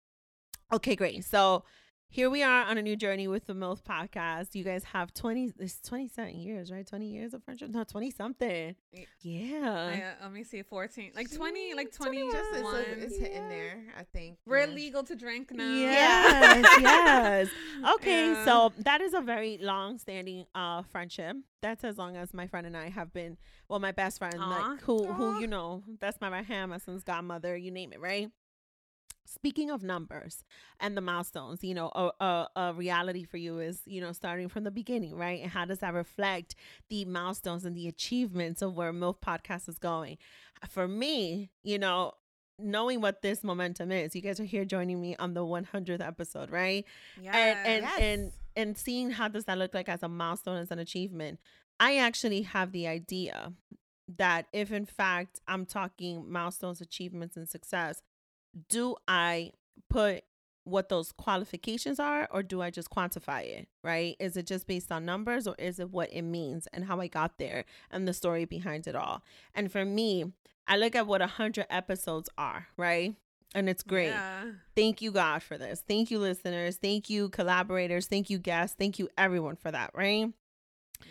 okay, 0.73 0.95
great. 0.95 1.23
So 1.25 1.63
here 2.11 2.29
we 2.29 2.43
are 2.43 2.65
on 2.65 2.77
a 2.77 2.81
new 2.81 2.97
journey 2.97 3.29
with 3.29 3.47
the 3.47 3.53
MILF 3.53 3.83
podcast. 3.83 4.53
You 4.53 4.65
guys 4.65 4.83
have 4.83 5.13
20, 5.13 5.53
it's 5.59 5.79
20 5.79 6.09
something 6.09 6.35
years, 6.37 6.69
right? 6.69 6.85
20 6.85 7.05
years 7.07 7.33
of 7.33 7.41
friendship? 7.41 7.69
No, 7.69 7.85
20 7.85 8.11
something. 8.11 8.75
Yeah. 9.21 9.91
I, 10.19 10.23
uh, 10.23 10.23
let 10.23 10.33
me 10.33 10.43
see, 10.43 10.61
fourteen, 10.61 11.11
like 11.15 11.33
twenty, 11.33 11.73
like 11.73 11.93
21. 11.95 12.29
twenty. 12.29 12.37
Just 12.37 12.53
it's, 12.53 12.89
a, 12.89 13.03
it's 13.05 13.17
hitting 13.17 13.47
there, 13.47 13.77
I 13.97 14.03
think. 14.03 14.39
We're 14.45 14.65
yeah. 14.65 14.73
legal 14.73 15.03
to 15.03 15.15
drink 15.15 15.51
now. 15.51 15.73
Yes, 15.73 16.65
yes. 16.81 17.47
Okay, 17.95 18.31
Yeah. 18.31 18.45
so 18.45 18.73
that 18.79 18.99
is 18.99 19.13
a 19.13 19.21
very 19.21 19.57
long 19.59 19.97
standing 19.97 20.45
uh 20.53 20.81
friendship. 20.83 21.37
That's 21.61 21.83
as 21.85 21.97
long 21.97 22.17
as 22.17 22.33
my 22.33 22.47
friend 22.47 22.67
and 22.67 22.75
I 22.75 22.89
have 22.89 23.13
been 23.13 23.37
well, 23.69 23.79
my 23.79 23.91
best 23.93 24.17
friend, 24.17 24.35
Aw. 24.37 24.49
like 24.49 24.81
who 24.81 25.07
Aw. 25.07 25.13
who 25.13 25.39
you 25.39 25.47
know, 25.47 25.83
that's 26.01 26.19
my 26.19 26.29
right 26.29 26.45
hand, 26.45 26.71
my 26.71 26.77
son's 26.77 27.03
godmother, 27.03 27.55
you 27.55 27.71
name 27.71 27.93
it, 27.93 28.01
right? 28.01 28.29
Speaking 29.33 29.69
of 29.69 29.81
numbers 29.81 30.43
and 30.79 30.95
the 30.97 31.01
milestones, 31.01 31.63
you 31.63 31.73
know, 31.73 31.87
a, 31.95 32.11
a, 32.23 32.47
a 32.55 32.73
reality 32.73 33.23
for 33.23 33.37
you 33.37 33.59
is, 33.59 33.81
you 33.85 34.01
know, 34.01 34.11
starting 34.11 34.49
from 34.49 34.63
the 34.65 34.71
beginning, 34.71 35.15
right? 35.15 35.41
And 35.41 35.49
how 35.51 35.65
does 35.65 35.79
that 35.79 35.93
reflect 35.93 36.55
the 36.89 37.05
milestones 37.05 37.63
and 37.63 37.75
the 37.75 37.87
achievements 37.87 38.61
of 38.61 38.75
where 38.75 38.91
MILF 38.91 39.19
Podcast 39.21 39.69
is 39.69 39.79
going? 39.79 40.17
For 40.69 40.87
me, 40.87 41.49
you 41.63 41.79
know, 41.79 42.13
knowing 42.59 42.99
what 43.01 43.21
this 43.21 43.43
momentum 43.43 43.91
is, 43.91 44.15
you 44.15 44.21
guys 44.21 44.39
are 44.39 44.43
here 44.45 44.65
joining 44.65 44.99
me 44.99 45.15
on 45.17 45.33
the 45.33 45.41
100th 45.45 46.05
episode, 46.05 46.51
right? 46.51 46.85
Yes. 47.21 47.35
and 47.35 47.67
and 47.67 47.83
Yes. 47.83 47.99
and 47.99 48.31
and 48.55 48.77
seeing 48.77 49.11
how 49.11 49.27
does 49.29 49.45
that 49.45 49.57
look 49.57 49.73
like 49.73 49.87
as 49.87 50.03
a 50.03 50.09
milestone 50.09 50.57
as 50.57 50.71
an 50.71 50.79
achievement 50.79 51.39
i 51.79 51.95
actually 51.95 52.41
have 52.41 52.73
the 52.73 52.85
idea 52.85 53.53
that 54.17 54.45
if 54.51 54.73
in 54.73 54.85
fact 54.85 55.39
i'm 55.47 55.65
talking 55.65 56.29
milestones 56.29 56.81
achievements 56.81 57.37
and 57.37 57.47
success 57.47 58.01
do 58.69 58.95
i 59.07 59.51
put 59.89 60.23
what 60.63 60.89
those 60.89 61.11
qualifications 61.11 61.99
are 61.99 62.27
or 62.31 62.43
do 62.43 62.61
i 62.61 62.69
just 62.69 62.89
quantify 62.89 63.41
it 63.43 63.67
right 63.83 64.15
is 64.19 64.37
it 64.37 64.45
just 64.45 64.67
based 64.67 64.91
on 64.91 65.05
numbers 65.05 65.47
or 65.47 65.55
is 65.57 65.79
it 65.79 65.89
what 65.89 66.11
it 66.13 66.21
means 66.21 66.67
and 66.71 66.85
how 66.85 66.99
i 67.01 67.07
got 67.07 67.37
there 67.39 67.65
and 67.89 68.07
the 68.07 68.13
story 68.13 68.45
behind 68.45 68.85
it 68.87 68.95
all 68.95 69.23
and 69.55 69.71
for 69.71 69.83
me 69.83 70.25
i 70.67 70.77
look 70.77 70.95
at 70.95 71.07
what 71.07 71.19
100 71.21 71.65
episodes 71.69 72.29
are 72.37 72.67
right 72.77 73.15
and 73.55 73.67
it's 73.67 73.83
great 73.83 74.09
Yeah. 74.09 74.43
Thank 74.77 75.01
you, 75.01 75.11
God, 75.11 75.43
for 75.43 75.57
this. 75.57 75.83
Thank 75.85 76.09
you, 76.09 76.19
listeners. 76.19 76.77
Thank 76.77 77.09
you, 77.09 77.27
collaborators. 77.27 78.07
Thank 78.07 78.29
you, 78.29 78.37
guests. 78.39 78.77
Thank 78.79 78.97
you, 78.97 79.09
everyone, 79.17 79.57
for 79.57 79.69
that, 79.71 79.91
right? 79.93 80.31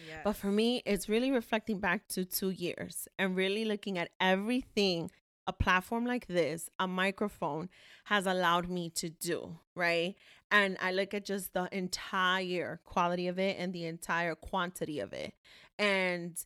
Yes. 0.08 0.20
But 0.24 0.36
for 0.36 0.46
me, 0.46 0.82
it's 0.86 1.06
really 1.06 1.30
reflecting 1.30 1.80
back 1.80 2.08
to 2.08 2.24
two 2.24 2.48
years 2.48 3.08
and 3.18 3.36
really 3.36 3.66
looking 3.66 3.98
at 3.98 4.08
everything 4.18 5.10
a 5.50 5.52
platform 5.52 6.06
like 6.06 6.28
this, 6.28 6.70
a 6.78 6.86
microphone, 6.86 7.68
has 8.04 8.24
allowed 8.24 8.68
me 8.68 8.88
to 8.90 9.08
do, 9.08 9.58
right? 9.74 10.14
And 10.52 10.76
I 10.80 10.92
look 10.92 11.12
at 11.12 11.24
just 11.24 11.54
the 11.54 11.68
entire 11.72 12.80
quality 12.84 13.26
of 13.26 13.36
it 13.40 13.56
and 13.58 13.72
the 13.72 13.84
entire 13.84 14.36
quantity 14.36 15.00
of 15.00 15.12
it. 15.12 15.34
And 15.76 16.36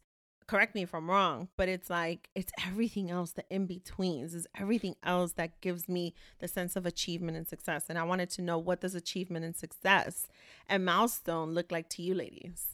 correct 0.47 0.75
me 0.75 0.83
if 0.83 0.95
I'm 0.95 1.11
wrong, 1.11 1.49
but 1.59 1.69
it's 1.69 1.91
like 1.91 2.31
it's 2.35 2.53
everything 2.67 3.11
else, 3.11 3.33
the 3.33 3.45
in 3.51 3.67
betweens, 3.67 4.35
is 4.35 4.47
everything 4.59 4.97
else 5.03 5.33
that 5.33 5.61
gives 5.61 5.87
me 5.87 6.15
the 6.39 6.49
sense 6.49 6.75
of 6.75 6.87
achievement 6.87 7.37
and 7.37 7.47
success. 7.47 7.85
And 7.91 7.99
I 7.99 8.05
wanted 8.05 8.31
to 8.31 8.43
know 8.43 8.57
what 8.57 8.81
does 8.81 8.95
achievement 8.95 9.45
and 9.45 9.55
success 9.55 10.29
and 10.67 10.83
milestone 10.83 11.53
look 11.53 11.71
like 11.71 11.91
to 11.91 12.03
you 12.03 12.15
ladies? 12.15 12.74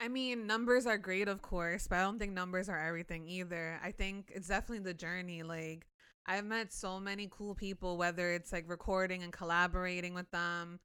I 0.00 0.08
mean, 0.08 0.46
numbers 0.46 0.86
are 0.86 0.98
great, 0.98 1.26
of 1.28 1.40
course, 1.42 1.86
but 1.88 1.96
I 1.98 2.02
don't 2.02 2.18
think 2.18 2.32
numbers 2.32 2.68
are 2.68 2.78
everything 2.78 3.26
either. 3.28 3.80
I 3.82 3.92
think 3.92 4.30
it's 4.34 4.48
definitely 4.48 4.84
the 4.84 4.94
journey. 4.94 5.42
Like, 5.42 5.86
I've 6.26 6.44
met 6.44 6.72
so 6.72 7.00
many 7.00 7.28
cool 7.30 7.54
people, 7.54 7.96
whether 7.96 8.32
it's 8.32 8.52
like 8.52 8.68
recording 8.68 9.22
and 9.22 9.32
collaborating 9.32 10.12
with 10.12 10.30
them, 10.32 10.80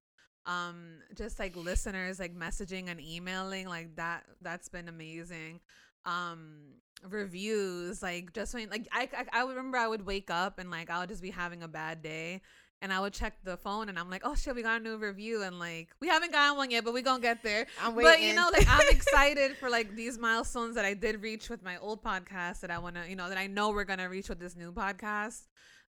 um, 0.45 0.99
just 1.17 1.39
like 1.39 1.55
listeners 1.57 2.19
like 2.19 2.35
messaging 2.35 2.89
and 2.89 3.01
emailing, 3.01 3.67
like 3.67 3.95
that. 3.97 4.25
That's 4.41 4.69
been 4.69 4.87
amazing. 4.87 5.59
Um, 6.05 6.75
reviews, 7.07 8.01
like 8.01 8.33
just 8.33 8.53
when 8.53 8.69
like 8.69 8.87
I 8.93 9.09
I, 9.33 9.41
I 9.41 9.43
remember 9.43 9.77
I 9.77 9.87
would 9.87 10.05
wake 10.05 10.29
up 10.31 10.57
and 10.57 10.71
like 10.71 10.89
I 10.89 10.99
would 10.99 11.09
just 11.09 11.21
be 11.21 11.31
having 11.31 11.63
a 11.63 11.67
bad 11.67 12.01
day. 12.01 12.41
And 12.81 12.91
I 12.91 12.99
would 12.99 13.13
check 13.13 13.35
the 13.43 13.57
phone 13.57 13.89
and 13.89 13.99
I'm 13.99 14.09
like, 14.09 14.23
oh 14.25 14.33
shit, 14.33 14.55
we 14.55 14.63
got 14.63 14.81
a 14.81 14.83
new 14.83 14.97
review. 14.97 15.43
And 15.43 15.59
like, 15.59 15.89
we 15.99 16.07
haven't 16.07 16.31
gotten 16.31 16.57
one 16.57 16.71
yet, 16.71 16.83
but 16.83 16.93
we 16.95 17.03
going 17.03 17.21
to 17.21 17.27
get 17.27 17.43
there. 17.43 17.67
I'm 17.79 17.93
But 17.93 18.21
you 18.23 18.33
know, 18.33 18.49
like 18.51 18.65
I'm 18.67 18.87
excited 18.89 19.55
for 19.57 19.69
like 19.69 19.95
these 19.95 20.17
milestones 20.17 20.75
that 20.75 20.85
I 20.85 20.95
did 20.95 21.21
reach 21.21 21.49
with 21.49 21.61
my 21.63 21.77
old 21.77 22.03
podcast 22.03 22.61
that 22.61 22.71
I 22.71 22.79
want 22.79 22.95
to, 22.95 23.07
you 23.07 23.15
know, 23.15 23.29
that 23.29 23.37
I 23.37 23.45
know 23.47 23.69
we're 23.69 23.83
gonna 23.83 24.09
reach 24.09 24.29
with 24.29 24.39
this 24.39 24.55
new 24.55 24.71
podcast. 24.71 25.43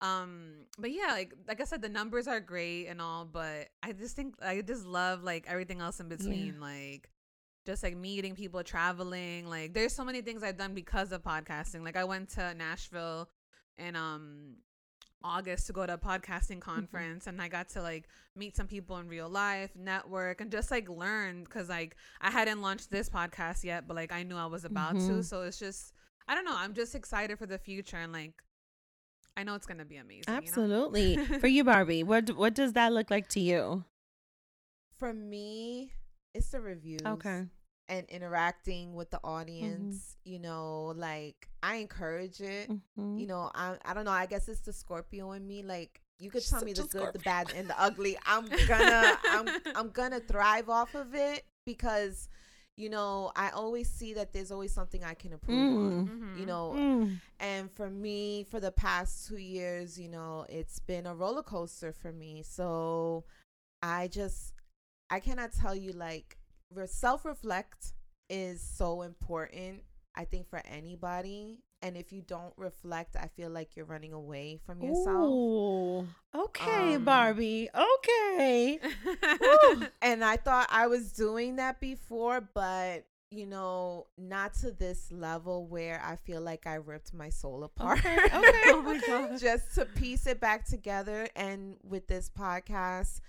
Um, 0.00 0.66
but 0.78 0.90
yeah, 0.92 1.12
like 1.12 1.32
like 1.48 1.60
I 1.60 1.64
said, 1.64 1.80
the 1.80 1.88
numbers 1.88 2.28
are 2.28 2.40
great 2.40 2.88
and 2.88 3.00
all, 3.00 3.24
but 3.24 3.68
I 3.82 3.92
just 3.92 4.16
think 4.16 4.34
I 4.42 4.60
just 4.60 4.84
love 4.84 5.22
like 5.22 5.46
everything 5.48 5.80
else 5.80 6.00
in 6.00 6.08
between, 6.08 6.60
like 6.60 7.08
just 7.64 7.82
like 7.82 7.96
meeting 7.96 8.34
people, 8.34 8.62
traveling. 8.62 9.48
Like 9.48 9.72
there's 9.72 9.94
so 9.94 10.04
many 10.04 10.20
things 10.20 10.42
I've 10.42 10.58
done 10.58 10.74
because 10.74 11.12
of 11.12 11.22
podcasting. 11.22 11.82
Like 11.82 11.96
I 11.96 12.04
went 12.04 12.28
to 12.30 12.52
Nashville 12.54 13.30
and 13.78 13.96
um 13.96 14.56
August 15.24 15.66
to 15.66 15.72
go 15.72 15.86
to 15.86 15.94
a 15.94 15.98
podcasting 15.98 16.60
conference 16.60 17.26
and 17.26 17.40
I 17.40 17.48
got 17.48 17.70
to 17.70 17.82
like 17.82 18.06
meet 18.36 18.54
some 18.54 18.66
people 18.68 18.98
in 18.98 19.08
real 19.08 19.28
life, 19.28 19.70
network 19.74 20.40
and 20.40 20.52
just 20.52 20.70
like 20.70 20.88
learn 20.88 21.46
cuz 21.46 21.68
like 21.68 21.96
I 22.20 22.30
hadn't 22.30 22.60
launched 22.60 22.90
this 22.90 23.08
podcast 23.08 23.64
yet, 23.64 23.88
but 23.88 23.96
like 23.96 24.12
I 24.12 24.22
knew 24.22 24.36
I 24.36 24.46
was 24.46 24.64
about 24.64 24.92
to. 24.94 24.98
Mhm. 25.18 25.24
So 25.24 25.42
it's 25.42 25.58
just 25.58 25.92
I 26.28 26.34
don't 26.34 26.44
know, 26.44 26.56
I'm 26.56 26.74
just 26.74 26.94
excited 26.94 27.38
for 27.38 27.46
the 27.46 27.58
future 27.58 27.96
and 27.96 28.12
like 28.12 28.42
I 29.36 29.42
know 29.42 29.54
it's 29.54 29.66
going 29.66 29.78
to 29.78 29.84
be 29.84 29.96
amazing, 29.96 30.22
you 30.28 30.32
know? 30.32 30.36
Absolutely. 30.36 31.16
For 31.40 31.48
you, 31.48 31.64
Barbie, 31.64 32.04
what 32.04 32.36
what 32.36 32.54
does 32.54 32.74
that 32.74 32.92
look 32.92 33.10
like 33.10 33.28
to 33.30 33.40
you? 33.40 33.84
For 34.98 35.12
me, 35.12 35.92
it's 36.34 36.50
the 36.50 36.60
reviews. 36.60 37.02
Okay. 37.04 37.46
And 37.88 38.06
interacting 38.08 38.94
with 38.94 39.10
the 39.10 39.18
Mm-hmm. 39.18 39.28
audience, 39.28 40.16
you 40.24 40.38
know, 40.38 40.94
like 40.96 41.48
I 41.62 41.76
encourage 41.76 42.40
it. 42.40 42.70
Mhm. 42.70 43.18
You 43.20 43.26
know, 43.26 43.50
I 43.54 43.76
I 43.84 43.92
don't 43.94 44.04
know. 44.06 44.10
I 44.10 44.26
guess 44.26 44.48
it's 44.48 44.60
the 44.60 44.72
Scorpio 44.72 45.32
in 45.32 45.46
me. 45.46 45.62
Like 45.62 46.00
you 46.18 46.30
could 46.30 46.42
She's 46.42 46.50
tell 46.50 46.62
me 46.64 46.72
the 46.72 46.84
good, 46.84 47.08
a 47.08 47.12
the 47.12 47.18
bad, 47.18 47.52
and 47.54 47.68
the 47.68 47.78
ugly. 47.80 48.16
I'm 48.24 48.48
gonna 48.66 49.18
I'm 49.24 49.48
I'm 49.76 49.90
gonna 49.90 50.20
thrive 50.20 50.70
off 50.70 50.94
of 50.94 51.14
it 51.14 51.44
because, 51.66 52.28
you 52.76 52.88
know, 52.88 53.32
I 53.36 53.50
always 53.50 53.90
see 53.90 54.14
that 54.14 54.32
there's 54.32 54.50
always 54.50 54.72
something 54.72 55.04
I 55.04 55.14
can 55.14 55.32
improve 55.32 55.58
on. 55.76 56.08
Mhm. 56.08 56.38
You 56.40 56.46
know, 56.46 56.72
Mm. 56.76 57.20
and 57.40 57.70
for 57.70 57.90
me, 57.90 58.44
for 58.44 58.60
the 58.60 58.72
past 58.72 59.28
two 59.28 59.36
years, 59.38 59.98
you 59.98 60.08
know, 60.08 60.46
it's 60.48 60.78
been 60.78 61.06
a 61.06 61.14
roller 61.14 61.42
coaster 61.42 61.92
for 61.92 62.12
me. 62.12 62.42
So 62.42 63.24
I 63.82 64.08
just, 64.08 64.54
I 65.10 65.20
cannot 65.20 65.52
tell 65.52 65.74
you, 65.74 65.92
like, 65.92 66.38
self 66.86 67.24
reflect 67.24 67.92
is 68.28 68.60
so 68.60 69.02
important, 69.02 69.82
I 70.14 70.24
think, 70.24 70.48
for 70.48 70.60
anybody. 70.66 71.58
And 71.82 71.98
if 71.98 72.12
you 72.12 72.22
don't 72.22 72.54
reflect, 72.56 73.14
I 73.14 73.28
feel 73.36 73.50
like 73.50 73.76
you're 73.76 73.84
running 73.84 74.14
away 74.14 74.58
from 74.64 74.80
yourself. 74.82 75.30
Ooh. 75.30 76.08
Okay, 76.34 76.94
Um, 76.94 77.04
Barbie. 77.04 77.68
Okay. 77.74 78.78
And 80.02 80.24
I 80.24 80.36
thought 80.38 80.68
I 80.70 80.86
was 80.86 81.12
doing 81.12 81.56
that 81.56 81.80
before, 81.80 82.40
but 82.40 83.04
you 83.30 83.46
know, 83.46 84.06
not 84.16 84.54
to 84.54 84.70
this 84.70 85.10
level 85.10 85.66
where 85.66 86.00
I 86.04 86.14
feel 86.16 86.40
like 86.40 86.66
I 86.66 86.74
ripped 86.76 87.12
my 87.12 87.30
soul 87.30 87.64
apart. 87.64 87.98
Okay, 87.98 88.14
okay. 88.14 88.60
Oh 88.66 88.82
my 88.82 89.00
God. 89.06 89.38
Just 89.40 89.74
to 89.74 89.84
piece 89.84 90.26
it 90.26 90.38
back 90.40 90.64
together. 90.64 91.26
And 91.34 91.76
with 91.82 92.06
this 92.06 92.30
podcast, 92.30 93.20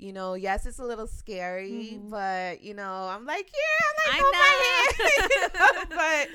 you 0.00 0.12
know, 0.12 0.34
yes, 0.34 0.66
it's 0.66 0.78
a 0.80 0.84
little 0.84 1.06
scary, 1.06 2.00
Mhm. 2.00 2.10
but 2.10 2.62
you 2.62 2.74
know, 2.74 3.08
I'm 3.10 3.26
like, 3.26 3.50
yeah, 3.52 3.86
I 4.06 4.18
I'm 4.18 4.24
like, 4.24 4.32
my 4.32 4.54
hand. 4.64 5.30
You 5.30 5.48
know, 5.54 5.96
but 5.96 6.28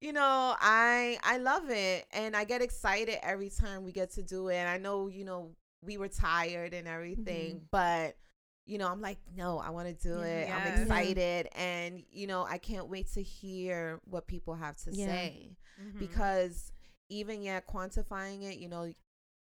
you 0.00 0.12
know, 0.12 0.56
I 0.60 1.18
I 1.22 1.38
love 1.38 1.70
it, 1.70 2.06
and 2.12 2.34
I 2.36 2.44
get 2.44 2.62
excited 2.62 3.18
every 3.22 3.50
time 3.50 3.84
we 3.84 3.92
get 3.92 4.10
to 4.12 4.22
do 4.22 4.48
it. 4.48 4.56
And 4.56 4.68
I 4.68 4.78
know, 4.78 5.08
you 5.08 5.24
know, 5.24 5.52
we 5.84 5.98
were 5.98 6.08
tired 6.08 6.74
and 6.74 6.88
everything, 6.88 7.56
Mhm. 7.56 7.68
but 7.70 8.16
you 8.66 8.78
know, 8.78 8.88
I'm 8.88 9.00
like, 9.00 9.18
no, 9.36 9.58
I 9.58 9.70
want 9.70 9.88
to 9.88 9.94
do 9.94 10.20
Yeah. 10.20 10.24
it. 10.24 10.50
I'm 10.54 10.66
Yes. 10.66 10.82
excited, 10.82 11.48
and 11.54 12.02
you 12.10 12.26
know, 12.26 12.44
I 12.44 12.58
can't 12.58 12.88
wait 12.88 13.12
to 13.14 13.22
hear 13.22 14.00
what 14.04 14.26
people 14.26 14.54
have 14.54 14.76
to 14.84 14.92
Yeah. 14.92 15.06
say 15.06 15.56
Mhm. 15.80 15.98
because 15.98 16.72
even 17.08 17.42
yeah, 17.42 17.60
quantifying 17.60 18.42
it, 18.42 18.58
you 18.58 18.68
know. 18.68 18.92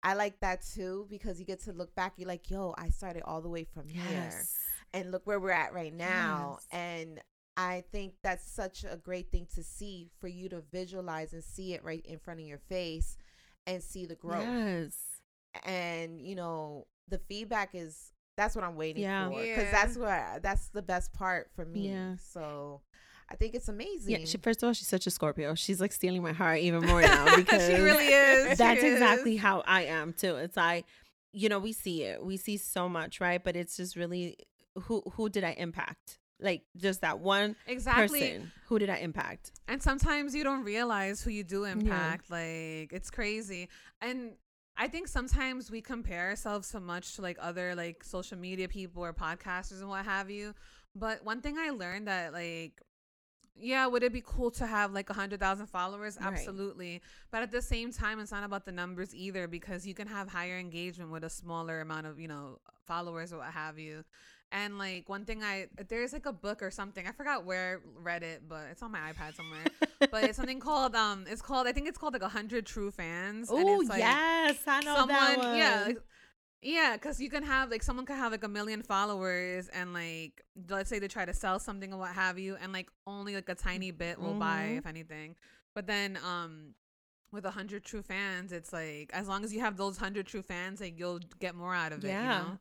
I 0.04 0.14
like 0.16 0.40
that 0.40 0.64
too 0.64 1.08
because 1.10 1.40
you 1.40 1.46
get 1.46 1.62
to 1.66 1.74
look 1.74 1.94
back. 1.96 2.14
You're 2.18 2.28
like, 2.28 2.50
yo, 2.50 2.74
I 2.78 2.90
started 2.90 3.24
all 3.24 3.42
the 3.42 3.50
way 3.50 3.64
from 3.64 3.88
here 3.88 4.32
and 4.94 5.12
look 5.12 5.26
where 5.26 5.40
we're 5.40 5.52
at 5.52 5.74
right 5.74 5.94
now. 5.94 6.58
Yes. 6.60 6.68
And 6.72 7.22
I 7.58 7.84
think 7.92 8.14
that's 8.24 8.50
such 8.52 8.84
a 8.84 8.98
great 8.98 9.30
thing 9.32 9.48
to 9.56 9.64
see 9.64 10.10
for 10.20 10.28
you 10.28 10.50
to 10.50 10.64
visualize 10.72 11.34
and 11.34 11.44
see 11.44 11.74
it 11.74 11.84
right 11.84 12.04
in 12.06 12.18
front 12.18 12.40
of 12.40 12.46
your 12.48 12.58
face 12.70 13.18
and 13.68 13.84
see 13.84 14.06
the 14.06 14.16
growth. 14.16 14.48
Yes. 14.48 14.96
And 15.66 16.20
you 16.22 16.36
know, 16.36 16.88
the 17.08 17.20
feedback 17.20 17.72
is 17.74 18.12
that's 18.38 18.56
what 18.56 18.64
I'm 18.64 18.76
waiting 18.76 19.04
Yeah. 19.04 19.30
for 19.30 19.44
Yeah. 19.44 19.56
because 19.56 19.72
that's 19.72 19.98
where 19.98 20.40
that's 20.42 20.70
the 20.70 20.82
best 20.82 21.14
part 21.14 21.52
for 21.56 21.66
me. 21.66 21.90
Yeah. 21.90 22.16
So 22.18 22.82
I 23.32 23.36
think 23.36 23.56
it's 23.56 23.70
amazing. 23.70 24.12
Yeah. 24.20 24.26
She, 24.26 24.38
first 24.38 24.62
of 24.62 24.68
all, 24.68 24.74
she's 24.74 24.88
such 24.88 25.08
a 25.08 25.12
Scorpio. 25.12 25.56
She's 25.56 25.80
like 25.80 25.94
stealing 25.94 26.22
my 26.22 26.34
heart 26.34 26.60
even 26.60 26.86
more 26.86 27.02
now 27.02 27.36
because 27.36 27.66
she 27.66 27.76
really 27.76 28.08
is. 28.08 28.58
That's 28.58 28.84
is. 28.84 28.94
exactly 28.94 29.38
how 29.38 29.64
I 29.66 29.84
am 29.84 30.14
too. 30.14 30.36
It's 30.36 30.58
like, 30.58 30.86
you 31.32 31.48
know, 31.48 31.60
we 31.60 31.72
see 31.72 32.04
it. 32.04 32.24
We 32.24 32.36
see 32.36 32.58
so 32.58 32.90
much, 32.90 33.22
right? 33.22 33.42
But 33.42 33.56
it's 33.56 33.78
just 33.78 33.96
really 33.96 34.38
who 34.84 35.02
who 35.14 35.30
did 35.30 35.44
I 35.44 35.52
impact? 35.52 36.20
Like 36.40 36.64
just 36.76 37.02
that 37.02 37.20
one 37.20 37.56
exactly. 37.68 38.20
person. 38.20 38.52
Who 38.68 38.80
did 38.80 38.90
I 38.90 38.98
impact? 38.98 39.52
And 39.68 39.82
sometimes 39.82 40.36
you 40.36 40.44
don't 40.44 40.64
realize 40.64 41.22
who 41.22 41.30
you 41.30 41.44
do 41.44 41.64
impact. 41.64 42.30
Like 42.30 42.92
it's 42.92 43.10
crazy. 43.10 43.70
And 44.02 44.34
I 44.78 44.88
think 44.88 45.08
sometimes 45.08 45.70
we 45.70 45.82
compare 45.82 46.30
ourselves 46.30 46.68
so 46.68 46.80
much 46.80 47.16
to 47.16 47.22
like 47.22 47.38
other 47.40 47.76
like 47.76 48.04
social 48.04 48.38
media 48.38 48.68
people 48.68 49.04
or 49.04 49.14
podcasters 49.14 49.80
and 49.80 49.90
what 49.90 50.06
have 50.06 50.30
you. 50.30 50.54
But 50.96 51.24
one 51.24 51.42
thing 51.42 51.58
I 51.58 51.70
learned 51.70 52.08
that 52.08 52.34
like 52.34 52.82
yeah, 53.56 53.86
would 53.88 54.04
it 54.04 54.14
be 54.14 54.24
cool 54.26 54.52
to 54.52 54.66
have 54.66 54.92
like 54.94 55.10
a 55.10 55.14
hundred 55.14 55.40
thousand 55.40 55.68
followers? 55.68 56.18
Right. 56.20 56.34
Absolutely. 56.34 57.02
But 57.32 57.44
at 57.44 57.52
the 57.52 57.62
same 57.62 57.92
time, 57.92 58.20
it's 58.20 58.32
not 58.32 58.44
about 58.44 58.66
the 58.66 58.72
numbers 58.72 59.14
either 59.14 59.48
because 59.48 59.86
you 59.86 59.94
can 59.94 60.08
have 60.08 60.30
higher 60.30 60.58
engagement 60.58 61.12
with 61.12 61.24
a 61.24 61.30
smaller 61.30 61.82
amount 61.82 62.08
of, 62.08 62.20
you 62.20 62.28
know, 62.28 62.60
followers 62.86 63.32
or 63.34 63.38
what 63.38 63.52
have 63.52 63.78
you. 63.78 64.04
And 64.54 64.78
like 64.78 65.08
one 65.08 65.24
thing 65.24 65.44
I 65.44 65.68
there's 65.88 66.12
like 66.12 66.26
a 66.26 66.34
book 66.34 66.62
or 66.62 66.72
something. 66.72 67.08
I 67.08 67.12
forgot 67.12 67.46
where 67.46 67.80
I 67.80 68.00
read 68.02 68.24
it, 68.24 68.44
but 68.50 68.68
it's 68.72 68.82
on 68.82 68.92
my 68.92 69.00
iPad 69.00 69.36
somewhere. 69.36 69.64
but 70.12 70.26
it's 70.26 70.36
something 70.36 70.60
called 70.60 70.94
um 70.96 71.26
it's 71.30 71.42
called 71.42 71.68
I 71.68 71.72
think 71.72 71.88
it's 71.88 71.98
called 71.98 72.14
like 72.14 72.22
a 72.22 72.30
hundred 72.30 72.66
true 72.66 72.92
fans. 72.92 73.48
Oh 73.50 73.84
like 73.88 74.00
yes, 74.00 74.58
I 74.68 74.82
know 74.82 75.06
that 75.08 75.38
one. 75.38 75.58
yeah 75.58 75.84
like, 75.88 76.00
yeah 76.62 76.94
because 76.94 77.20
you 77.20 77.30
can 77.30 77.44
have 77.44 77.72
like 77.72 77.82
someone 77.84 78.06
could 78.06 78.16
have 78.16 78.32
like 78.32 78.44
a 78.44 78.48
million 78.48 78.82
followers 78.84 79.68
and 79.70 79.94
like 79.94 80.44
let's 80.70 80.90
say 80.90 81.00
they 81.00 81.08
try 81.08 81.26
to 81.26 81.34
sell 81.34 81.60
something 81.60 81.94
or 81.94 81.98
what 81.98 82.12
have 82.14 82.38
you 82.38 82.56
and 82.62 82.72
like 82.72 82.90
only 83.08 83.34
like 83.36 83.50
a 83.50 83.56
tiny 83.56 83.92
bit 83.92 84.20
will 84.20 84.34
buy 84.36 84.70
Mhm. 84.74 84.78
if 84.78 84.86
anything 84.86 85.36
but 85.74 85.88
then 85.88 86.18
um 86.24 86.76
with 87.32 87.46
a 87.46 87.52
hundred 87.52 87.84
true 87.84 88.02
fans 88.04 88.52
it's 88.52 88.72
like 88.74 89.10
as 89.14 89.28
long 89.28 89.44
as 89.44 89.54
you 89.54 89.60
have 89.62 89.78
those 89.78 89.98
hundred 89.98 90.28
true 90.28 90.42
fans 90.44 90.82
like 90.82 91.00
you'll 91.00 91.20
get 91.40 91.56
more 91.56 91.74
out 91.74 91.94
of 91.94 92.04
it 92.04 92.10
Yeah. 92.10 92.22
you 92.22 92.44
know 92.46 92.58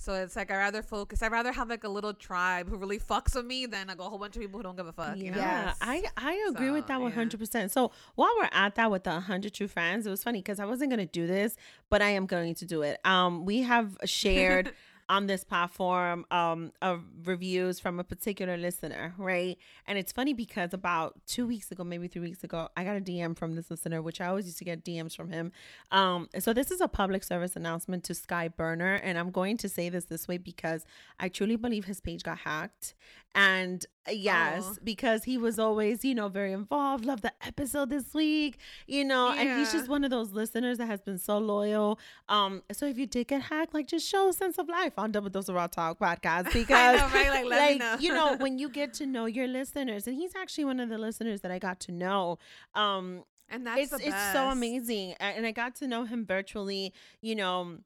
so 0.00 0.14
it's 0.14 0.34
like 0.34 0.50
I 0.50 0.56
rather 0.56 0.82
focus. 0.82 1.22
I'd 1.22 1.30
rather 1.30 1.52
have 1.52 1.68
like 1.68 1.84
a 1.84 1.88
little 1.88 2.14
tribe 2.14 2.70
who 2.70 2.76
really 2.78 2.98
fucks 2.98 3.36
with 3.36 3.44
me 3.44 3.66
than 3.66 3.88
like 3.88 3.98
a 3.98 4.02
whole 4.02 4.18
bunch 4.18 4.34
of 4.34 4.40
people 4.40 4.58
who 4.58 4.62
don't 4.62 4.76
give 4.76 4.86
a 4.86 4.92
fuck. 4.92 5.18
You 5.18 5.30
know? 5.30 5.36
Yeah, 5.36 5.74
I 5.82 6.04
I 6.16 6.46
agree 6.48 6.70
with 6.70 6.86
that 6.86 6.98
hundred 7.12 7.38
percent. 7.38 7.70
So 7.70 7.92
while 8.14 8.30
we're 8.40 8.48
at 8.50 8.76
that 8.76 8.90
with 8.90 9.04
the 9.04 9.20
hundred 9.20 9.52
true 9.52 9.68
friends, 9.68 10.06
it 10.06 10.10
was 10.10 10.24
funny 10.24 10.38
because 10.38 10.58
I 10.58 10.64
wasn't 10.64 10.88
gonna 10.88 11.04
do 11.04 11.26
this, 11.26 11.54
but 11.90 12.00
I 12.00 12.10
am 12.10 12.24
going 12.24 12.54
to 12.54 12.64
do 12.64 12.80
it. 12.80 12.98
Um, 13.04 13.44
we 13.44 13.60
have 13.60 13.98
shared 14.06 14.72
on 15.10 15.26
this 15.26 15.42
platform 15.42 16.24
um 16.30 16.70
of 16.80 17.02
reviews 17.24 17.80
from 17.80 17.98
a 17.98 18.04
particular 18.04 18.56
listener, 18.56 19.12
right? 19.18 19.58
And 19.86 19.98
it's 19.98 20.12
funny 20.12 20.32
because 20.32 20.72
about 20.72 21.20
two 21.26 21.46
weeks 21.46 21.70
ago, 21.72 21.82
maybe 21.84 22.06
three 22.08 22.22
weeks 22.22 22.44
ago, 22.44 22.68
I 22.76 22.84
got 22.84 22.96
a 22.96 23.00
DM 23.00 23.36
from 23.36 23.56
this 23.56 23.70
listener, 23.70 24.00
which 24.00 24.20
I 24.20 24.26
always 24.26 24.46
used 24.46 24.58
to 24.58 24.64
get 24.64 24.84
DMs 24.84 25.14
from 25.14 25.28
him. 25.30 25.50
Um, 25.90 26.28
so 26.38 26.52
this 26.52 26.70
is 26.70 26.80
a 26.80 26.88
public 26.88 27.24
service 27.24 27.56
announcement 27.56 28.04
to 28.04 28.14
Sky 28.14 28.48
Burner, 28.48 28.94
and 28.94 29.18
I'm 29.18 29.32
going 29.32 29.56
to 29.58 29.68
say 29.68 29.88
this 29.88 30.04
this 30.04 30.28
way 30.28 30.38
because 30.38 30.86
I 31.18 31.28
truly 31.28 31.56
believe 31.56 31.84
his 31.84 32.00
page 32.00 32.22
got 32.22 32.38
hacked. 32.38 32.94
And 33.34 33.84
yes, 34.10 34.64
Aw. 34.64 34.74
because 34.82 35.24
he 35.24 35.36
was 35.36 35.58
always, 35.58 36.04
you 36.04 36.14
know, 36.14 36.28
very 36.28 36.52
involved. 36.52 37.04
Love 37.04 37.20
the 37.20 37.32
episode 37.46 37.90
this 37.90 38.14
week, 38.14 38.58
you 38.86 39.04
know, 39.04 39.30
and 39.32 39.58
he's 39.58 39.72
just 39.72 39.88
one 39.88 40.04
of 40.04 40.10
those 40.10 40.32
listeners 40.32 40.78
that 40.78 40.86
has 40.86 41.00
been 41.00 41.18
so 41.18 41.38
loyal. 41.38 41.98
Um, 42.28 42.62
so 42.72 42.86
if 42.86 42.98
you 42.98 43.06
did 43.06 43.28
get 43.28 43.42
hacked, 43.42 43.74
like 43.74 43.86
just 43.86 44.08
show 44.08 44.28
a 44.28 44.32
sense 44.32 44.58
of 44.58 44.68
life 44.68 44.94
on 44.98 45.12
Double 45.12 45.28
Dose 45.30 45.48
of 45.48 45.54
Raw 45.54 45.66
Talk 45.66 45.98
podcast 46.00 46.52
because 46.52 47.00
know, 47.00 47.08
right? 47.08 47.46
Like, 47.46 47.72
me 47.72 47.78
know. 47.78 47.96
you 48.00 48.12
know, 48.12 48.36
when 48.36 48.58
you 48.62 48.68
get 48.68 48.94
to 48.94 49.06
know 49.06 49.26
your 49.26 49.46
listeners, 49.46 50.06
and 50.06 50.16
he's 50.16 50.34
actually 50.34 50.64
one 50.64 50.80
of 50.80 50.88
the 50.88 50.98
listeners 50.98 51.42
that 51.42 51.50
I 51.50 51.58
got 51.58 51.80
to 51.80 51.92
know. 51.92 52.38
Um, 52.74 53.24
And 53.52 53.66
that's 53.66 53.92
it's 53.92 54.06
it's 54.06 54.32
so 54.32 54.48
amazing 54.50 55.14
and 55.18 55.44
i 55.44 55.50
got 55.50 55.74
to 55.74 55.88
know 55.88 56.04
him 56.04 56.24
virtually 56.24 56.92
you 57.20 57.34
know 57.34 57.78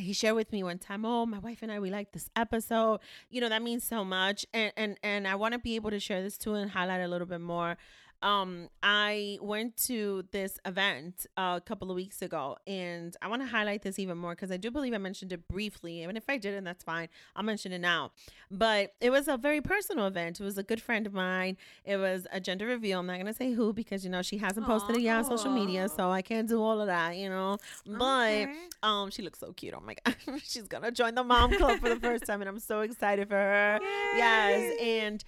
he 0.00 0.12
shared 0.12 0.34
with 0.34 0.52
me 0.52 0.62
one 0.62 0.78
time 0.78 1.04
oh 1.04 1.26
my 1.26 1.38
wife 1.38 1.58
and 1.62 1.70
i 1.70 1.78
we 1.78 1.90
like 1.90 2.12
this 2.12 2.28
episode. 2.36 3.00
You 3.28 3.40
know 3.40 3.48
that 3.48 3.62
means 3.62 3.84
so 3.84 4.04
much 4.04 4.46
and 4.52 4.72
and 4.76 4.98
and 5.02 5.28
i 5.28 5.34
want 5.34 5.52
to 5.52 5.58
be 5.58 5.76
able 5.76 5.90
to 5.90 6.00
share 6.00 6.22
this 6.22 6.36
too 6.38 6.54
and 6.54 6.70
highlight 6.70 7.00
a 7.00 7.08
little 7.08 7.26
bit 7.26 7.40
more 7.40 7.76
um 8.22 8.68
i 8.82 9.38
went 9.40 9.76
to 9.76 10.24
this 10.32 10.58
event 10.66 11.26
uh, 11.36 11.54
a 11.56 11.60
couple 11.60 11.90
of 11.90 11.94
weeks 11.94 12.20
ago 12.22 12.56
and 12.66 13.16
i 13.22 13.28
want 13.28 13.40
to 13.42 13.48
highlight 13.48 13.82
this 13.82 13.98
even 13.98 14.18
more 14.18 14.32
because 14.32 14.50
i 14.50 14.56
do 14.56 14.70
believe 14.70 14.92
i 14.92 14.98
mentioned 14.98 15.32
it 15.32 15.46
briefly 15.48 16.02
and 16.02 16.16
if 16.16 16.24
i 16.28 16.36
didn't 16.36 16.64
that's 16.64 16.84
fine. 16.84 17.08
I'll 17.34 17.42
mention 17.44 17.72
it 17.72 17.78
now. 17.80 18.12
But 18.50 18.92
it 19.00 19.10
was 19.10 19.28
a 19.28 19.36
very 19.36 19.60
personal 19.60 20.06
event. 20.06 20.40
It 20.40 20.44
was 20.44 20.58
a 20.58 20.62
good 20.62 20.82
friend 20.82 21.06
of 21.06 21.12
mine. 21.14 21.56
It 21.84 21.96
was 21.96 22.26
a 22.32 22.40
gender 22.40 22.66
reveal. 22.66 22.98
I'm 23.00 23.06
not 23.06 23.18
gonna 23.18 23.32
say 23.32 23.52
who 23.52 23.72
because 23.72 24.04
you 24.04 24.10
know 24.10 24.22
she 24.22 24.38
hasn't 24.38 24.66
posted 24.66 24.96
it 24.96 25.02
yet 25.02 25.16
on 25.18 25.24
social 25.24 25.52
media 25.52 25.88
so 25.88 26.10
i 26.10 26.20
can't 26.22 26.48
do 26.48 26.60
all 26.62 26.80
of 26.80 26.86
that 26.88 27.16
you 27.16 27.28
know? 27.28 27.56
But 27.86 28.00
Okay. 28.42 28.54
um, 28.82 29.10
she 29.10 29.22
looks 29.22 29.38
so 29.38 29.52
cute. 29.52 29.74
Oh 29.76 29.80
my 29.84 29.94
god, 30.04 30.16
she's 30.42 30.68
gonna 30.68 30.90
join 30.90 31.14
the 31.14 31.24
mom 31.24 31.52
club 31.54 31.80
for 31.80 31.88
the 31.88 32.00
first 32.00 32.24
time, 32.26 32.40
and 32.42 32.48
I'm 32.48 32.58
so 32.58 32.80
excited 32.80 33.28
for 33.28 33.34
her. 33.36 33.80
Yes, 34.16 34.76
and 34.80 35.22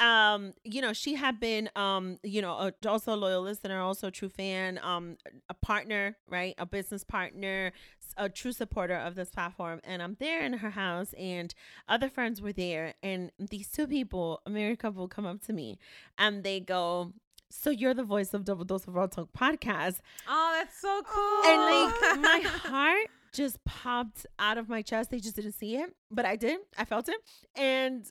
um, 0.00 0.52
you 0.64 0.80
know, 0.82 0.92
she 0.92 1.14
had 1.14 1.38
been 1.38 1.70
um, 1.76 2.18
you 2.22 2.42
know, 2.42 2.52
a, 2.52 2.88
also 2.88 3.14
a 3.14 3.16
loyal 3.16 3.42
listener, 3.42 3.80
also 3.80 4.08
a 4.08 4.10
true 4.10 4.28
fan, 4.28 4.78
um, 4.82 5.16
a 5.48 5.54
partner, 5.54 6.16
right, 6.28 6.54
a 6.58 6.66
business 6.66 7.04
partner, 7.04 7.72
a 8.16 8.28
true 8.28 8.52
supporter 8.52 8.96
of 8.96 9.14
this 9.14 9.30
platform. 9.30 9.80
And 9.84 10.02
I'm 10.02 10.16
there 10.18 10.42
in 10.44 10.54
her 10.54 10.70
house, 10.70 11.12
and 11.18 11.54
other 11.88 12.08
friends 12.08 12.40
were 12.42 12.52
there, 12.52 12.94
and 13.02 13.30
these 13.38 13.68
two 13.70 13.86
people, 13.86 14.40
a 14.46 14.50
married 14.50 14.78
couple, 14.80 15.06
come 15.08 15.26
up 15.26 15.42
to 15.46 15.52
me, 15.52 15.78
and 16.18 16.42
they 16.44 16.60
go. 16.60 17.12
So 17.50 17.70
you're 17.70 17.94
the 17.94 18.02
voice 18.02 18.34
of 18.34 18.44
Double 18.44 18.64
Dose 18.64 18.88
of 18.88 18.94
Raw 18.96 19.06
Talk 19.06 19.28
podcast, 19.32 19.98
Oh, 20.28 20.50
that's 20.58 20.80
so 20.80 21.02
cool. 21.06 21.42
and 21.44 21.60
like 21.62 22.20
my 22.20 22.48
heart 22.68 23.06
just 23.32 23.64
popped 23.64 24.26
out 24.40 24.58
of 24.58 24.68
my 24.68 24.82
chest. 24.82 25.10
They 25.10 25.20
just 25.20 25.36
didn't 25.36 25.52
see 25.52 25.76
it, 25.76 25.94
but 26.10 26.24
I 26.24 26.34
did. 26.34 26.58
I 26.76 26.84
felt 26.84 27.08
it, 27.08 27.16
and 27.54 28.04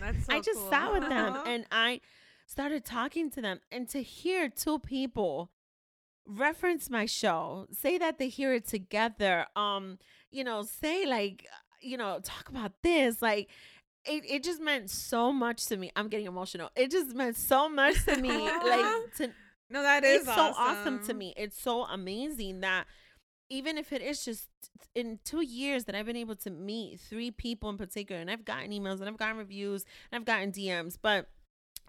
That's 0.00 0.26
so 0.26 0.32
I 0.32 0.40
just 0.40 0.60
cool. 0.60 0.70
sat 0.70 0.92
with 0.92 1.08
them 1.08 1.38
and 1.46 1.66
I 1.70 2.00
started 2.46 2.84
talking 2.84 3.30
to 3.32 3.40
them. 3.42 3.60
And 3.70 3.88
to 3.90 4.02
hear 4.02 4.48
two 4.48 4.78
people 4.78 5.50
reference 6.26 6.90
my 6.90 7.06
show, 7.06 7.66
say 7.72 7.98
that 7.98 8.18
they 8.18 8.28
hear 8.28 8.54
it 8.54 8.66
together, 8.66 9.46
um, 9.56 9.98
you 10.30 10.44
know, 10.44 10.62
say 10.62 11.06
like, 11.06 11.46
you 11.80 11.96
know, 11.96 12.20
talk 12.22 12.48
about 12.48 12.72
this, 12.82 13.22
like. 13.22 13.48
It, 14.04 14.24
it 14.26 14.44
just 14.44 14.62
meant 14.62 14.88
so 14.88 15.32
much 15.32 15.66
to 15.66 15.76
me. 15.76 15.90
I'm 15.94 16.08
getting 16.08 16.24
emotional. 16.24 16.70
It 16.76 16.90
just 16.90 17.14
meant 17.14 17.36
so 17.36 17.68
much 17.68 18.04
to 18.06 18.16
me. 18.16 18.30
like 18.30 19.12
to 19.16 19.30
no, 19.70 19.82
that 19.82 20.04
is 20.04 20.22
it's 20.22 20.34
so 20.34 20.54
awesome 20.56 21.04
to 21.06 21.14
me. 21.14 21.34
It's 21.36 21.60
so 21.60 21.84
amazing 21.84 22.60
that 22.60 22.86
even 23.50 23.78
if 23.78 23.92
it 23.92 24.02
is 24.02 24.24
just 24.24 24.48
in 24.94 25.18
two 25.24 25.42
years 25.42 25.84
that 25.84 25.94
I've 25.94 26.06
been 26.06 26.16
able 26.16 26.36
to 26.36 26.50
meet 26.50 27.00
three 27.00 27.30
people 27.30 27.70
in 27.70 27.78
particular, 27.78 28.20
and 28.20 28.30
I've 28.30 28.44
gotten 28.44 28.70
emails 28.70 29.00
and 29.00 29.08
I've 29.08 29.16
gotten 29.16 29.36
reviews 29.36 29.84
and 30.10 30.20
I've 30.20 30.26
gotten 30.26 30.52
DMs, 30.52 30.98
but 31.00 31.28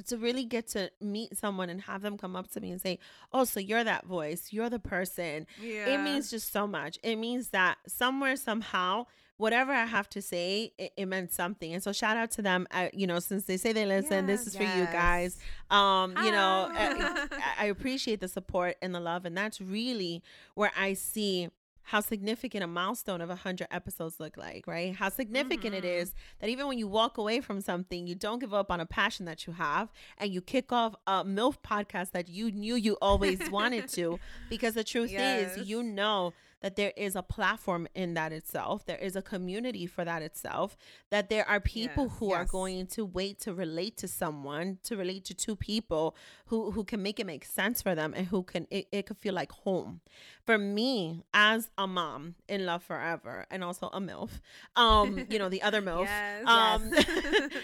to 0.07 0.17
really 0.17 0.45
get 0.45 0.67
to 0.69 0.89
meet 1.01 1.37
someone 1.37 1.69
and 1.69 1.81
have 1.81 2.01
them 2.01 2.17
come 2.17 2.35
up 2.35 2.49
to 2.51 2.61
me 2.61 2.71
and 2.71 2.79
say, 2.81 2.99
Oh, 3.33 3.43
so 3.43 3.59
you're 3.59 3.83
that 3.83 4.05
voice, 4.05 4.47
you're 4.51 4.69
the 4.69 4.79
person. 4.79 5.45
Yeah. 5.61 5.87
It 5.87 6.01
means 6.01 6.29
just 6.29 6.51
so 6.53 6.67
much. 6.67 6.97
It 7.03 7.17
means 7.17 7.49
that 7.49 7.77
somewhere, 7.87 8.35
somehow, 8.37 9.07
whatever 9.39 9.71
I 9.71 9.85
have 9.85 10.09
to 10.09 10.21
say, 10.21 10.73
it, 10.77 10.91
it 10.97 11.05
meant 11.07 11.31
something. 11.31 11.73
And 11.73 11.81
so 11.81 11.91
shout 11.91 12.17
out 12.17 12.29
to 12.31 12.41
them. 12.41 12.67
I, 12.71 12.91
you 12.93 13.07
know, 13.07 13.19
since 13.19 13.45
they 13.45 13.57
say 13.57 13.71
they 13.73 13.85
listen, 13.85 14.25
this 14.27 14.45
is 14.45 14.55
for 14.55 14.63
you 14.63 14.85
guys. 14.91 15.37
Um, 15.71 16.15
you 16.23 16.31
know, 16.31 16.69
I, 16.73 17.27
I 17.59 17.65
appreciate 17.65 18.19
the 18.19 18.27
support 18.27 18.75
and 18.81 18.93
the 18.93 18.99
love, 18.99 19.25
and 19.25 19.35
that's 19.37 19.59
really 19.61 20.21
where 20.55 20.71
I 20.77 20.93
see 20.93 21.49
how 21.83 22.01
significant 22.01 22.63
a 22.63 22.67
milestone 22.67 23.19
of 23.21 23.29
100 23.29 23.67
episodes 23.71 24.19
look 24.19 24.37
like 24.37 24.67
right 24.67 24.93
how 24.95 25.09
significant 25.09 25.73
it 25.73 25.83
Mhm. 25.83 26.01
is 26.01 26.13
that 26.39 26.47
even 26.47 26.67
when 26.67 26.77
you 26.77 26.87
walk 26.87 27.17
away 27.17 27.41
from 27.41 27.61
something 27.61 28.05
you 28.05 28.13
don't 28.13 28.37
give 28.37 28.53
up 28.53 28.69
on 28.69 28.79
a 28.79 28.85
passion 28.85 29.25
that 29.25 29.47
you 29.47 29.53
have 29.53 29.89
and 30.19 30.31
you 30.31 30.39
kick 30.39 30.71
off 30.71 30.93
a 31.07 31.23
milf 31.25 31.55
podcast 31.65 32.11
that 32.11 32.29
you 32.29 32.51
knew 32.51 32.75
you 32.75 32.95
always 33.01 33.39
wanted 33.49 33.87
to 33.89 34.19
because 34.51 34.75
the 34.75 34.83
truth 34.83 35.09
is 35.11 35.67
you 35.67 35.81
know 35.81 36.31
that 36.61 36.75
there 36.75 36.91
is 36.97 37.15
a 37.15 37.23
platform 37.23 37.87
in 37.95 38.13
that 38.15 38.31
itself 38.33 38.85
there 38.85 38.97
is 38.97 39.15
a 39.15 39.21
community 39.21 39.85
for 39.85 40.03
that 40.03 40.21
itself 40.21 40.75
that 41.09 41.29
there 41.29 41.47
are 41.47 41.59
people 41.59 42.05
Yes. 42.05 42.13
who 42.19 42.33
are 42.33 42.45
going 42.45 42.87
to 42.87 43.05
wait 43.05 43.39
to 43.41 43.53
relate 43.53 43.95
to 43.97 44.07
someone 44.07 44.77
to 44.83 44.97
relate 44.97 45.23
to 45.25 45.33
two 45.33 45.55
people 45.55 46.15
who 46.47 46.71
who 46.71 46.83
can 46.83 47.01
make 47.01 47.19
it 47.19 47.25
make 47.25 47.45
sense 47.45 47.81
for 47.81 47.95
them 47.95 48.13
and 48.15 48.27
who 48.27 48.43
can 48.43 48.67
it, 48.71 48.87
it 48.91 49.05
could 49.05 49.17
feel 49.17 49.33
like 49.33 49.51
home 49.51 50.01
for 50.45 50.57
me 50.57 51.23
as 51.33 51.69
a 51.77 51.87
mom 51.87 52.35
in 52.47 52.65
love 52.65 52.83
forever 52.83 53.45
and 53.51 53.63
also 53.63 53.87
a 53.93 54.01
milf 54.01 54.29
um 54.75 55.25
you 55.29 55.39
know 55.39 55.49
the 55.49 55.61
other 55.61 55.81
milf 55.89 56.05
Yes. 56.05 56.45
um 56.47 56.91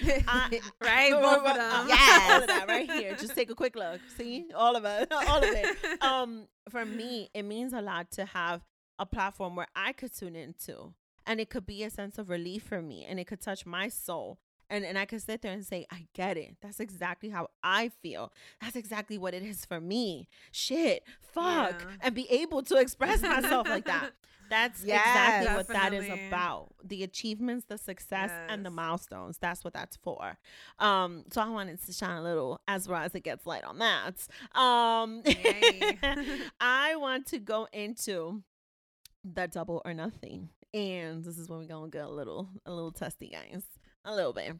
Yes. 0.01 0.23
I- 0.27 0.61
Right, 0.81 1.11
both 1.11 1.45
of 1.45 1.55
them. 1.55 1.87
yes 1.87 2.31
all 2.31 2.41
of 2.41 2.47
that 2.47 2.65
right 2.67 2.89
here 2.89 3.15
just 3.15 3.35
take 3.35 3.49
a 3.49 3.55
quick 3.55 3.75
look 3.75 3.99
see 4.17 4.45
all 4.55 4.75
of 4.75 4.85
it 4.85 5.11
all 5.11 5.37
of 5.37 5.43
it 5.43 6.01
um 6.03 6.47
for 6.69 6.85
me 6.85 7.29
it 7.33 7.43
means 7.43 7.73
a 7.73 7.81
lot 7.81 8.09
to 8.11 8.25
have 8.25 8.61
a 8.99 9.05
platform 9.05 9.55
where 9.55 9.67
i 9.75 9.91
could 9.91 10.13
tune 10.15 10.35
into 10.35 10.93
and 11.27 11.39
it 11.39 11.49
could 11.49 11.65
be 11.65 11.83
a 11.83 11.89
sense 11.89 12.17
of 12.17 12.29
relief 12.29 12.63
for 12.63 12.81
me 12.81 13.05
and 13.07 13.19
it 13.19 13.25
could 13.25 13.41
touch 13.41 13.65
my 13.65 13.87
soul 13.89 14.37
and 14.67 14.83
and 14.83 14.97
I 14.97 15.05
could 15.05 15.21
sit 15.21 15.43
there 15.43 15.51
and 15.53 15.63
say, 15.63 15.85
I 15.91 16.07
get 16.15 16.37
it. 16.37 16.55
That's 16.59 16.79
exactly 16.79 17.29
how 17.29 17.49
I 17.63 17.89
feel. 18.01 18.33
That's 18.59 18.75
exactly 18.75 19.15
what 19.19 19.35
it 19.35 19.43
is 19.43 19.63
for 19.63 19.79
me. 19.79 20.27
Shit, 20.51 21.03
fuck, 21.21 21.79
Yeah. 21.81 21.95
and 22.01 22.15
be 22.15 22.27
able 22.31 22.63
to 22.63 22.77
express 22.77 23.21
myself 23.21 23.67
like 23.69 23.85
that. 23.85 24.13
That's 24.49 24.83
Yes. 24.83 25.01
exactly 25.05 25.55
what 25.55 25.67
that 25.67 25.93
is 25.93 26.05
about. 26.29 26.69
The 26.83 27.03
achievements, 27.03 27.65
the 27.69 27.77
success, 27.77 28.31
and 28.49 28.65
the 28.65 28.71
milestones. 28.71 29.37
That's 29.37 29.63
what 29.63 29.73
that's 29.73 29.97
for. 29.97 30.35
Um, 30.79 31.25
so 31.31 31.41
I 31.41 31.49
wanted 31.49 31.79
to 31.85 31.93
shine 31.93 32.17
a 32.17 32.23
little 32.23 32.59
as 32.67 32.87
well 32.87 33.01
as 33.03 33.13
it 33.13 33.21
gets 33.23 33.45
light 33.45 33.63
on 33.65 33.77
that. 33.77 34.27
Um, 34.59 35.21
I 36.59 36.95
want 36.95 37.27
to 37.27 37.39
go 37.39 37.67
into 37.71 38.41
the 39.34 39.47
double 39.47 39.82
or 39.86 39.93
nothing. 39.93 40.49
And 40.73 41.23
this 41.23 41.38
is 41.38 41.49
when 41.49 41.59
we're 41.59 41.65
gonna 41.65 41.89
get 41.89 42.05
a 42.05 42.09
little 42.09 42.49
a 42.65 42.73
little 42.73 42.91
testy, 42.91 43.30
guys. 43.30 43.63
A 44.07 44.13
little 44.13 44.34
bit. 44.34 44.57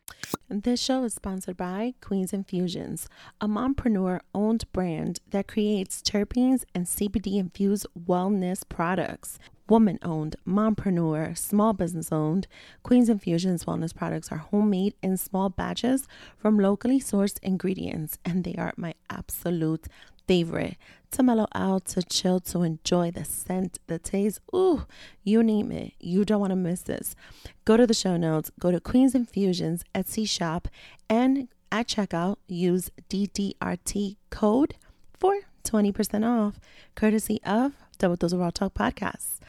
This 0.49 0.82
show 0.82 1.03
is 1.03 1.13
sponsored 1.13 1.55
by 1.55 1.93
Queens 2.01 2.34
Infusions, 2.34 3.07
a 3.39 3.47
mompreneur 3.47 4.22
owned 4.34 4.72
brand 4.72 5.20
that 5.30 5.47
creates 5.47 6.01
terpenes 6.01 6.63
and 6.74 6.88
CBD 6.88 7.38
infused 7.38 7.86
wellness 8.07 8.68
products. 8.68 9.38
Woman 9.70 9.99
owned, 10.01 10.36
mompreneur, 10.47 11.38
small 11.38 11.74
business 11.74 12.11
owned, 12.11 12.47
Queens 12.82 13.09
Infusions 13.09 13.66
wellness 13.66 13.93
products 13.93 14.32
are 14.32 14.38
homemade 14.38 14.95
in 15.03 15.18
small 15.18 15.49
batches 15.49 16.07
from 16.38 16.57
locally 16.57 16.99
sourced 16.99 17.38
ingredients, 17.43 18.18
and 18.26 18.43
they 18.43 18.55
are 18.55 18.74
my 18.78 18.95
absolute 19.11 19.88
favorite. 20.28 20.78
To 21.16 21.24
mellow 21.24 21.47
out, 21.55 21.86
to 21.86 22.03
chill, 22.03 22.41
to 22.41 22.63
enjoy 22.63 23.09
the 23.09 23.24
scent, 23.24 23.80
the 23.88 23.97
taste. 23.97 24.41
Ooh, 24.53 24.86
you 25.24 25.43
name 25.43 25.72
it. 25.72 25.93
You 25.97 26.26
don't 26.26 26.41
want 26.41 26.51
to 26.51 26.57
miss 26.57 26.82
this. 26.82 27.16
Go 27.63 27.78
to 27.78 27.88
the 27.88 27.93
show 27.93 28.18
notes, 28.18 28.51
go 28.59 28.70
to 28.70 28.82
Queens 28.82 29.16
Infusions 29.16 29.86
Etsy 29.95 30.28
shop, 30.28 30.68
and 31.09 31.47
at 31.72 31.88
checkout, 31.88 32.36
use 32.49 32.91
DDRT 33.09 34.18
code 34.30 34.76
for 35.18 35.39
20% 35.63 36.28
off, 36.28 36.59
courtesy 36.95 37.39
of 37.45 37.72
Double 37.97 38.18
Dose 38.18 38.34
of 38.34 38.41
Raw 38.41 38.49
Talk 38.49 38.74
Podcast. 38.74 39.45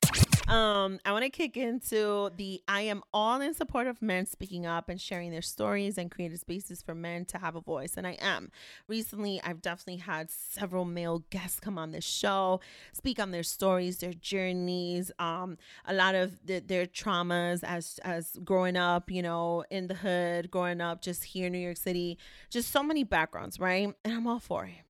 Um, 0.48 1.00
I 1.04 1.10
want 1.10 1.24
to 1.24 1.30
kick 1.30 1.56
into 1.56 2.30
the 2.36 2.62
I 2.68 2.82
am 2.82 3.02
all 3.12 3.40
in 3.40 3.52
support 3.52 3.88
of 3.88 4.00
men 4.00 4.26
speaking 4.26 4.64
up 4.64 4.88
and 4.88 5.00
sharing 5.00 5.32
their 5.32 5.42
stories 5.42 5.98
and 5.98 6.08
creating 6.08 6.36
spaces 6.36 6.82
for 6.82 6.94
men 6.94 7.24
to 7.26 7.38
have 7.38 7.56
a 7.56 7.60
voice. 7.60 7.94
And 7.96 8.06
I 8.06 8.16
am. 8.20 8.52
Recently, 8.86 9.40
I've 9.42 9.60
definitely 9.60 10.02
had 10.02 10.30
several 10.30 10.84
male 10.84 11.24
guests 11.30 11.58
come 11.58 11.78
on 11.78 11.90
this 11.90 12.04
show, 12.04 12.60
speak 12.92 13.18
on 13.18 13.32
their 13.32 13.42
stories, 13.42 13.98
their 13.98 14.12
journeys, 14.12 15.10
um, 15.18 15.58
a 15.84 15.92
lot 15.92 16.14
of 16.14 16.46
the, 16.46 16.60
their 16.60 16.86
traumas 16.86 17.64
as 17.64 17.98
as 18.04 18.38
growing 18.44 18.76
up, 18.76 19.10
you 19.10 19.22
know, 19.22 19.64
in 19.68 19.88
the 19.88 19.94
hood, 19.94 20.52
growing 20.52 20.80
up 20.80 21.02
just 21.02 21.24
here 21.24 21.46
in 21.46 21.52
New 21.52 21.58
York 21.58 21.76
City, 21.76 22.18
just 22.50 22.70
so 22.70 22.84
many 22.84 23.02
backgrounds, 23.02 23.58
right? 23.58 23.92
And 24.04 24.14
I'm 24.14 24.26
all 24.28 24.38
for 24.38 24.64
it. 24.66 24.85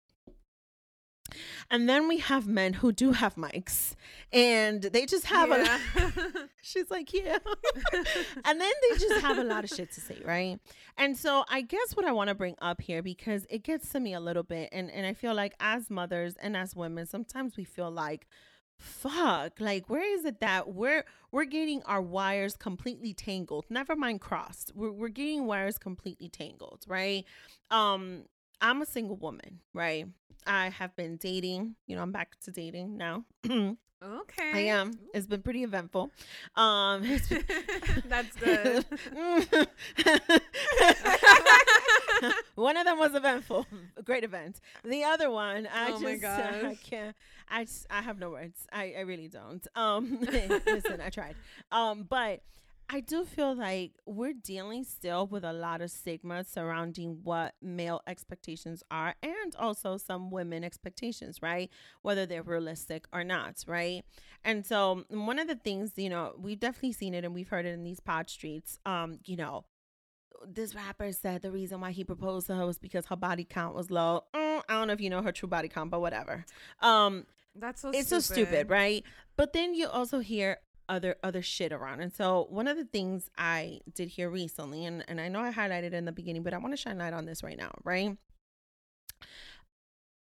And 1.70 1.88
then 1.88 2.08
we 2.08 2.18
have 2.18 2.46
men 2.46 2.74
who 2.74 2.92
do 2.92 3.12
have 3.12 3.34
mics 3.34 3.94
and 4.32 4.82
they 4.82 5.06
just 5.06 5.26
have 5.26 5.50
a 5.50 5.58
Yeah. 5.58 5.78
She's 6.62 6.90
like, 6.90 7.12
yeah. 7.12 7.38
and 8.44 8.60
then 8.60 8.72
they 8.82 8.98
just 8.98 9.20
have 9.20 9.38
a 9.38 9.44
lot 9.44 9.64
of 9.64 9.70
shit 9.70 9.92
to 9.92 10.00
say, 10.00 10.20
right? 10.24 10.58
And 10.96 11.16
so 11.16 11.44
I 11.48 11.62
guess 11.62 11.94
what 11.94 12.04
I 12.06 12.12
want 12.12 12.28
to 12.28 12.34
bring 12.34 12.56
up 12.60 12.80
here 12.80 13.02
because 13.02 13.46
it 13.50 13.62
gets 13.62 13.90
to 13.92 14.00
me 14.00 14.14
a 14.14 14.20
little 14.20 14.42
bit 14.42 14.68
and 14.72 14.90
and 14.90 15.06
I 15.06 15.14
feel 15.14 15.34
like 15.34 15.54
as 15.60 15.90
mothers 15.90 16.34
and 16.40 16.56
as 16.56 16.74
women, 16.74 17.06
sometimes 17.06 17.56
we 17.56 17.64
feel 17.64 17.90
like 17.90 18.26
fuck, 18.78 19.58
like 19.58 19.88
where 19.88 20.04
is 20.18 20.24
it 20.24 20.40
that 20.40 20.74
we're 20.74 21.04
we're 21.32 21.44
getting 21.44 21.82
our 21.84 22.02
wires 22.02 22.56
completely 22.56 23.14
tangled. 23.14 23.64
Never 23.70 23.96
mind 23.96 24.20
crossed. 24.20 24.72
We're 24.74 24.92
we're 24.92 25.08
getting 25.08 25.46
wires 25.46 25.78
completely 25.78 26.28
tangled, 26.28 26.84
right? 26.86 27.24
Um 27.70 28.24
I'm 28.60 28.82
a 28.82 28.86
single 28.86 29.16
woman, 29.16 29.60
right? 29.74 30.06
I 30.46 30.68
have 30.70 30.94
been 30.96 31.16
dating. 31.16 31.74
You 31.86 31.96
know, 31.96 32.02
I'm 32.02 32.12
back 32.12 32.38
to 32.44 32.50
dating 32.50 32.96
now. 32.96 33.24
Okay. 34.04 34.50
I 34.52 34.58
am. 34.76 34.92
It's 35.14 35.26
been 35.26 35.40
pretty 35.40 35.62
eventful. 35.64 36.10
Um, 36.54 37.02
been- 37.02 37.44
That's 38.06 38.36
good. 38.36 38.84
one 42.54 42.76
of 42.76 42.84
them 42.84 42.98
was 42.98 43.14
eventful, 43.14 43.66
a 43.96 44.02
great 44.02 44.22
event. 44.22 44.60
The 44.84 45.04
other 45.04 45.30
one, 45.30 45.66
I 45.74 45.86
Oh 45.88 45.90
just, 45.92 46.02
my 46.02 46.14
I 46.68 46.74
can't. 46.82 47.16
I 47.48 47.64
just, 47.64 47.86
I 47.90 48.02
have 48.02 48.18
no 48.18 48.30
words. 48.30 48.66
I, 48.72 48.94
I 48.98 49.00
really 49.00 49.28
don't. 49.28 49.66
Um, 49.74 50.18
listen, 50.20 51.00
I 51.00 51.08
tried. 51.10 51.34
Um, 51.72 52.06
but 52.08 52.42
I 52.88 53.00
do 53.00 53.24
feel 53.24 53.54
like 53.54 53.92
we're 54.06 54.32
dealing 54.32 54.84
still 54.84 55.26
with 55.26 55.44
a 55.44 55.52
lot 55.52 55.80
of 55.80 55.90
stigma 55.90 56.44
surrounding 56.44 57.20
what 57.24 57.54
male 57.60 58.00
expectations 58.06 58.82
are, 58.90 59.14
and 59.22 59.56
also 59.58 59.96
some 59.96 60.30
women 60.30 60.62
expectations, 60.62 61.42
right? 61.42 61.70
Whether 62.02 62.26
they're 62.26 62.42
realistic 62.42 63.06
or 63.12 63.24
not, 63.24 63.64
right? 63.66 64.04
And 64.44 64.64
so 64.64 65.04
one 65.08 65.38
of 65.38 65.48
the 65.48 65.56
things, 65.56 65.92
you 65.96 66.08
know, 66.08 66.34
we've 66.38 66.60
definitely 66.60 66.92
seen 66.92 67.14
it 67.14 67.24
and 67.24 67.34
we've 67.34 67.48
heard 67.48 67.66
it 67.66 67.70
in 67.74 67.82
these 67.82 67.98
pod 68.00 68.30
streets. 68.30 68.78
Um, 68.86 69.18
you 69.24 69.36
know, 69.36 69.64
this 70.46 70.74
rapper 70.74 71.10
said 71.12 71.42
the 71.42 71.50
reason 71.50 71.80
why 71.80 71.90
he 71.90 72.04
proposed 72.04 72.46
to 72.46 72.54
her 72.54 72.66
was 72.66 72.78
because 72.78 73.06
her 73.06 73.16
body 73.16 73.44
count 73.44 73.74
was 73.74 73.90
low. 73.90 74.24
Mm, 74.34 74.62
I 74.68 74.74
don't 74.74 74.86
know 74.86 74.92
if 74.92 75.00
you 75.00 75.10
know 75.10 75.22
her 75.22 75.32
true 75.32 75.48
body 75.48 75.68
count, 75.68 75.90
but 75.90 76.00
whatever. 76.00 76.44
Um, 76.80 77.26
That's 77.54 77.80
so 77.80 77.90
it's 77.92 78.08
so 78.08 78.20
stupid, 78.20 78.70
right? 78.70 79.02
But 79.36 79.52
then 79.52 79.74
you 79.74 79.88
also 79.88 80.20
hear 80.20 80.58
other 80.88 81.16
other 81.22 81.42
shit 81.42 81.72
around. 81.72 82.00
And 82.00 82.12
so 82.12 82.46
one 82.50 82.68
of 82.68 82.76
the 82.76 82.84
things 82.84 83.30
I 83.36 83.80
did 83.94 84.08
here 84.08 84.30
recently, 84.30 84.84
and, 84.84 85.04
and 85.08 85.20
I 85.20 85.28
know 85.28 85.40
I 85.40 85.52
highlighted 85.52 85.92
in 85.92 86.04
the 86.04 86.12
beginning, 86.12 86.42
but 86.42 86.54
I 86.54 86.58
want 86.58 86.72
to 86.72 86.76
shine 86.76 86.98
light 86.98 87.12
on 87.12 87.26
this 87.26 87.42
right 87.42 87.56
now, 87.58 87.70
right? 87.84 88.16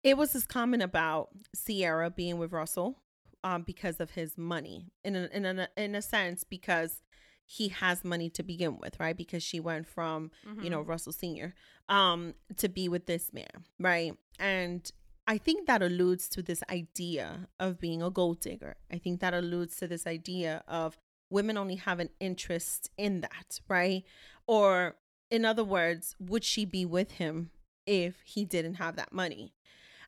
It 0.02 0.16
was 0.16 0.32
this 0.32 0.46
comment 0.46 0.82
about 0.82 1.28
Ciara 1.54 2.10
being 2.10 2.38
with 2.38 2.52
Russell 2.52 2.96
um, 3.44 3.62
because 3.62 4.00
of 4.00 4.12
his 4.12 4.38
money, 4.38 4.92
in 5.04 5.14
a, 5.16 5.28
in 5.32 5.44
a 5.44 5.68
in 5.76 5.94
a 5.94 6.02
sense, 6.02 6.42
because 6.42 7.02
he 7.44 7.68
has 7.68 8.04
money 8.04 8.30
to 8.30 8.42
begin 8.42 8.78
with, 8.78 8.98
right? 8.98 9.16
Because 9.16 9.42
she 9.42 9.60
went 9.60 9.86
from 9.86 10.30
Mm-hmm. 10.48 10.62
you 10.62 10.70
know 10.70 10.80
Russell 10.80 11.12
Senior 11.12 11.54
um, 11.88 12.34
to 12.56 12.68
be 12.68 12.88
with 12.88 13.06
this 13.06 13.32
man, 13.32 13.64
right? 13.78 14.14
And 14.38 14.90
I 15.26 15.38
think 15.38 15.66
that 15.66 15.82
alludes 15.82 16.28
to 16.30 16.42
this 16.42 16.62
idea 16.70 17.48
of 17.58 17.78
being 17.78 18.02
a 18.02 18.10
gold 18.10 18.40
digger. 18.40 18.76
I 18.92 18.98
think 18.98 19.20
that 19.20 19.34
alludes 19.34 19.76
to 19.76 19.86
this 19.86 20.06
idea 20.06 20.64
of 20.66 20.98
women 21.30 21.56
only 21.56 21.76
have 21.76 22.00
an 22.00 22.10
interest 22.18 22.90
in 22.98 23.20
that, 23.20 23.60
right? 23.68 24.02
Or, 24.46 24.96
in 25.30 25.44
other 25.44 25.64
words, 25.64 26.16
would 26.18 26.44
she 26.44 26.64
be 26.64 26.84
with 26.84 27.12
him 27.12 27.50
if 27.86 28.20
he 28.24 28.44
didn't 28.44 28.74
have 28.74 28.96
that 28.96 29.12
money? 29.12 29.54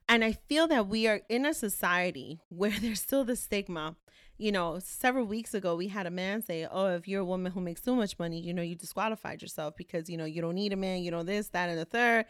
And 0.09 0.25
I 0.25 0.33
feel 0.33 0.67
that 0.69 0.89
we 0.89 1.07
are 1.07 1.21
in 1.29 1.47
a 1.47 1.55
society 1.55 2.41
where 2.49 2.79
there's 2.81 3.01
still 3.01 3.25
the 3.25 3.37
stigma. 3.37 3.97
You 4.39 4.51
know, 4.51 4.81
several 4.81 5.27
weeks 5.27 5.55
ago, 5.55 5.77
we 5.77 5.89
had 5.89 6.07
a 6.07 6.11
man 6.11 6.43
say, 6.43 6.67
Oh, 6.69 6.87
if 6.97 7.07
you're 7.07 7.21
a 7.21 7.25
woman 7.25 7.53
who 7.53 7.61
makes 7.61 7.81
too 7.81 7.95
much 7.95 8.19
money, 8.19 8.41
you 8.41 8.53
know, 8.53 8.63
you 8.63 8.75
disqualified 8.75 9.41
yourself 9.41 9.77
because, 9.77 10.11
you 10.11 10.17
know, 10.17 10.25
you 10.25 10.43
don't 10.43 10.57
need 10.57 10.73
a 10.73 10.77
man, 10.77 11.03
you 11.03 11.13
know, 11.13 11.23
this, 11.23 11.49
that, 11.51 11.69
and 11.69 11.79
the 11.79 11.85
third. 11.85 12.25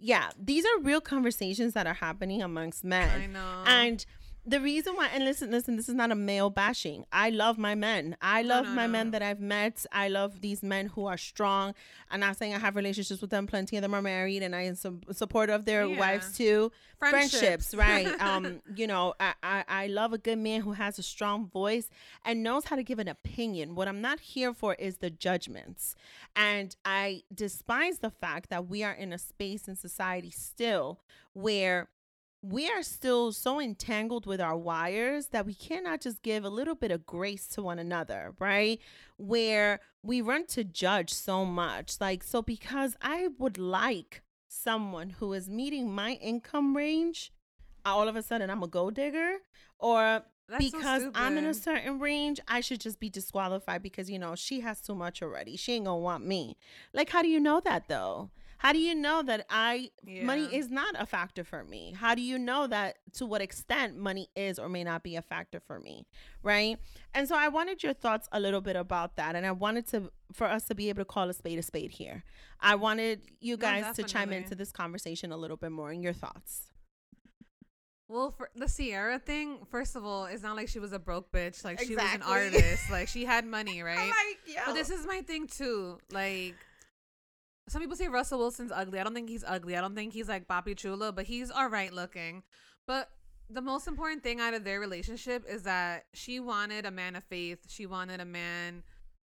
Yeah, 0.00 0.30
these 0.40 0.64
are 0.64 0.80
real 0.80 1.00
conversations 1.00 1.74
that 1.74 1.86
are 1.86 1.94
happening 1.94 2.42
amongst 2.42 2.84
men. 2.84 3.08
I 3.22 3.26
know. 3.26 3.64
And 3.66 4.04
the 4.46 4.60
reason 4.60 4.94
why, 4.96 5.08
and 5.12 5.24
listen, 5.24 5.50
listen, 5.50 5.76
this 5.76 5.88
is 5.90 5.94
not 5.94 6.10
a 6.10 6.14
male 6.14 6.48
bashing. 6.48 7.04
I 7.12 7.28
love 7.30 7.58
my 7.58 7.74
men. 7.74 8.16
I 8.22 8.40
No, 8.42 8.48
love 8.48 8.64
no, 8.66 8.70
my 8.72 8.86
no. 8.86 8.92
men 8.92 9.10
that 9.10 9.20
I've 9.20 9.40
met. 9.40 9.84
I 9.92 10.08
love 10.08 10.40
these 10.40 10.62
men 10.62 10.86
who 10.86 11.04
are 11.06 11.18
strong. 11.18 11.74
I'm 12.10 12.20
not 12.20 12.38
saying 12.38 12.54
I 12.54 12.58
have 12.58 12.74
relationships 12.74 13.20
with 13.20 13.28
them. 13.30 13.46
Plenty 13.46 13.76
of 13.76 13.82
them 13.82 13.92
are 13.94 14.00
married, 14.00 14.42
and 14.42 14.56
I 14.56 14.62
am 14.62 14.74
su- 14.74 15.00
supportive 15.12 15.54
of 15.54 15.64
their 15.66 15.84
Yeah. 15.86 15.98
wives 15.98 16.36
too. 16.36 16.72
Friendships, 16.98 17.72
Friendships. 17.72 17.74
right? 17.74 18.08
Um, 18.20 18.60
you 18.74 18.86
know, 18.86 19.14
I, 19.20 19.34
I 19.42 19.64
I 19.68 19.86
love 19.86 20.12
a 20.12 20.18
good 20.18 20.38
man 20.38 20.62
who 20.62 20.72
has 20.72 20.98
a 20.98 21.02
strong 21.02 21.46
voice 21.48 21.88
and 22.24 22.42
knows 22.42 22.64
how 22.64 22.76
to 22.76 22.82
give 22.82 22.98
an 22.98 23.06
opinion. 23.08 23.74
What 23.74 23.86
I'm 23.86 24.00
not 24.00 24.18
here 24.20 24.52
for 24.54 24.74
is 24.74 24.96
the 24.98 25.10
judgments, 25.10 25.94
and 26.34 26.74
I 26.84 27.22
despise 27.34 27.98
the 27.98 28.10
fact 28.10 28.50
that 28.50 28.66
we 28.68 28.82
are 28.82 28.92
in 28.92 29.12
a 29.12 29.18
space 29.18 29.68
in 29.68 29.76
society 29.76 30.30
still 30.30 31.00
where 31.34 31.88
we 32.42 32.68
are 32.68 32.82
still 32.82 33.32
so 33.32 33.60
entangled 33.60 34.24
with 34.24 34.40
our 34.40 34.56
wires 34.56 35.28
that 35.28 35.44
we 35.44 35.54
cannot 35.54 36.00
just 36.00 36.22
give 36.22 36.44
a 36.44 36.50
little 36.50 36.76
bit 36.76 36.90
of 36.90 37.04
grace 37.04 37.46
to 37.48 37.62
one 37.62 37.78
another, 37.78 38.34
right? 38.38 38.80
Where 39.16 39.80
we 40.02 40.20
run 40.20 40.46
to 40.48 40.62
judge 40.62 41.12
so 41.12 41.44
much. 41.44 42.00
Like, 42.00 42.22
so 42.22 42.40
because 42.40 42.96
I 43.02 43.28
would 43.38 43.58
like 43.58 44.22
someone 44.46 45.10
who 45.10 45.32
is 45.32 45.48
meeting 45.48 45.92
my 45.92 46.12
income 46.12 46.76
range, 46.76 47.32
all 47.84 48.06
of 48.06 48.14
a 48.14 48.22
sudden 48.22 48.50
I'm 48.50 48.62
a 48.62 48.68
gold 48.68 48.94
digger, 48.94 49.38
or 49.80 50.22
That's 50.48 50.70
so 50.70 50.78
because 50.78 51.04
I'm 51.14 51.36
in 51.38 51.44
a 51.44 51.54
certain 51.54 51.98
range, 51.98 52.38
I 52.46 52.60
should 52.60 52.80
just 52.80 53.00
be 53.00 53.10
disqualified 53.10 53.82
because, 53.82 54.08
you 54.08 54.18
know, 54.18 54.36
she 54.36 54.60
has 54.60 54.80
too 54.80 54.94
much 54.94 55.22
already. 55.22 55.56
She 55.56 55.72
ain't 55.72 55.86
gonna 55.86 55.98
want 55.98 56.24
me. 56.24 56.56
Like, 56.92 57.10
how 57.10 57.22
do 57.22 57.28
you 57.28 57.40
know 57.40 57.60
that 57.64 57.88
though? 57.88 58.30
How 58.58 58.72
do 58.72 58.78
you 58.80 58.94
know 58.94 59.22
that 59.22 59.46
I 59.48 59.90
money 60.04 60.44
is 60.52 60.68
not 60.68 60.94
a 60.98 61.06
factor 61.06 61.44
for 61.44 61.62
me? 61.64 61.94
How 61.96 62.14
do 62.14 62.22
you 62.22 62.38
know 62.38 62.66
that 62.66 62.96
to 63.14 63.24
what 63.26 63.40
extent 63.40 63.96
money 63.96 64.28
is 64.34 64.58
or 64.58 64.68
may 64.68 64.82
not 64.82 65.04
be 65.04 65.14
a 65.14 65.22
factor 65.22 65.60
for 65.60 65.78
me? 65.78 66.06
Right? 66.42 66.76
And 67.14 67.28
so 67.28 67.36
I 67.36 67.48
wanted 67.48 67.82
your 67.84 67.92
thoughts 67.92 68.28
a 68.32 68.40
little 68.40 68.60
bit 68.60 68.74
about 68.74 69.16
that. 69.16 69.36
And 69.36 69.46
I 69.46 69.52
wanted 69.52 69.86
to 69.88 70.10
for 70.32 70.46
us 70.46 70.64
to 70.64 70.74
be 70.74 70.88
able 70.88 71.00
to 71.00 71.04
call 71.04 71.28
a 71.30 71.32
spade 71.32 71.58
a 71.58 71.62
spade 71.62 71.92
here. 71.92 72.24
I 72.60 72.74
wanted 72.74 73.22
you 73.40 73.56
No, 73.56 73.60
guys 73.60 73.96
to 73.96 74.02
chime 74.02 74.32
into 74.32 74.54
this 74.56 74.72
conversation 74.72 75.30
a 75.30 75.36
little 75.36 75.56
bit 75.56 75.70
more 75.70 75.90
and 75.90 76.02
your 76.02 76.12
thoughts. 76.12 76.62
Well, 78.08 78.30
for 78.30 78.48
the 78.56 78.66
Ciara 78.66 79.18
thing, 79.18 79.66
first 79.70 79.94
of 79.94 80.04
all, 80.04 80.24
it's 80.24 80.42
not 80.42 80.56
like 80.56 80.68
she 80.68 80.78
was 80.78 80.92
a 80.92 80.98
broke 80.98 81.30
bitch. 81.30 81.62
Like 81.62 81.78
she 81.78 81.94
was 81.94 82.04
an 82.12 82.22
artist. 82.22 82.90
Like 82.90 83.06
she 83.06 83.24
had 83.24 83.44
money, 83.44 83.82
right? 83.82 83.98
like. 83.98 84.56
But 84.66 84.72
this 84.72 84.88
is 84.90 85.06
my 85.06 85.20
thing 85.20 85.46
too. 85.46 85.98
Like 86.10 86.56
some 87.70 87.80
people 87.80 87.96
say 87.96 88.08
Russell 88.08 88.38
Wilson's 88.38 88.72
ugly. 88.72 88.98
I 89.00 89.04
don't 89.04 89.14
think 89.14 89.28
he's 89.28 89.44
ugly. 89.46 89.76
I 89.76 89.80
don't 89.80 89.94
think 89.94 90.12
he's 90.12 90.28
like 90.28 90.46
Papi 90.46 90.76
Chula, 90.76 91.12
but 91.12 91.26
he's 91.26 91.50
all 91.50 91.68
right 91.68 91.92
looking. 91.92 92.42
But 92.86 93.10
the 93.50 93.62
most 93.62 93.86
important 93.86 94.22
thing 94.22 94.40
out 94.40 94.54
of 94.54 94.64
their 94.64 94.80
relationship 94.80 95.44
is 95.48 95.62
that 95.62 96.04
she 96.12 96.40
wanted 96.40 96.84
a 96.84 96.90
man 96.90 97.16
of 97.16 97.24
faith. 97.24 97.60
She 97.68 97.86
wanted 97.86 98.20
a 98.20 98.24
man 98.24 98.82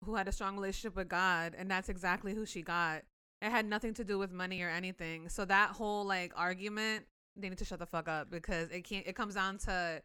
who 0.03 0.15
had 0.15 0.27
a 0.27 0.31
strong 0.31 0.55
relationship 0.55 0.95
with 0.95 1.09
God, 1.09 1.55
and 1.57 1.69
that's 1.69 1.89
exactly 1.89 2.33
who 2.33 2.45
she 2.45 2.61
got. 2.61 3.03
It 3.41 3.51
had 3.51 3.65
nothing 3.65 3.93
to 3.95 4.03
do 4.03 4.17
with 4.17 4.31
money 4.31 4.61
or 4.61 4.69
anything. 4.69 5.29
So 5.29 5.45
that 5.45 5.71
whole 5.71 6.05
like 6.05 6.33
argument, 6.35 7.05
they 7.35 7.49
need 7.49 7.57
to 7.59 7.65
shut 7.65 7.79
the 7.79 7.85
fuck 7.85 8.07
up 8.07 8.29
because 8.29 8.69
it 8.69 8.83
can't. 8.83 9.07
It 9.07 9.15
comes 9.15 9.35
down 9.35 9.57
to 9.59 10.01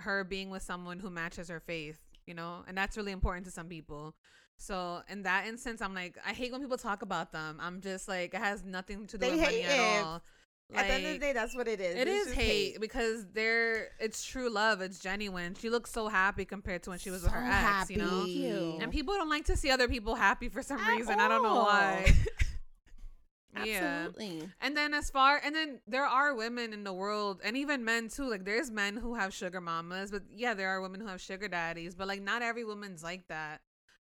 her 0.00 0.24
being 0.24 0.50
with 0.50 0.62
someone 0.62 0.98
who 0.98 1.10
matches 1.10 1.48
her 1.48 1.60
faith, 1.60 2.00
you 2.26 2.34
know, 2.34 2.64
and 2.66 2.76
that's 2.76 2.96
really 2.96 3.12
important 3.12 3.46
to 3.46 3.52
some 3.52 3.68
people. 3.68 4.14
So 4.58 5.02
in 5.08 5.22
that 5.24 5.46
instance, 5.46 5.82
I'm 5.82 5.94
like, 5.94 6.16
I 6.26 6.32
hate 6.32 6.52
when 6.52 6.60
people 6.60 6.76
talk 6.78 7.02
about 7.02 7.32
them. 7.32 7.58
I'm 7.60 7.80
just 7.80 8.06
like, 8.08 8.32
it 8.34 8.38
has 8.38 8.62
nothing 8.64 9.06
to 9.08 9.18
do 9.18 9.26
They 9.26 9.32
with 9.32 9.40
money 9.40 9.62
at 9.62 9.78
it. 9.78 10.04
all. 10.04 10.22
At 10.74 10.86
the 10.86 10.92
end 10.94 11.06
of 11.06 11.12
the 11.12 11.18
day, 11.18 11.32
that's 11.34 11.54
what 11.54 11.68
it 11.68 11.80
is. 11.80 11.96
it 11.96 12.08
It's 12.08 12.10
is 12.10 12.24
just 12.28 12.38
hate, 12.40 12.80
because 12.80 13.26
they're 13.34 13.88
it's 14.00 14.24
true 14.24 14.48
love. 14.48 14.80
It's 14.80 14.98
genuine. 14.98 15.54
She 15.54 15.68
looks 15.68 15.90
so 15.90 16.08
happy 16.08 16.46
compared 16.46 16.82
to 16.84 16.90
when 16.90 16.98
she 16.98 17.10
was 17.10 17.22
with 17.22 17.32
her 17.32 17.40
So 17.40 17.68
ex, 17.80 17.90
you 17.90 17.98
know. 17.98 18.24
Cute. 18.24 18.82
And 18.82 18.90
people 18.90 19.12
don't 19.14 19.28
like 19.28 19.44
to 19.46 19.56
see 19.56 19.70
other 19.70 19.86
people 19.88 20.14
happy 20.14 20.48
for 20.48 20.62
some 20.62 20.78
At 20.80 20.88
reason. 20.96 21.20
I 21.20 21.28
don't 21.28 21.42
know 21.42 21.58
all. 21.58 21.64
why. 21.66 22.14
yeah. 23.64 24.06
Absolutely. 24.06 24.48
And 24.62 24.74
then 24.76 24.94
as 24.94 25.10
far 25.10 25.40
and 25.44 25.54
then 25.54 25.80
there 25.86 26.06
are 26.06 26.34
women 26.34 26.72
in 26.72 26.84
the 26.84 26.92
world 26.92 27.40
and 27.44 27.54
even 27.56 27.84
men 27.84 28.08
too. 28.08 28.30
Like 28.30 28.44
there's 28.46 28.70
men 28.70 28.96
who 28.96 29.14
have 29.14 29.34
sugar 29.34 29.60
mamas, 29.60 30.10
but 30.10 30.22
yeah, 30.34 30.54
there 30.54 30.70
are 30.70 30.80
women 30.80 31.00
who 31.02 31.06
have 31.08 31.20
sugar 31.20 31.48
daddies. 31.48 31.94
But 31.94 32.08
like 32.08 32.22
not 32.22 32.40
every 32.40 32.64
woman's 32.64 33.02
like 33.02 33.28
that. 33.28 33.60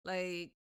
Like 0.06 0.52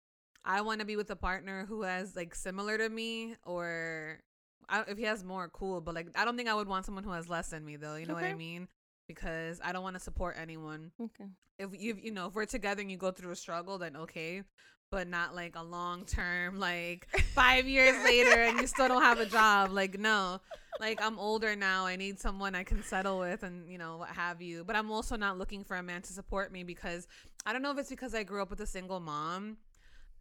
I 0.44 0.62
want 0.62 0.80
to 0.80 0.86
be 0.86 0.96
with 0.96 1.10
a 1.12 1.16
partner 1.16 1.66
who 1.66 1.84
has 1.84 2.16
like 2.16 2.36
similar 2.36 2.78
to 2.78 2.90
me 2.90 3.36
or 3.44 4.20
I, 4.68 4.84
if 4.88 4.98
he 4.98 5.04
has 5.04 5.24
more, 5.24 5.48
cool. 5.50 5.82
But 5.82 5.96
like 5.96 6.08
I 6.16 6.26
don't 6.26 6.36
think 6.36 6.50
I 6.50 6.56
would 6.56 6.68
want 6.68 6.86
someone 6.86 7.04
who 7.04 7.12
has 7.12 7.30
less 7.30 7.50
than 7.50 7.64
me 7.64 7.76
though. 7.76 7.96
You 7.96 8.08
know 8.08 8.16
what 8.16 8.24
I 8.24 8.34
mean? 8.34 8.68
Because 9.08 9.62
I 9.64 9.72
don't 9.72 9.84
want 9.84 9.96
to 9.96 10.00
support 10.00 10.36
anyone. 10.40 10.92
Okay. 11.00 11.26
If 11.58 11.70
you 11.80 11.98
you 12.02 12.12
know 12.12 12.28
if 12.28 12.34
we're 12.36 12.46
together 12.46 12.82
and 12.82 12.92
you 12.92 12.98
go 12.98 13.12
through 13.12 13.32
a 13.32 13.36
struggle, 13.36 13.78
then 13.78 13.96
okay. 13.96 14.44
But 14.92 15.08
not 15.10 15.36
like 15.36 15.56
a 15.56 15.64
long 15.64 16.06
term, 16.06 16.60
like 16.60 17.08
five 17.34 17.68
years 17.68 18.02
later 18.06 18.42
and 18.44 18.60
you 18.62 18.68
still 18.68 18.88
don't 18.88 19.02
have 19.02 19.20
a 19.20 19.26
job. 19.26 19.72
Like 19.72 20.00
no, 20.00 20.40
like 20.80 21.02
I'm 21.02 21.20
older 21.20 21.56
now. 21.56 21.86
I 21.86 21.96
need 21.96 22.20
someone 22.20 22.56
I 22.56 22.64
can 22.64 22.82
settle 22.84 23.20
with 23.20 23.44
and 23.44 23.70
you 23.70 23.78
know 23.78 23.98
what 23.98 24.10
have 24.10 24.42
you. 24.42 24.64
But 24.64 24.76
I'm 24.76 24.92
also 24.92 25.16
not 25.18 25.38
looking 25.38 25.64
for 25.64 25.76
a 25.76 25.84
man 25.84 26.02
to 26.04 26.14
support 26.14 26.52
me 26.52 26.64
because 26.64 27.08
I 27.46 27.52
don't 27.54 27.62
know 27.62 27.72
if 27.72 27.78
it's 27.78 27.90
because 27.90 28.16
I 28.16 28.24
grew 28.24 28.42
up 28.42 28.50
with 28.50 28.62
a 28.62 28.68
single 28.68 29.00
mom 29.00 29.58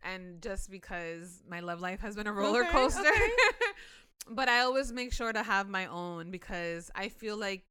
and 0.03 0.43
just 0.43 0.71
because 0.71 1.43
my 1.49 1.61
love 1.61 1.81
life 1.81 2.01
has 2.01 2.17
been 2.17 2.27
a 2.27 2.33
roller 2.33 2.63
Okay, 2.63 2.71
coaster. 2.73 3.01
okay. 3.01 3.31
but 4.31 4.49
I 4.49 4.61
always 4.61 4.93
make 4.93 5.13
sure 5.13 5.33
to 5.33 5.43
have 5.43 5.69
my 5.69 5.87
own 5.87 6.31
because 6.31 6.91
I 6.95 7.09
feel 7.11 7.37
like 7.37 7.65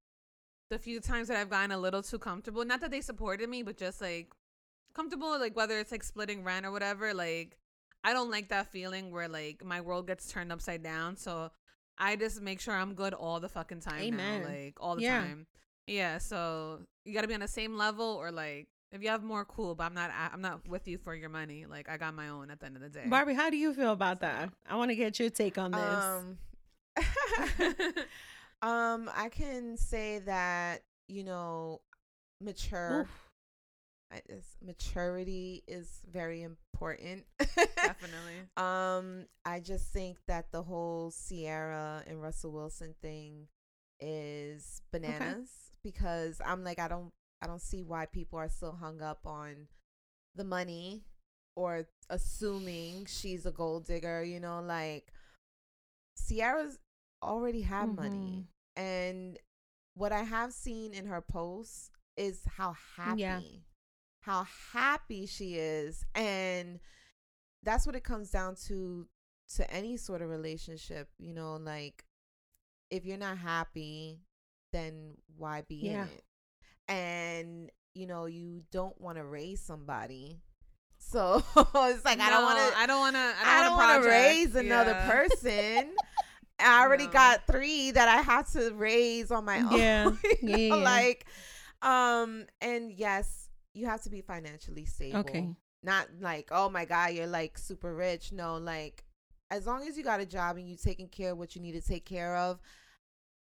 the 0.70 0.80
few 0.80 1.00
times 1.00 1.28
that 1.28 1.38
I've 1.38 1.50
gotten 1.50 1.72
a 1.72 1.78
little 1.78 2.02
too 2.02 2.18
comfortable, 2.18 2.64
not 2.66 2.82
that 2.82 2.92
they 2.92 3.02
supported 3.02 3.50
me, 3.50 3.62
but 3.64 3.78
just 3.78 4.02
like 4.02 4.30
comfortable, 4.94 5.40
like 5.40 5.56
whether 5.56 5.80
it's 5.80 5.92
like 5.92 6.04
splitting 6.04 6.44
rent 6.44 6.66
or 6.66 6.72
whatever, 6.72 7.14
like 7.14 7.58
I 8.04 8.14
don't 8.14 8.30
like 8.32 8.50
that 8.50 8.68
feeling 8.68 9.12
where 9.12 9.28
like 9.28 9.64
my 9.64 9.82
world 9.82 10.08
gets 10.08 10.32
turned 10.32 10.52
upside 10.52 10.84
down. 10.84 11.16
So 11.18 11.52
I 11.98 12.16
just 12.16 12.42
make 12.42 12.60
sure 12.60 12.74
I'm 12.74 12.94
good 12.96 13.14
all 13.14 13.40
the 13.40 13.50
fucking 13.50 13.82
time 13.82 14.00
Amen. 14.02 14.42
now, 14.42 14.48
like 14.48 14.76
all 14.80 14.96
the 14.96 15.04
Yeah. 15.04 15.20
time. 15.22 15.48
Yeah, 15.88 16.18
so 16.18 16.80
you 17.06 17.14
got 17.14 17.22
to 17.24 17.28
be 17.28 17.34
on 17.34 17.42
the 17.42 17.48
same 17.48 17.76
level, 17.78 18.06
or 18.06 18.32
like 18.32 18.68
if 18.94 19.04
you 19.04 19.10
have 19.10 19.22
more, 19.24 19.44
cool. 19.44 19.76
But 19.76 19.84
I'm 19.86 19.94
not. 19.94 20.12
I'm 20.34 20.40
not 20.42 20.66
with 20.68 20.88
you 20.88 20.98
for 20.98 21.14
your 21.14 21.28
money. 21.30 21.66
Like 21.66 21.90
I 21.90 21.98
got 21.98 22.14
my 22.14 22.30
own 22.30 22.50
at 22.52 22.62
the 22.62 22.68
end 22.68 22.78
of 22.78 22.82
the 22.82 22.90
day. 22.90 23.06
Barbie, 23.08 23.34
how 23.34 23.50
do 23.50 23.58
you 23.58 23.74
feel 23.74 23.92
about 23.92 24.22
that? 24.22 24.50
I 24.70 24.76
want 24.78 24.92
to 24.92 24.96
get 24.96 25.20
your 25.20 25.30
take 25.30 25.58
on 25.58 25.72
this. 25.72 26.06
Um, 26.06 26.38
um, 28.62 29.10
I 29.14 29.30
can 29.30 29.76
say 29.78 30.20
that 30.20 30.84
you 31.08 31.24
know, 31.24 31.82
mature. 32.40 33.02
Oof. 33.02 33.23
I- 34.14 34.22
maturity 34.66 35.64
is 35.68 36.02
very 36.12 36.42
important. 36.44 37.26
Definitely. 37.40 38.42
Um, 38.58 39.26
I 39.46 39.60
just 39.60 39.92
think 39.92 40.18
that 40.28 40.52
the 40.52 40.62
whole 40.64 41.12
Ciara 41.12 42.04
and 42.08 42.22
Russell 42.22 42.52
Wilson 42.52 42.94
thing 43.02 43.48
is 44.00 44.82
bananas 44.92 45.50
because 45.84 46.40
I'm 46.46 46.64
like 46.64 46.80
I 46.80 46.88
don't 46.88 47.12
I 47.42 47.48
don't 47.48 47.62
see 47.62 47.82
why 47.84 48.06
people 48.06 48.38
are 48.40 48.50
still 48.50 48.74
hung 48.74 49.02
up 49.02 49.26
on 49.26 49.68
the 50.36 50.44
money 50.44 51.04
or 51.56 51.88
assuming 52.10 53.06
she's 53.06 53.46
a 53.46 53.52
gold 53.52 53.86
digger, 53.86 54.24
you 54.24 54.40
know, 54.40 54.62
like 54.62 55.12
Ciara's 56.28 56.80
already 57.22 57.62
have 57.62 57.88
money 57.96 58.48
and 58.76 59.38
what 59.96 60.12
I 60.12 60.24
have 60.24 60.52
seen 60.54 60.94
in 60.94 61.06
her 61.06 61.22
posts 61.22 61.92
is 62.18 62.42
how 62.58 62.76
happy 62.98 63.22
Yeah. 63.22 63.40
How 64.24 64.46
happy 64.74 65.26
she 65.26 65.56
is 65.56 66.06
and 66.16 66.80
that's 67.64 67.86
what 67.86 67.96
it 67.96 68.04
comes 68.04 68.30
down 68.32 68.56
to 68.56 69.08
to 69.56 69.70
any 69.74 69.98
sort 69.98 70.22
of 70.22 70.30
relationship 70.30 71.10
you 71.18 71.34
know 71.34 71.56
like 71.56 72.06
if 72.90 73.06
you're 73.06 73.18
not 73.18 73.38
happy 73.38 74.20
then 74.72 75.16
why 75.38 75.62
be 75.68 75.76
Yeah. 75.76 76.04
in 76.04 76.08
it 76.08 76.24
and 76.88 77.72
you 77.94 78.08
know 78.08 78.26
you 78.26 78.64
don't 78.72 79.00
want 79.00 79.18
to 79.18 79.24
raise 79.26 79.62
somebody 79.62 80.40
so 80.98 81.44
it's 81.58 82.06
like 82.06 82.20
i 82.20 82.30
don't 82.30 82.44
want 82.44 82.58
to 82.74 82.80
I 82.80 82.86
don't 82.88 83.00
want 83.00 83.16
to. 83.16 83.20
I 83.20 83.60
I 83.60 83.64
don't 83.64 83.76
want 83.78 84.04
to 84.04 84.10
raise 84.10 84.56
another 84.56 84.92
Yeah. 84.92 85.12
person. 85.30 85.94
I 86.60 86.82
already 86.82 87.08
No. 87.08 87.12
got 87.12 87.46
three 87.46 87.92
that 87.92 88.08
I 88.08 88.22
had 88.22 88.48
to 88.54 88.72
raise 88.74 89.30
on 89.32 89.44
my 89.44 89.60
own. 89.72 89.78
Yeah. 89.78 90.12
Yeah, 90.42 90.56
yeah. 90.58 90.76
Like, 90.76 91.26
um, 91.82 92.46
and 92.62 92.92
yes, 92.94 93.43
you 93.74 93.86
have 93.86 94.02
to 94.04 94.10
be 94.10 94.22
financially 94.22 94.86
stable. 94.86 95.20
Okay. 95.20 95.50
Not 95.82 96.08
like, 96.22 96.50
oh 96.52 96.70
my 96.70 96.86
God, 96.86 97.14
you're 97.14 97.28
like 97.28 97.58
super 97.58 97.94
rich. 97.94 98.32
No, 98.32 98.56
like, 98.58 99.04
as 99.52 99.68
long 99.68 99.88
as 99.88 99.98
you 99.98 100.04
got 100.04 100.22
a 100.22 100.26
job 100.26 100.58
and 100.58 100.68
you 100.68 100.76
taking 100.76 101.08
care 101.08 101.32
of 101.32 101.38
what 101.38 101.56
you 101.56 101.62
need 101.62 101.74
to 101.74 101.82
take 101.82 102.06
care 102.06 102.36
of, 102.36 102.60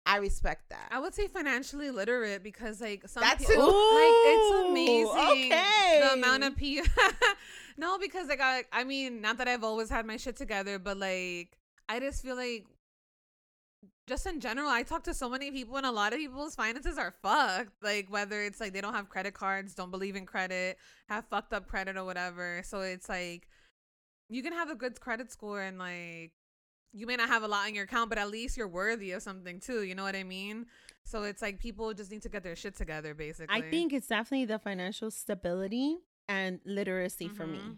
I 0.04 0.16
respect 0.18 0.70
that. 0.70 0.88
I 0.90 1.00
would 1.00 1.14
say 1.14 1.26
financially 1.26 1.90
literate 1.90 2.42
because 2.42 2.80
like 2.80 3.06
some 3.06 3.22
That 3.22 3.38
people, 3.38 3.66
like 3.66 3.74
it's 3.74 4.68
amazing 4.70 5.52
okay. 5.52 6.00
the 6.02 6.14
amount 6.14 6.44
of 6.44 6.56
people. 6.56 6.90
no, 7.76 7.98
because 7.98 8.26
like 8.28 8.40
I, 8.40 8.64
I 8.72 8.84
mean, 8.84 9.20
not 9.20 9.36
that 9.38 9.48
I've 9.48 9.64
always 9.64 9.90
had 9.90 10.06
my 10.06 10.16
shit 10.16 10.36
together, 10.36 10.78
but 10.78 10.96
like 10.96 11.58
I 11.88 12.00
just 12.00 12.22
feel 12.22 12.36
like 12.36 12.64
just 14.08 14.26
in 14.26 14.40
general, 14.40 14.68
I 14.68 14.82
talk 14.82 15.04
to 15.04 15.14
so 15.14 15.28
many 15.28 15.50
people, 15.50 15.76
and 15.76 15.86
a 15.86 15.92
lot 15.92 16.12
of 16.12 16.18
people's 16.18 16.54
finances 16.54 16.98
are 16.98 17.14
fucked. 17.22 17.82
Like 17.82 18.06
whether 18.10 18.42
it's 18.42 18.60
like 18.60 18.72
they 18.72 18.80
don't 18.80 18.94
have 18.94 19.08
credit 19.08 19.34
cards, 19.34 19.74
don't 19.74 19.90
believe 19.90 20.16
in 20.16 20.26
credit, 20.26 20.78
have 21.08 21.26
fucked 21.26 21.52
up 21.52 21.68
credit 21.68 21.96
or 21.96 22.04
whatever. 22.04 22.62
So 22.64 22.80
it's 22.80 23.08
like 23.08 23.46
you 24.28 24.42
can 24.42 24.52
have 24.52 24.70
a 24.70 24.74
good 24.74 25.00
credit 25.00 25.30
score 25.30 25.60
and 25.62 25.78
like 25.78 26.32
you 26.92 27.06
may 27.06 27.16
not 27.16 27.28
have 27.28 27.42
a 27.42 27.48
lot 27.48 27.68
in 27.68 27.74
your 27.74 27.84
account, 27.84 28.08
but 28.08 28.18
at 28.18 28.30
least 28.30 28.56
you're 28.56 28.68
worthy 28.68 29.12
of 29.12 29.22
something 29.22 29.60
too. 29.60 29.82
You 29.82 29.94
know 29.94 30.02
what 30.02 30.16
I 30.16 30.24
mean? 30.24 30.66
So 31.04 31.22
it's 31.24 31.42
like 31.42 31.60
people 31.60 31.92
just 31.94 32.10
need 32.10 32.22
to 32.22 32.28
get 32.28 32.42
their 32.42 32.56
shit 32.56 32.76
together, 32.76 33.14
basically. 33.14 33.54
I 33.54 33.60
think 33.70 33.92
it's 33.92 34.08
definitely 34.08 34.46
the 34.46 34.58
financial 34.58 35.10
stability 35.10 35.98
and 36.28 36.60
literacy 36.64 37.28
for 37.28 37.46
me. 37.46 37.58
Mhm. 37.58 37.76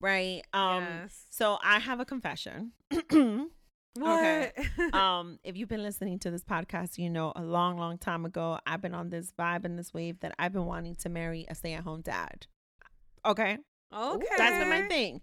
Right. 0.00 0.42
Um 0.52 0.82
yes. 0.84 1.26
so 1.30 1.58
I 1.62 1.78
have 1.78 2.00
a 2.00 2.04
confession. 2.04 2.72
What? 4.00 4.24
okay. 4.24 4.52
um 4.92 5.38
if 5.44 5.56
you've 5.56 5.68
been 5.68 5.82
listening 5.82 6.18
to 6.20 6.30
this 6.30 6.44
podcast, 6.44 6.98
you 6.98 7.10
know 7.10 7.32
a 7.34 7.42
long 7.42 7.78
long 7.78 7.98
time 7.98 8.24
ago 8.24 8.58
I've 8.66 8.80
been 8.82 8.94
on 8.94 9.10
this 9.10 9.32
vibe 9.38 9.64
and 9.64 9.78
this 9.78 9.92
wave 9.94 10.20
that 10.20 10.34
I've 10.38 10.52
been 10.52 10.66
wanting 10.66 10.94
to 10.96 11.08
marry 11.08 11.46
a 11.48 11.54
stay-at-home 11.54 12.02
dad. 12.02 12.46
Okay? 13.24 13.58
okay. 13.94 14.26
That's 14.36 14.58
been 14.58 14.68
my 14.68 14.88
thing. 14.88 15.20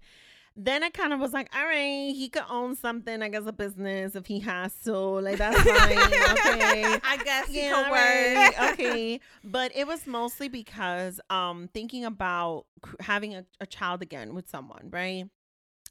Then 0.56 0.84
I 0.84 0.92
kind 0.92 1.14
of 1.14 1.20
was 1.20 1.34
like, 1.34 1.50
all 1.56 1.66
right, 1.66 2.14
he 2.14 2.30
could 2.30 2.44
own 2.48 2.76
something, 2.76 3.24
I 3.24 3.30
guess 3.30 3.44
a 3.48 3.52
business 3.52 4.16
if 4.16 4.28
he 4.28 4.40
has 4.42 4.72
to. 4.84 4.94
Like 4.96 5.38
that's 5.38 5.60
fine. 5.60 5.98
okay. 5.98 7.00
I 7.04 7.20
guess 7.24 7.50
Yeah, 7.50 7.84
could 7.84 7.92
right, 7.92 8.72
okay. 8.74 9.20
But 9.44 9.72
it 9.76 9.88
was 9.88 10.06
mostly 10.06 10.50
because 10.50 11.20
um 11.30 11.70
thinking 11.74 12.06
about 12.06 12.66
having 13.00 13.34
a, 13.34 13.46
a 13.60 13.66
child 13.66 14.04
again 14.04 14.36
with 14.36 14.48
someone, 14.48 14.90
right? 14.92 15.26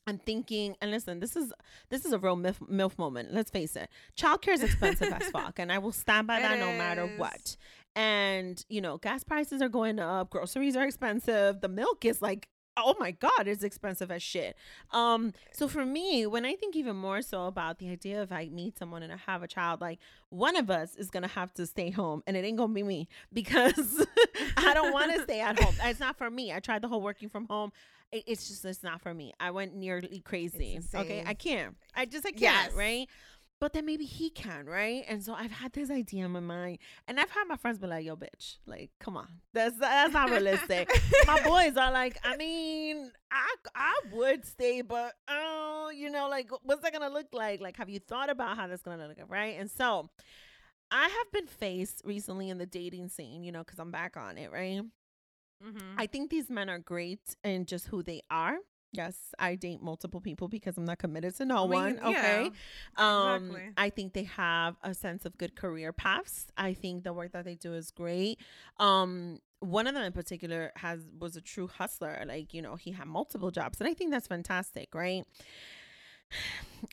I'm 0.06 0.18
thinking, 0.18 0.76
and 0.80 0.90
listen, 0.90 1.20
this 1.20 1.36
is 1.36 1.52
this 1.88 2.04
is 2.04 2.12
a 2.12 2.18
real 2.18 2.36
milf, 2.36 2.58
milf 2.68 2.98
moment. 2.98 3.32
Let's 3.32 3.50
face 3.50 3.76
it, 3.76 3.88
childcare 4.16 4.54
is 4.54 4.62
expensive 4.62 5.12
as 5.12 5.28
fuck, 5.30 5.58
and 5.58 5.70
I 5.70 5.78
will 5.78 5.92
stand 5.92 6.26
by 6.26 6.38
It 6.38 6.42
that 6.42 6.58
no 6.58 6.76
matter 6.76 7.06
what. 7.16 7.56
And 7.94 8.64
you 8.68 8.80
know, 8.80 8.98
gas 8.98 9.22
prices 9.22 9.62
are 9.62 9.68
going 9.68 9.98
up, 9.98 10.30
groceries 10.30 10.76
are 10.76 10.84
expensive, 10.84 11.60
the 11.60 11.68
milk 11.68 12.04
is 12.04 12.20
like, 12.20 12.48
oh 12.76 12.94
my 12.98 13.12
god, 13.12 13.46
it's 13.46 13.62
expensive 13.62 14.10
as 14.10 14.22
shit. 14.22 14.56
Um, 14.90 15.32
so 15.52 15.68
for 15.68 15.84
me, 15.84 16.26
when 16.26 16.44
I 16.44 16.54
think 16.54 16.74
even 16.74 16.96
more 16.96 17.22
so 17.22 17.46
about 17.46 17.78
the 17.78 17.90
idea 17.90 18.22
of 18.22 18.32
I 18.32 18.48
meet 18.48 18.78
someone 18.78 19.02
and 19.02 19.12
I 19.12 19.18
have 19.26 19.42
a 19.42 19.48
child, 19.48 19.80
like 19.80 19.98
one 20.30 20.56
of 20.56 20.70
us 20.70 20.96
is 20.96 21.10
gonna 21.10 21.28
have 21.28 21.52
to 21.54 21.66
stay 21.66 21.90
home, 21.90 22.22
and 22.26 22.36
it 22.36 22.44
ain't 22.44 22.58
gonna 22.58 22.72
be 22.72 22.82
me 22.82 23.08
because 23.32 24.04
I 24.56 24.74
don't 24.74 24.92
want 24.92 25.14
to 25.14 25.22
stay 25.22 25.40
at 25.40 25.60
home. 25.60 25.74
It's 25.84 26.00
not 26.00 26.16
for 26.18 26.30
me. 26.30 26.52
I 26.52 26.60
tried 26.60 26.82
the 26.82 26.88
whole 26.88 27.02
working 27.02 27.28
from 27.28 27.46
home. 27.46 27.72
It, 28.12 28.24
it's 28.26 28.48
just 28.48 28.64
it's 28.64 28.82
not 28.82 29.00
for 29.00 29.12
me. 29.12 29.32
I 29.40 29.50
went 29.50 29.74
nearly 29.74 30.20
crazy. 30.24 30.78
Okay. 30.94 31.24
I 31.26 31.34
can't. 31.34 31.76
I 31.94 32.04
just 32.04 32.26
I 32.26 32.30
can't. 32.30 32.42
Yes. 32.42 32.72
Right. 32.74 33.08
But 33.60 33.74
then 33.74 33.86
maybe 33.86 34.04
he 34.04 34.28
can, 34.28 34.66
right? 34.66 35.04
And 35.06 35.22
so 35.22 35.34
I've 35.34 35.52
had 35.52 35.72
this 35.72 35.88
idea 35.88 36.24
in 36.24 36.32
my 36.32 36.40
mind, 36.40 36.78
and 37.06 37.20
I've 37.20 37.30
had 37.30 37.44
my 37.46 37.56
friends 37.56 37.78
be 37.78 37.86
like, 37.86 38.04
"Yo, 38.04 38.16
bitch, 38.16 38.56
like, 38.66 38.90
come 38.98 39.16
on, 39.16 39.28
that's 39.54 39.78
that's 39.78 40.12
not 40.12 40.30
realistic." 40.30 40.90
my 41.28 41.40
boys 41.42 41.76
are 41.76 41.92
like, 41.92 42.18
I 42.24 42.36
mean, 42.36 43.12
I 43.30 43.54
I 43.76 44.00
would 44.12 44.44
stay, 44.44 44.82
but 44.82 45.14
oh, 45.28 45.92
you 45.94 46.10
know, 46.10 46.28
like, 46.28 46.50
what's 46.64 46.82
that 46.82 46.92
gonna 46.92 47.08
look 47.08 47.28
like? 47.32 47.60
Like, 47.60 47.76
have 47.76 47.88
you 47.88 48.00
thought 48.00 48.30
about 48.30 48.56
how 48.56 48.66
that's 48.66 48.82
gonna 48.82 49.06
look, 49.06 49.18
right? 49.28 49.54
And 49.56 49.70
so, 49.70 50.10
I 50.90 51.04
have 51.04 51.32
been 51.32 51.46
faced 51.46 52.02
recently 52.04 52.50
in 52.50 52.58
the 52.58 52.66
dating 52.66 53.10
scene, 53.10 53.44
you 53.44 53.52
know, 53.52 53.60
because 53.60 53.78
I'm 53.78 53.92
back 53.92 54.16
on 54.16 54.38
it, 54.38 54.50
right? 54.50 54.82
Mhm. 55.62 55.94
I 55.96 56.06
think 56.06 56.30
these 56.30 56.50
men 56.50 56.68
are 56.68 56.78
great 56.78 57.36
in 57.44 57.66
just 57.66 57.88
who 57.88 58.02
they 58.02 58.22
are. 58.30 58.58
Yes, 58.94 59.34
I 59.38 59.54
date 59.54 59.80
multiple 59.80 60.20
people 60.20 60.48
because 60.48 60.76
I'm 60.76 60.84
not 60.84 60.98
committed 60.98 61.34
to 61.36 61.46
no 61.46 61.64
I 61.64 61.66
mean, 61.66 61.70
one. 61.70 61.96
yeah, 61.96 62.08
Okay. 62.10 62.50
Um, 62.96 63.44
exactly. 63.46 63.72
I 63.78 63.88
think 63.88 64.12
they 64.12 64.24
have 64.24 64.76
a 64.82 64.92
sense 64.92 65.24
of 65.24 65.38
good 65.38 65.56
career 65.56 65.94
paths. 65.94 66.48
I 66.58 66.74
think 66.74 67.02
the 67.04 67.14
work 67.14 67.32
that 67.32 67.46
they 67.46 67.54
do 67.54 67.72
is 67.72 67.90
great. 67.90 68.38
Um, 68.78 69.38
one 69.60 69.86
of 69.86 69.94
them 69.94 70.02
in 70.02 70.12
particular 70.12 70.72
has 70.76 71.06
was 71.18 71.36
a 71.36 71.40
true 71.40 71.68
hustler. 71.68 72.22
Like, 72.26 72.52
you 72.52 72.60
know, 72.60 72.76
he 72.76 72.90
had 72.92 73.06
multiple 73.06 73.50
jobs. 73.50 73.80
And 73.80 73.88
I 73.88 73.94
think 73.94 74.10
that's 74.10 74.26
fantastic, 74.26 74.94
right? 74.94 75.24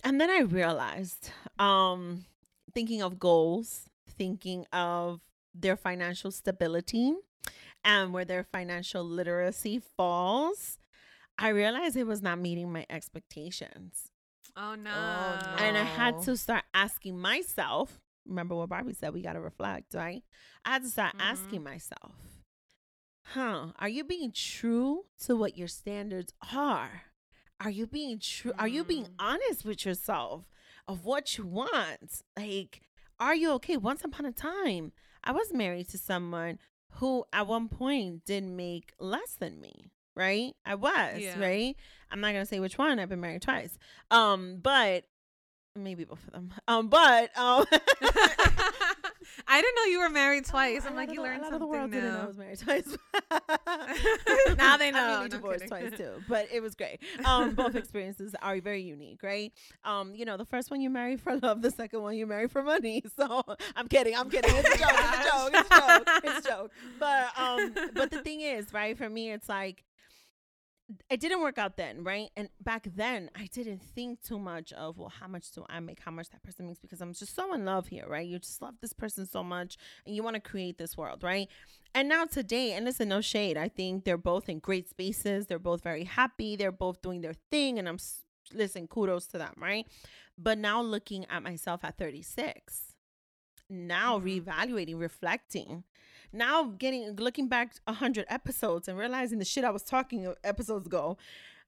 And 0.03 0.22
then 0.22 0.30
I 0.30 0.39
realized, 0.41 1.32
um, 1.57 2.26
thinking 2.74 3.01
of 3.01 3.20
goals, 3.20 3.89
thinking 4.07 4.65
of 4.72 5.22
their 5.53 5.76
financial 5.76 6.32
stability 6.32 7.13
and 7.84 8.13
where 8.13 8.25
their 8.25 8.43
financial 8.43 9.03
literacy 9.03 9.80
falls, 9.97 10.77
I 11.38 11.49
realized 11.49 11.95
it 11.95 12.05
was 12.07 12.21
not 12.21 12.39
meeting 12.39 12.71
my 12.71 12.86
expectations. 12.89 14.11
Oh 14.55 14.75
no. 14.75 15.38
no. 15.38 15.55
And 15.57 15.77
I 15.77 15.84
had 15.84 16.15
Oh. 16.17 16.23
to 16.23 16.38
start 16.38 16.63
asking 16.73 17.19
myself, 17.19 18.01
remember 18.25 18.55
what 18.55 18.69
Barbie 18.69 18.93
said, 18.93 19.13
we 19.13 19.21
got 19.21 19.34
to 19.34 19.39
reflect, 19.39 19.93
right? 19.93 20.23
I 20.65 20.73
had 20.73 20.84
to 20.84 20.89
start 20.89 21.13
Mhm. 21.15 21.21
asking 21.21 21.63
myself, 21.63 22.15
huh, 23.23 23.71
are 23.77 23.89
you 23.89 24.03
being 24.03 24.32
true 24.32 25.05
to 25.25 25.36
what 25.36 25.57
your 25.57 25.67
standards 25.67 26.34
are? 26.55 27.03
Are 27.61 27.69
you 27.69 27.88
being 27.88 28.19
true? 28.19 28.53
Are 28.57 28.67
you 28.67 28.84
being 28.84 29.05
Mm. 29.05 29.13
honest 29.19 29.65
with 29.65 29.86
yourself 29.86 30.45
of 30.88 31.05
what 31.05 31.38
you 31.38 31.45
want? 31.45 32.23
Like, 32.38 32.82
are 33.19 33.36
you 33.36 33.51
okay? 33.53 33.77
Once 33.77 34.03
upon 34.03 34.25
a 34.25 34.32
time, 34.32 34.93
I 35.23 35.32
was 35.34 35.53
married 35.53 35.89
to 35.89 35.97
someone 35.97 36.59
who 36.93 37.25
at 37.33 37.47
one 37.47 37.67
point 37.69 38.25
did 38.25 38.43
make 38.43 38.93
less 38.99 39.35
than 39.39 39.59
me, 39.61 39.91
right? 40.15 40.53
I 40.65 40.75
was, 40.75 41.19
Yeah. 41.19 41.39
right? 41.39 41.75
I'm 42.11 42.21
not 42.21 42.33
gonna 42.33 42.45
say 42.45 42.59
which 42.59 42.77
one. 42.77 42.99
I've 42.99 43.09
been 43.09 43.21
married 43.21 43.41
twice. 43.43 43.77
Um, 44.11 44.59
but 44.61 45.05
maybe 45.84 46.03
both 46.03 46.25
of 46.27 46.34
them. 46.34 46.53
Um, 46.67 46.88
but 46.88 47.38
um 47.38 47.65
I 49.47 49.61
didn't 49.61 49.75
know 49.75 49.84
you 49.86 49.99
were 49.99 50.09
married 50.09 50.45
twice. 50.45 50.86
I'm 50.86 50.95
like, 50.95 51.11
you 51.11 51.21
learned 51.21 51.41
something 51.41 51.59
the 51.59 51.67
world 51.67 51.91
new. 51.91 52.01
didn't 52.01 52.13
know 52.13 52.21
I 52.23 52.25
was 52.27 52.38
married 52.38 52.59
twice. 52.59 52.97
now 54.57 54.77
they 54.77 54.91
know 54.91 55.03
I'm 55.03 55.21
I'm 55.23 55.30
divorced 55.30 55.67
twice 55.67 55.91
too. 55.97 56.23
But 56.27 56.47
it 56.51 56.61
was 56.61 56.75
great. 56.75 56.99
Um, 57.25 57.55
both 57.55 57.75
experiences 57.75 58.36
are 58.41 58.59
very 58.61 58.82
unique, 58.82 59.23
right? 59.23 59.51
Um, 59.84 60.13
you 60.15 60.25
know, 60.25 60.38
the 60.38 60.45
first 60.45 60.71
one 60.71 60.82
you 60.82 60.89
marry 60.89 61.17
for 61.17 61.36
love, 61.38 61.61
the 61.61 61.71
second 61.71 62.01
one 62.01 62.15
you 62.15 62.27
marry 62.27 62.47
for 62.47 62.63
money. 62.63 63.03
So 63.17 63.43
I'm 63.75 63.88
kidding, 63.88 64.15
I'm 64.15 64.30
kidding. 64.30 64.51
It's 64.55 64.75
a 64.75 64.77
joke. 64.77 64.91
It's 64.93 65.27
a 65.27 65.30
joke. 65.30 65.51
It's 65.53 65.69
a 65.69 65.80
joke. 65.80 66.07
It's 66.23 66.45
a 66.45 66.49
joke. 66.49 66.71
But 66.99 67.27
um, 67.38 67.73
but 67.93 68.11
the 68.11 68.21
thing 68.21 68.41
is, 68.41 68.73
right? 68.73 68.97
For 68.97 69.09
me, 69.09 69.32
it's 69.32 69.49
like 69.49 69.84
it 71.09 71.19
didn't 71.19 71.41
work 71.41 71.57
out 71.57 71.77
then, 71.77 72.03
right? 72.03 72.29
And 72.35 72.49
back 72.61 72.87
then, 72.95 73.29
I 73.35 73.45
didn't 73.47 73.81
think 73.83 74.21
too 74.21 74.39
much 74.39 74.73
of, 74.73 74.97
well, 74.97 75.09
how 75.19 75.27
much 75.27 75.51
do 75.51 75.65
I 75.69 75.79
make? 75.79 75.99
How 75.99 76.11
much 76.11 76.29
that 76.31 76.41
person 76.43 76.65
makes? 76.65 76.79
Because 76.79 76.99
I'm 77.01 77.13
just 77.13 77.35
so 77.35 77.53
in 77.53 77.63
love 77.65 77.87
here, 77.87 78.05
right? 78.07 78.25
You 78.25 78.39
just 78.39 78.61
love 78.61 78.75
this 78.81 78.93
person 78.93 79.27
so 79.27 79.43
much 79.43 79.77
and 80.05 80.15
you 80.15 80.23
want 80.23 80.35
to 80.35 80.39
create 80.41 80.77
this 80.77 80.97
world, 80.97 81.23
right? 81.23 81.47
And 81.93 82.09
now 82.09 82.25
today, 82.25 82.73
and 82.73 82.85
listen, 82.85 83.09
no 83.09 83.21
shade, 83.21 83.57
I 83.57 83.69
think 83.69 84.03
they're 84.03 84.17
both 84.17 84.49
in 84.49 84.59
great 84.59 84.89
spaces. 84.89 85.45
They're 85.47 85.59
both 85.59 85.83
very 85.83 86.05
happy. 86.05 86.55
They're 86.55 86.71
both 86.71 87.01
doing 87.01 87.21
their 87.21 87.35
thing. 87.51 87.77
And 87.77 87.87
I'm, 87.87 87.97
listen, 88.53 88.87
kudos 88.87 89.27
to 89.27 89.37
them, 89.37 89.53
right? 89.57 89.85
But 90.37 90.57
now 90.57 90.81
looking 90.81 91.25
at 91.29 91.43
myself 91.43 91.83
at 91.83 91.97
36, 91.97 92.95
now 93.69 94.17
Mhm. 94.19 94.43
reevaluating, 94.45 94.99
reflecting, 94.99 95.83
now 96.32 96.63
getting 96.77 97.15
looking 97.15 97.47
back 97.47 97.75
a 97.88 97.93
hundred 97.93 98.25
episodes 98.30 98.88
and 98.88 98.97
realizing 98.97 99.39
the 99.39 99.45
shit 99.45 99.63
I 99.63 99.69
was 99.69 99.84
talking 99.84 100.34
episodes 100.43 100.88
ago. 100.88 101.17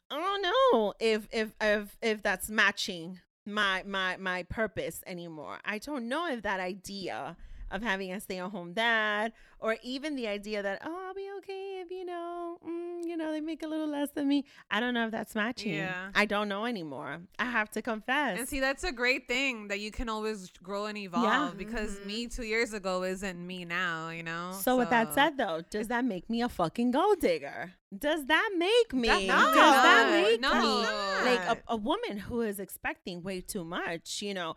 I 0.10 0.20
don't 0.20 0.42
know 0.42 0.94
if 1.00 1.28
if 1.32 1.54
if 1.62 1.98
if 2.02 2.22
that's 2.22 2.50
matching 2.50 3.20
my 3.46 3.84
my 3.86 4.18
my 4.18 4.44
purpose 4.44 5.04
anymore. 5.06 5.60
I 5.66 5.78
don't 5.78 6.08
know 6.08 6.28
if 6.28 6.42
that 6.44 6.60
idea 6.60 7.38
of 7.72 7.82
having 7.82 8.12
a 8.12 8.20
stay-at-home 8.20 8.74
dad 8.74 9.34
or 9.60 9.78
even 9.84 10.16
the 10.16 10.28
idea 10.28 10.62
that 10.62 10.82
oh 10.86 11.06
I'll 11.08 11.14
be 11.14 11.28
okay 11.40 11.82
if 11.84 11.92
you 11.92 12.06
know 12.06 12.58
mm, 12.66 13.04
you 13.06 13.16
know 13.18 13.32
they 13.32 13.42
make 13.42 13.64
a 13.64 13.68
little 13.68 13.88
less 13.88 14.10
than 14.12 14.28
me. 14.28 14.46
I 14.70 14.80
don't 14.80 14.94
know 14.94 15.06
if 15.06 15.12
that's 15.12 15.36
matching. 15.36 15.74
Yeah. 15.74 16.10
I 16.16 16.26
don't 16.26 16.48
know 16.50 16.66
anymore. 16.66 17.22
I 17.40 17.46
have 17.46 17.70
to 17.72 17.82
confess. 17.82 18.40
And 18.40 18.48
see, 18.48 18.60
that's 18.60 18.84
a 18.84 18.92
great 18.92 19.28
thing 19.28 19.68
that 19.70 19.80
you 19.80 19.92
can 19.92 20.10
always 20.10 20.50
grow 20.62 20.86
and 20.86 20.98
evolve 20.98 21.24
yeah. 21.26 21.52
because 21.58 21.98
Mhm. 22.00 22.06
me 22.06 22.28
two 22.28 22.44
years 22.46 22.74
ago 22.74 23.04
isn't 23.04 23.40
me 23.46 23.66
now, 23.66 24.10
you 24.10 24.24
know? 24.24 24.52
So 24.62 24.78
with 24.78 24.90
that 24.90 25.14
said, 25.14 25.38
though, 25.38 25.62
does 25.70 25.88
that 25.88 26.06
make 26.06 26.30
me 26.30 26.42
a 26.42 26.50
fucking 26.50 26.92
gold 26.92 27.20
digger? 27.20 27.74
Does 27.98 28.26
that 28.28 28.52
make 28.58 28.94
me? 28.94 29.08
That's 29.10 29.26
does 29.28 29.28
not. 29.28 29.84
that 29.84 30.24
make 30.24 30.40
No. 30.42 30.54
me 30.62 31.30
like 31.30 31.58
a, 31.58 31.58
a 31.68 31.76
woman 31.76 32.18
who 32.20 32.42
is 32.42 32.58
expecting 32.60 33.22
way 33.22 33.42
too 33.42 33.66
much? 33.66 34.22
You 34.22 34.34
know, 34.34 34.56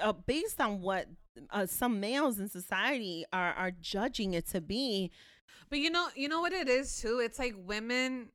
uh, 0.00 0.12
based 0.12 0.60
on 0.60 0.80
what 0.80 1.06
uh, 1.50 1.66
some 1.66 2.00
males 2.00 2.38
in 2.38 2.48
society 2.48 3.24
are 3.32 3.52
are 3.52 3.70
judging 3.70 4.34
it 4.34 4.46
to 4.48 4.60
be. 4.60 5.10
But 5.68 5.78
you 5.78 5.90
know, 5.90 6.08
you 6.14 6.28
know 6.28 6.40
what 6.40 6.52
it 6.52 6.68
is 6.68 7.00
too. 7.00 7.20
It's 7.22 7.38
like 7.38 7.54
women. 7.56 8.28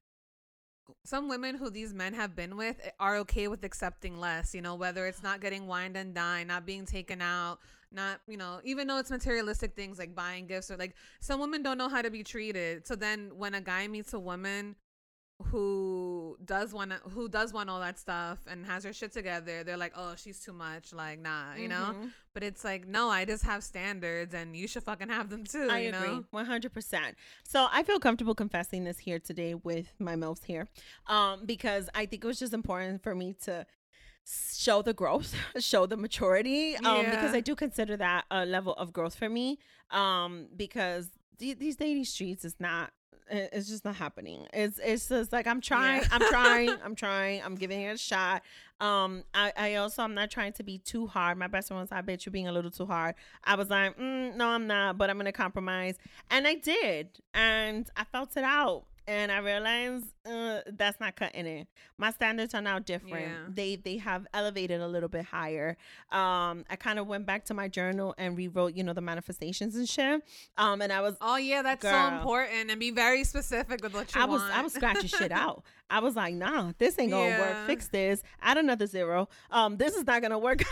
Some 1.03 1.27
women 1.27 1.55
who 1.55 1.71
these 1.71 1.95
men 1.95 2.13
have 2.13 2.35
been 2.35 2.57
with 2.57 2.77
are 2.99 3.17
okay 3.17 3.47
with 3.47 3.63
accepting 3.63 4.19
less. 4.19 4.53
You 4.53 4.61
know, 4.61 4.75
whether 4.75 5.07
it's 5.07 5.23
not 5.23 5.41
getting 5.41 5.65
wined 5.65 5.97
and 5.97 6.13
dined, 6.13 6.49
not 6.49 6.65
being 6.65 6.85
taken 6.85 7.23
out, 7.23 7.57
not 7.91 8.21
you 8.27 8.37
know, 8.37 8.59
even 8.63 8.87
though 8.87 8.99
it's 8.99 9.09
materialistic 9.09 9.75
things 9.75 9.97
like 9.97 10.13
buying 10.13 10.45
gifts 10.45 10.69
or 10.69 10.77
like 10.77 10.95
some 11.21 11.39
women 11.39 11.63
don't 11.63 11.79
know 11.79 11.89
how 11.89 12.03
to 12.03 12.11
be 12.11 12.23
treated. 12.23 12.85
So 12.85 12.95
then 12.95 13.31
when 13.35 13.55
a 13.55 13.61
guy 13.61 13.87
meets 13.87 14.13
a 14.13 14.19
woman 14.19 14.75
who 15.43 16.37
does 16.45 16.73
want 16.73 16.93
who 17.11 17.27
does 17.27 17.51
want 17.51 17.69
all 17.69 17.79
that 17.81 17.99
stuff 17.99 18.39
and 18.47 18.65
has 18.65 18.83
her 18.85 18.93
shit 18.93 19.11
together, 19.11 19.63
they're 19.63 19.77
like, 19.77 19.91
oh, 19.95 20.13
she's 20.15 20.39
too 20.39 20.53
much. 20.53 20.93
Like, 20.93 21.19
nah, 21.19 21.55
you 21.55 21.67
know. 21.67 21.93
Mhm. 21.93 22.11
But 22.33 22.43
it's 22.43 22.63
like, 22.63 22.87
no, 22.87 23.09
I 23.09 23.25
just 23.25 23.43
have 23.43 23.63
standards, 23.63 24.33
and 24.33 24.55
you 24.55 24.67
should 24.67 24.83
fucking 24.83 25.09
have 25.09 25.29
them 25.29 25.43
too. 25.43 25.67
I 25.69 25.79
you 25.79 25.89
agree, 25.89 26.07
know? 26.07 26.25
one 26.31 26.45
hundred 26.45 26.73
percent. 26.73 27.15
So 27.43 27.67
I 27.71 27.83
feel 27.83 27.99
comfortable 27.99 28.35
confessing 28.35 28.85
this 28.85 28.99
here 28.99 29.19
today 29.19 29.55
with 29.55 29.87
my 29.99 30.15
MILFs 30.15 30.45
here, 30.45 30.67
um, 31.07 31.45
because 31.45 31.89
I 31.93 32.05
think 32.05 32.23
it 32.23 32.27
was 32.27 32.39
just 32.39 32.53
important 32.53 33.03
for 33.03 33.13
me 33.13 33.35
to 33.43 33.65
show 34.25 34.81
the 34.81 34.93
growth, 34.93 35.35
show 35.59 35.85
the 35.85 35.97
maturity, 35.97 36.77
um, 36.77 37.05
because 37.05 37.33
I 37.33 37.41
do 37.41 37.55
consider 37.55 37.97
that 37.97 38.23
a 38.31 38.45
level 38.45 38.73
of 38.75 38.93
growth 38.93 39.15
for 39.15 39.29
me, 39.29 39.59
um, 39.91 40.47
because 40.55 41.09
these 41.37 41.75
dating 41.75 42.05
streets 42.05 42.45
is 42.45 42.55
not. 42.59 42.91
It- 43.29 43.49
It's 43.53 43.67
just 43.69 43.85
not 43.85 43.95
happening. 43.95 44.47
It's 44.53 44.79
it's 44.83 45.07
just 45.09 45.31
like 45.31 45.47
I'm 45.47 45.61
trying, 45.61 46.01
Yeah. 46.01 46.07
I'm 46.11 46.21
trying, 46.29 46.69
I'm 46.83 46.95
trying, 46.95 47.41
I'm 47.43 47.55
giving 47.55 47.81
it 47.81 47.95
a 47.95 47.97
shot. 47.97 48.41
Um, 48.81 49.23
I, 49.33 49.53
I 49.55 49.75
also 49.75 50.03
I'm 50.03 50.13
not 50.13 50.29
trying 50.31 50.51
to 50.53 50.63
be 50.63 50.77
too 50.79 51.07
hard. 51.07 51.37
My 51.37 51.47
best 51.47 51.69
friend 51.69 51.79
was, 51.81 51.91
I 51.91 52.01
bet 52.01 52.25
you're 52.25 52.31
being 52.31 52.47
a 52.47 52.51
little 52.51 52.71
too 52.71 52.85
hard. 52.85 53.15
I 53.43 53.55
was 53.55 53.69
like, 53.69 53.97
mm, 53.97 54.35
no, 54.35 54.47
I'm 54.49 54.67
not, 54.67 54.97
but 54.97 55.09
I'm 55.09 55.17
gonna 55.17 55.31
compromise, 55.31 55.97
and 56.29 56.45
I 56.47 56.55
did, 56.55 57.07
and 57.33 57.89
I 57.95 58.03
felt 58.03 58.35
it 58.35 58.43
out, 58.43 58.83
and 59.07 59.31
I 59.31 59.37
realized 59.39 60.05
uh, 60.25 60.61
that's 60.73 60.99
not 60.99 61.15
cutting 61.15 61.45
it. 61.45 61.67
My 61.97 62.11
standards 62.11 62.53
are 62.53 62.61
now 62.61 62.79
different. 62.79 63.27
Yeah. 63.27 63.45
They 63.49 63.75
they 63.75 63.97
have 63.97 64.25
elevated 64.33 64.81
a 64.81 64.87
little 64.87 65.09
bit 65.09 65.25
higher. 65.25 65.77
Um, 66.11 66.65
I 66.69 66.75
kind 66.77 66.99
of 66.99 67.07
went 67.07 67.25
back 67.25 67.45
to 67.45 67.53
my 67.53 67.67
journal 67.67 68.15
and 68.17 68.37
rewrote, 68.37 68.73
you 68.75 68.83
know, 68.83 68.93
the 68.93 69.01
manifestations 69.01 69.75
and 69.75 69.87
shit. 69.87 70.23
Um, 70.57 70.81
and 70.81 70.91
I 70.91 71.01
was 71.01 71.15
Oh 71.21 71.37
yeah, 71.37 71.61
that's 71.61 71.81
so 71.83 72.07
important, 72.07 72.71
and 72.71 72.79
be 72.79 72.91
very 72.91 73.23
specific 73.23 73.83
with 73.83 73.93
what 73.93 74.13
you 74.15 74.21
I 74.21 74.25
was 74.25 74.41
want. 74.41 74.55
I 74.55 74.61
was 74.61 74.73
scratching 74.73 75.07
shit 75.07 75.31
out. 75.33 75.63
I 75.89 75.99
was 75.99 76.15
like, 76.15 76.33
nah, 76.33 76.71
this 76.77 76.97
ain't 76.97 77.11
gonna 77.11 77.39
work. 77.39 77.67
Fix 77.67 77.87
this. 77.89 78.23
Add 78.41 78.57
another 78.57 78.87
zero. 78.87 79.29
Um, 79.51 79.77
this 79.77 79.95
is 79.95 80.05
not 80.05 80.21
gonna 80.21 80.39
work. 80.39 80.63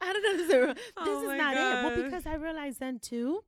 Add 0.00 0.16
another 0.16 0.46
zero. 0.46 0.74
This 0.74 0.84
Oh 0.96 1.30
is 1.30 1.38
not 1.38 1.54
it. 1.54 1.84
Well, 1.84 2.02
because 2.04 2.26
I 2.26 2.34
realized 2.34 2.80
then 2.80 2.98
too, 2.98 3.42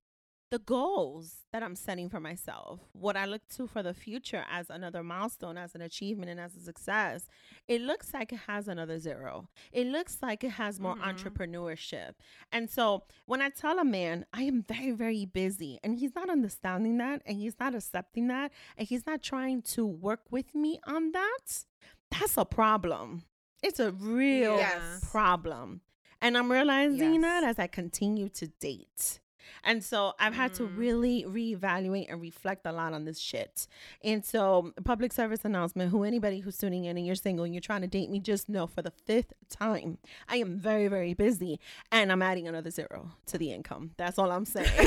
the 0.51 0.59
goals 0.59 1.45
that 1.53 1.63
I'm 1.63 1.77
setting 1.77 2.09
for 2.09 2.19
myself, 2.19 2.81
what 2.93 3.17
I 3.17 3.25
look 3.25 3.43
to 3.57 3.69
for 3.69 3.83
the 3.85 3.95
future 3.95 4.45
as 4.51 4.69
another 4.69 5.03
milestone, 5.05 5.57
as 5.57 5.75
an 5.77 5.81
achievement, 5.81 6.29
and 6.31 6.41
as 6.41 6.57
a 6.57 6.61
success, 6.61 7.29
it 7.69 7.81
looks 7.81 8.13
like 8.13 8.33
it 8.33 8.41
has 8.49 8.67
another 8.67 8.99
zero. 8.99 9.49
It 9.71 9.87
looks 9.87 10.19
like 10.21 10.43
it 10.43 10.51
has 10.51 10.81
more 10.81 10.97
Mhm. 10.97 11.03
entrepreneurship. 11.15 12.15
And 12.51 12.69
so 12.69 13.05
when 13.27 13.41
I 13.41 13.51
tell 13.51 13.79
a 13.79 13.85
man, 13.85 14.27
I 14.33 14.43
am 14.43 14.63
very, 14.65 14.91
very 14.91 15.25
busy, 15.25 15.79
and 15.85 15.97
he's 15.99 16.15
not 16.17 16.29
understanding 16.29 16.99
that, 16.99 17.23
and 17.27 17.39
he's 17.39 17.59
not 17.61 17.75
accepting 17.75 18.27
that, 18.29 18.51
and 18.77 18.89
he's 18.89 19.07
not 19.07 19.23
trying 19.23 19.63
to 19.63 19.87
work 19.87 20.23
with 20.31 20.53
me 20.55 20.81
on 20.85 21.13
that, 21.13 21.65
that's 22.11 22.37
a 22.37 22.45
problem. 22.45 23.23
It's 23.63 23.79
a 23.79 23.93
real 23.93 24.57
Yes. 24.57 25.09
problem. 25.11 25.83
And 26.21 26.37
I'm 26.37 26.51
realizing 26.51 27.15
Yes. 27.15 27.23
that 27.23 27.45
as 27.45 27.59
I 27.59 27.67
continue 27.69 28.29
to 28.31 28.49
date. 28.49 29.21
And 29.65 29.83
so 29.85 30.13
I've 30.19 30.35
had 30.35 30.55
to 30.55 30.63
Mm. 30.65 30.77
really 30.77 31.25
reevaluate 31.29 32.11
and 32.11 32.21
reflect 32.21 32.67
a 32.67 32.73
lot 32.73 32.93
on 32.93 33.05
this 33.05 33.19
shit. 33.19 33.67
And 34.05 34.25
so, 34.25 34.73
public 34.85 35.13
service 35.13 35.45
announcement 35.45 35.91
who 35.91 36.05
anybody 36.05 36.41
who's 36.41 36.57
tuning 36.59 36.85
in 36.85 36.97
and 36.97 37.07
you're 37.07 37.15
single 37.15 37.45
and 37.45 37.55
you're 37.55 37.61
trying 37.61 37.81
to 37.83 37.87
date 37.87 38.11
me, 38.11 38.21
just 38.21 38.49
know 38.49 38.67
for 38.67 38.83
the 38.83 38.91
fifth 38.91 39.33
time, 39.49 39.99
I 40.29 40.37
am 40.37 40.59
very, 40.59 40.89
very 40.89 41.15
busy 41.15 41.59
and 41.93 42.11
I'm 42.13 42.23
adding 42.23 42.47
another 42.49 42.71
zero 42.71 43.11
to 43.27 43.39
the 43.39 43.53
income. 43.53 43.93
That's 43.97 44.19
all 44.19 44.31
I'm 44.33 44.45
saying. 44.45 44.71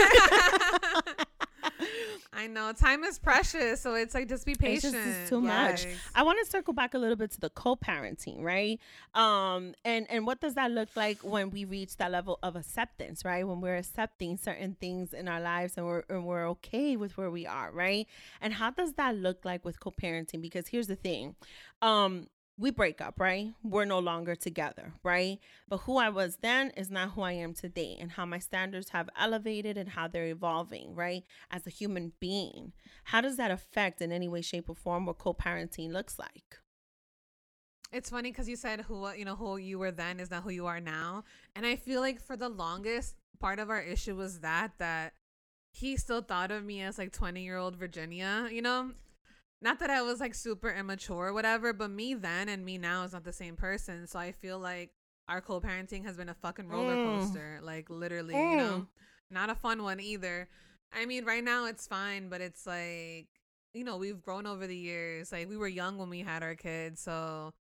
I 2.36 2.48
know 2.48 2.72
time 2.74 3.04
is 3.04 3.20
precious, 3.20 3.82
so 3.82 3.94
it's 3.94 4.14
like 4.16 4.28
just 4.28 4.46
be 4.46 4.54
It's 4.54 4.62
patient. 4.62 4.94
just 4.94 5.08
it's 5.08 5.30
too 5.30 5.40
much. 5.42 5.86
I 6.16 6.24
want 6.24 6.40
to 6.44 6.50
circle 6.50 6.74
back 6.74 6.94
a 6.94 6.98
little 6.98 7.16
bit 7.16 7.32
to 7.32 7.40
the 7.40 7.50
co-parenting, 7.50 8.42
right? 8.42 8.80
Um, 9.14 9.74
and 9.86 10.08
and 10.10 10.26
what 10.26 10.42
does 10.42 10.56
that 10.56 10.72
look 10.72 10.90
like 10.96 11.20
when 11.20 11.52
we 11.52 11.66
reach 11.66 11.98
that 11.98 12.12
level 12.12 12.40
of 12.42 12.56
acceptance, 12.56 13.24
right? 13.24 13.48
When 13.48 13.62
we're 13.62 13.78
accepting 13.78 14.38
certain 14.38 14.76
things 14.80 15.14
in 15.14 15.28
our 15.28 15.40
lives 15.42 15.76
and 15.78 15.86
we're 15.86 16.04
and 16.10 16.26
we're 16.26 16.48
okay 16.50 16.96
with 16.96 17.18
where 17.18 17.30
we 17.30 17.46
are, 17.46 17.72
right? 17.72 18.08
And 18.42 18.54
how 18.54 18.72
does 18.72 18.94
that 18.94 19.16
look 19.16 19.46
like 19.46 19.64
with 19.64 19.80
co-parenting? 19.80 20.42
Because 20.42 20.68
here's 20.68 20.88
the 20.88 20.96
thing, 20.96 21.36
um. 21.82 22.28
We 22.58 22.70
break 22.70 23.02
up, 23.02 23.20
right? 23.20 23.54
We're 23.64 23.86
no 23.86 23.98
longer 23.98 24.36
together, 24.36 24.94
right? 25.04 25.40
But 25.68 25.78
who 25.80 25.98
I 25.98 26.10
was 26.10 26.38
then 26.38 26.70
is 26.78 26.92
not 26.92 27.12
who 27.12 27.22
I 27.22 27.32
am 27.32 27.54
today, 27.54 27.98
and 28.00 28.12
how 28.12 28.26
my 28.28 28.38
standards 28.38 28.90
have 28.90 29.10
elevated 29.20 29.76
and 29.76 29.90
how 29.90 30.08
they're 30.08 30.28
evolving, 30.28 30.94
right? 30.94 31.24
As 31.50 31.66
a 31.66 31.72
human 31.72 32.14
being. 32.20 32.74
How 33.06 33.22
does 33.22 33.38
that 33.38 33.50
affect 33.50 34.02
in 34.02 34.12
any 34.12 34.28
way, 34.28 34.42
shape, 34.42 34.70
or 34.70 34.76
form 34.76 35.08
what 35.08 35.18
co 35.18 35.34
parenting 35.34 35.92
looks 35.92 36.20
like? 36.20 36.60
It's 37.92 38.10
funny 38.10 38.32
because 38.32 38.50
you 38.50 38.56
said 38.56 38.82
who 38.82 39.12
you 39.14 39.24
know 39.24 39.36
who 39.36 39.58
you 39.58 39.78
were 39.78 39.92
then 39.92 40.20
is 40.20 40.32
not 40.32 40.44
who 40.44 40.50
you 40.50 40.66
are 40.66 40.80
now, 40.80 41.24
and 41.56 41.66
I 41.66 41.76
feel 41.76 42.02
like 42.02 42.22
for 42.22 42.36
the 42.36 42.50
longest 42.50 43.16
part 43.40 43.60
of 43.60 43.70
our 43.70 43.82
issue 43.82 44.16
was 44.16 44.40
that 44.40 44.72
that 44.80 45.14
he 45.72 45.98
still 45.98 46.22
thought 46.22 46.52
of 46.52 46.64
me 46.64 46.82
as 46.82 46.98
like 46.98 47.12
twenty 47.12 47.44
year 47.44 47.58
old 47.58 47.76
Virginia. 47.76 48.48
You 48.52 48.64
know, 48.64 48.92
not 49.64 49.80
that 49.80 49.90
I 49.90 50.02
was 50.04 50.20
like 50.20 50.36
super 50.36 50.70
immature 50.70 51.28
or 51.30 51.34
whatever, 51.34 51.74
but 51.74 51.90
me 51.90 52.14
then 52.14 52.50
and 52.50 52.64
me 52.64 52.78
now 52.78 53.04
is 53.04 53.14
not 53.14 53.24
the 53.24 53.32
same 53.34 53.56
person. 53.56 54.06
So 54.08 54.20
I 54.20 54.32
feel 54.34 54.60
like 54.60 54.92
our 55.30 55.40
co-parenting 55.42 56.04
has 56.06 56.18
been 56.18 56.30
a 56.30 56.34
fucking 56.34 56.68
roller 56.68 56.98
Mm. 56.98 57.04
coaster, 57.06 57.60
like 57.64 57.90
literally. 57.90 58.36
You 58.36 58.58
know, 58.58 58.88
not 59.32 59.50
a 59.50 59.56
fun 59.56 59.82
one 59.82 60.00
either. 60.00 60.50
I 60.92 61.06
mean, 61.06 61.26
right 61.26 61.44
now 61.44 61.66
it's 61.66 61.88
fine, 61.88 62.30
but 62.30 62.42
it's 62.42 62.68
like 62.68 63.28
you 63.74 63.84
know 63.84 63.98
we've 63.98 64.22
grown 64.22 64.46
over 64.46 64.68
the 64.68 64.76
years. 64.78 65.32
Like 65.32 65.50
we 65.50 65.58
were 65.58 65.68
young 65.68 65.98
when 65.98 66.10
we 66.10 66.20
had 66.20 66.44
our 66.44 66.56
kids, 66.56 67.02
so 67.02 67.54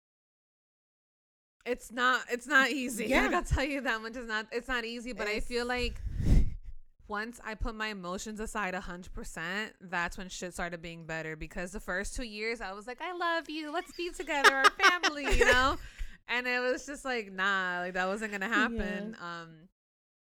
it's 1.64 1.92
not 1.92 2.22
it's 2.30 2.46
not 2.46 2.70
easy. 2.70 3.06
Yeah. 3.08 3.22
I 3.22 3.28
gotta 3.30 3.54
tell 3.54 3.64
you 3.64 3.80
that 3.82 4.02
much. 4.02 4.16
It's 4.16 4.26
not 4.28 4.46
it's 4.50 4.68
not 4.68 4.84
easy. 4.84 5.12
But 5.12 5.28
I 5.28 5.40
feel 5.40 5.64
like 5.66 6.00
once 7.12 7.40
I 7.44 7.54
put 7.54 7.74
my 7.74 7.88
emotions 7.88 8.40
aside 8.40 8.74
a 8.74 8.80
hundred 8.80 9.12
percent, 9.12 9.74
that's 9.80 10.16
when 10.16 10.28
shit 10.30 10.54
started 10.54 10.80
being 10.80 11.04
better. 11.04 11.36
Because 11.36 11.70
the 11.72 11.80
first 11.80 12.16
two 12.16 12.24
years, 12.24 12.60
I 12.60 12.72
was 12.72 12.86
like, 12.86 13.00
I 13.02 13.12
love 13.12 13.50
you. 13.50 13.70
Let's 13.72 13.92
be 13.92 14.10
together, 14.10 14.54
our 14.54 14.70
family, 14.70 15.26
you 15.36 15.44
know. 15.44 15.76
And 16.28 16.46
it 16.46 16.60
was 16.60 16.86
just 16.86 17.04
like, 17.04 17.32
nah, 17.32 17.80
like 17.80 17.94
that 17.94 18.06
wasn't 18.06 18.30
gonna 18.32 18.48
happen. 18.48 19.16
Um. 19.20 19.48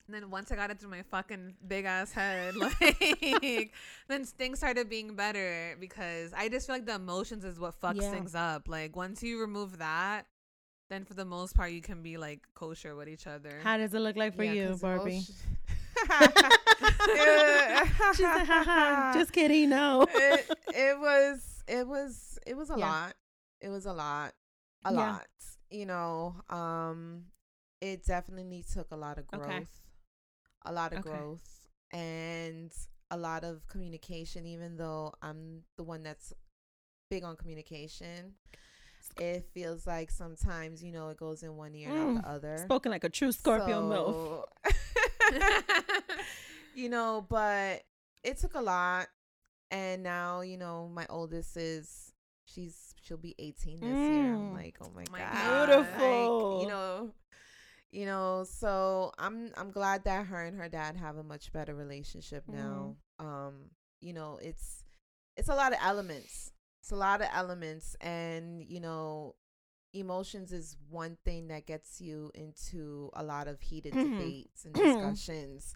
And 0.07 0.13
then 0.13 0.29
once 0.29 0.51
I 0.51 0.55
got 0.55 0.69
it 0.69 0.79
through 0.79 0.91
my 0.91 1.01
fucking 1.03 1.55
big 1.67 1.85
ass 1.85 2.11
head, 2.11 2.55
like, 2.57 3.71
then 4.07 4.23
things 4.25 4.59
started 4.59 4.87
being 4.89 5.15
better 5.15 5.75
because 5.79 6.31
I 6.33 6.47
just 6.49 6.67
feel 6.67 6.75
like 6.75 6.85
the 6.85 6.93
emotions 6.95 7.43
is 7.43 7.59
what 7.59 7.79
fucks 7.81 8.01
Yeah. 8.01 8.11
things 8.11 8.35
up. 8.35 8.67
Like 8.67 8.95
once 8.95 9.23
you 9.23 9.39
remove 9.41 9.79
that, 9.79 10.27
then 10.91 11.05
for 11.05 11.15
the 11.15 11.25
most 11.25 11.55
part 11.55 11.71
you 11.71 11.81
can 11.81 12.03
be 12.03 12.17
like 12.17 12.41
kosher 12.53 12.95
with 12.95 13.07
each 13.09 13.25
other. 13.25 13.59
How 13.63 13.77
does 13.77 13.93
it 13.95 13.99
look 13.99 14.15
like 14.15 14.35
for 14.35 14.43
Yeah, 14.43 14.51
you, 14.69 14.75
Barbie? 14.79 15.01
emotion- 15.01 15.21
She's 15.23 15.43
like, 15.47 15.64
haha, 15.64 15.64
just 19.13 19.31
kidding. 19.31 19.69
No. 19.69 20.05
it, 20.15 20.45
it 20.69 20.99
was 20.99 21.63
it 21.67 21.87
was 21.87 22.37
it 22.45 22.55
was 22.55 22.69
a 22.69 22.75
Yeah. 22.77 22.89
lot 22.89 23.13
it 23.61 23.69
was 23.69 23.85
a 23.85 23.93
lot 23.93 24.33
a 24.85 24.91
Yeah. 24.93 24.97
lot 25.13 25.27
you 25.71 25.85
know 25.85 26.35
um 26.49 27.25
it 27.81 28.05
definitely 28.05 28.63
took 28.71 28.91
a 28.91 28.95
lot 28.95 29.17
of 29.17 29.27
growth 29.27 29.49
Okay. 29.49 29.65
a 30.65 30.71
lot 30.73 30.93
of 30.93 30.99
Okay. 30.99 31.09
growth 31.09 31.67
and 31.91 32.71
a 33.11 33.17
lot 33.17 33.43
of 33.43 33.65
communication 33.67 34.45
even 34.45 34.77
though 34.77 35.11
i'm 35.21 35.61
the 35.77 35.83
one 35.83 36.03
that's 36.03 36.33
big 37.09 37.23
on 37.23 37.35
communication 37.35 38.33
it 39.19 39.45
feels 39.53 39.85
like 39.87 40.09
sometimes 40.11 40.83
you 40.83 40.91
know 40.91 41.09
it 41.09 41.17
goes 41.17 41.41
in 41.43 41.55
one 41.55 41.73
ear 41.75 41.89
and 41.89 42.17
out 42.17 42.23
the 42.23 42.29
other 42.29 42.57
Spoken 42.65 42.91
like 42.91 43.03
a 43.03 43.09
true 43.09 43.31
Scorpio 43.31 43.81
milf. 43.81 44.43
so- 45.31 45.99
you 46.75 46.89
know, 46.89 47.25
but 47.29 47.83
it 48.23 48.37
took 48.37 48.55
a 48.55 48.61
lot. 48.61 49.07
And 49.71 50.03
now, 50.03 50.41
you 50.41 50.57
know, 50.57 50.89
my 50.93 51.05
oldest 51.09 51.57
is 51.57 52.11
she's 52.45 52.93
she'll 53.01 53.17
be 53.17 53.35
18 53.39 53.79
this 53.79 53.83
year. 53.89 54.33
I'm 54.35 54.51
Mm. 54.51 54.53
like, 54.53 54.77
oh 54.81 54.91
my, 54.95 55.03
My 55.11 55.19
god. 55.19 55.33
God. 55.33 55.65
Beautiful. 55.67 56.53
Like, 56.57 56.63
you 56.63 56.69
know, 56.69 57.11
you 57.91 58.05
know, 58.05 58.45
so 58.47 59.11
I'm 59.17 59.51
I'm 59.57 59.71
glad 59.71 60.03
that 60.03 60.27
her 60.27 60.41
and 60.43 60.57
her 60.57 60.69
dad 60.69 60.97
have 60.97 61.17
a 61.17 61.23
much 61.23 61.51
better 61.51 61.73
relationship 61.73 62.43
now. 62.47 62.95
Um, 63.19 63.71
you 64.01 64.13
know, 64.13 64.39
it's 64.41 64.83
it's 65.35 65.49
a 65.49 65.55
lot 65.55 65.73
of 65.73 65.79
elements. 65.81 66.51
It's 66.81 66.91
a 66.91 66.95
lot 66.95 67.21
of 67.21 67.27
elements 67.33 67.95
and, 67.99 68.63
you 68.63 68.79
know, 68.79 69.33
emotions 69.95 70.51
is 70.51 70.77
one 70.89 71.17
thing 71.25 71.47
that 71.47 71.65
gets 71.65 72.01
you 72.01 72.31
into 72.35 73.09
a 73.13 73.23
lot 73.23 73.47
of 73.47 73.61
heated 73.61 73.93
Mhm. 73.93 74.01
debates 74.11 74.65
and 74.65 74.73
discussions. 74.75 75.75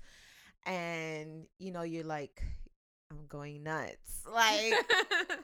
and, 0.65 1.47
you 1.57 1.71
know, 1.71 1.83
you're 1.83 2.03
like 2.05 2.43
I'm 3.11 3.25
going 3.27 3.63
nuts. 3.63 4.23
Like 4.31 4.75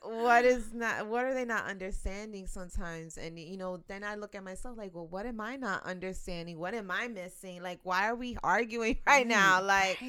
what 0.03 0.45
is 0.53 0.73
not 0.73 1.07
what 1.07 1.25
are 1.25 1.33
they 1.33 1.45
not 1.45 1.65
understanding 1.65 2.45
sometimes 2.47 3.17
and 3.17 3.39
you 3.39 3.57
know 3.57 3.81
then 3.87 4.03
i 4.03 4.15
look 4.15 4.35
at 4.35 4.43
myself 4.43 4.77
like 4.77 4.93
well 4.93 5.07
what 5.07 5.25
am 5.25 5.39
i 5.41 5.55
not 5.55 5.83
understanding 5.83 6.59
what 6.59 6.73
am 6.75 6.91
i 6.91 7.07
missing 7.07 7.61
like 7.63 7.79
why 7.83 8.07
are 8.07 8.15
we 8.15 8.37
arguing 8.43 8.97
right 9.07 9.25
now 9.27 9.61
like 9.63 9.99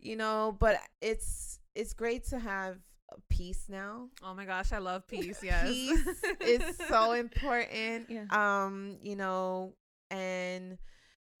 you 0.00 0.16
know 0.16 0.56
but 0.60 0.76
it's 1.00 1.58
it's 1.74 1.92
great 1.94 2.24
to 2.28 2.38
have 2.38 2.76
peace 3.28 3.66
now 3.68 4.08
Oh 4.22 4.34
my 4.34 4.44
gosh, 4.44 4.72
I 4.72 4.78
love 4.78 5.06
peace. 5.06 5.42
Yes, 5.42 5.64
peace 5.68 6.06
is 6.40 6.76
so 6.88 7.12
important 7.24 8.08
Yeah. 8.10 8.26
um 8.30 8.98
you 9.02 9.16
know 9.16 9.74
and 10.10 10.78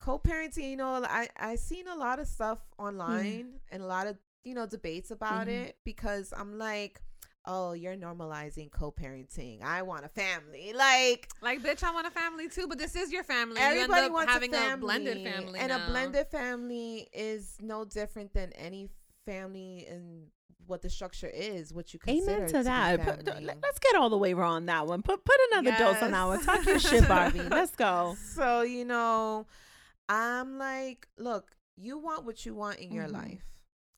co-parenting 0.00 0.70
you 0.70 0.76
know 0.76 1.02
i 1.08 1.28
i 1.38 1.56
seen 1.56 1.88
a 1.88 1.94
lot 1.96 2.18
of 2.18 2.26
stuff 2.26 2.58
online 2.78 3.54
and 3.70 3.82
a 3.82 3.86
lot 3.86 4.06
of 4.06 4.16
you 4.44 4.54
know 4.54 4.66
debates 4.66 5.10
about 5.10 5.46
Mhm. 5.46 5.64
it 5.68 5.76
because 5.84 6.32
i'm 6.36 6.58
like 6.58 7.00
oh 7.46 7.72
you're 7.72 7.96
normalizing 7.96 8.70
co-parenting 8.70 9.62
i 9.62 9.80
want 9.82 10.04
a 10.04 10.08
family 10.08 10.72
like 10.74 11.28
like 11.40 11.62
bitch, 11.62 11.82
I 11.82 11.90
want 11.92 12.06
a 12.06 12.10
family 12.10 12.48
too, 12.48 12.66
but 12.68 12.78
this 12.78 12.96
is 12.96 13.12
your 13.12 13.22
family. 13.24 13.60
you 13.60 13.66
everybody 13.66 14.00
end 14.06 14.06
up 14.06 14.12
wants 14.12 14.32
having 14.32 14.52
a, 14.52 14.56
family, 14.56 14.80
blended 14.80 15.22
family, 15.22 15.60
and 15.60 15.68
now. 15.68 15.86
a 15.86 15.90
blended 15.90 16.26
family 16.28 17.08
is 17.12 17.56
no 17.60 17.84
different 17.84 18.32
than 18.32 18.50
any 18.54 18.88
family 19.26 19.86
and 19.88 20.26
what 20.66 20.82
the 20.82 20.90
structure 20.90 21.30
is 21.32 21.72
what 21.72 21.92
you 21.92 21.98
consider 21.98 22.32
Amen 22.36 22.46
to 22.48 22.52
to 22.58 22.62
that. 22.64 23.04
Put- 23.04 23.26
let- 23.42 23.58
let's 23.62 23.78
get 23.78 23.94
all 23.96 24.10
the 24.10 24.18
way 24.18 24.32
on 24.34 24.66
that 24.66 24.86
one. 24.86 25.02
Put 25.02 25.24
put 25.24 25.36
another 25.52 25.76
dose 25.76 26.02
on 26.02 26.10
that 26.12 26.24
one. 26.24 26.42
Talk 26.42 26.64
your 26.66 26.78
shit, 26.78 27.06
Barbie. 27.08 27.40
Let's 27.50 27.74
go. 27.76 28.16
So, 28.34 28.62
you 28.62 28.84
know, 28.84 29.46
I'm 30.08 30.58
like, 30.58 31.08
look, 31.18 31.50
you 31.76 31.98
want 31.98 32.24
what 32.24 32.44
you 32.46 32.54
want 32.54 32.78
in 32.78 32.92
your 32.92 33.06
Mhm. 33.06 33.12
life. 33.12 33.44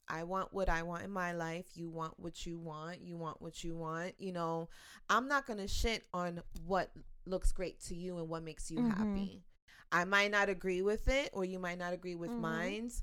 I 0.08 0.22
want 0.22 0.52
what 0.52 0.68
I 0.68 0.82
want 0.84 1.02
in 1.02 1.10
my 1.10 1.32
life. 1.32 1.66
You 1.74 1.90
want 1.90 2.18
what 2.20 2.46
you 2.46 2.58
want. 2.60 3.00
You 3.00 3.16
want 3.16 3.42
what 3.42 3.64
you 3.64 3.74
want. 3.76 4.14
You 4.20 4.32
know, 4.32 4.68
I'm 5.10 5.26
not 5.26 5.46
going 5.46 5.58
to 5.58 5.66
shit 5.66 6.06
on 6.14 6.42
what 6.64 6.92
looks 7.26 7.50
great 7.50 7.80
to 7.86 7.94
you 7.96 8.18
and 8.18 8.28
what 8.28 8.44
makes 8.44 8.70
you 8.70 8.78
Mhm. 8.78 8.96
happy. 8.96 9.44
I 9.90 10.04
might 10.04 10.30
not 10.30 10.48
agree 10.48 10.80
with 10.82 11.08
it 11.08 11.30
or 11.32 11.44
you 11.44 11.58
might 11.58 11.78
not 11.78 11.92
agree 11.92 12.14
with 12.14 12.30
Mhm. 12.30 12.38
mine's, 12.40 13.02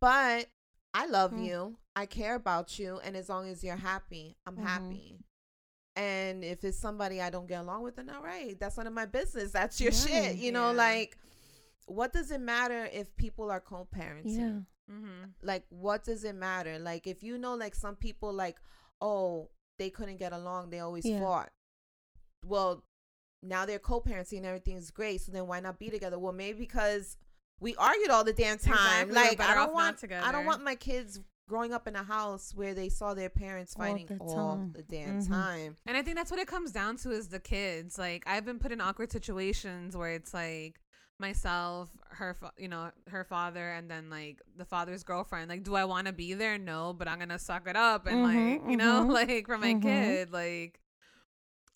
but 0.00 0.48
I 0.94 1.06
love 1.06 1.32
Mm. 1.32 1.44
you. 1.46 1.76
I 1.96 2.06
care 2.06 2.34
about 2.34 2.78
you. 2.78 2.98
And 3.00 3.16
as 3.16 3.28
long 3.28 3.48
as 3.48 3.62
you're 3.62 3.76
happy, 3.76 4.36
I'm 4.46 4.56
Mhm. 4.56 4.62
happy. 4.62 5.24
And 5.96 6.44
if 6.44 6.64
it's 6.64 6.78
somebody 6.78 7.20
I 7.20 7.30
don't 7.30 7.46
get 7.46 7.60
along 7.60 7.82
with, 7.82 7.96
then 7.96 8.08
all 8.10 8.22
right, 8.22 8.58
that's 8.58 8.76
none 8.76 8.86
of 8.86 8.92
my 8.92 9.06
business. 9.06 9.52
That's 9.52 9.80
your 9.80 9.92
shit. 9.92 10.12
Right. 10.30 10.36
You 10.36 10.52
know, 10.52 10.70
Yeah. 10.70 10.76
like, 10.76 11.18
what 11.86 12.12
does 12.12 12.30
it 12.30 12.40
matter 12.40 12.84
if 12.86 13.14
people 13.16 13.50
are 13.50 13.60
co 13.60 13.86
parenting? 13.94 14.36
Yeah. 14.38 14.92
Mm-hmm. 14.94 15.24
Like, 15.42 15.66
what 15.68 16.04
does 16.04 16.24
it 16.24 16.34
matter? 16.34 16.78
Like, 16.78 17.06
if 17.06 17.22
you 17.22 17.38
know, 17.38 17.54
like, 17.54 17.74
some 17.74 17.96
people, 17.96 18.32
like, 18.32 18.60
oh, 19.00 19.50
they 19.78 19.90
couldn't 19.90 20.16
get 20.18 20.32
along, 20.32 20.70
they 20.70 20.80
always 20.80 21.04
Yeah. 21.04 21.20
fought. 21.20 21.52
Well, 22.44 22.84
now 23.42 23.66
they're 23.66 23.78
co 23.78 24.00
parenting 24.00 24.38
and 24.38 24.46
everything's 24.46 24.90
great. 24.90 25.20
So 25.20 25.32
then 25.32 25.46
why 25.46 25.60
not 25.60 25.78
be 25.78 25.90
together? 25.90 26.18
Well, 26.18 26.32
maybe 26.32 26.58
because 26.60 27.16
we 27.60 27.76
argued 27.76 28.10
all 28.10 28.24
the 28.24 28.32
damn 28.32 28.58
time. 28.58 29.08
Exactly, 29.08 29.14
Like, 29.14 29.40
I 29.40 29.54
don't 29.54 29.70
off 29.70 29.76
not 29.76 30.02
want, 30.02 30.12
I 30.12 30.32
don't 30.32 30.46
want 30.46 30.64
my 30.64 30.74
kids 30.74 31.20
growing 31.48 31.72
up 31.72 31.86
in 31.88 31.96
a 31.96 32.02
house 32.02 32.52
where 32.54 32.74
they 32.74 32.88
saw 32.88 33.12
their 33.12 33.28
parents 33.28 33.74
All 33.76 33.84
fighting 33.84 34.06
the 34.06 34.18
all 34.20 34.56
the 34.72 34.82
damn 34.82 35.18
Mhm. 35.18 35.28
time. 35.28 35.76
And 35.86 35.96
I 35.96 36.02
think 36.02 36.16
that's 36.16 36.30
what 36.30 36.38
it 36.40 36.46
comes 36.46 36.70
down 36.72 36.96
to 36.98 37.10
is 37.10 37.28
the 37.28 37.40
kids. 37.40 37.98
Like 37.98 38.22
I've 38.26 38.44
been 38.44 38.58
put 38.60 38.70
in 38.72 38.80
awkward 38.80 39.10
situations 39.10 39.96
where 39.96 40.10
it's 40.12 40.32
like 40.32 40.80
myself, 41.18 41.90
her, 42.10 42.34
fa- 42.34 42.52
you 42.56 42.68
know, 42.68 42.92
her 43.08 43.24
father, 43.24 43.68
and 43.72 43.90
then 43.90 44.08
like 44.10 44.40
the 44.56 44.64
father's 44.64 45.02
girlfriend. 45.02 45.48
Like, 45.50 45.64
do 45.64 45.74
I 45.74 45.84
want 45.84 46.06
to 46.06 46.12
be 46.12 46.34
there? 46.34 46.56
No, 46.56 46.92
but 46.92 47.08
I'm 47.08 47.18
gonna 47.18 47.38
suck 47.38 47.66
it 47.68 47.76
up 47.76 48.06
and 48.06 48.22
Mhm, 48.24 48.60
like, 48.62 48.70
you 48.70 48.76
know, 48.76 49.04
mhm, 49.04 49.12
like 49.12 49.46
for 49.46 49.58
my 49.58 49.74
mhm. 49.74 49.82
kid, 49.82 50.32
like 50.32 50.80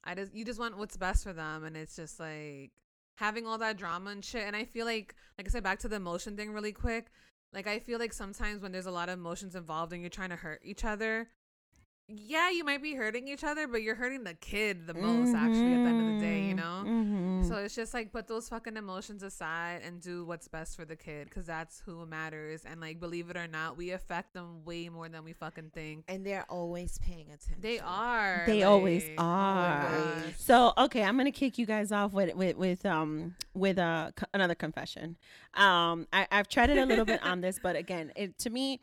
I 0.05 0.15
just 0.15 0.33
you 0.35 0.45
just 0.45 0.61
want 0.61 0.79
what's 0.79 0.97
best 0.97 1.25
for 1.25 1.33
them, 1.33 1.65
and 1.65 1.77
it's 1.77 1.97
just 1.97 2.21
like 2.21 2.71
having 3.17 3.47
all 3.47 3.59
that 3.59 3.77
drama 3.77 4.11
and 4.11 4.25
shit. 4.25 4.47
And 4.47 4.57
I 4.57 4.65
feel 4.65 4.87
like, 4.87 5.15
like 5.39 5.47
I 5.47 5.51
said, 5.51 5.63
back 5.63 5.79
to 5.81 5.89
the 5.89 5.97
emotion 5.97 6.37
thing 6.37 6.53
really 6.53 6.73
quick. 6.73 7.11
Like 7.53 7.67
I 7.67 7.79
feel 7.79 7.99
like 7.99 8.13
sometimes 8.13 8.63
when 8.63 8.73
there's 8.73 8.87
a 8.87 8.91
lot 8.91 9.09
of 9.09 9.19
emotions 9.19 9.55
involved 9.55 9.93
and 9.93 10.01
you're 10.01 10.11
trying 10.11 10.31
to 10.31 10.37
hurt 10.37 10.61
each 10.65 10.85
other, 10.85 11.29
yeah, 12.09 12.51
you 12.51 12.65
might 12.65 12.83
be 12.83 12.95
hurting 12.95 13.29
each 13.29 13.43
other, 13.45 13.67
but 13.67 13.83
you're 13.83 13.95
hurting 13.95 14.25
the 14.25 14.35
kid 14.35 14.87
the 14.87 14.93
most 14.95 15.35
actually 15.35 15.73
at 15.73 15.83
the 15.85 15.89
end 15.89 16.01
of 16.15 16.15
the 16.15 16.27
day, 16.27 16.43
you 16.43 16.55
know? 16.55 16.85
Mhm. 16.87 17.49
So 17.49 17.57
it's 17.57 17.75
just 17.75 17.95
like 17.95 18.13
put 18.13 18.27
those 18.29 18.49
fucking 18.49 18.77
emotions 18.77 19.23
aside 19.23 19.81
and 19.85 20.01
do 20.03 20.25
what's 20.25 20.47
best 20.49 20.77
for 20.77 20.85
the 20.85 20.97
kid 20.97 21.29
because 21.29 21.47
that's 21.47 21.81
who 21.81 22.05
matters. 22.07 22.63
And 22.65 22.81
like, 22.81 23.01
believe 23.01 23.31
it 23.31 23.37
or 23.37 23.47
not, 23.47 23.77
we 23.79 23.91
affect 23.93 24.35
them 24.35 24.65
way 24.65 24.89
more 24.91 25.09
than 25.09 25.25
we 25.25 25.33
fucking 25.33 25.71
think. 25.75 26.05
And 26.09 26.27
they're 26.27 26.45
always 26.51 26.99
paying 26.99 27.27
attention. 27.31 27.61
They 27.61 27.79
are. 27.81 28.45
They 28.47 28.63
always 28.65 29.05
are. 29.17 29.87
Always. 29.89 30.37
So 30.39 30.73
okay, 30.77 31.03
I'm 31.05 31.17
gonna 31.17 31.33
kick 31.33 31.57
you 31.59 31.65
guys 31.67 31.91
off 31.91 32.13
with 32.13 32.35
with 32.35 32.57
with 32.57 32.85
um 32.85 33.35
with 33.55 33.79
uh, 33.79 34.11
co- 34.15 34.27
another 34.35 34.55
confession. 34.55 35.17
Um, 35.55 36.07
I, 36.13 36.27
I've 36.31 36.49
tried 36.49 36.71
it 36.71 36.79
a 36.79 36.85
little 36.87 37.05
bit 37.05 37.23
on 37.25 37.41
this, 37.41 37.59
but 37.63 37.77
again, 37.77 38.13
it 38.17 38.39
to 38.41 38.51
me, 38.51 38.81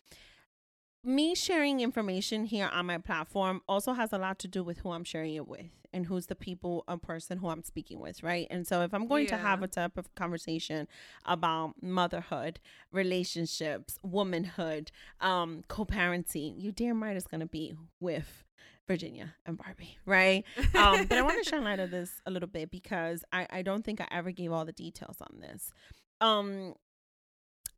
me 1.04 1.34
sharing 1.36 1.80
information 1.80 2.46
here 2.46 2.70
on 2.72 2.86
my 2.86 2.98
platform 2.98 3.62
also 3.68 3.94
has 3.94 4.14
a 4.14 4.18
lot 4.18 4.40
to 4.40 4.48
do 4.48 4.64
with 4.64 4.80
who 4.80 4.92
I'm 4.92 5.04
sharing 5.04 5.36
it 5.36 5.48
with 5.48 5.66
and 5.94 6.06
who's 6.06 6.28
the 6.28 6.36
people 6.36 6.84
a 6.88 6.98
person 6.98 7.38
who 7.40 7.50
I'm 7.50 7.64
speaking 7.64 8.00
with, 8.00 8.24
right? 8.24 8.48
And 8.50 8.66
so 8.66 8.82
if 8.82 8.94
I'm 8.94 9.08
going 9.08 9.28
to 9.28 9.38
have 9.38 9.62
a 9.62 9.68
type 9.68 9.98
of 9.98 10.14
conversation 10.16 10.88
about 11.26 11.74
motherhood, 11.82 12.60
relationships, 12.92 14.00
womanhood, 14.04 14.92
um, 15.20 15.64
co-parenting, 15.68 16.62
you 16.62 16.72
damn 16.72 17.02
right 17.04 17.18
it's 17.18 17.28
gonna 17.28 17.46
be 17.46 17.74
with 18.00 18.44
Virginia 18.88 19.36
and 19.46 19.58
Barbie, 19.58 19.98
right? 20.06 20.44
Um, 20.76 21.06
but 21.06 21.18
I 21.18 21.22
want 21.22 21.44
to 21.44 21.50
shine 21.50 21.64
light 21.66 21.80
on 21.80 21.92
this 21.92 22.22
a 22.26 22.32
little 22.32 22.48
bit 22.50 22.72
because 22.72 23.24
I, 23.32 23.48
I 23.50 23.62
don't 23.62 23.84
think 23.84 24.02
I 24.02 24.08
ever 24.12 24.32
gave 24.32 24.52
all 24.52 24.66
the 24.66 24.72
details 24.74 25.18
on 25.22 25.40
this. 25.40 25.72
Um, 26.20 26.76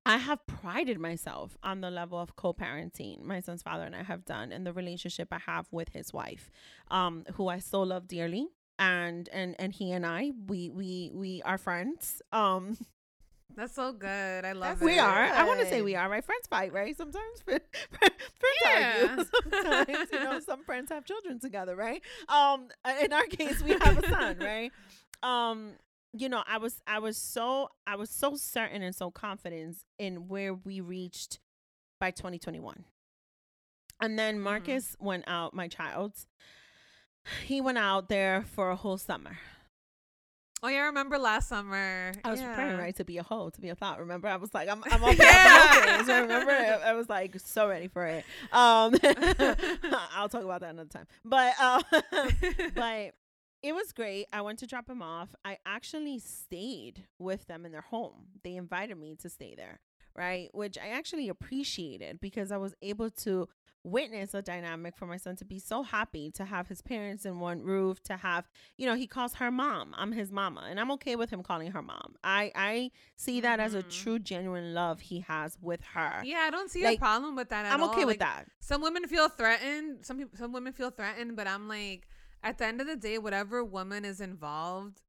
I 0.06 0.18
have 0.18 0.46
prided 0.46 1.00
myself 1.00 1.58
on 1.64 1.82
the 1.82 1.90
level 1.90 2.20
of 2.20 2.36
co-parenting 2.36 3.22
my 3.24 3.40
son's 3.40 3.62
father 3.64 3.84
and 3.86 3.96
I 3.96 4.04
have 4.04 4.26
done 4.26 4.52
and 4.52 4.66
the 4.66 4.74
relationship 4.74 5.30
I 5.32 5.40
have 5.46 5.68
with 5.72 5.90
his 5.90 6.12
wife, 6.12 6.52
um, 6.92 7.24
who 7.36 7.48
I 7.48 7.60
so 7.60 7.82
love 7.82 8.08
dearly. 8.08 8.48
and 8.80 9.30
and 9.30 9.56
and 9.60 9.72
he 9.74 9.92
and 9.92 10.06
I 10.06 10.32
we 10.48 10.70
we 10.70 11.12
we 11.14 11.42
are 11.44 11.58
friends. 11.58 12.22
Um, 12.32 12.78
That's 13.56 13.76
so 13.76 13.94
good. 13.94 14.46
I 14.46 14.54
love 14.54 14.80
That's 14.80 14.82
it. 14.82 14.86
we 14.86 14.98
are. 14.98 15.24
I 15.26 15.44
want 15.46 15.60
to 15.62 15.68
say 15.68 15.84
we 15.84 15.96
are. 15.96 16.10
Right? 16.10 16.26
Friends 16.26 16.48
fight, 16.50 16.74
right? 16.74 16.98
Sometimes 16.98 17.42
friends 17.46 17.64
Yeah. 18.66 19.06
argue. 19.06 19.26
Sometimes 19.64 20.10
you 20.12 20.20
know 20.24 20.40
some 20.40 20.64
friends 20.64 20.90
have 20.92 21.06
children 21.06 21.40
together, 21.40 21.76
right? 21.76 22.02
Um, 22.28 22.70
in 23.04 23.14
our 23.14 23.26
case, 23.26 23.62
we 23.62 23.72
have 23.80 23.98
a 24.04 24.10
son, 24.10 24.38
right? 24.40 24.72
Um, 25.22 25.74
you 26.14 26.30
know, 26.30 26.44
I 26.48 26.58
was 26.58 26.82
I 26.86 27.00
was 27.00 27.18
so 27.18 27.70
I 27.88 27.96
was 27.96 28.10
so 28.10 28.36
certain 28.36 28.82
and 28.82 28.96
so 28.96 29.12
confident 29.12 29.78
in 29.98 30.28
where 30.28 30.54
we 30.54 30.80
reached 30.80 31.40
by 32.00 32.12
2021. 32.12 32.86
And 34.00 34.20
then 34.20 34.40
Marcus 34.40 34.96
went 35.00 35.24
out, 35.28 35.54
my 35.54 35.68
child's. 35.68 36.28
He 37.46 37.62
went 37.62 37.78
out 37.78 38.10
there 38.10 38.44
for 38.44 38.70
a 38.70 38.76
whole 38.76 38.98
summer. 38.98 39.38
Oh 40.62 40.70
yeah, 40.70 40.84
I 40.84 40.86
remember 40.86 41.18
last 41.18 41.50
summer. 41.50 42.14
I 42.24 42.32
was 42.32 42.40
yeah. 42.40 42.50
preparing, 42.50 42.78
right, 42.78 42.96
to 42.96 43.04
be 43.04 43.18
a 43.18 43.24
hoe, 43.24 43.50
to 43.50 43.60
be 43.60 43.68
a 43.68 43.76
thought. 43.76 44.00
Remember, 44.00 44.30
I 44.30 44.38
was 44.38 44.54
like, 44.54 44.70
I'm, 44.70 44.82
I'm 44.90 45.04
all 45.04 45.14
Yeah. 45.14 46.20
Remember, 46.22 46.52
I, 46.52 46.92
I 46.92 46.94
was 46.94 47.10
like 47.10 47.38
so 47.40 47.68
ready 47.68 47.90
for 47.90 48.06
it. 48.06 48.24
Um, 48.54 48.96
I'll 50.16 50.30
talk 50.30 50.44
about 50.44 50.62
that 50.62 50.70
another 50.70 50.90
time. 50.90 51.06
But, 51.26 51.54
uh, 51.60 51.82
but 52.76 53.14
it 53.64 53.74
was 53.74 53.92
great. 53.94 54.28
I 54.34 54.42
went 54.42 54.60
to 54.60 54.68
drop 54.68 54.90
him 54.90 55.02
off. 55.02 55.34
I 55.46 55.58
actually 55.66 56.20
stayed 56.20 57.06
with 57.18 57.48
them 57.48 57.66
in 57.66 57.72
their 57.72 57.82
home. 57.82 58.28
They 58.44 58.56
invited 58.58 58.98
me 58.98 59.16
to 59.22 59.30
stay 59.30 59.56
there, 59.56 59.80
right? 60.16 60.50
Which 60.54 60.78
I 60.78 60.90
actually 60.90 61.30
appreciated 61.30 62.20
because 62.20 62.52
I 62.52 62.58
was 62.58 62.76
able 62.82 63.10
to 63.10 63.48
witness 63.86 64.34
a 64.34 64.42
dynamic 64.42 64.96
for 64.96 65.06
my 65.06 65.18
son 65.18 65.36
to 65.36 65.44
be 65.44 65.60
so 65.60 65.84
happy 65.84 66.32
to 66.32 66.46
have 66.46 66.70
his 66.70 66.82
parents 66.82 67.26
in 67.26 67.40
one 67.42 67.62
roof 67.62 68.02
to 68.02 68.16
have 68.16 68.48
you 68.78 68.86
know 68.88 68.96
he 68.96 69.06
calls 69.06 69.34
her 69.34 69.52
mom 69.52 69.94
i'm 69.98 70.14
his 70.14 70.32
mama 70.32 70.64
and 70.70 70.80
i'm 70.80 70.90
okay 70.90 71.18
with 71.18 71.30
him 71.30 71.44
calling 71.44 71.70
her 71.70 71.82
mom 71.82 72.16
i 72.24 72.50
i 72.56 72.90
see 73.18 73.42
that 73.42 73.60
as 73.60 73.74
a 73.74 73.84
Mhm. 73.84 73.90
true 73.92 74.20
genuine 74.20 74.74
love 74.74 75.02
he 75.02 75.20
has 75.28 75.58
with 75.62 75.82
her 75.96 76.22
Yeah, 76.24 76.46
I 76.48 76.50
don't 76.50 76.72
see 76.72 76.82
Like, 76.86 76.96
a 76.96 77.00
problem 77.00 77.36
with 77.36 77.50
that 77.50 77.66
at 77.66 77.74
i'm 77.74 77.84
all. 77.84 77.90
okay 77.90 78.06
with 78.06 78.14
Like, 78.14 78.20
that 78.20 78.48
Some 78.62 78.82
women 78.82 79.06
feel 79.06 79.28
threatened. 79.28 80.06
Some 80.06 80.18
people, 80.18 80.38
some 80.38 80.54
women 80.54 80.72
feel 80.72 80.90
threatened, 80.90 81.36
but 81.36 81.46
I'm 81.46 81.68
like, 81.68 82.08
at 82.44 82.58
the 82.58 82.66
end 82.66 82.82
of 82.82 82.88
the 82.88 82.96
day, 82.96 83.18
whatever 83.18 83.64
woman 83.64 84.06
is 84.06 84.22
involved 84.22 85.02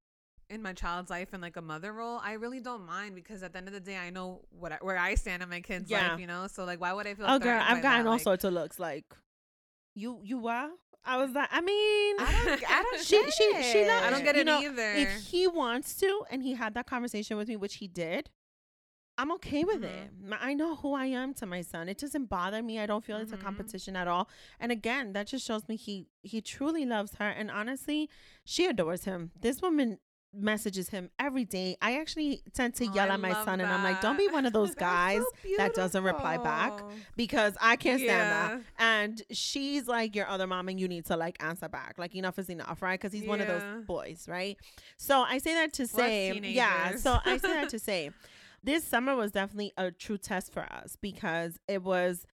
in 0.50 0.62
my 0.62 0.72
child's 0.72 1.10
life 1.10 1.28
and 1.32 1.40
like 1.42 1.56
a 1.56 1.62
mother 1.62 1.92
role, 1.92 2.20
I 2.22 2.34
really 2.34 2.60
don't 2.60 2.86
mind 2.86 3.14
because 3.14 3.42
at 3.42 3.52
the 3.52 3.58
end 3.58 3.66
of 3.68 3.74
the 3.74 3.80
day, 3.80 3.96
I 3.96 4.10
know 4.10 4.42
what 4.50 4.72
I, 4.72 4.76
where 4.80 4.96
I 4.98 5.14
stand 5.16 5.42
in 5.42 5.48
my 5.48 5.60
kid's 5.60 5.90
Yeah. 5.90 6.10
life. 6.12 6.20
You 6.20 6.26
know, 6.26 6.46
so 6.46 6.64
like, 6.64 6.80
why 6.80 6.92
would 6.92 7.06
I 7.06 7.14
feel? 7.14 7.26
oh 7.28 7.38
girl 7.38 7.60
i've 7.62 7.82
gotten 7.82 8.04
that? 8.04 8.06
all 8.06 8.14
Like, 8.16 8.22
sorts 8.22 8.44
of 8.44 8.52
looks 8.52 8.78
like 8.78 9.04
you 9.94 10.20
you 10.22 10.46
are 10.48 10.70
i 11.04 11.16
was 11.16 11.30
like 11.32 11.48
i 11.52 11.60
mean 11.60 12.16
I 12.18 12.32
don't, 12.44 12.70
I 12.70 12.82
don't 12.90 13.00
she 13.00 13.22
get 13.22 13.32
she 13.32 13.62
she 13.72 13.78
it. 13.80 13.86
not, 13.86 14.02
I 14.04 14.10
don't 14.10 14.24
get 14.24 14.34
you 14.34 14.40
it 14.42 14.44
know, 14.44 14.60
either. 14.60 14.92
if 14.94 15.26
he 15.26 15.46
wants 15.46 15.94
to 15.96 16.24
and 16.30 16.42
he 16.42 16.54
had 16.54 16.74
that 16.74 16.86
conversation 16.86 17.36
with 17.36 17.48
me 17.48 17.56
which 17.56 17.76
he 17.76 17.86
did 17.88 18.30
i'm 19.16 19.30
okay 19.32 19.64
with 19.64 19.84
it 19.84 20.10
Mhm. 20.22 20.32
M- 20.32 20.38
i 20.40 20.54
know 20.54 20.76
who 20.76 20.94
i 20.94 21.06
am 21.06 21.34
to 21.34 21.46
my 21.46 21.62
son 21.62 21.88
it 21.88 21.98
doesn't 21.98 22.26
bother 22.26 22.62
me 22.62 22.78
i 22.78 22.86
don't 22.86 23.04
feel 23.04 23.18
it's 23.18 23.32
a 23.32 23.36
Mhm. 23.36 23.42
competition 23.42 23.96
at 23.96 24.08
all 24.08 24.28
and 24.58 24.72
again 24.72 25.12
that 25.12 25.26
just 25.26 25.46
shows 25.46 25.68
me 25.68 25.76
he 25.76 26.08
he 26.22 26.40
truly 26.40 26.84
loves 26.84 27.14
her 27.16 27.28
and 27.28 27.50
honestly 27.50 28.08
she 28.44 28.66
adores 28.66 29.04
him 29.04 29.30
this 29.40 29.62
woman 29.62 29.98
messages 30.36 30.88
him 30.88 31.10
every 31.16 31.44
day 31.44 31.76
i 31.80 31.96
actually 31.96 32.42
tend 32.52 32.74
to 32.74 32.84
Oh, 32.88 32.92
yell 32.92 33.08
I 33.08 33.14
at 33.14 33.20
my 33.20 33.32
son 33.44 33.60
and 33.60 33.70
i'm 33.72 33.84
like 33.84 34.00
don't 34.00 34.18
be 34.18 34.26
one 34.26 34.46
of 34.46 34.52
those 34.52 34.74
guys 34.90 35.22
so 35.22 35.56
that 35.58 35.74
doesn't 35.74 36.02
reply 36.02 36.38
back 36.38 36.72
because 37.16 37.56
I 37.60 37.76
can't 37.76 38.00
stand 38.00 38.32
that. 38.32 38.60
And 38.76 39.22
she's 39.30 39.86
like 39.86 40.16
your 40.16 40.26
other 40.26 40.48
mom, 40.48 40.68
and 40.68 40.80
you 40.80 40.88
need 40.88 41.04
to 41.06 41.16
like 41.16 41.36
answer 41.40 41.68
back. 41.68 41.94
Like 41.98 42.16
enough 42.16 42.38
is 42.40 42.50
enough, 42.50 42.82
right? 42.82 42.98
Because 42.98 43.12
he's 43.12 43.26
one 43.28 43.40
of 43.40 43.46
those 43.46 43.62
boys, 43.86 44.26
right? 44.28 44.58
So 44.96 45.20
I 45.22 45.38
say 45.38 45.54
that 45.54 45.72
to 45.74 45.86
say, 45.86 46.32
yeah. 46.56 46.96
So 46.96 47.18
I 47.24 47.36
say 47.38 47.52
that 47.54 47.68
to 47.68 47.78
say, 47.78 48.10
this 48.64 48.84
summer 48.84 49.14
was 49.14 49.30
definitely 49.32 49.72
a 49.76 49.90
true 49.90 50.18
test 50.18 50.52
for 50.52 50.62
us 50.62 50.96
because 51.00 51.58
it 51.68 51.82
was. 51.82 52.26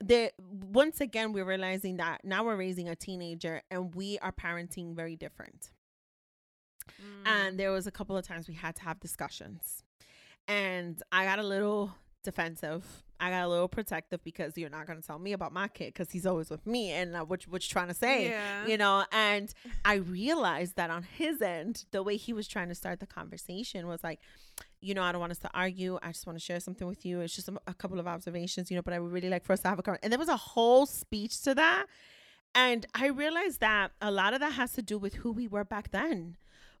The 0.00 0.32
once 0.38 1.00
again 1.00 1.32
we're 1.32 1.44
realizing 1.44 1.98
that 1.98 2.24
now 2.24 2.44
we're 2.44 2.56
raising 2.56 2.88
a 2.88 2.96
teenager 2.96 3.62
and 3.70 3.94
we 3.94 4.18
are 4.18 4.32
parenting 4.32 4.94
very 4.96 5.14
different 5.16 5.70
Mm. 7.00 7.26
and 7.26 7.58
there 7.58 7.70
was 7.70 7.86
a 7.86 7.90
couple 7.90 8.14
of 8.14 8.26
times 8.26 8.46
we 8.46 8.52
had 8.54 8.76
to 8.76 8.82
have 8.82 9.00
discussions 9.00 9.82
and 10.46 11.02
i 11.10 11.24
got 11.24 11.38
a 11.38 11.42
little 11.42 11.94
defensive 12.24 12.84
i 13.20 13.30
got 13.30 13.44
a 13.44 13.48
little 13.48 13.68
protective 13.68 14.22
because 14.24 14.58
you're 14.58 14.68
not 14.70 14.86
going 14.86 15.00
to 15.00 15.06
tell 15.06 15.18
me 15.20 15.32
about 15.32 15.52
my 15.52 15.68
kid 15.68 15.94
because 15.94 16.10
he's 16.10 16.26
always 16.26 16.50
with 16.50 16.66
me 16.66 16.90
and 16.90 17.14
uh, 17.14 17.24
what, 17.24 17.42
what 17.44 17.62
you 17.62 17.68
trying 17.70 17.86
to 17.88 17.94
say 17.94 18.30
Yeah. 18.30 18.66
you 18.66 18.76
know 18.76 19.04
and 19.12 19.54
i 19.84 19.94
realized 19.94 20.74
that 20.76 20.90
on 20.90 21.04
his 21.04 21.40
end 21.40 21.84
the 21.92 22.02
way 22.02 22.16
he 22.16 22.32
was 22.32 22.48
trying 22.48 22.68
to 22.68 22.74
start 22.74 22.98
the 23.00 23.06
conversation 23.06 23.86
was 23.86 24.02
like 24.02 24.18
you 24.80 24.94
know 24.94 25.02
i 25.02 25.12
don't 25.12 25.20
want 25.20 25.30
us 25.32 25.38
to 25.38 25.50
argue 25.54 25.98
i 26.02 26.08
just 26.08 26.26
want 26.26 26.36
to 26.38 26.44
share 26.44 26.58
something 26.60 26.88
with 26.88 27.06
you 27.06 27.20
it's 27.20 27.36
just 27.36 27.48
a, 27.48 27.54
a 27.68 27.74
couple 27.74 28.00
of 28.00 28.06
observations 28.08 28.70
you 28.70 28.76
know 28.76 28.82
but 28.82 28.92
i 28.94 28.98
would 28.98 29.12
really 29.12 29.28
like 29.30 29.44
for 29.44 29.52
us 29.52 29.60
to 29.60 29.68
have 29.68 29.78
a 29.78 29.82
conversation 29.82 30.04
and 30.04 30.12
there 30.12 30.18
was 30.18 30.28
a 30.28 30.36
whole 30.36 30.84
speech 30.86 31.40
to 31.42 31.54
that 31.54 31.86
and 32.56 32.86
I 32.94 33.08
realized 33.08 33.58
that 33.60 33.90
a 34.00 34.12
lot 34.12 34.32
of 34.32 34.38
that 34.38 34.52
has 34.52 34.70
to 34.74 34.82
do 34.82 34.96
with 34.96 35.14
who 35.14 35.32
we 35.32 35.48
were 35.48 35.64
back 35.64 35.90
then. 35.90 36.36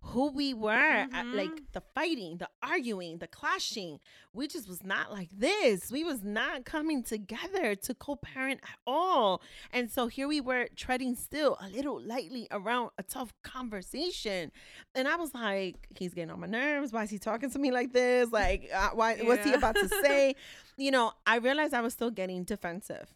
Who 0.08 0.30
we 0.32 0.52
were, 0.54 0.70
at, 0.70 1.10
Mhm. 1.10 1.34
like 1.34 1.72
the 1.72 1.80
fighting, 1.80 2.36
the 2.36 2.48
arguing, 2.62 3.18
the 3.18 3.26
clashing. 3.26 4.00
We 4.32 4.46
just 4.46 4.68
was 4.68 4.84
not 4.84 5.10
like 5.10 5.30
this. 5.30 5.90
We 5.90 6.04
was 6.04 6.22
not 6.22 6.64
coming 6.64 7.02
together 7.02 7.74
to 7.74 7.94
co-parent 7.94 8.60
at 8.62 8.78
all. 8.86 9.40
And 9.72 9.90
so 9.90 10.06
here 10.08 10.28
we 10.28 10.40
were 10.40 10.68
treading 10.76 11.14
still 11.16 11.56
a 11.60 11.68
little 11.68 11.98
lightly 12.00 12.46
around 12.50 12.90
a 12.98 13.02
tough 13.02 13.32
conversation. 13.42 14.52
And 14.94 15.08
I 15.08 15.16
was 15.16 15.32
like, 15.34 15.88
he's 15.98 16.12
getting 16.14 16.30
on 16.30 16.40
my 16.40 16.46
nerves. 16.46 16.92
Why 16.92 17.04
is 17.04 17.10
he 17.10 17.18
talking 17.18 17.50
to 17.50 17.58
me 17.58 17.70
like 17.72 17.92
this? 17.92 18.30
Like, 18.30 18.68
uh, 18.72 18.90
why? 18.92 19.16
What's 19.22 19.44
he 19.44 19.52
about 19.54 19.74
to 19.76 19.88
say? 19.88 20.36
you 20.76 20.90
know, 20.90 21.12
I 21.26 21.36
realized 21.36 21.72
I 21.74 21.80
was 21.80 21.92
still 21.94 22.10
getting 22.10 22.44
defensive. 22.44 23.14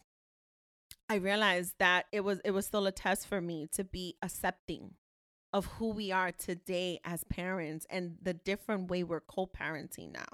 I 1.07 1.15
realized 1.15 1.75
that 1.79 2.05
it 2.11 2.21
was 2.21 2.39
it 2.45 2.51
was 2.51 2.65
still 2.65 2.85
a 2.87 2.91
test 2.91 3.25
for 3.27 3.41
me 3.41 3.67
to 3.73 3.83
be 3.83 4.15
accepting 4.21 4.95
of 5.53 5.65
who 5.65 5.89
we 5.89 6.11
are 6.11 6.31
today 6.31 6.99
as 7.03 7.23
parents 7.25 7.85
and 7.89 8.17
the 8.21 8.33
different 8.33 8.89
way 8.89 9.03
we're 9.03 9.21
co-parenting 9.21 10.11
now, 10.13 10.27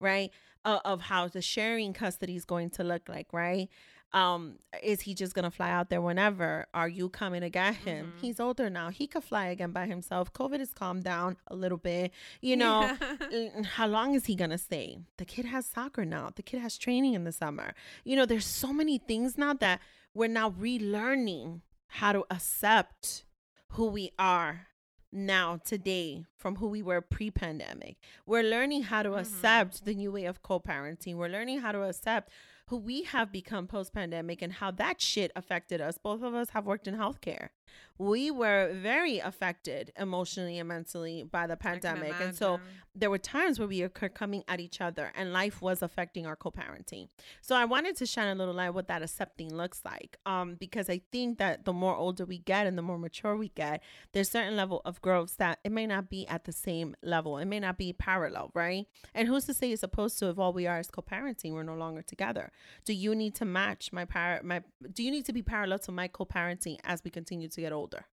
right? 0.00 0.30
Uh, 0.64 0.78
of 0.84 1.00
how 1.02 1.26
the 1.28 1.42
sharing 1.42 1.92
custody 1.92 2.36
is 2.36 2.44
going 2.44 2.70
to 2.70 2.84
look 2.84 3.08
like, 3.08 3.32
right? 3.32 3.68
Um, 4.12 4.56
is 4.82 5.02
he 5.02 5.14
just 5.14 5.34
gonna 5.34 5.52
fly 5.52 5.70
out 5.70 5.88
there 5.88 6.00
whenever? 6.02 6.66
Are 6.74 6.88
you 6.88 7.08
coming 7.08 7.42
to 7.42 7.48
get 7.48 7.76
him? 7.76 8.12
Mhm. 8.16 8.20
He's 8.20 8.40
older 8.40 8.68
now. 8.68 8.88
He 8.90 9.06
could 9.06 9.22
fly 9.22 9.46
again 9.46 9.70
by 9.70 9.86
himself. 9.86 10.32
COVID 10.32 10.58
has 10.58 10.72
calmed 10.72 11.04
down 11.04 11.36
a 11.46 11.54
little 11.54 11.78
bit, 11.78 12.10
you 12.40 12.56
know. 12.56 12.96
Mm, 13.30 13.64
how 13.64 13.86
long 13.86 14.14
is 14.14 14.26
he 14.26 14.34
gonna 14.34 14.58
stay 14.58 14.98
the 15.18 15.24
kid 15.24 15.44
has 15.44 15.64
soccer 15.64 16.04
now 16.04 16.30
the 16.34 16.42
kid 16.42 16.58
has 16.60 16.76
training 16.76 17.14
in 17.14 17.22
the 17.22 17.30
summer 17.30 17.74
you 18.04 18.16
know 18.16 18.26
there's 18.26 18.44
so 18.46 18.72
many 18.72 18.98
things 18.98 19.38
now 19.38 19.54
that 19.54 19.80
we're 20.14 20.26
now 20.26 20.50
relearning 20.50 21.60
how 21.86 22.12
to 22.12 22.24
accept 22.30 23.24
who 23.70 23.86
we 23.86 24.10
are 24.18 24.66
now 25.12 25.56
today 25.64 26.24
from 26.36 26.56
who 26.56 26.68
we 26.68 26.82
were 26.82 27.00
pre-pandemic. 27.00 27.96
We're 28.26 28.44
learning 28.44 28.84
how 28.84 29.02
to 29.02 29.10
Mhm. 29.10 29.20
accept 29.20 29.84
the 29.84 29.94
new 29.94 30.12
way 30.12 30.24
of 30.24 30.42
co-parenting. 30.42 31.16
We're 31.16 31.28
learning 31.28 31.60
how 31.60 31.72
to 31.72 31.82
accept 31.82 32.30
who 32.66 32.76
we 32.76 33.02
have 33.02 33.32
become 33.32 33.66
post-pandemic 33.66 34.40
and 34.42 34.52
how 34.54 34.70
that 34.72 35.00
shit 35.00 35.32
affected 35.34 35.80
us. 35.80 35.98
Both 35.98 36.22
of 36.22 36.34
us 36.34 36.50
have 36.50 36.64
worked 36.66 36.86
in 36.86 36.94
healthcare 36.94 37.48
we 37.98 38.30
were 38.30 38.72
very 38.72 39.18
affected 39.18 39.92
emotionally 39.98 40.58
and 40.58 40.68
mentally 40.68 41.22
by 41.22 41.46
the 41.46 41.56
pandemic. 41.56 42.14
And 42.18 42.34
so 42.34 42.58
there 42.94 43.10
were 43.10 43.18
times 43.18 43.58
where 43.58 43.68
we 43.68 43.82
were 43.82 43.88
coming 43.88 44.42
at 44.48 44.58
each 44.58 44.80
other 44.80 45.12
and 45.14 45.32
life 45.32 45.60
was 45.60 45.82
affecting 45.82 46.26
our 46.26 46.34
co-parenting. 46.34 47.08
So 47.40 47.54
i 47.54 47.64
wanted 47.64 47.96
to 47.96 48.06
shine 48.06 48.28
a 48.28 48.34
little 48.34 48.54
light 48.54 48.70
what 48.70 48.88
that 48.88 49.02
accepting 49.02 49.54
looks 49.54 49.82
like 49.84 50.16
um 50.26 50.56
because 50.58 50.88
i 50.90 51.00
think 51.12 51.38
that 51.38 51.64
the 51.64 51.72
more 51.72 51.94
older 51.94 52.24
we 52.24 52.38
get 52.38 52.66
and 52.66 52.76
the 52.76 52.82
more 52.82 52.98
mature 52.98 53.36
we 53.36 53.48
get 53.50 53.82
there's 54.12 54.30
certain 54.30 54.56
level 54.56 54.82
of 54.84 55.00
growth 55.00 55.36
that 55.36 55.58
it 55.64 55.72
may 55.72 55.86
not 55.86 56.10
be 56.10 56.26
at 56.26 56.44
the 56.44 56.52
same 56.52 56.96
level. 57.02 57.38
It 57.38 57.46
may 57.46 57.60
not 57.60 57.78
be 57.78 57.92
parallel 57.92 58.50
right? 58.54 58.86
And 59.14 59.28
who's 59.28 59.44
to 59.46 59.54
say 59.54 59.70
it's 59.70 59.80
supposed 59.80 60.18
to 60.20 60.28
if 60.30 60.38
all 60.38 60.52
we 60.52 60.66
are 60.66 60.80
is 60.80 60.90
co-parenting. 60.90 61.52
We're 61.52 61.62
no 61.62 61.74
longer 61.74 62.02
together. 62.02 62.50
Do 62.84 62.92
you 62.92 63.14
need 63.14 63.34
to 63.36 63.44
match 63.44 63.92
my 63.92 64.04
par 64.04 64.40
my 64.42 64.62
do 64.92 65.02
you 65.02 65.10
need 65.10 65.26
to 65.26 65.32
be 65.32 65.42
parallel 65.42 65.78
to 65.80 65.92
my 65.92 66.08
co-parenting 66.08 66.78
as 66.84 67.02
we 67.04 67.10
continue 67.10 67.48
to 67.48 67.59
get 67.60 67.72
older? 67.72 68.04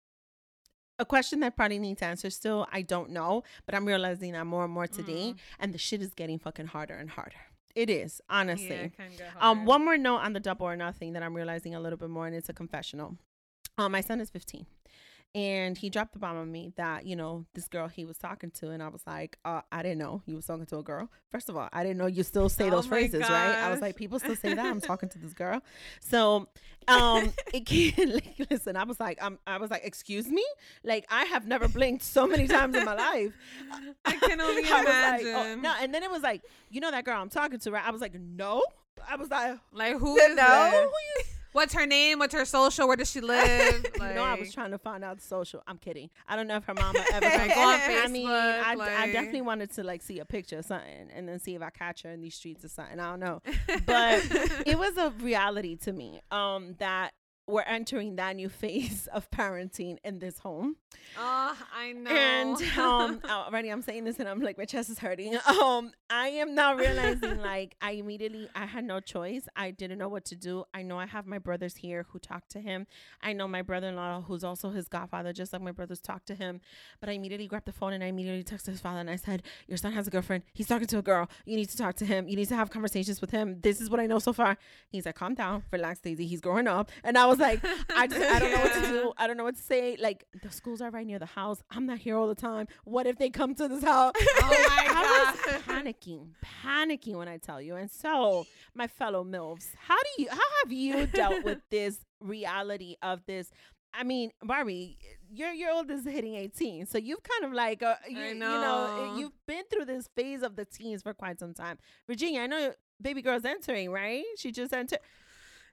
A 0.99 1.05
question 1.05 1.41
that 1.41 1.55
probably 1.55 1.77
needs 1.77 1.99
to 1.99 2.05
answer 2.05 2.29
still 2.31 2.65
i 2.71 2.81
don't 2.81 3.11
know 3.11 3.43
but 3.67 3.75
i'm 3.75 3.85
realizing 3.85 4.31
that 4.31 4.45
more 4.45 4.63
and 4.63 4.73
more 4.73 4.87
today 4.87 5.33
Mm. 5.33 5.37
and 5.59 5.73
the 5.73 5.77
shit 5.77 6.01
is 6.01 6.13
getting 6.15 6.39
fucking 6.39 6.67
harder 6.67 6.95
and 6.95 7.09
harder. 7.11 7.37
It 7.75 7.91
is 7.91 8.19
honestly. 8.29 8.91
Yeah, 8.97 9.05
it 9.05 9.21
um 9.39 9.65
one 9.65 9.85
more 9.85 9.97
note 9.97 10.17
on 10.17 10.33
the 10.33 10.39
double 10.39 10.65
or 10.65 10.75
nothing 10.75 11.13
that 11.13 11.21
i'm 11.21 11.35
realizing 11.35 11.75
a 11.75 11.79
little 11.79 11.97
bit 11.97 12.09
more 12.09 12.25
and 12.25 12.35
it's 12.35 12.49
a 12.49 12.53
confessional. 12.53 13.17
Um 13.77 13.91
my 13.91 14.01
son 14.01 14.19
is 14.21 14.31
15 14.31 14.65
and 15.37 15.77
he 15.77 15.89
dropped 15.91 16.13
the 16.13 16.19
bomb 16.19 16.35
on 16.35 16.51
me 16.51 16.73
that 16.77 17.05
you 17.05 17.15
know 17.15 17.45
this 17.53 17.67
girl 17.67 17.87
he 17.87 18.03
was 18.05 18.17
talking 18.17 18.49
to, 18.59 18.71
and 18.71 18.81
I 18.81 18.87
was 18.89 19.03
like, 19.05 19.37
uh, 19.45 19.61
I 19.71 19.83
didn't 19.83 19.99
know 19.99 20.23
you 20.25 20.35
was 20.35 20.45
talking 20.45 20.65
to 20.65 20.79
a 20.79 20.83
girl. 20.83 21.09
First 21.29 21.47
of 21.49 21.55
all, 21.55 21.69
I 21.71 21.83
didn't 21.83 21.97
know 21.99 22.07
you 22.07 22.23
still 22.23 22.49
say 22.49 22.67
Oh 22.67 22.71
those 22.71 22.85
my 22.85 22.97
phrases, 22.97 23.21
right? 23.21 23.55
I 23.59 23.69
was 23.69 23.79
like, 23.79 23.95
people 23.95 24.17
still 24.19 24.35
say 24.35 24.53
that 24.55 24.65
I'm 24.65 24.81
talking 24.81 25.09
to 25.09 25.19
this 25.19 25.33
girl. 25.43 25.61
So, 26.01 26.47
um, 26.87 27.31
it 27.53 27.65
can't 27.65 28.13
like, 28.15 28.47
listen. 28.49 28.75
I 28.75 28.83
was 28.83 28.99
like, 28.99 29.21
um, 29.23 29.37
I 29.45 29.57
was 29.57 29.69
like, 29.69 29.85
excuse 29.85 30.27
me, 30.27 30.43
like 30.83 31.05
I 31.11 31.25
have 31.25 31.45
never 31.45 31.67
blinked 31.67 32.03
so 32.03 32.25
many 32.25 32.47
times 32.47 32.75
in 32.75 32.83
my 32.83 32.95
life. 32.95 33.33
I 34.05 34.15
can 34.15 34.41
only 34.47 34.63
I 34.63 34.77
was 34.81 34.85
like, 34.87 35.21
oh, 35.25 35.41
imagine. 35.43 35.61
no, 35.61 35.73
and 35.79 35.93
then 35.93 36.01
it 36.01 36.09
was 36.09 36.23
like, 36.23 36.41
you 36.71 36.81
know 36.81 36.89
that 36.91 37.05
girl 37.05 37.21
I'm 37.21 37.29
talking 37.29 37.59
to, 37.59 37.71
right? 37.71 37.85
I 37.85 37.91
was 37.91 38.01
like, 38.01 38.19
no. 38.19 38.63
I 39.07 39.15
was 39.15 39.29
like, 39.29 39.59
Like 39.71 39.97
who 39.97 40.17
is 40.17 40.29
No? 40.29 40.35
that? 40.37 40.87
What's 41.57 41.73
her 41.73 41.87
name? 41.87 42.19
What's 42.19 42.35
her 42.35 42.45
social? 42.45 42.87
Where 42.87 42.97
does 42.97 43.09
she 43.09 43.19
live? 43.19 43.83
you 43.95 44.13
know, 44.13 44.23
I 44.23 44.35
was 44.35 44.53
trying 44.53 44.69
to 44.69 44.77
find 44.77 45.03
out 45.03 45.17
the 45.17 45.23
social. 45.23 45.63
I'm 45.65 45.79
kidding. 45.79 46.11
I 46.27 46.35
don't 46.35 46.45
know 46.45 46.57
if 46.57 46.65
her 46.65 46.75
mama 46.75 47.03
ever. 47.11 47.25
Like, 47.37 47.55
go 47.55 47.61
on 47.61 47.79
her. 47.79 48.03
I 48.03 48.07
mean, 48.07 48.27
Facebook, 48.27 48.79
I, 48.79 49.03
I 49.03 49.11
definitely 49.11 49.41
wanted 49.41 49.71
to 49.71 49.83
like 49.83 50.03
see 50.03 50.19
a 50.19 50.25
picture 50.25 50.59
or 50.59 50.61
something, 50.61 51.09
and 51.11 51.27
then 51.27 51.39
see 51.39 51.55
if 51.55 51.63
I 51.63 51.71
catch 51.71 52.03
her 52.03 52.11
in 52.11 52.21
these 52.21 52.35
streets 52.35 52.63
or 52.63 52.69
something. 52.69 52.99
I 52.99 53.09
don't 53.09 53.19
know, 53.19 53.41
but 53.87 54.21
it 54.67 54.77
was 54.77 54.97
a 54.97 55.09
reality 55.19 55.77
to 55.77 55.93
me. 55.93 56.21
Um, 56.29 56.75
that 56.77 57.13
we're 57.47 57.61
entering 57.61 58.17
that 58.17 58.35
new 58.35 58.49
phase 58.61 59.07
of 59.13 59.29
parenting 59.31 59.97
in 60.03 60.19
this 60.19 60.39
home. 60.39 60.75
Oh, 61.17 61.57
I 61.75 61.93
know. 61.93 62.11
And 62.11 62.61
um, 62.77 63.21
already 63.29 63.69
I'm 63.69 63.81
saying 63.81 64.03
this, 64.03 64.19
and 64.19 64.27
I'm 64.27 64.41
like, 64.41 64.57
my 64.57 64.65
chest 64.65 64.89
is 64.89 64.99
hurting. 64.99 65.37
Um, 65.47 65.91
I 66.09 66.29
am 66.29 66.55
now 66.55 66.75
realizing 66.75 67.39
like 67.39 67.75
I 67.81 67.91
immediately 67.91 68.49
I 68.55 68.65
had 68.65 68.83
no 68.83 68.99
choice. 68.99 69.47
I 69.55 69.71
didn't 69.71 69.97
know 69.97 70.09
what 70.09 70.25
to 70.25 70.35
do. 70.35 70.65
I 70.73 70.81
know 70.83 70.99
I 70.99 71.05
have 71.05 71.25
my 71.25 71.39
brothers 71.39 71.75
here 71.75 72.05
who 72.09 72.19
talk 72.19 72.47
to 72.49 72.59
him. 72.59 72.87
I 73.21 73.33
know 73.33 73.47
my 73.47 73.61
brother-in-law 73.61 74.21
who's 74.21 74.43
also 74.43 74.71
his 74.71 74.87
godfather, 74.87 75.33
just 75.33 75.53
like 75.53 75.61
my 75.61 75.71
brothers 75.71 75.99
talk 75.99 76.25
to 76.25 76.35
him. 76.35 76.61
But 76.99 77.09
I 77.09 77.13
immediately 77.13 77.47
grabbed 77.47 77.65
the 77.65 77.71
phone 77.71 77.93
and 77.93 78.03
I 78.03 78.07
immediately 78.07 78.43
texted 78.43 78.67
his 78.67 78.81
father 78.81 78.99
and 78.99 79.09
I 79.09 79.15
said, 79.15 79.43
"Your 79.67 79.77
son 79.77 79.93
has 79.93 80.07
a 80.07 80.11
girlfriend. 80.11 80.43
He's 80.53 80.67
talking 80.67 80.87
to 80.87 80.97
a 80.97 81.01
girl. 81.01 81.29
You 81.45 81.55
need 81.55 81.69
to 81.69 81.77
talk 81.77 81.95
to 81.95 82.05
him. 82.05 82.27
You 82.27 82.35
need 82.35 82.49
to 82.49 82.55
have 82.55 82.69
conversations 82.69 83.21
with 83.21 83.31
him. 83.31 83.61
This 83.61 83.81
is 83.81 83.89
what 83.89 83.99
I 83.99 84.05
know 84.05 84.19
so 84.19 84.33
far." 84.33 84.57
He's 84.89 85.05
like, 85.05 85.15
"Calm 85.15 85.33
down, 85.33 85.63
relax, 85.71 85.99
Daisy. 85.99 86.27
He's 86.27 86.41
growing 86.41 86.67
up." 86.67 86.91
And 87.03 87.17
I 87.17 87.25
was 87.25 87.36
like, 87.39 87.61
"I 87.95 88.07
just 88.07 88.21
I 88.21 88.39
don't 88.39 88.51
know 88.51 88.61
what 88.61 88.73
to 88.73 88.81
do. 88.89 89.13
I 89.17 89.27
don't 89.27 89.37
know 89.37 89.43
what 89.43 89.55
to 89.55 89.61
say. 89.61 89.97
Like 89.99 90.25
the 90.41 90.49
schools 90.51 90.81
are 90.81 90.89
right 90.89 91.05
near 91.05 91.19
the 91.19 91.25
house. 91.25 91.61
I'm 91.69 91.85
not 91.85 91.99
here 91.99 92.15
all 92.17 92.27
the 92.27 92.35
time. 92.35 92.67
What 92.83 93.07
if 93.07 93.17
they 93.17 93.29
come 93.29 93.55
to 93.55 93.67
this 93.67 93.83
house? 93.83 94.13
Oh 94.39 94.49
my 94.69 94.87
I 94.89 95.33
was 95.33 95.41
God. 95.45 95.61
panicking, 95.85 96.27
panicking 96.63 97.15
when 97.15 97.27
I 97.27 97.37
tell 97.37 97.61
you. 97.61 97.75
And 97.75 97.89
so, 97.91 98.45
my 98.73 98.87
fellow 98.87 99.23
milfs, 99.23 99.67
how 99.87 99.97
do 99.97 100.23
you, 100.23 100.29
how 100.29 100.37
have 100.63 100.71
you 100.71 101.05
dealt 101.07 101.43
with 101.43 101.59
this 101.69 101.99
reality 102.19 102.95
of 103.01 103.25
this? 103.25 103.51
I 103.93 104.03
mean, 104.03 104.31
Barbie, 104.43 104.97
your 105.31 105.51
your 105.51 105.71
oldest 105.71 106.05
is 106.05 106.13
hitting 106.13 106.35
18, 106.35 106.85
so 106.85 106.97
you've 106.97 107.23
kind 107.23 107.45
of 107.45 107.53
like, 107.55 107.81
uh, 107.81 107.95
you, 108.07 108.19
I 108.19 108.27
you 108.29 108.35
know, 108.35 108.61
know. 108.61 109.15
you've 109.17 109.45
been 109.47 109.63
through 109.71 109.85
this 109.85 110.07
phase 110.15 110.43
of 110.43 110.55
the 110.55 110.65
teens 110.65 111.01
for 111.01 111.13
quite 111.13 111.39
some 111.39 111.53
time. 111.53 111.77
Virginia, 112.07 112.41
I 112.41 112.47
know 112.47 112.73
baby 113.01 113.21
girl's 113.21 113.45
entering, 113.45 113.89
right? 113.91 114.23
She 114.37 114.51
just 114.51 114.73
entered. 114.73 114.99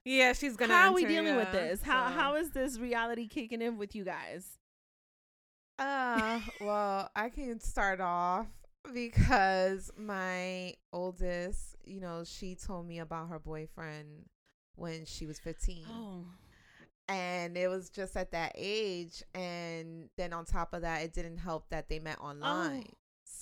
Yeah, 0.05 0.32
she's 0.32 0.56
gonna. 0.56 0.74
How 0.74 0.89
are 0.90 0.94
we 0.94 1.05
enter, 1.05 1.14
dealing 1.14 1.36
with 1.36 1.52
this? 1.52 1.82
How 1.82 2.09
so. 2.09 2.14
how 2.14 2.36
is 2.36 2.51
this 2.51 2.78
reality 2.78 3.26
kicking 3.26 3.62
in 3.62 3.78
with 3.78 3.94
you 3.94 4.05
guys? 4.05 4.59
Uh, 5.78 6.40
well, 6.60 7.10
I 7.16 7.31
can 7.31 7.59
start 7.60 8.01
off 8.01 8.47
because 8.93 9.90
my 9.97 10.74
oldest, 10.93 11.76
you 11.85 12.01
know, 12.01 12.22
she 12.24 12.55
told 12.55 12.86
me 12.86 12.98
about 12.98 13.28
her 13.28 13.39
boyfriend 13.39 14.26
when 14.76 15.05
she 15.05 15.26
was 15.26 15.39
15. 15.39 15.85
Oh, 15.90 16.24
And 17.09 17.56
it 17.56 17.68
was 17.68 17.90
just 17.90 18.16
at 18.16 18.31
that 18.32 18.52
age. 18.56 19.22
And 19.35 20.09
then 20.16 20.32
on 20.32 20.44
top 20.44 20.74
of 20.74 20.82
that, 20.82 21.02
it 21.02 21.12
didn't 21.12 21.39
help 21.39 21.68
that 21.70 21.89
they 21.89 21.98
met 21.98 22.20
online. 22.20 22.85
Oh. 22.89 22.94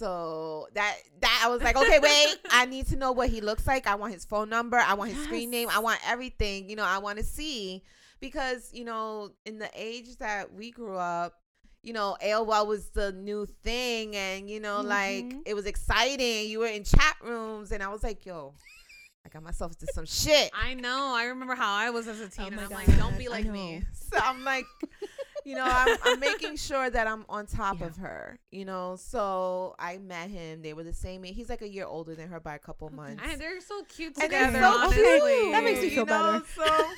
So 0.03 0.67
that 0.75 0.97
that 1.21 1.43
I 1.45 1.49
was 1.49 1.63
like, 1.63 1.77
okay, 1.77 2.01
wait, 2.01 2.37
I 2.51 2.67
need 2.67 2.89
to 2.89 2.97
know 2.97 3.13
what 3.13 3.29
he 3.31 3.41
looks 3.41 3.67
like. 3.69 3.87
I 3.87 3.95
want 3.95 4.13
his 4.13 4.25
phone 4.25 4.49
number. 4.49 4.77
I 4.79 4.95
want 4.95 5.11
his 5.13 5.23
screen 5.23 5.49
name. 5.51 5.69
I 5.71 5.79
want 5.79 6.01
everything. 6.05 6.69
You 6.69 6.75
know, 6.75 6.83
I 6.85 6.99
want 6.99 7.19
to 7.19 7.25
see 7.25 7.85
because 8.21 8.71
you 8.73 8.85
know, 8.85 9.31
in 9.47 9.59
the 9.61 9.71
age 9.77 10.17
that 10.19 10.53
we 10.53 10.73
grew 10.73 10.97
up, 10.97 11.35
you 11.85 11.93
know, 11.93 12.17
AOL 12.21 12.67
was 12.67 12.91
the 12.91 13.13
new 13.13 13.47
thing, 13.63 14.17
and 14.17 14.51
you 14.51 14.59
know, 14.59 14.81
like 14.81 15.25
Mhm. 15.27 15.43
it 15.47 15.55
was 15.55 15.67
exciting. 15.67 16.49
You 16.49 16.59
were 16.59 16.67
in 16.67 16.83
chat 16.83 17.17
rooms, 17.23 17.71
and 17.71 17.81
I 17.81 17.87
was 17.89 18.03
like, 18.03 18.27
yo, 18.27 18.55
I 19.25 19.29
got 19.29 19.45
myself 19.45 19.71
into 19.81 19.87
some 19.93 20.05
shit. 20.07 20.51
I 20.53 20.75
know. 20.75 21.13
I 21.15 21.27
remember 21.27 21.55
how 21.55 21.73
I 21.77 21.91
was 21.91 22.09
as 22.09 22.19
a 22.19 22.29
teen, 22.29 22.45
Oh 22.45 22.47
and 22.49 22.57
my 22.57 22.63
I'm 22.65 22.69
God, 22.71 22.89
like, 22.89 22.99
don't 22.99 23.17
be 23.19 23.29
like 23.29 23.47
me. 23.47 23.85
So 24.11 24.19
I'm 24.21 24.43
like, 24.43 24.65
you 25.45 25.55
know, 25.55 25.65
I'm, 25.67 25.97
I'm 26.05 26.21
making 26.21 26.57
sure 26.57 26.89
that 26.91 27.07
I'm 27.07 27.25
on 27.29 27.47
top 27.47 27.81
Yeah. 27.81 27.87
of 27.87 27.97
her, 27.97 28.39
you 28.51 28.65
know. 28.65 28.97
So 28.97 29.75
I 29.79 29.99
met 29.99 30.31
him. 30.31 30.63
They 30.63 30.73
were 30.75 30.85
the 30.85 30.93
same 30.95 31.25
age. 31.25 31.35
He's 31.37 31.49
like 31.49 31.63
a 31.63 31.69
year 31.69 31.87
older 31.87 32.15
than 32.15 32.29
her 32.29 32.41
by 32.41 32.55
a 32.55 32.59
couple 32.59 32.89
months. 32.91 33.23
And 33.27 33.41
they're 33.41 33.61
so 33.61 33.83
cute 33.89 34.17
And 34.21 34.31
they're 34.33 34.47
together. 34.47 34.61
so 34.61 34.79
honestly, 34.79 35.03
cute. 35.03 35.53
That 35.53 35.65
makes 35.65 35.81
me 35.81 35.85
you 35.87 35.91
feel 35.91 36.07
know? 36.07 36.33
better. 36.33 36.45
So 36.57 36.85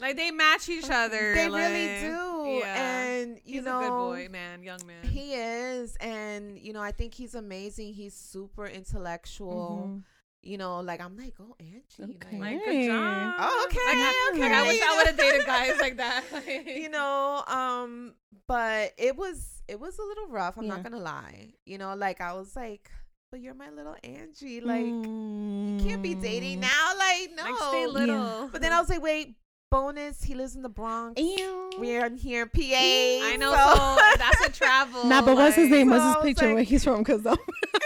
Like 0.00 0.16
they 0.16 0.30
match 0.30 0.68
each 0.68 0.88
other. 0.90 1.34
they 1.34 1.48
like, 1.48 1.60
really 1.72 2.00
do. 2.00 2.60
Yeah. 2.60 3.02
And 3.04 3.40
you 3.44 3.54
he's 3.56 3.64
know, 3.64 3.78
a 3.78 3.82
good 3.82 3.90
boy, 3.90 4.28
man, 4.30 4.62
young 4.62 4.78
man. 4.86 5.02
he 5.10 5.34
is, 5.34 5.96
and 5.96 6.56
you 6.56 6.72
know, 6.72 6.80
I 6.80 6.92
think 6.92 7.14
he's 7.14 7.34
amazing. 7.34 7.94
He's 7.94 8.14
super 8.14 8.66
intellectual. 8.66 9.88
Mhm. 9.90 10.02
You 10.42 10.56
know, 10.56 10.80
like 10.80 11.00
I'm 11.00 11.16
like, 11.16 11.34
oh, 11.40 11.56
Angie, 11.58 12.14
Okay. 12.16 12.38
like, 12.38 12.60
Hey. 12.64 12.86
good 12.86 12.92
job. 12.92 13.34
Oh, 13.38 13.66
okay, 13.66 13.78
Like, 13.86 13.96
I- 13.98 14.30
okay. 14.32 14.40
Like, 14.42 14.52
I 14.52 14.66
wish 14.68 14.80
I 14.82 14.96
would 14.96 15.06
have 15.08 15.16
dated 15.16 15.46
guys 15.46 15.80
like 15.80 15.96
that. 15.96 16.24
Like, 16.32 16.66
you 16.82 16.88
know 16.88 17.42
um 17.48 18.14
but 18.46 18.92
it 18.98 19.16
was 19.16 19.62
it 19.68 19.78
was 19.80 19.98
a 19.98 20.02
little 20.02 20.28
rough 20.28 20.56
i'm 20.56 20.64
Yeah. 20.64 20.74
not 20.76 20.82
gonna 20.82 20.98
lie 20.98 21.52
you 21.66 21.76
know 21.76 21.94
like 21.94 22.20
i 22.22 22.32
was 22.32 22.54
like 22.56 22.90
but 23.30 23.40
you're 23.40 23.52
my 23.54 23.68
little 23.70 23.96
angie 24.04 24.60
like 24.60 24.84
Mm. 24.86 25.78
you 25.82 25.86
can't 25.86 26.02
be 26.02 26.14
dating 26.14 26.60
now 26.60 26.92
like 26.96 27.30
no 27.36 27.42
like 27.42 27.58
stay 27.68 27.86
little. 27.86 28.48
but 28.50 28.62
then 28.62 28.72
i 28.72 28.80
was 28.80 28.88
like 28.88 29.02
wait 29.02 29.34
bonus 29.70 30.22
he 30.22 30.34
lives 30.34 30.56
in 30.56 30.62
the 30.62 30.68
bronx 30.70 31.20
Ew. 31.20 31.70
we're 31.78 32.06
in 32.06 32.16
here 32.16 32.46
pa 32.46 32.60
I 32.62 33.36
know. 33.38 33.52
so, 33.52 33.74
So 33.74 34.18
that's 34.18 34.40
a 34.48 34.50
travel. 34.52 35.04
Nah, 35.04 35.20
but 35.20 35.36
what's 35.36 35.56
his 35.56 35.64
like- 35.64 35.72
name? 35.78 35.90
What's 35.90 36.04
his 36.04 36.14
I 36.14 36.16
was 36.18 36.24
picture? 36.24 36.46
like- 36.46 36.54
where 36.54 36.64
he's 36.64 36.84
from? 36.84 37.04
Cause 37.04 37.26
um, 37.26 37.36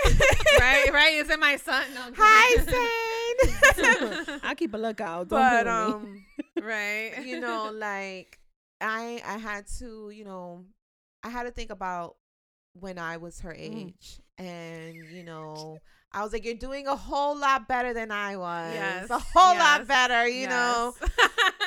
right, 0.59 0.93
right. 0.93 1.15
Is 1.15 1.31
it 1.31 1.39
my 1.41 1.57
son? 1.57 1.83
No, 1.95 2.03
I'm 2.03 2.15
hi 2.17 2.57
kidding. 2.57 2.75
Zane 3.77 4.17
I 4.43 4.55
keep 4.55 4.75
a 4.75 4.79
lookout. 4.79 5.29
Don't 5.29 5.41
but 5.41 5.67
bully 5.67 5.93
um 5.95 6.25
right. 6.61 7.13
you 7.25 7.41
know 7.41 7.73
like 7.75 8.39
i 8.81 9.23
i 9.27 9.37
had 9.39 9.67
to 9.79 10.11
you 10.11 10.25
know 10.25 10.65
i 11.23 11.29
had 11.29 11.45
to 11.45 11.51
think 11.53 11.71
about 11.71 12.17
when 12.81 12.99
i 12.99 13.17
was 13.17 13.41
her 13.41 13.53
Mm. 13.55 13.59
age 13.59 14.21
and 14.39 15.05
you 15.07 15.23
know 15.23 15.81
i 16.13 16.23
was 16.23 16.33
like 16.33 16.45
you're 16.45 16.55
doing 16.55 16.87
a 16.89 16.97
whole 16.97 17.37
lot 17.37 17.69
better 17.69 17.93
than 17.95 18.11
i 18.11 18.37
was 18.37 18.73
Yes, 18.75 19.11
a 19.11 19.19
whole 19.19 19.55
yes, 19.55 19.79
lot 19.79 19.87
better 19.89 20.27
you 20.27 20.49
know 20.49 20.95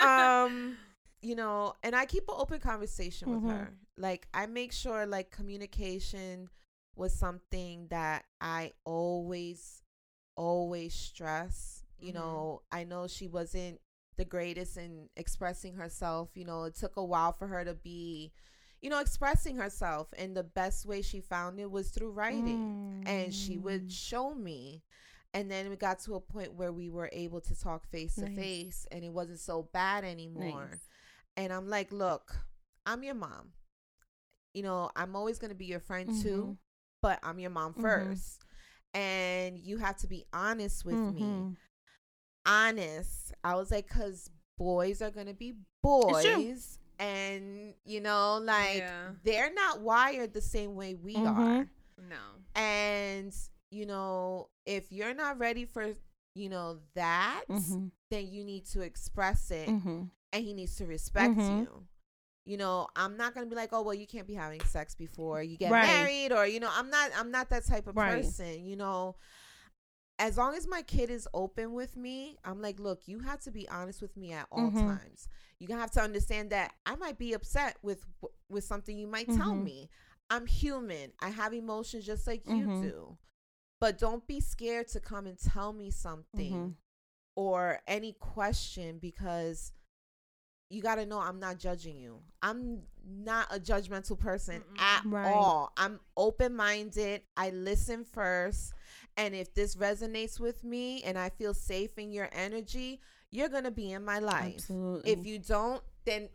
um 0.01 0.77
you 1.21 1.35
know 1.35 1.73
and 1.83 1.95
i 1.95 2.05
keep 2.05 2.23
an 2.27 2.35
open 2.37 2.59
conversation 2.59 3.29
with 3.29 3.43
Mhm. 3.43 3.49
her 3.49 3.73
like 3.97 4.27
i 4.33 4.45
make 4.45 4.71
sure 4.73 5.05
like 5.05 5.31
communication 5.31 6.49
was 6.95 7.13
something 7.13 7.87
that 7.89 8.25
i 8.41 8.71
always 8.85 9.81
always 10.35 10.93
stress 10.93 11.83
you 11.99 12.11
Mhm. 12.11 12.13
know 12.13 12.61
i 12.71 12.83
know 12.83 13.07
she 13.07 13.27
wasn't 13.27 13.79
the 14.17 14.25
greatest 14.25 14.77
in 14.77 15.09
expressing 15.15 15.75
herself 15.75 16.29
you 16.35 16.45
know 16.45 16.63
it 16.63 16.75
took 16.75 16.95
a 16.97 17.03
while 17.03 17.31
for 17.33 17.47
her 17.47 17.63
to 17.65 17.73
be 17.73 18.31
you 18.81 18.89
know 18.89 18.99
expressing 18.99 19.55
herself 19.55 20.07
and 20.17 20.35
the 20.35 20.43
best 20.43 20.85
way 20.85 21.01
she 21.01 21.19
found 21.21 21.59
it 21.59 21.69
was 21.71 21.89
through 21.89 22.11
writing 22.11 22.75
and 23.05 23.33
she 23.33 23.57
would 23.57 23.87
Mm. 23.87 23.91
show 23.91 24.33
me 24.33 24.83
and 25.33 25.49
then 25.51 25.69
we 25.69 25.75
got 25.75 25.99
to 25.99 26.15
a 26.15 26.19
point 26.21 26.53
where 26.53 26.71
we 26.71 26.89
were 26.89 27.09
able 27.11 27.41
to 27.41 27.59
talk 27.59 27.85
face 27.87 28.17
to 28.17 28.27
face 28.27 28.85
and 28.91 29.03
it 29.03 29.11
wasn't 29.11 29.39
so 29.39 29.63
bad 29.73 30.03
anymore 30.03 30.69
Nice. 30.71 30.89
and 31.37 31.51
i'm 31.53 31.67
like 31.67 31.91
look 31.91 32.35
i'm 32.85 33.03
your 33.03 33.15
mom 33.15 33.53
you 34.53 34.63
know 34.63 34.89
i'm 34.95 35.15
always 35.15 35.37
going 35.39 35.49
to 35.49 35.55
be 35.55 35.65
your 35.65 35.79
friend 35.79 36.09
Mhm. 36.09 36.21
too 36.21 36.57
but 37.05 37.19
i'm 37.21 37.37
your 37.37 37.51
mom 37.51 37.71
Mhm. 37.75 37.83
1st 37.83 38.39
and 38.95 39.59
you 39.59 39.77
have 39.77 39.95
to 39.97 40.07
be 40.07 40.25
honest 40.33 40.83
with 40.83 40.95
me 40.95 41.21
Mhm. 41.21 41.55
honest 42.47 43.31
i 43.43 43.53
was 43.53 43.69
like 43.69 43.87
because 43.87 44.31
boys 44.57 45.03
are 45.03 45.11
going 45.11 45.27
to 45.27 45.33
be 45.35 45.53
boys 45.83 46.79
and 46.97 47.75
you 47.85 48.01
know 48.01 48.39
like 48.41 48.77
Yeah. 48.77 49.11
they're 49.23 49.53
not 49.53 49.81
wired 49.81 50.33
the 50.33 50.41
same 50.41 50.73
way 50.75 50.95
we 50.95 51.15
Mhm. 51.17 51.27
are 51.27 51.69
no. 52.09 52.23
and 52.55 53.31
you 53.69 53.85
know 53.85 54.49
if 54.65 54.91
you're 54.91 55.13
not 55.13 55.37
ready 55.37 55.65
for 55.65 55.93
you 56.33 56.49
know 56.49 56.79
that 56.95 57.43
Mhm. 57.49 57.91
then 58.09 58.27
you 58.27 58.43
need 58.43 58.65
to 58.67 58.81
express 58.81 59.51
it 59.51 59.69
Mhm. 59.69 60.09
and 60.33 60.43
he 60.43 60.53
needs 60.53 60.75
to 60.77 60.85
respect 60.87 61.35
Mhm. 61.37 61.59
you 61.59 61.87
you 62.45 62.57
know 62.57 62.87
i'm 62.95 63.17
not 63.17 63.33
gonna 63.33 63.45
be 63.47 63.55
like 63.55 63.69
oh 63.73 63.81
well 63.81 63.93
you 63.93 64.05
can't 64.07 64.27
be 64.27 64.33
having 64.35 64.61
sex 64.65 64.93
before 64.95 65.41
you 65.41 65.57
get 65.57 65.71
Right. 65.71 65.85
married 65.87 66.31
or 66.31 66.45
you 66.45 66.59
know 66.59 66.69
i'm 66.71 66.89
not 66.89 67.11
i'm 67.17 67.31
not 67.31 67.49
that 67.49 67.65
type 67.65 67.87
of 67.87 67.95
Right. 67.95 68.23
person 68.23 68.63
you 68.65 68.75
know 68.75 69.15
as 70.17 70.37
long 70.37 70.55
as 70.55 70.67
my 70.67 70.81
kid 70.81 71.09
is 71.09 71.27
open 71.33 71.73
with 71.73 71.97
me 71.97 72.37
i'm 72.45 72.61
like 72.61 72.79
look 72.79 73.01
you 73.07 73.19
have 73.19 73.41
to 73.41 73.51
be 73.51 73.67
honest 73.67 74.01
with 74.01 74.15
me 74.15 74.31
at 74.31 74.47
all 74.51 74.69
Mhm. 74.71 74.79
times 74.99 75.27
you 75.59 75.67
have 75.75 75.91
to 75.91 76.01
understand 76.01 76.51
that 76.51 76.73
i 76.85 76.95
might 76.95 77.17
be 77.17 77.33
upset 77.33 77.77
with 77.81 78.05
with 78.49 78.63
something 78.63 78.97
you 78.97 79.07
might 79.07 79.27
tell 79.27 79.53
Mhm. 79.55 79.63
me. 79.63 79.89
I'm 80.29 80.45
human. 80.47 81.11
I 81.19 81.29
have 81.29 81.53
emotions 81.53 82.03
just 82.05 82.25
like 82.27 82.47
you 82.47 82.65
Mhm. 82.67 82.81
do. 82.81 83.17
But 83.79 83.97
don't 83.99 84.25
be 84.25 84.39
scared 84.39 84.87
to 84.89 84.99
come 84.99 85.27
and 85.27 85.37
tell 85.37 85.71
me 85.73 85.91
something 85.91 86.51
Mhm. 86.51 86.75
or 87.35 87.81
any 87.87 88.13
question 88.13 88.97
because 88.99 89.71
you 90.69 90.81
got 90.81 90.95
to 90.95 91.05
know 91.05 91.19
I'm 91.19 91.39
not 91.39 91.59
judging 91.59 91.97
you. 91.97 92.19
I'm 92.41 92.81
not 93.07 93.47
a 93.55 93.59
judgmental 93.59 94.17
person 94.17 94.61
Mm-mm. 94.61 94.81
at 94.81 95.03
Right. 95.05 95.31
all. 95.31 95.71
I'm 95.77 95.99
open 96.17 96.55
minded. 96.55 97.21
I 97.37 97.51
listen 97.51 98.03
first. 98.03 98.73
And 99.17 99.35
if 99.35 99.53
this 99.53 99.75
resonates 99.75 100.39
with 100.39 100.63
me 100.63 101.03
and 101.03 101.17
I 101.17 101.29
feel 101.29 101.53
safe 101.53 101.97
in 101.97 102.11
your 102.11 102.29
energy, 102.31 102.99
you're 103.31 103.49
going 103.49 103.63
to 103.63 103.71
be 103.71 103.91
in 103.91 104.03
my 104.03 104.19
life. 104.19 104.55
Absolutely. 104.55 105.11
If 105.11 105.25
you 105.25 105.39
don't, 105.39 105.81
then 106.05 106.29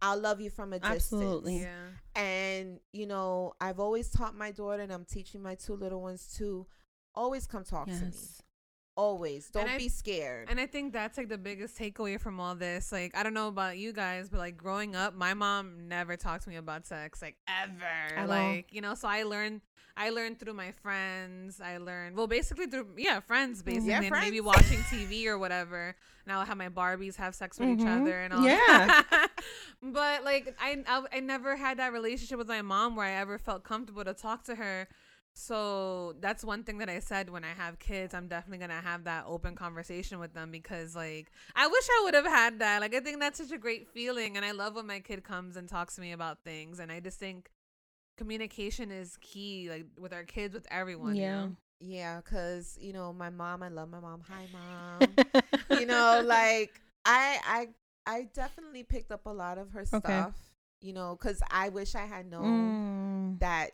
I'll 0.00 0.18
love 0.20 0.40
you 0.40 0.50
from 0.50 0.72
a 0.72 0.78
distance. 0.78 1.04
Absolutely. 1.12 1.60
Yeah. 1.60 1.76
And, 2.14 2.80
you 2.92 3.06
know, 3.06 3.54
I've 3.60 3.80
always 3.80 4.10
taught 4.10 4.36
my 4.36 4.50
daughter, 4.50 4.82
and 4.82 4.92
I'm 4.92 5.04
teaching 5.04 5.42
my 5.42 5.54
two 5.54 5.74
little 5.74 6.02
ones 6.02 6.34
too, 6.36 6.66
always 7.14 7.46
come 7.46 7.64
talk 7.64 7.86
to 7.86 7.92
me. 7.92 8.12
Always. 8.96 9.48
Don't 9.50 9.68
I- 9.68 9.78
be 9.78 9.88
scared. 9.88 10.48
And 10.50 10.60
I 10.60 10.66
think 10.66 10.92
that's 10.92 11.16
like 11.16 11.28
the 11.28 11.38
biggest 11.38 11.78
takeaway 11.78 12.20
from 12.20 12.38
all 12.38 12.54
this. 12.54 12.92
Like, 12.92 13.16
I 13.16 13.22
don't 13.22 13.34
know 13.34 13.48
about 13.48 13.78
you 13.78 13.92
guys, 13.92 14.28
but 14.28 14.38
like 14.38 14.56
growing 14.56 14.94
up, 14.94 15.14
my 15.14 15.32
mom 15.34 15.88
never 15.88 16.16
talked 16.16 16.44
to 16.44 16.50
me 16.50 16.56
about 16.56 16.86
sex, 16.86 17.22
like 17.22 17.36
ever. 17.48 18.26
Like, 18.26 18.66
you 18.72 18.80
know, 18.82 18.94
so 18.94 19.08
I 19.08 19.22
learned 19.22 19.62
I 19.94 20.08
learned 20.08 20.38
through 20.40 20.54
my 20.54 20.72
friends. 20.72 21.60
I 21.60 21.76
learned 21.78 22.16
well 22.16 22.26
basically 22.26 22.66
through 22.66 22.88
yeah, 22.96 23.20
friends 23.20 23.62
basically 23.62 23.90
Yeah, 23.90 24.00
and 24.02 24.10
maybe 24.10 24.40
watching 24.40 24.78
TV 24.80 25.26
or 25.26 25.38
whatever. 25.38 25.94
Now 26.26 26.40
I 26.40 26.44
have 26.46 26.56
my 26.56 26.68
Barbies 26.70 27.16
have 27.16 27.34
sex 27.34 27.58
with 27.58 27.68
each 27.70 27.78
Mhm. 27.80 28.02
other 28.02 28.20
and 28.20 28.32
all 28.32 28.42
Yeah. 28.44 29.02
but 29.82 30.24
like 30.24 30.54
I, 30.60 30.82
I 30.86 31.02
I 31.16 31.20
never 31.20 31.56
had 31.56 31.78
that 31.78 31.92
relationship 31.92 32.38
with 32.38 32.48
my 32.48 32.62
mom 32.62 32.96
where 32.96 33.06
I 33.06 33.12
ever 33.12 33.38
felt 33.38 33.64
comfortable 33.64 34.04
to 34.04 34.14
talk 34.14 34.44
to 34.44 34.54
her. 34.54 34.88
So 35.34 36.14
that's 36.20 36.44
one 36.44 36.62
thing 36.62 36.78
that 36.78 36.90
I 36.90 36.98
said 37.00 37.30
when 37.30 37.42
I 37.44 37.48
have 37.56 37.78
kids, 37.78 38.14
I'm 38.14 38.28
definitely 38.28 38.58
gonna 38.58 38.80
have 38.82 39.04
that 39.04 39.24
open 39.26 39.54
conversation 39.54 40.18
with 40.18 40.34
them 40.34 40.50
because 40.50 40.94
like 40.94 41.32
I 41.56 41.66
wish 41.66 41.84
I 41.90 42.00
would 42.04 42.14
have 42.14 42.26
had 42.26 42.58
that. 42.60 42.80
Like 42.80 42.94
I 42.94 43.00
think 43.00 43.18
that's 43.20 43.38
such 43.38 43.50
a 43.52 43.58
great 43.58 43.88
feeling 43.88 44.36
and 44.36 44.44
I 44.44 44.52
love 44.52 44.74
when 44.74 44.86
my 44.86 45.00
kid 45.00 45.24
comes 45.24 45.56
and 45.56 45.68
talks 45.68 45.94
to 45.96 46.00
me 46.02 46.12
about 46.12 46.44
things 46.44 46.78
and 46.78 46.92
I 46.92 47.00
just 47.00 47.18
think 47.18 47.50
communication 48.16 48.90
is 48.90 49.16
key, 49.20 49.68
like 49.70 49.86
with 49.98 50.12
our 50.12 50.24
kids, 50.24 50.54
with 50.54 50.66
everyone. 50.70 51.16
you 51.16 51.22
Yeah. 51.22 51.40
know? 51.42 51.56
yeah, 51.80 52.20
because, 52.20 52.78
you 52.80 52.92
know, 52.92 53.12
my 53.12 53.30
mom, 53.30 53.62
I 53.62 53.68
love 53.68 53.88
my 53.90 54.00
mom. 54.00 54.22
Hi, 54.28 54.46
mom. 54.52 55.14
you 55.78 55.86
know, 55.86 56.22
like, 56.24 56.80
I, 57.04 57.38
I, 57.44 57.68
I 58.06 58.28
definitely 58.34 58.84
picked 58.84 59.10
up 59.10 59.26
a 59.26 59.30
lot 59.30 59.58
of 59.58 59.70
her 59.70 59.84
stuff, 59.84 60.34
you 60.80 60.92
know, 60.92 61.16
because 61.18 61.42
I 61.50 61.70
wish 61.70 61.94
I 61.94 62.04
had 62.06 62.30
known 62.30 62.76
Mm. 62.76 63.40
that, 63.40 63.70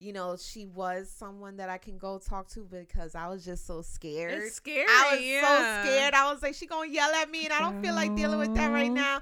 you 0.00 0.12
know, 0.12 0.36
she 0.36 0.66
was 0.66 1.10
someone 1.10 1.56
that 1.56 1.68
I 1.68 1.78
can 1.78 1.98
go 1.98 2.18
talk 2.18 2.48
to 2.50 2.60
because 2.60 3.14
I 3.14 3.28
was 3.28 3.44
just 3.44 3.66
so 3.66 3.82
scared. 3.82 4.42
It's 4.42 4.54
scary. 4.54 4.86
I 4.88 5.08
was 5.12 5.20
yeah. 5.24 5.42
so 5.42 5.88
scared. 5.88 6.14
I 6.14 6.32
was 6.32 6.42
like, 6.42 6.54
she 6.54 6.66
gonna 6.66 6.88
yell 6.88 7.10
at 7.14 7.30
me, 7.30 7.44
and 7.44 7.52
I 7.52 7.60
don't 7.60 7.82
feel 7.82 7.94
like 7.94 8.14
dealing 8.14 8.38
with 8.38 8.54
that 8.54 8.70
right 8.70 8.92
now. 8.92 9.20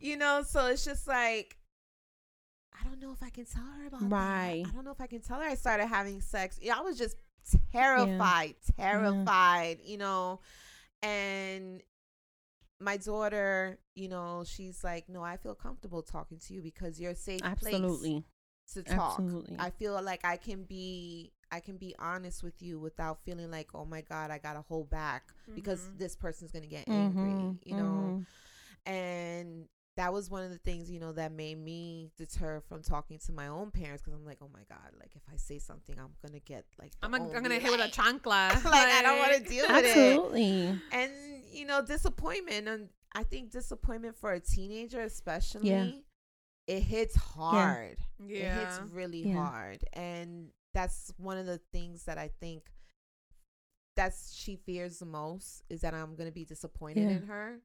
You 0.00 0.16
know, 0.16 0.42
so 0.42 0.66
it's 0.66 0.84
just 0.84 1.06
like, 1.06 1.56
I 2.72 2.84
don't 2.88 3.00
know 3.00 3.12
if 3.12 3.22
I 3.22 3.30
can 3.30 3.44
tell 3.44 3.62
her 3.62 3.86
about 3.86 4.02
Right. 4.02 4.62
that. 4.64 4.70
I 4.70 4.74
don't 4.74 4.84
know 4.84 4.90
if 4.90 5.00
I 5.00 5.06
can 5.06 5.20
tell 5.20 5.38
her 5.38 5.44
I 5.44 5.54
started 5.54 5.86
having 5.86 6.20
sex. 6.20 6.58
Yeah, 6.60 6.78
I 6.78 6.80
was 6.80 6.98
just 6.98 7.16
terrified, 7.72 8.54
terrified. 8.76 9.78
You 9.84 9.98
know, 9.98 10.40
and 11.02 11.82
my 12.80 12.96
daughter, 12.96 13.78
you 13.94 14.08
know, 14.08 14.42
she's 14.44 14.82
like, 14.82 15.08
no, 15.08 15.22
I 15.22 15.36
feel 15.36 15.54
comfortable 15.54 16.02
talking 16.02 16.38
to 16.38 16.54
you 16.54 16.62
because 16.62 16.98
you're 16.98 17.12
a 17.12 17.16
safe 17.16 17.40
place 17.40 17.52
Absolutely. 17.74 18.24
To 18.74 18.82
talk. 18.82 19.18
Absolutely. 19.18 19.56
I 19.58 19.70
feel 19.70 20.00
like 20.02 20.24
I 20.24 20.36
can 20.36 20.64
be 20.64 21.32
I 21.52 21.58
can 21.60 21.76
be 21.78 21.94
honest 21.98 22.44
with 22.44 22.62
you 22.62 22.78
without 22.78 23.18
feeling 23.24 23.50
like, 23.50 23.70
oh 23.74 23.84
my 23.84 24.02
God, 24.02 24.30
I 24.30 24.38
gotta 24.38 24.60
hold 24.62 24.88
back 24.88 25.24
because 25.54 25.80
Mhm. 25.80 25.98
this 25.98 26.14
person's 26.14 26.52
gonna 26.52 26.66
get 26.68 26.88
angry, 26.88 27.30
Mhm, 27.32 27.58
you 27.64 27.74
know. 27.76 28.22
mhm. 28.22 28.26
And 28.86 29.68
that 29.96 30.12
was 30.12 30.30
one 30.30 30.44
of 30.44 30.50
the 30.50 30.58
things, 30.58 30.90
you 30.90 31.00
know, 31.00 31.12
that 31.12 31.32
made 31.32 31.58
me 31.58 32.10
deter 32.16 32.60
from 32.68 32.82
talking 32.82 33.18
to 33.18 33.32
my 33.32 33.48
own 33.48 33.70
parents 33.70 34.02
because 34.02 34.14
I'm 34.18 34.24
like, 34.24 34.38
oh 34.40 34.48
my 34.52 34.62
God, 34.68 34.92
like 34.98 35.10
if 35.16 35.22
I 35.30 35.36
say 35.36 35.58
something, 35.58 35.98
I'm 35.98 36.14
gonna 36.24 36.38
get 36.40 36.64
like 36.78 36.92
I'm, 37.02 37.10
gonna- 37.10 37.24
I'm 37.34 37.42
gonna 37.42 37.56
hit 37.58 37.70
with 37.70 37.80
a 37.80 37.84
like- 37.84 37.92
chancla. 37.94 38.64
like 38.64 38.88
I 38.88 39.02
don't 39.02 39.18
want 39.18 39.32
to 39.34 39.40
deal 39.48 39.66
with 39.68 39.84
it 39.84 39.96
Absolutely. 39.96 40.80
and 40.92 41.12
you 41.52 41.66
know 41.66 41.82
disappointment 41.84 42.68
and 42.68 42.88
i 43.12 43.24
think 43.24 43.50
disappointment 43.50 44.14
for 44.16 44.32
a 44.32 44.38
teenager 44.38 45.00
especially 45.00 46.04
it 46.70 46.82
hits 46.82 47.16
hard 47.16 47.98
Yeah, 48.24 48.44
it 48.44 48.50
hits 48.58 48.80
really 48.92 49.24
Yeah. 49.24 49.34
hard 49.36 49.80
and 49.92 50.50
that's 50.72 51.12
one 51.18 51.36
of 51.38 51.46
the 51.46 51.58
things 51.72 52.04
that 52.04 52.16
i 52.18 52.28
think 52.40 52.62
that's 53.96 54.34
she 54.34 54.56
fears 54.56 54.98
the 54.98 55.06
most 55.06 55.62
is 55.68 55.80
that 55.80 55.94
i'm 55.94 56.14
gonna 56.16 56.30
be 56.30 56.44
disappointed 56.44 57.02
Yeah. 57.08 57.16
in 57.16 57.22
her 57.24 57.58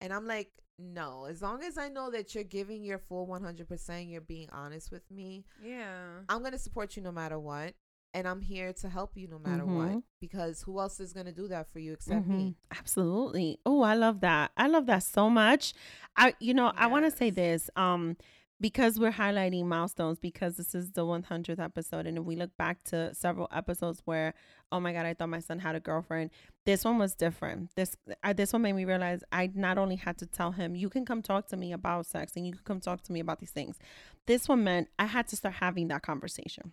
and 0.00 0.12
i'm 0.12 0.26
like 0.26 0.50
no 0.78 1.26
as 1.26 1.40
long 1.42 1.62
as 1.62 1.78
i 1.78 1.88
know 1.88 2.10
that 2.10 2.34
you're 2.34 2.44
giving 2.44 2.82
your 2.84 2.98
full 2.98 3.26
100% 3.26 4.10
you're 4.10 4.20
being 4.20 4.48
honest 4.50 4.90
with 4.90 5.08
me 5.10 5.44
Yeah. 5.62 6.20
i'm 6.28 6.42
gonna 6.42 6.58
support 6.58 6.96
you 6.96 7.02
no 7.02 7.12
matter 7.12 7.38
what 7.38 7.74
and 8.14 8.26
i'm 8.26 8.40
here 8.40 8.72
to 8.72 8.88
help 8.88 9.16
you 9.16 9.28
no 9.28 9.38
matter 9.38 9.62
Mhm. 9.64 9.74
what 9.94 10.02
because 10.20 10.62
who 10.62 10.80
else 10.80 10.98
is 11.00 11.12
gonna 11.12 11.32
do 11.32 11.46
that 11.48 11.68
for 11.72 11.78
you 11.78 11.92
except 11.92 12.26
Mhm. 12.26 12.36
me 12.36 12.56
Absolutely. 12.72 13.58
Oh, 13.66 13.82
I 13.82 13.94
love 13.94 14.20
that. 14.20 14.52
I 14.56 14.66
love 14.66 14.86
that 14.86 15.02
so 15.02 15.28
much. 15.30 15.74
I 16.16 16.34
you 16.40 16.54
know, 16.54 16.72
I 16.76 16.86
want 16.88 17.04
to 17.04 17.10
say 17.16 17.30
this 17.30 17.68
um 17.76 18.16
because 18.60 18.98
we're 18.98 19.12
highlighting 19.12 19.64
milestones 19.64 20.18
because 20.18 20.56
this 20.56 20.74
is 20.74 20.92
the 20.92 21.04
100th 21.04 21.58
episode 21.58 22.06
and 22.06 22.18
if 22.18 22.24
we 22.24 22.36
look 22.36 22.56
back 22.56 22.82
to 22.84 23.14
several 23.14 23.48
episodes 23.52 24.02
where 24.04 24.34
oh 24.72 24.78
my 24.78 24.92
god, 24.92 25.04
I 25.04 25.14
thought 25.14 25.28
my 25.28 25.40
son 25.40 25.58
had 25.58 25.74
a 25.74 25.80
girlfriend. 25.80 26.30
This 26.64 26.84
one 26.84 26.98
was 26.98 27.14
different. 27.14 27.74
This 27.74 27.96
I, 28.22 28.32
this 28.32 28.52
one 28.52 28.62
made 28.62 28.74
me 28.74 28.84
realize 28.84 29.24
I 29.32 29.50
not 29.54 29.78
only 29.78 29.96
had 29.96 30.18
to 30.18 30.26
tell 30.26 30.52
him 30.52 30.76
you 30.76 30.88
can 30.88 31.04
come 31.04 31.22
talk 31.22 31.48
to 31.48 31.56
me 31.56 31.72
about 31.72 32.06
sex 32.06 32.32
and 32.36 32.46
you 32.46 32.52
can 32.52 32.62
come 32.64 32.80
talk 32.80 33.02
to 33.02 33.12
me 33.12 33.20
about 33.20 33.40
these 33.40 33.50
things. 33.50 33.78
This 34.26 34.48
one 34.48 34.62
meant 34.62 34.88
I 34.98 35.06
had 35.06 35.26
to 35.28 35.36
start 35.36 35.54
having 35.56 35.88
that 35.88 36.02
conversation 36.02 36.72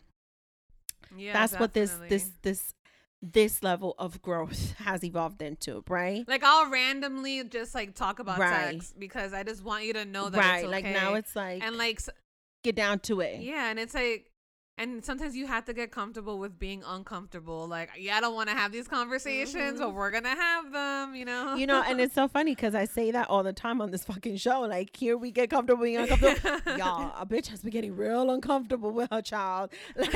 Yeah. 1.15 1.33
that's 1.33 1.53
what 1.59 1.73
this 1.73 1.91
this 2.09 2.31
this 2.41 2.73
this 3.21 3.63
level 3.63 3.95
of 3.97 4.21
growth 4.21 4.73
has 4.77 5.03
evolved 5.03 5.41
into 5.41 5.83
right 5.89 6.27
Like 6.27 6.43
I'll 6.43 6.69
randomly 6.69 7.43
just 7.45 7.73
like 7.73 7.95
talk 7.95 8.19
about 8.19 8.37
Right. 8.39 8.73
sex 8.73 8.93
because 8.97 9.33
I 9.33 9.43
just 9.43 9.63
want 9.63 9.85
you 9.85 9.93
to 9.93 10.05
know 10.05 10.29
that 10.29 10.37
right 10.37 10.63
it's 10.63 10.71
like 10.71 10.85
okay. 10.85 10.93
now 10.93 11.15
it's 11.15 11.35
like 11.35 11.63
and 11.63 11.77
like 11.77 11.99
get 12.63 12.75
down 12.75 12.99
to 12.99 13.21
it 13.21 13.39
yeah, 13.41 13.69
and 13.69 13.79
it's 13.79 13.93
like 13.93 14.31
and 14.77 15.03
sometimes 15.03 15.35
you 15.35 15.47
have 15.47 15.65
to 15.65 15.73
get 15.73 15.91
comfortable 15.91 16.37
with 16.37 16.59
being 16.59 16.83
uncomfortable. 16.85 17.67
Like 17.67 17.89
yeah, 17.97 18.17
I 18.17 18.21
don't 18.21 18.35
want 18.35 18.49
to 18.49 18.55
have 18.55 18.71
these 18.71 18.87
conversations, 18.87 19.79
but 19.79 19.87
mm-hmm. 19.87 19.97
we're 19.97 20.11
gonna 20.11 20.29
have 20.29 20.71
them. 20.71 21.15
You 21.15 21.25
know. 21.25 21.55
you 21.55 21.65
know 21.65 21.83
and 21.85 21.99
it's 21.99 22.13
so 22.13 22.27
funny 22.27 22.53
because 22.53 22.75
i 22.75 22.85
say 22.85 23.11
that 23.11 23.29
all 23.29 23.43
the 23.43 23.53
time 23.53 23.81
on 23.81 23.91
this 23.91 24.03
fucking 24.03 24.37
show. 24.37 24.61
Like 24.61 24.95
here 24.95 25.17
we 25.17 25.31
get 25.31 25.49
comfortable 25.49 25.83
being 25.83 25.97
uncomfortable. 25.97 26.77
Y'all 26.77 27.11
a 27.19 27.25
bitch 27.25 27.47
has 27.47 27.61
been 27.61 27.71
getting 27.71 27.95
real 27.95 28.29
uncomfortable 28.29 28.91
with 28.91 29.09
her 29.11 29.21
child. 29.21 29.71
Like 29.97 30.13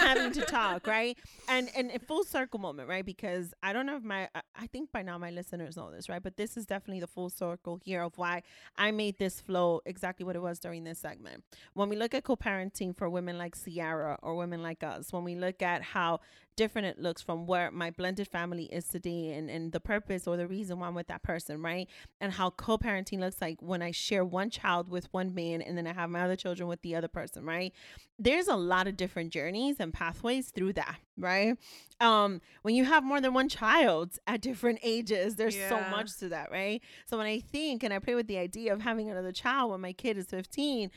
having 0.00 0.32
to 0.32 0.42
talk 0.42 0.86
right? 0.86 1.16
And 1.48 1.68
and 1.76 1.90
a 1.90 1.98
full 1.98 2.24
circle 2.24 2.58
moment 2.58 2.88
right? 2.88 3.04
Because 3.04 3.52
i 3.62 3.72
don't 3.72 3.86
know 3.86 3.96
if 3.96 4.02
my 4.02 4.28
I- 4.34 4.66
think 4.66 4.92
by 4.92 5.02
now 5.02 5.18
my 5.18 5.30
listeners 5.30 5.76
know 5.76 5.90
this 5.90 6.08
right? 6.08 6.22
But 6.22 6.36
this 6.36 6.56
is 6.56 6.64
definitely 6.64 7.00
the 7.00 7.06
full 7.06 7.28
circle 7.28 7.80
here 7.84 8.02
of 8.02 8.16
why 8.16 8.42
i 8.78 8.90
made 8.90 9.18
this 9.18 9.40
flow 9.40 9.80
exactly 9.84 10.24
what 10.24 10.36
it 10.36 10.42
was 10.42 10.58
during 10.58 10.84
this 10.84 10.98
segment. 10.98 11.44
When 11.74 11.88
we 11.88 11.96
look 11.96 12.14
at 12.14 12.24
co-parenting 12.24 12.96
for 12.96 13.10
women 13.10 13.36
like 13.36 13.56
Or 13.90 14.34
women 14.36 14.62
like 14.62 14.82
us 14.82 15.12
when 15.12 15.24
we 15.24 15.34
look 15.34 15.62
at 15.62 15.82
how 15.82 16.20
different 16.56 16.86
it 16.86 16.98
looks 16.98 17.22
from 17.22 17.46
where 17.46 17.70
my 17.70 17.90
blended 17.90 18.28
family 18.28 18.64
is 18.64 18.86
today 18.86 19.32
and, 19.32 19.48
and 19.50 19.72
the 19.72 19.80
purpose 19.80 20.26
or 20.26 20.36
the 20.36 20.46
reason 20.46 20.78
why 20.78 20.88
I'm 20.88 20.94
with 20.94 21.06
that 21.08 21.22
person, 21.22 21.62
right? 21.62 21.88
And 22.20 22.32
how 22.32 22.50
co 22.50 22.78
parenting 22.78 23.20
looks 23.20 23.40
like 23.40 23.60
when 23.60 23.82
I 23.82 23.90
share 23.90 24.24
one 24.24 24.50
child 24.50 24.88
with 24.88 25.08
one 25.12 25.34
man 25.34 25.62
and 25.62 25.76
then 25.76 25.86
I 25.86 25.92
have 25.92 26.10
my 26.10 26.22
other 26.22 26.36
children 26.36 26.68
with 26.68 26.82
the 26.82 26.94
other 26.94 27.08
person, 27.08 27.44
right? 27.44 27.72
There's 28.18 28.48
a 28.48 28.56
lot 28.56 28.86
of 28.86 28.96
different 28.96 29.30
journeys 29.32 29.76
and 29.80 29.92
pathways 29.92 30.50
through 30.50 30.74
that, 30.74 30.96
right? 31.16 31.56
Um, 32.00 32.40
when 32.62 32.74
you 32.74 32.84
have 32.84 33.04
more 33.04 33.20
than 33.20 33.32
one 33.34 33.48
child 33.48 34.18
at 34.26 34.40
different 34.40 34.78
ages, 34.82 35.36
there's 35.36 35.56
so 35.68 35.80
much 35.90 36.16
to 36.18 36.28
that, 36.30 36.50
right? 36.50 36.82
So 37.06 37.16
when 37.16 37.26
I 37.26 37.40
think 37.40 37.82
and 37.82 37.92
I 37.92 37.98
play 37.98 38.14
with 38.14 38.26
the 38.26 38.38
idea 38.38 38.72
of 38.72 38.80
having 38.82 39.10
another 39.10 39.32
child 39.32 39.70
when 39.70 39.80
my 39.80 39.92
kid 39.92 40.18
is 40.18 40.26
15, 40.26 40.90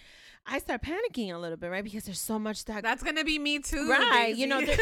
I 0.46 0.60
start 0.60 0.82
panicking 0.82 1.34
a 1.34 1.38
little 1.38 1.58
bit, 1.58 1.68
right? 1.70 1.84
Because 1.84 2.04
there's 2.04 2.20
so 2.20 2.38
much 2.38 2.66
that 2.66 2.84
That's 2.84 3.02
gonna 3.02 3.24
be 3.24 3.40
me 3.40 3.60
too, 3.60 3.90
Right, 3.90 4.36
you 4.36 4.46
know, 4.46 4.60
Daisy. 4.60 4.82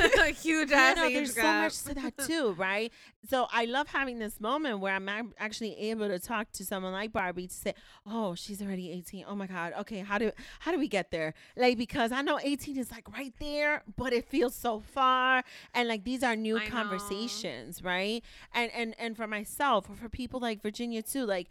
there- 0.72 0.94
a 0.94 1.10
you 1.10 1.14
know, 1.14 1.14
there's 1.20 1.36
so 1.36 1.42
much 1.44 1.84
to 1.84 1.94
that 1.96 2.18
too, 2.28 2.52
right? 2.54 2.92
So 3.30 3.48
I 3.52 3.66
love 3.66 3.88
having 3.90 4.18
this 4.20 4.40
moment 4.40 4.80
where 4.80 4.96
I'm 4.96 5.08
actually 5.38 5.78
able 5.78 6.08
to 6.08 6.18
talk 6.20 6.52
to 6.54 6.66
someone 6.66 6.92
like 6.92 7.12
Barbie 7.12 7.48
to 7.48 7.54
say, 7.54 7.74
"Oh, 8.06 8.34
she's 8.36 8.62
already 8.62 8.92
18. 8.92 9.26
Oh 9.28 9.36
my 9.36 9.46
God. 9.48 9.74
Okay, 9.82 10.00
how 10.00 10.18
do 10.18 10.32
how 10.62 10.72
do 10.72 10.80
we 10.80 10.88
get 10.88 11.12
there? 11.12 11.34
Like 11.56 11.78
because 11.78 12.12
I 12.12 12.22
know 12.22 12.40
18 12.42 12.78
is 12.78 12.92
like 12.92 13.08
right 13.16 13.34
there, 13.40 13.84
but 13.96 14.12
it 14.14 14.26
feels 14.26 14.56
so 14.56 14.80
far, 14.80 15.44
and 15.74 15.88
like 15.88 16.04
these 16.04 16.24
are 16.24 16.36
new 16.36 16.58
I 16.58 16.64
know. 16.66 16.70
conversations, 16.72 17.84
right? 17.84 18.24
And 18.54 18.72
and 18.72 18.96
and 19.00 19.16
for 19.16 19.28
myself, 19.28 19.90
or 19.90 19.96
for 19.96 20.10
people 20.10 20.40
like 20.40 20.62
Virginia 20.62 21.02
too, 21.02 21.26
like 21.26 21.48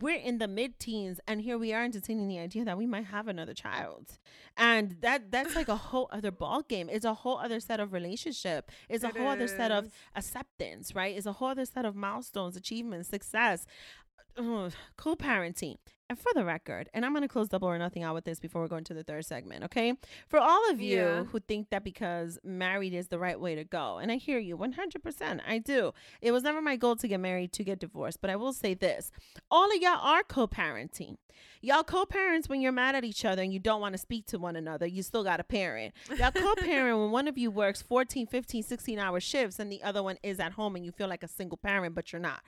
we're 0.00 0.18
in 0.18 0.38
the 0.38 0.48
mid-teens 0.48 1.20
and 1.26 1.40
here 1.40 1.58
we 1.58 1.72
are 1.72 1.82
entertaining 1.82 2.28
the 2.28 2.38
idea 2.38 2.64
that 2.64 2.78
we 2.78 2.86
might 2.86 3.06
have 3.06 3.28
another 3.28 3.54
child. 3.54 4.18
And 4.56 4.96
that 5.00 5.30
that's 5.30 5.56
like 5.56 5.68
a 5.68 5.76
whole 5.90 6.08
other 6.12 6.30
ball 6.30 6.62
game 6.62 6.88
it's 6.90 7.04
a 7.04 7.14
whole 7.14 7.38
other 7.38 7.60
set 7.60 7.80
of 7.80 7.92
relationship. 7.92 8.70
It's 8.88 9.04
a 9.04 9.08
It 9.08 9.16
whole 9.16 9.28
other 9.28 9.48
set 9.48 9.72
of 9.72 9.90
acceptance 10.14 10.94
right? 10.94 11.16
It's 11.16 11.26
a 11.26 11.32
whole 11.32 11.48
other 11.48 11.64
set 11.64 11.84
of 11.84 11.96
milestones 11.96 12.56
achievements 12.56 13.08
success. 13.08 13.66
Co-parenting 14.96 15.76
and 16.10 16.18
for 16.18 16.30
the 16.34 16.44
record 16.44 16.88
and 16.92 17.04
i'm 17.06 17.12
going 17.12 17.22
to 17.22 17.28
close 17.28 17.48
double 17.48 17.68
or 17.68 17.78
nothing 17.78 18.02
out 18.02 18.14
with 18.14 18.24
this 18.24 18.38
before 18.38 18.60
we 18.62 18.68
go 18.68 18.76
into 18.76 18.92
the 18.94 19.02
third 19.04 19.24
segment 19.24 19.64
okay? 19.64 19.94
For 20.28 20.38
all 20.38 20.70
of 20.70 20.80
you 20.80 20.98
Yeah. 20.98 21.24
who 21.24 21.40
think 21.40 21.70
that 21.70 21.84
because 21.84 22.38
married 22.44 22.92
is 22.92 23.08
the 23.08 23.18
right 23.18 23.38
way 23.40 23.54
to 23.54 23.64
go 23.64 23.98
and 23.98 24.10
i 24.12 24.16
hear 24.16 24.38
you 24.38 24.56
100% 24.58 25.40
i 25.46 25.58
do. 25.58 25.92
It 26.20 26.32
was 26.32 26.42
never 26.42 26.60
my 26.60 26.76
goal 26.76 26.96
to 26.96 27.08
get 27.08 27.20
married 27.20 27.52
to 27.54 27.64
get 27.64 27.78
divorced 27.78 28.20
but 28.20 28.30
i 28.30 28.36
will 28.36 28.52
say 28.52 28.74
this. 28.74 29.10
All 29.50 29.70
of 29.74 29.80
y'all 29.80 29.98
are 30.00 30.22
co-parenting. 30.22 31.16
Y'all 31.62 31.82
co-parents 31.84 32.48
when 32.48 32.60
you're 32.60 32.72
mad 32.72 32.94
at 32.94 33.04
each 33.04 33.24
other 33.24 33.40
and 33.42 33.52
you 33.52 33.58
don't 33.58 33.80
want 33.80 33.94
to 33.94 33.98
speak 33.98 34.26
to 34.26 34.38
one 34.38 34.56
another 34.56 34.86
you 34.86 35.02
still 35.02 35.24
got 35.24 35.40
a 35.40 35.44
parent. 35.44 35.94
Y'all 36.18 36.30
co-parent 36.32 36.98
when 37.00 37.10
one 37.10 37.28
of 37.28 37.38
you 37.38 37.50
works 37.50 37.80
14 37.80 38.26
15 38.26 38.62
16 38.62 38.98
hour 38.98 39.20
shifts 39.20 39.58
and 39.58 39.70
the 39.72 39.82
other 39.82 40.02
one 40.02 40.18
is 40.22 40.40
at 40.40 40.52
home 40.52 40.76
and 40.76 40.84
you 40.84 40.92
feel 40.92 41.08
like 41.08 41.22
a 41.22 41.28
single 41.28 41.56
parent 41.56 41.94
but 41.94 42.12
you're 42.12 42.20
not 42.20 42.40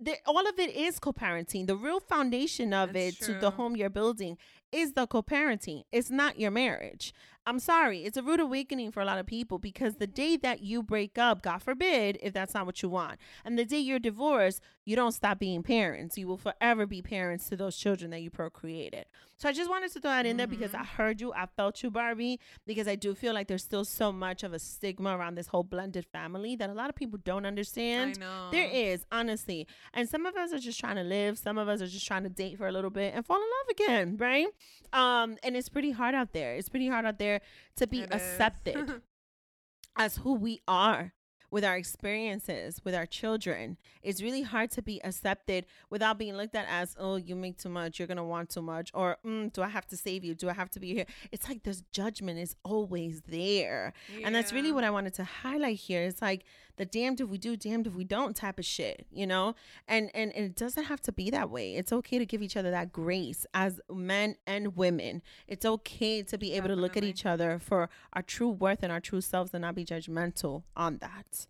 the, 0.00 0.16
all 0.26 0.48
of 0.48 0.58
it 0.58 0.74
is 0.74 0.98
co-parenting. 0.98 1.66
The 1.66 1.76
real 1.76 2.00
foundation 2.00 2.72
of 2.72 2.94
That's 2.94 3.20
it 3.20 3.24
to 3.26 3.34
the 3.34 3.50
home 3.50 3.76
you're 3.76 3.90
building 3.90 4.38
is 4.72 4.92
the 4.94 5.06
co-parenting. 5.06 5.84
It's 5.92 6.10
not 6.10 6.40
your 6.40 6.50
marriage. 6.50 7.12
I'm 7.46 7.58
sorry. 7.58 8.04
It's 8.04 8.16
a 8.16 8.22
rude 8.22 8.40
awakening 8.40 8.92
for 8.92 9.00
a 9.00 9.04
lot 9.04 9.18
of 9.18 9.26
people 9.26 9.58
because 9.58 9.96
the 9.96 10.06
mm-hmm. 10.06 10.14
day 10.14 10.36
that 10.38 10.60
you 10.62 10.82
break 10.82 11.18
up, 11.18 11.42
God 11.42 11.62
forbid, 11.62 12.18
if 12.22 12.32
that's 12.32 12.54
not 12.54 12.66
what 12.66 12.82
you 12.82 12.88
want, 12.88 13.18
and 13.44 13.58
the 13.58 13.64
day 13.64 13.78
you're 13.78 13.98
divorced, 13.98 14.60
you 14.84 14.96
don't 14.96 15.12
stop 15.12 15.38
being 15.38 15.62
parents. 15.62 16.16
You 16.16 16.28
will 16.28 16.36
forever 16.36 16.86
be 16.86 17.02
parents 17.02 17.48
to 17.48 17.56
those 17.56 17.76
children 17.76 18.10
that 18.10 18.22
you 18.22 18.30
procreated. 18.30 19.06
So 19.40 19.48
I 19.48 19.52
just 19.52 19.70
wanted 19.70 19.90
to 19.92 20.00
throw 20.00 20.10
that 20.10 20.26
in 20.26 20.36
there 20.36 20.46
because 20.46 20.74
I 20.74 20.84
heard 20.84 21.18
you, 21.18 21.32
I 21.32 21.46
felt 21.46 21.82
you, 21.82 21.90
Barbie, 21.90 22.38
because 22.66 22.86
I 22.86 22.94
do 22.94 23.14
feel 23.14 23.32
like 23.32 23.48
there's 23.48 23.64
still 23.64 23.86
so 23.86 24.12
much 24.12 24.42
of 24.42 24.52
a 24.52 24.58
stigma 24.58 25.16
around 25.16 25.36
this 25.36 25.46
whole 25.46 25.62
blended 25.64 26.04
family 26.12 26.56
that 26.56 26.68
a 26.68 26.74
lot 26.74 26.90
of 26.90 26.94
people 26.94 27.18
don't 27.24 27.46
understand. 27.46 28.18
I 28.18 28.20
know. 28.20 28.48
There 28.50 28.68
is, 28.70 29.06
honestly. 29.10 29.66
And 29.94 30.06
some 30.06 30.26
of 30.26 30.36
us 30.36 30.52
are 30.52 30.58
just 30.58 30.78
trying 30.78 30.96
to 30.96 31.02
live. 31.02 31.38
Some 31.38 31.56
of 31.56 31.68
us 31.68 31.80
are 31.80 31.86
just 31.86 32.06
trying 32.06 32.24
to 32.24 32.28
date 32.28 32.58
for 32.58 32.68
a 32.68 32.72
little 32.72 32.90
bit 32.90 33.14
and 33.14 33.24
fall 33.24 33.38
in 33.38 33.42
love 33.42 33.70
again, 33.70 34.16
right? 34.18 34.48
Um, 34.92 35.38
and 35.42 35.56
it's 35.56 35.70
pretty 35.70 35.92
hard 35.92 36.14
out 36.14 36.34
there. 36.34 36.56
It's 36.56 36.68
pretty 36.68 36.88
hard 36.88 37.06
out 37.06 37.18
there 37.18 37.40
to 37.76 37.86
be 37.86 38.00
It 38.00 38.12
accepted 38.12 39.00
as 39.96 40.18
who 40.18 40.34
we 40.34 40.60
are 40.68 41.14
with 41.50 41.64
our 41.64 41.76
experiences 41.76 42.80
with 42.84 42.94
our 42.94 43.06
children 43.06 43.76
it's 44.02 44.22
really 44.22 44.42
hard 44.42 44.70
to 44.70 44.82
be 44.82 45.02
accepted 45.04 45.66
without 45.90 46.18
being 46.18 46.36
looked 46.36 46.54
at 46.54 46.66
as 46.68 46.94
oh 46.98 47.16
you 47.16 47.34
make 47.34 47.58
too 47.58 47.68
much 47.68 47.98
you're 47.98 48.08
gonna 48.08 48.24
want 48.24 48.48
too 48.50 48.62
much 48.62 48.90
or 48.94 49.16
mm, 49.26 49.52
do 49.52 49.62
i 49.62 49.68
have 49.68 49.86
to 49.86 49.96
save 49.96 50.24
you? 50.24 50.34
Do 50.34 50.48
i 50.48 50.52
have 50.52 50.70
to 50.70 50.80
be 50.80 50.94
here? 50.94 51.06
It's 51.32 51.48
like 51.48 51.62
this 51.62 51.82
judgment 51.92 52.38
is 52.38 52.56
always 52.64 53.22
there. 53.28 53.92
And 54.24 54.34
that's 54.34 54.52
really 54.52 54.72
what 54.72 54.84
I 54.84 54.90
wanted 54.90 55.14
to 55.14 55.24
highlight 55.24 55.76
here. 55.76 56.02
It's 56.02 56.22
like 56.22 56.44
the 56.80 56.86
damned 56.86 57.20
if 57.20 57.28
we 57.28 57.36
do, 57.36 57.58
damned 57.58 57.86
if 57.86 57.94
we 57.94 58.04
don't 58.04 58.34
type 58.34 58.58
of 58.58 58.64
shit, 58.64 59.06
you 59.12 59.26
know? 59.26 59.54
And, 59.86 60.10
and 60.14 60.32
and 60.34 60.46
it 60.46 60.56
doesn't 60.56 60.84
have 60.84 61.02
to 61.02 61.12
be 61.12 61.28
that 61.28 61.50
way. 61.50 61.74
It's 61.74 61.92
okay 61.92 62.18
to 62.18 62.24
give 62.24 62.40
each 62.40 62.56
other 62.56 62.70
that 62.70 62.90
grace 62.90 63.44
as 63.52 63.82
men 63.92 64.36
and 64.46 64.74
women. 64.76 65.20
It's 65.46 65.66
okay 65.66 66.22
to 66.22 66.38
be 66.38 66.54
able 66.54 66.68
to 66.68 66.76
look 66.76 66.96
at 66.96 67.04
each 67.04 67.26
other 67.26 67.58
for 67.58 67.90
our 68.14 68.22
true 68.22 68.48
worth 68.48 68.82
and 68.82 68.90
our 68.90 68.98
true 68.98 69.20
selves 69.20 69.52
and 69.52 69.60
not 69.60 69.74
be 69.74 69.84
judgmental 69.84 70.62
on 70.74 70.96
that. 71.02 71.46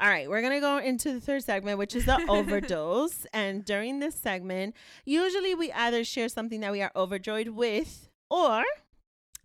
All 0.00 0.08
right, 0.08 0.30
we're 0.30 0.40
to 0.40 0.60
go 0.60 0.78
into 0.78 1.12
the 1.12 1.20
third 1.20 1.44
segment, 1.44 1.76
which 1.76 1.94
is 1.94 2.06
the 2.06 2.18
overdose. 2.30 3.26
And 3.34 3.62
during 3.66 3.98
this 3.98 4.14
segment, 4.14 4.74
usually 5.04 5.54
we 5.54 5.70
either 5.72 6.04
share 6.04 6.30
something 6.30 6.60
that 6.60 6.72
we 6.72 6.80
are 6.80 6.92
overjoyed 6.96 7.48
with 7.48 8.08
or 8.30 8.64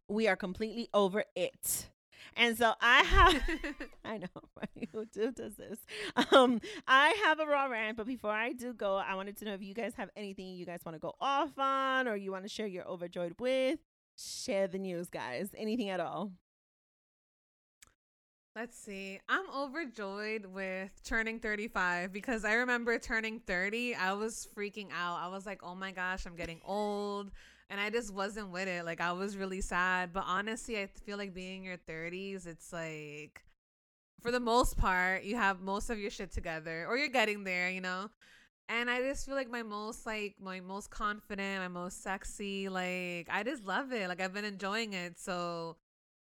we 0.07 0.29
are 0.29 0.37
completely 0.37 0.87
over 0.93 1.25
it. 1.35 1.89
And 2.35 2.57
so 2.57 2.73
I 2.81 3.03
have 3.03 3.41
I 4.05 4.17
know, 4.17 4.27
right? 4.57 4.89
Who, 4.91 5.05
does 5.05 5.55
this? 5.55 5.79
Um, 6.31 6.59
I 6.87 7.09
have 7.23 7.39
a 7.39 7.45
raw 7.45 7.65
rant, 7.65 7.97
but 7.97 8.05
before 8.07 8.31
I 8.31 8.51
do 8.51 8.73
go, 8.73 8.97
I 8.97 9.15
wanted 9.15 9.37
to 9.37 9.45
know 9.45 9.53
if 9.53 9.63
you 9.63 9.73
guys 9.73 9.93
have 9.95 10.09
anything 10.15 10.47
you 10.47 10.65
guys 10.65 10.81
want 10.85 10.95
to 10.95 10.99
go 10.99 11.13
off 11.21 11.57
on 11.57 12.07
or 12.07 12.15
you 12.15 12.31
want 12.31 12.43
to 12.43 12.49
share 12.49 12.67
your 12.67 12.85
overjoyed 12.87 13.35
with. 13.39 13.79
Share 14.17 14.67
the 14.67 14.79
news, 14.79 15.09
guys. 15.09 15.49
Anything 15.57 15.89
at 15.89 15.99
all. 15.99 16.31
Let's 18.55 18.77
see. 18.77 19.19
I'm 19.27 19.49
overjoyed 19.53 20.45
with 20.45 20.89
turning 21.03 21.39
35 21.41 22.13
because 22.13 22.45
I 22.45 22.53
remember 22.53 22.97
turning 22.97 23.41
30. 23.41 23.95
I 23.95 24.13
was 24.13 24.47
freaking 24.55 24.87
out. 24.93 25.19
I 25.19 25.27
was 25.27 25.45
like, 25.45 25.59
oh 25.61 25.75
my 25.75 25.91
gosh, 25.91 26.25
I'm 26.25 26.37
getting 26.37 26.61
old. 26.65 27.31
And 27.69 27.79
I 27.81 27.89
just 27.89 28.13
wasn't 28.13 28.51
with 28.51 28.67
it. 28.67 28.85
Like, 28.85 29.01
I 29.01 29.11
was 29.11 29.37
really 29.37 29.61
sad. 29.61 30.13
But 30.13 30.25
honestly, 30.27 30.79
I 30.79 30.87
feel 30.87 31.17
like 31.17 31.33
being 31.33 31.59
in 31.59 31.63
your 31.63 31.77
30s, 31.77 32.45
it's 32.45 32.71
like, 32.71 33.43
for 34.21 34.31
the 34.31 34.39
most 34.39 34.77
part, 34.77 35.23
you 35.23 35.35
have 35.35 35.61
most 35.61 35.89
of 35.89 35.99
your 35.99 36.11
shit 36.11 36.31
together 36.31 36.85
or 36.87 36.97
you're 36.97 37.07
getting 37.09 37.43
there, 37.43 37.69
you 37.69 37.81
know? 37.81 38.09
And 38.69 38.89
I 38.89 39.01
just 39.01 39.25
feel 39.25 39.35
like 39.35 39.49
my 39.49 39.63
most, 39.63 40.05
like, 40.05 40.35
my 40.41 40.59
most 40.59 40.89
confident, 40.89 41.61
my 41.61 41.67
most 41.67 42.03
sexy. 42.03 42.69
Like, 42.69 43.27
I 43.31 43.43
just 43.45 43.65
love 43.65 43.93
it. 43.93 44.09
Like, 44.09 44.21
I've 44.21 44.33
been 44.33 44.45
enjoying 44.45 44.93
it. 44.93 45.19
So, 45.19 45.77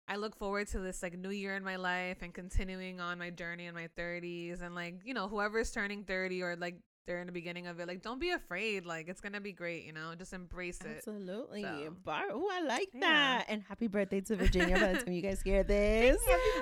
I 0.06 0.16
look 0.16 0.36
forward 0.36 0.68
to 0.68 0.80
this 0.80 1.02
like 1.02 1.16
new 1.18 1.30
year 1.30 1.56
in 1.56 1.64
my 1.64 1.76
life 1.76 2.18
and 2.20 2.34
continuing 2.34 3.00
on 3.00 3.18
my 3.18 3.30
journey 3.30 3.66
in 3.66 3.74
my 3.74 3.88
30s 3.96 4.60
and 4.60 4.74
like 4.74 4.96
you 5.04 5.14
know 5.14 5.28
whoever's 5.28 5.70
turning 5.70 6.04
30 6.04 6.42
or 6.42 6.56
like 6.56 6.76
they're 7.06 7.20
in 7.20 7.26
the 7.26 7.32
beginning 7.32 7.66
of 7.66 7.78
it 7.80 7.86
like 7.86 8.00
don't 8.02 8.18
be 8.18 8.30
afraid 8.30 8.86
like 8.86 9.08
it's 9.08 9.20
gonna 9.20 9.40
be 9.40 9.52
great 9.52 9.84
you 9.84 9.92
know 9.92 10.14
just 10.16 10.32
embrace 10.32 10.80
it 10.80 10.96
Absolutely. 10.98 11.62
So. 11.62 11.94
Bar- 12.04 12.24
oh, 12.32 12.48
I 12.50 12.60
like 12.62 12.88
Yeah. 12.94 13.00
that. 13.00 13.44
And 13.48 13.62
happy 13.68 13.88
birthday 13.88 14.20
to 14.22 14.36
Virginia 14.36 14.78
by 14.78 14.92
the 14.94 15.02
time 15.02 15.12
you 15.12 15.20
guys 15.22 15.42
hear 15.42 15.62
this. 15.76 16.16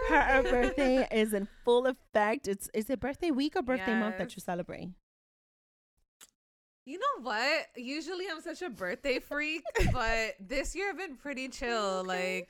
Her, 0.09 0.43
birthday 0.43 1.06
is 1.12 1.32
in 1.32 1.47
full 1.64 1.86
effect. 1.86 2.48
It's 2.48 2.69
is 2.74 2.90
it 2.90 2.98
birthday 3.01 3.31
week 3.31 3.55
or 3.56 3.62
birthday 3.62 3.94
month 3.98 4.19
that 4.19 4.24
Yes. 4.31 4.36
you 4.36 4.40
celebrate? 4.40 4.89
you 6.85 6.98
know 6.98 7.23
what 7.23 7.66
usually 7.77 8.24
i'm 8.28 8.40
such 8.40 8.60
a 8.60 8.69
birthday 8.69 9.20
freak 9.20 9.62
but 9.93 10.35
this 10.40 10.74
year 10.74 10.89
i've 10.90 10.98
been 10.98 11.14
pretty 11.14 11.47
chill 11.48 11.98
Okay. 12.01 12.39
like 12.40 12.48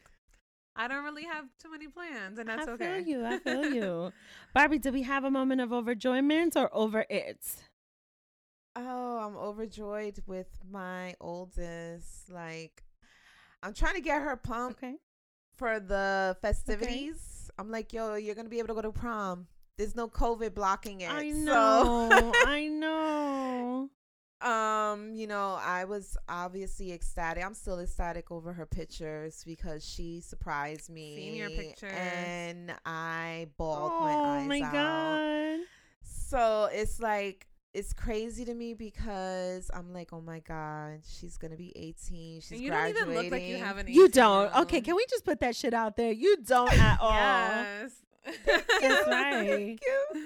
i 0.74 0.88
don't 0.88 1.04
really 1.04 1.24
have 1.24 1.44
too 1.62 1.70
many 1.70 1.86
plans 1.86 2.38
and 2.38 2.48
that's 2.48 2.66
I 2.66 2.70
okay 2.72 2.96
I 2.96 3.02
feel 3.04 3.08
you. 3.08 3.26
I 3.26 3.38
feel 3.38 3.64
you. 3.74 4.12
Barbie, 4.54 4.78
do 4.78 4.90
we 4.90 5.02
have 5.02 5.24
a 5.24 5.30
moment 5.30 5.60
of 5.60 5.68
overjoyment 5.68 6.56
or 6.56 6.70
over 6.74 7.04
it? 7.10 7.40
Oh, 8.74 9.18
I'm 9.18 9.36
overjoyed 9.36 10.18
with 10.26 10.48
my 10.70 11.14
oldest. 11.20 12.30
Like, 12.30 12.82
I'm 13.62 13.74
trying 13.74 13.94
to 13.94 14.00
get 14.00 14.22
her 14.22 14.36
pumped 14.36 14.82
Okay. 14.82 14.96
for 15.56 15.78
the 15.78 16.36
festivities. 16.40 17.50
I'm 17.58 17.70
like, 17.70 17.92
yo, 17.92 18.14
you're 18.14 18.34
gonna 18.34 18.48
be 18.48 18.58
able 18.58 18.68
to 18.68 18.74
go 18.74 18.82
to 18.82 18.92
prom. 18.92 19.46
There's 19.76 19.94
no 19.94 20.08
COVID 20.08 20.54
blocking 20.54 21.02
it. 21.02 21.10
I 21.10 21.30
So- 21.32 22.08
know. 22.08 22.32
I 22.46 22.68
know. 22.72 23.90
um, 24.40 25.14
you 25.14 25.26
know, 25.26 25.58
I 25.62 25.84
was 25.84 26.16
obviously 26.28 26.92
ecstatic. 26.92 27.44
I'm 27.44 27.54
still 27.54 27.78
ecstatic 27.78 28.30
over 28.32 28.52
her 28.54 28.66
pictures 28.66 29.42
because 29.46 29.84
she 29.86 30.20
surprised 30.20 30.88
me. 30.90 31.16
Seen 31.16 31.34
your 31.36 31.50
pictures. 31.50 31.92
and 31.94 32.72
I 32.86 33.48
bawled 33.58 33.92
oh 33.94 34.00
my 34.00 34.14
eyes 34.40 34.48
my 34.48 34.60
out. 34.62 34.72
god. 34.72 35.60
So 36.02 36.68
it's 36.72 36.98
like 37.00 37.46
it's 37.74 37.92
crazy 37.92 38.44
to 38.44 38.52
me 38.54 38.74
because 38.74 39.70
I'm 39.72 39.92
like, 39.94 40.12
oh 40.12 40.20
my 40.20 40.40
god, 40.40 41.00
she's 41.08 41.38
gonna 41.38 41.56
be 41.56 41.72
18. 41.76 42.40
She's 42.40 42.52
and 42.52 42.60
you 42.60 42.68
graduating. 42.70 42.94
don't 43.04 43.12
even 43.12 43.22
look 43.24 43.32
like 43.32 43.42
you 43.48 43.56
have 43.56 43.78
an 43.78 43.86
You 43.88 44.08
don't. 44.08 44.52
year 44.52 44.62
Okay, 44.62 44.80
can 44.80 44.94
we 44.96 45.06
just 45.08 45.24
put 45.24 45.40
that 45.40 45.56
shit 45.56 45.72
out 45.74 45.96
there? 45.96 46.12
You 46.12 46.36
don't 46.44 46.72
at 46.78 46.98
all. 47.00 47.10
yes 47.12 47.92
That's 48.46 48.66
right. 49.08 49.48
Thank 49.48 49.80
you. 49.82 50.22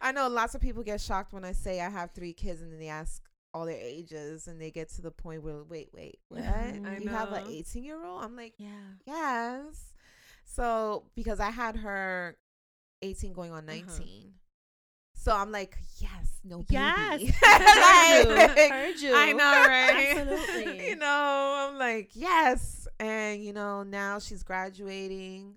I 0.00 0.12
know 0.12 0.28
lots 0.28 0.54
of 0.54 0.60
people 0.60 0.82
get 0.82 1.00
shocked 1.00 1.32
when 1.32 1.44
I 1.44 1.52
say 1.52 1.80
I 1.80 1.88
have 1.88 2.10
three 2.10 2.32
kids 2.32 2.60
and 2.60 2.72
then 2.72 2.78
they 2.78 2.88
ask 2.88 3.22
all 3.54 3.66
their 3.66 3.78
ages 3.80 4.48
and 4.48 4.60
they 4.60 4.70
get 4.70 4.88
to 4.90 5.02
the 5.02 5.10
point 5.10 5.42
where 5.42 5.62
wait, 5.62 5.90
wait, 5.94 6.18
what? 6.28 6.42
I 6.42 6.98
you 7.00 7.08
have 7.08 7.32
an 7.32 7.44
18 7.48 7.84
year 7.84 8.04
old? 8.04 8.22
I'm 8.22 8.36
like, 8.36 8.54
Yeah. 8.58 8.68
yes. 9.06 9.94
So 10.44 11.04
because 11.14 11.40
I 11.40 11.50
had 11.50 11.76
her 11.76 12.36
18 13.00 13.32
going 13.32 13.52
on 13.52 13.68
uh-huh. 13.68 13.78
19. 13.86 14.32
So 15.22 15.30
I'm 15.30 15.52
like, 15.52 15.78
yes, 15.98 16.40
no 16.42 16.62
baby. 16.62 16.72
Yes. 16.72 17.22
Like, 17.22 18.26
you. 18.26 18.72
Heard 18.72 19.00
you. 19.00 19.14
I 19.14 19.32
know, 19.32 19.52
right? 19.68 20.16
Absolutely. 20.18 20.88
you 20.88 20.96
know, 20.96 21.68
I'm 21.70 21.78
like, 21.78 22.10
yes. 22.14 22.88
And, 22.98 23.40
you 23.40 23.52
know, 23.52 23.84
now 23.84 24.18
she's 24.18 24.42
graduating 24.42 25.54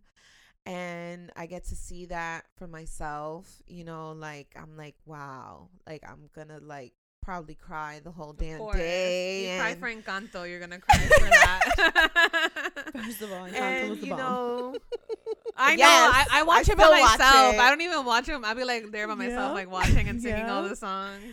and 0.67 1.31
I 1.35 1.47
get 1.47 1.65
to 1.69 1.75
see 1.75 2.05
that 2.05 2.45
for 2.57 2.67
myself. 2.67 3.63
You 3.65 3.85
know, 3.85 4.11
like, 4.11 4.55
I'm 4.55 4.77
like, 4.77 4.97
wow. 5.07 5.69
Like, 5.87 6.03
I'm 6.07 6.29
going 6.35 6.49
to, 6.49 6.59
like, 6.59 6.93
probably 7.25 7.55
cry 7.55 7.99
the 8.03 8.11
whole 8.11 8.33
damn 8.33 8.59
course. 8.59 8.77
day. 8.77 9.51
You 9.55 9.59
cry 9.59 9.69
and- 9.71 9.79
for 9.79 9.89
Encanto, 10.29 10.49
you're 10.49 10.59
gonna 10.59 10.79
cry 10.79 10.97
for 10.97 11.25
that. 11.25 12.71
First 12.93 13.21
of 13.23 13.31
all, 13.31 13.47
Encanto 13.47 13.53
and, 13.55 13.89
was 13.89 13.99
the 13.99 14.05
you 14.05 14.11
bomb. 14.15 14.19
know, 14.19 14.75
I 15.57 15.75
know. 15.75 15.85
I, 15.85 16.25
I 16.31 16.43
watch 16.43 16.69
I 16.69 16.73
it 16.73 16.77
by 16.77 16.89
myself. 16.89 17.55
it. 17.55 17.59
I 17.59 17.69
don't 17.69 17.81
even 17.81 18.05
watch 18.05 18.27
them. 18.27 18.45
I'll 18.45 18.55
be 18.55 18.63
like 18.63 18.91
there 18.91 19.07
by 19.07 19.15
myself, 19.15 19.49
Yeah. 19.49 19.53
like 19.53 19.71
watching 19.71 20.07
and 20.07 20.21
singing 20.21 20.45
all 20.45 20.63
the 20.69 20.75
songs. 20.75 21.23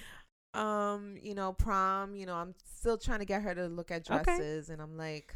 um, 0.54 1.16
you 1.22 1.34
know, 1.34 1.52
prom. 1.52 2.14
You 2.14 2.26
know, 2.26 2.34
I'm 2.34 2.54
still 2.78 2.96
trying 2.98 3.18
to 3.20 3.24
get 3.26 3.42
her 3.42 3.54
to 3.54 3.66
look 3.66 3.90
at 3.90 4.10
Okay. 4.10 4.22
dresses, 4.24 4.70
and 4.70 4.80
I'm 4.80 4.96
like, 4.96 5.34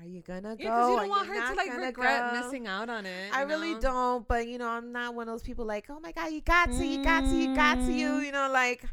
are 0.00 0.06
you 0.06 0.22
gonna 0.22 0.56
go? 0.56 0.62
Yeah, 0.62 0.70
because 0.70 0.90
you 0.90 0.96
don't 0.96 1.08
want 1.08 1.28
her 1.28 1.48
to 1.48 1.54
like 1.54 1.76
regret 1.76 2.32
go?" 2.32 2.40
missing 2.40 2.66
out 2.66 2.88
on 2.88 3.06
it. 3.06 3.30
I 3.32 3.42
you 3.42 3.48
really 3.48 3.74
don't, 3.80 4.26
but 4.26 4.46
you 4.48 4.58
know, 4.58 4.68
I'm 4.68 4.92
not 4.92 5.14
one 5.14 5.28
of 5.28 5.34
those 5.34 5.42
people 5.42 5.64
like, 5.66 5.86
oh 5.90 6.00
my 6.00 6.12
god, 6.12 6.32
you 6.32 6.40
got 6.40 6.70
to, 6.70 6.86
you 6.86 7.02
got 7.04 7.20
to, 7.24 7.34
you 7.36 7.54
got 7.54 7.76
to, 7.76 7.92
you. 7.92 8.08
Mm. 8.08 8.24
You 8.26 8.32
know, 8.32 8.50
like, 8.52 8.84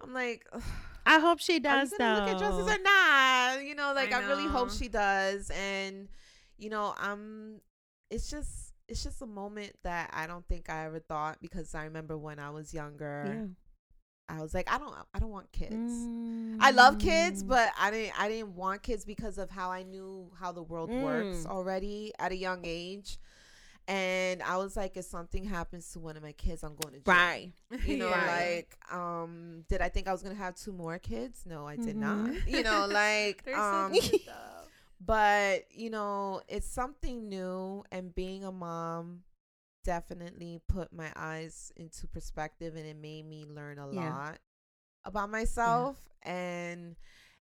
I'm 0.00 0.12
like, 0.14 0.46
ugh, 0.52 0.62
I 1.06 1.18
hope 1.20 1.40
she 1.40 1.56
are 1.56 1.60
does 1.60 1.92
you 1.92 1.98
though. 1.98 2.14
look 2.14 2.28
at 2.28 2.38
dresses 2.38 2.68
or 2.68 2.82
not? 2.82 3.64
You 3.64 3.74
know, 3.74 3.92
like 3.94 4.12
I 4.12 4.22
I, 4.22 4.26
really 4.26 4.46
hope 4.46 4.70
she 4.70 4.88
does, 4.88 5.50
and 5.50 6.08
you 6.58 6.70
know, 6.70 6.94
I'm. 6.98 7.60
it's 8.10 8.30
just, 8.30 8.72
it's 8.88 9.02
just 9.04 9.22
a 9.22 9.26
moment 9.26 9.72
that 9.84 10.10
I 10.12 10.26
don't 10.26 10.46
think 10.46 10.68
I 10.70 10.84
ever 10.86 10.98
thought 11.00 11.38
because 11.40 11.74
I 11.74 11.84
remember 11.84 12.16
when 12.18 12.38
I 12.38 12.50
was 12.50 12.74
younger, 12.74 13.24
yeah. 14.28 14.36
I 14.36 14.42
was 14.42 14.52
like, 14.52 14.70
I 14.70 14.76
don't, 14.78 14.94
I 15.14 15.18
don't 15.18 15.30
want 15.30 15.50
kids. 15.52 15.72
I 16.60 16.70
love 16.72 16.98
kids, 16.98 17.42
Mm. 17.42 17.48
but 17.48 17.70
I 17.78 17.90
didn't 17.90 18.20
I 18.20 18.28
didn't 18.28 18.54
want 18.54 18.82
kids 18.82 19.04
because 19.06 19.38
of 19.38 19.50
how 19.50 19.70
I 19.70 19.82
knew 19.84 20.30
how 20.38 20.52
the 20.52 20.62
world 20.62 20.90
works 20.90 21.38
Mm. 21.38 21.46
already 21.46 22.12
at 22.18 22.32
a 22.32 22.36
young 22.36 22.60
age. 22.64 23.18
And 23.88 24.42
I 24.42 24.58
was 24.58 24.76
like, 24.76 24.96
if 24.96 25.06
something 25.06 25.44
happens 25.44 25.90
to 25.92 25.98
one 26.00 26.16
of 26.16 26.22
my 26.22 26.32
kids, 26.32 26.62
I'm 26.62 26.76
going 26.76 26.94
to 26.94 27.00
jail. 27.00 27.14
right. 27.14 27.52
You 27.84 27.96
know, 27.96 28.10
Yeah. 28.16 28.26
like, 28.26 28.76
um, 28.92 29.64
did 29.68 29.80
I 29.82 29.88
think 29.88 30.08
I 30.08 30.12
was 30.12 30.22
gonna 30.22 30.34
have 30.36 30.54
two 30.56 30.72
more 30.72 30.98
kids? 30.98 31.44
No, 31.46 31.66
I 31.66 31.76
did 31.76 31.96
not. 31.96 32.30
Mhm. 32.30 32.46
You 32.46 32.62
know, 32.62 32.86
like, 32.90 33.44
They're 33.44 33.62
so 33.62 33.88
um, 33.88 33.92
but 35.00 35.64
you 35.70 35.90
know, 35.90 36.42
it's 36.48 36.68
something 36.68 37.28
new, 37.28 37.84
and 37.92 38.14
being 38.14 38.44
a 38.44 38.52
mom 38.52 39.24
definitely 39.84 40.60
put 40.68 40.92
my 40.92 41.12
eyes 41.16 41.72
into 41.76 42.06
perspective, 42.08 42.76
and 42.76 42.86
it 42.86 42.96
made 42.96 43.26
me 43.26 43.44
learn 43.48 43.78
a 43.78 43.86
Yeah. 43.88 44.10
lot 44.12 44.38
about 45.04 45.30
myself. 45.30 45.96
And 46.22 46.96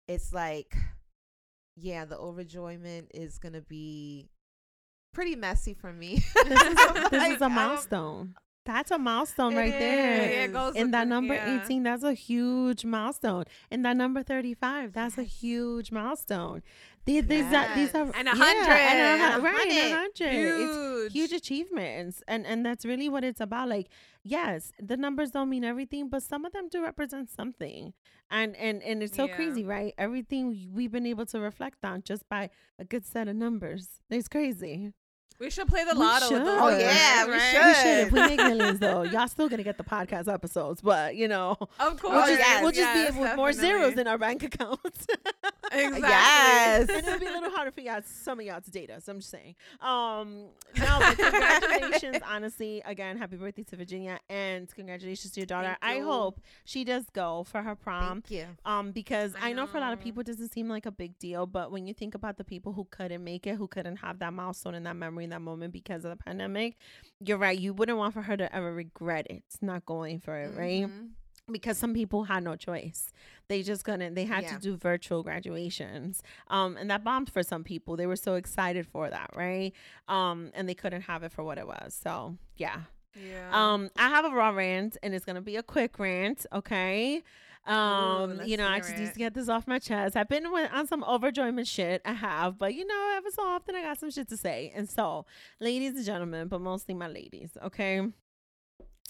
it's 0.08 0.34
like, 0.34 0.76
yeah, 1.76 2.06
the 2.06 2.18
overjoyment 2.18 3.08
is 3.14 3.38
gonna 3.38 3.62
be 3.62 4.30
pretty 5.16 5.36
messy 5.36 5.74
for 5.74 5.92
me. 5.92 6.12
This 6.46 6.62
is 6.62 6.78
a, 6.90 7.10
this 7.10 7.28
is 7.36 7.42
a 7.42 7.50
milestone. 7.50 8.36
That's 8.66 8.90
a 8.90 8.98
milestone 8.98 9.56
right 9.56 9.72
there. 9.72 10.32
Yeah, 10.32 10.44
it 10.46 10.54
goes 10.54 10.76
In 10.76 10.90
that 10.92 11.08
number 11.08 11.36
yeah. 11.36 11.64
18, 11.64 11.84
that's 11.84 12.02
a 12.04 12.14
huge 12.14 12.84
milestone. 12.84 13.44
In 13.70 13.84
that 13.84 13.96
number 13.96 14.24
35, 14.24 14.92
that's 14.92 15.20
a 15.20 15.24
huge 15.24 15.92
milestone. 15.92 16.64
These, 17.06 17.28
these, 17.28 17.46
are, 17.54 17.68
these 17.76 17.94
are 17.94 18.10
And 18.20 18.28
a 18.28 18.32
yeah, 18.36 18.44
hundred. 18.46 18.72
and 18.74 19.36
a, 19.38 19.42
right, 19.48 19.68
and 19.70 19.94
a 19.94 19.96
hundred. 19.96 20.34
It's 20.34 20.78
Huge. 20.78 21.14
huge 21.14 21.32
achievements, 21.34 22.24
and 22.28 22.48
and 22.48 22.66
that's 22.66 22.84
really 22.84 23.08
what 23.10 23.24
it's 23.24 23.40
about. 23.40 23.70
Like, 23.70 23.88
yes, 24.24 24.72
the 24.82 24.98
numbers 24.98 25.30
don't 25.30 25.50
mean 25.56 25.64
everything, 25.64 26.10
but 26.10 26.24
some 26.24 26.46
of 26.46 26.52
them 26.52 26.68
do 26.68 26.82
represent 26.82 27.30
something, 27.30 27.94
and 28.32 28.56
and 28.56 28.82
and 28.82 29.04
it's 29.04 29.16
so 29.16 29.26
Yeah. 29.28 29.36
crazy, 29.36 29.64
right? 29.64 29.94
Everything 30.00 30.44
we've 30.74 30.92
been 30.92 31.06
able 31.06 31.28
to 31.28 31.40
reflect 31.40 31.86
on 31.86 32.02
just 32.02 32.28
by 32.28 32.50
a 32.80 32.84
good 32.84 33.06
set 33.06 33.28
of 33.28 33.36
numbers. 33.36 34.02
It's 34.10 34.28
crazy. 34.28 34.94
We 35.40 35.50
should 35.50 35.68
play 35.68 35.84
the 35.84 35.94
We 35.94 36.00
lotto 36.00 36.32
with 36.32 36.46
those 36.46 36.72
should. 36.72 36.76
Oh, 36.76 36.78
yeah, 36.78 37.26
we 37.26 37.32
right? 37.34 37.42
should. 37.52 37.66
We 37.66 37.74
should 37.74 38.08
if 38.08 38.12
we 38.12 38.20
make 38.22 38.38
millions 38.38 38.80
though. 38.80 39.04
Y'all 39.16 39.28
still 39.28 39.50
gonna 39.50 39.64
get 39.64 39.78
the 39.78 39.84
podcast 39.84 40.32
episodes, 40.34 40.82
but 40.82 41.16
you 41.16 41.28
know. 41.28 41.58
Of 41.80 42.02
course. 42.02 42.14
We'll 42.14 42.28
just, 42.28 42.40
yes, 42.40 42.62
we'll 42.62 42.72
just 42.72 42.96
yes, 42.96 43.14
be 43.14 43.20
with 43.20 43.36
more 43.36 43.52
zeros 43.52 43.98
in 43.98 44.08
our 44.08 44.18
bank 44.18 44.44
accounts. 44.44 45.08
Exactly. 45.72 46.02
Yes. 46.02 46.90
and 46.90 47.08
it'll 47.08 47.20
be 47.20 47.26
a 47.26 47.32
little 47.32 47.50
harder 47.50 47.72
for 47.72 47.82
y'all, 47.82 48.02
some 48.06 48.40
of 48.40 48.46
y'all 48.46 48.62
to 48.62 48.72
date 48.72 48.90
us. 48.90 49.08
I'm 49.08 49.20
just 49.20 49.32
saying. 49.32 49.56
Um, 49.82 50.46
no, 50.78 51.00
but 51.00 51.18
congratulations, 51.18 52.18
honestly. 52.30 52.82
Again, 52.86 53.18
happy 53.18 53.36
birthday 53.36 53.64
to 53.64 53.76
Virginia, 53.76 54.20
and 54.30 54.74
congratulations 54.74 55.34
to 55.34 55.40
your 55.40 55.48
daughter. 55.48 55.76
Thank 55.82 55.96
I 55.96 55.98
you. 55.98 56.06
hope 56.06 56.40
she 56.66 56.84
does 56.84 57.06
go 57.12 57.44
for 57.44 57.62
her 57.62 57.76
prom. 57.76 58.22
Thank 58.22 58.32
you. 58.32 58.46
Um, 58.66 58.92
because 58.92 59.34
I, 59.42 59.50
I 59.50 59.54
know 59.54 59.66
for 59.66 59.78
a 59.78 59.82
lot 59.82 59.92
of 59.92 60.00
people 60.00 60.22
it 60.22 60.28
doesn't 60.28 60.54
seem 60.54 60.70
like 60.70 60.86
a 60.86 60.92
big 60.92 61.18
deal, 61.18 61.46
but 61.46 61.72
when 61.72 61.88
you 61.88 61.94
think 61.94 62.16
about 62.16 62.38
the 62.38 62.44
people 62.44 62.74
who 62.74 62.86
couldn't 62.92 63.24
make 63.24 63.48
it, 63.48 63.56
who 63.56 63.68
couldn't 63.68 63.98
have 63.98 64.20
that 64.20 64.34
milestone 64.34 64.76
and 64.76 64.86
that 64.86 64.96
memory 64.96 65.25
in 65.26 65.32
that 65.32 65.42
moment 65.42 65.74
because 65.74 66.06
of 66.06 66.12
the 66.12 66.24
pandemic, 66.24 66.78
you're 67.20 67.38
right. 67.38 67.60
You 67.60 67.74
wouldn't 67.74 67.98
want 67.98 68.14
for 68.14 68.22
her 68.22 68.38
to 68.38 68.56
ever 68.56 68.74
regret 68.74 69.28
it, 69.30 69.44
not 69.62 69.86
going 69.86 70.20
for 70.22 70.38
it, 70.38 70.56
right? 70.58 70.86
Mhm. 70.88 71.10
because 71.52 71.78
some 71.78 71.94
people 71.94 72.24
had 72.24 72.44
no 72.44 72.56
choice. 72.56 73.12
They 73.50 73.62
just 73.62 73.84
couldn't. 73.86 74.16
They 74.16 74.26
had 74.26 74.46
Yeah. 74.46 74.54
to 74.56 74.60
do 74.60 74.78
virtual 74.78 75.22
graduations. 75.22 76.24
Um, 76.48 76.76
and 76.76 76.90
that 76.90 77.04
bombed 77.04 77.32
for 77.32 77.44
some 77.44 77.64
people. 77.64 77.96
They 77.96 78.08
were 78.08 78.16
so 78.16 78.34
excited 78.34 78.88
for 78.88 79.12
that, 79.12 79.30
right? 79.36 79.72
Um, 80.08 80.50
and 80.56 80.68
they 80.68 80.74
couldn't 80.74 81.02
have 81.04 81.22
it 81.22 81.32
for 81.32 81.44
what 81.44 81.60
it 81.60 81.68
was. 81.68 81.94
So 81.94 82.38
yeah. 82.56 82.86
Yeah. 83.16 83.50
Um, 83.54 83.92
I 83.96 84.10
have 84.10 84.26
a 84.26 84.30
raw 84.32 84.50
rant, 84.50 84.98
and 85.04 85.14
it's 85.14 85.24
gonna 85.24 85.40
be 85.42 85.56
a 85.56 85.62
quick 85.64 86.00
rant. 86.00 86.48
Okay. 86.52 87.22
Um, 87.66 88.38
let's 88.38 88.50
you 88.50 88.58
know, 88.58 88.68
I 88.68 88.80
just 88.80 88.98
need 88.98 89.14
to 89.14 89.20
get 89.20 89.34
this 89.34 89.50
off 89.50 89.68
my 89.68 89.80
chest. 89.80 90.16
I've 90.16 90.30
been 90.30 90.52
with, 90.52 90.70
on 90.72 90.88
some 90.88 91.04
overjoyment 91.04 91.68
shit. 91.68 92.02
I 92.06 92.14
have, 92.14 92.58
but 92.58 92.74
you 92.76 92.86
know, 92.86 93.14
every 93.18 93.32
so 93.32 93.44
often 93.44 93.76
I 93.76 93.82
got 93.82 94.00
some 94.00 94.12
shit 94.12 94.30
to 94.30 94.38
say. 94.38 94.72
And 94.76 94.90
so, 94.90 95.26
ladies 95.60 95.96
and 95.96 96.06
gentlemen, 96.06 96.48
but 96.48 96.62
mostly 96.62 96.94
my 96.94 97.08
ladies, 97.08 97.58
okay 97.64 98.02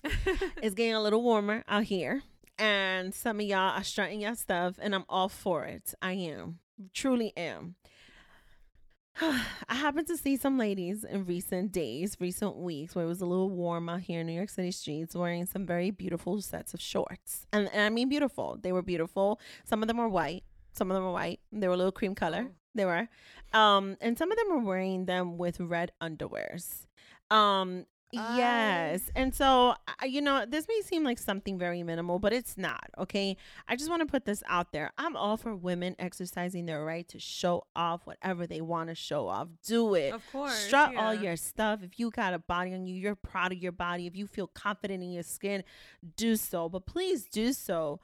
it's 0.61 0.76
getting 0.76 0.94
a 0.94 1.02
little 1.02 1.22
warmer 1.22 1.64
out 1.68 1.84
here 1.84 2.23
and 2.57 3.14
some 3.14 3.40
of 3.40 3.45
y'all 3.45 3.77
are 3.77 3.84
strutting 3.84 4.22
your 4.22 4.36
stuff 4.36 4.76
and 4.82 4.94
i'm 4.94 5.06
all 5.10 5.30
for 5.30 5.65
it 5.65 5.94
i 6.02 6.14
am 6.14 6.60
truly 6.94 7.34
am 7.36 7.76
i 9.22 9.76
happened 9.76 10.08
to 10.08 10.18
see 10.18 10.36
some 10.36 10.58
ladies 10.58 11.06
in 11.06 11.26
recent 11.26 11.72
days 11.72 12.18
recent 12.20 12.58
weeks 12.58 12.96
where 12.96 13.06
it 13.06 13.08
was 13.08 13.22
a 13.22 13.26
little 13.26 13.50
warm 13.50 13.88
out 13.88 14.02
here 14.02 14.20
in 14.20 14.28
new 14.28 14.34
york 14.34 14.50
city 14.50 14.72
streets 14.72 15.16
wearing 15.16 15.46
some 15.46 15.66
very 15.66 15.90
beautiful 15.90 16.42
sets 16.42 16.74
of 16.74 16.82
shorts. 16.82 17.48
And, 17.54 17.70
and 17.72 17.82
i 17.82 17.90
mean 17.90 18.10
beautiful. 18.10 18.58
They 18.62 18.74
were 18.74 18.82
beautiful. 18.82 19.40
Some 19.64 19.82
of 19.82 19.88
them 19.88 19.98
were 19.98 20.10
white. 20.10 20.44
Some 20.74 20.92
of 20.92 20.96
them 20.96 21.06
were 21.06 21.14
white. 21.14 21.40
They 21.54 21.68
were 21.68 21.76
a 21.76 21.78
little 21.78 21.94
cream 21.94 22.14
color. 22.14 22.48
Oh. 22.50 22.54
they 22.74 22.84
were. 22.84 23.08
Um 23.54 23.96
and 24.02 24.18
some 24.18 24.32
of 24.32 24.38
them 24.38 24.50
were 24.50 24.64
wearing 24.70 25.06
them 25.06 25.38
with 25.38 25.62
red 25.62 25.94
underwears. 26.02 26.86
Um 27.32 27.86
Yes. 28.16 29.10
And 29.16 29.34
so, 29.34 29.76
you 30.04 30.22
know, 30.22 30.46
this 30.48 30.68
may 30.68 30.82
seem 30.82 31.04
like 31.04 31.20
something 31.20 31.58
very 31.58 31.84
minimal, 31.84 32.20
but 32.20 32.34
it's 32.34 32.58
not. 32.58 32.90
Okay. 32.98 33.38
I 33.68 33.76
just 33.76 33.90
want 33.90 34.02
to 34.02 34.06
put 34.06 34.26
this 34.26 34.44
out 34.48 34.72
there. 34.72 34.92
I'm 34.98 35.16
all 35.16 35.38
for 35.38 35.56
women 35.56 35.96
exercising 36.00 36.66
their 36.66 36.84
right 36.84 37.08
to 37.10 37.20
show 37.20 37.66
off 37.76 38.06
whatever 38.06 38.48
they 38.48 38.62
want 38.62 38.90
to 38.90 38.96
show 38.96 39.28
off. 39.28 39.48
Do 39.66 39.96
it. 39.96 40.14
Of 40.14 40.24
course. 40.32 40.56
Strut 40.56 40.96
all 40.96 41.14
your 41.14 41.36
stuff. 41.36 41.82
If 41.84 42.00
you 42.00 42.10
got 42.10 42.34
a 42.34 42.40
body 42.40 42.74
on 42.74 42.86
you, 42.86 42.96
you're 42.96 43.16
proud 43.16 43.52
of 43.52 43.58
your 43.60 43.72
body. 43.72 44.08
If 44.08 44.16
you 44.16 44.28
feel 44.28 44.48
confident 44.48 45.04
in 45.04 45.12
your 45.12 45.24
skin, 45.24 45.64
do 46.16 46.36
so. 46.36 46.70
But 46.70 46.86
please 46.86 47.26
do 47.26 47.54
so 47.54 48.00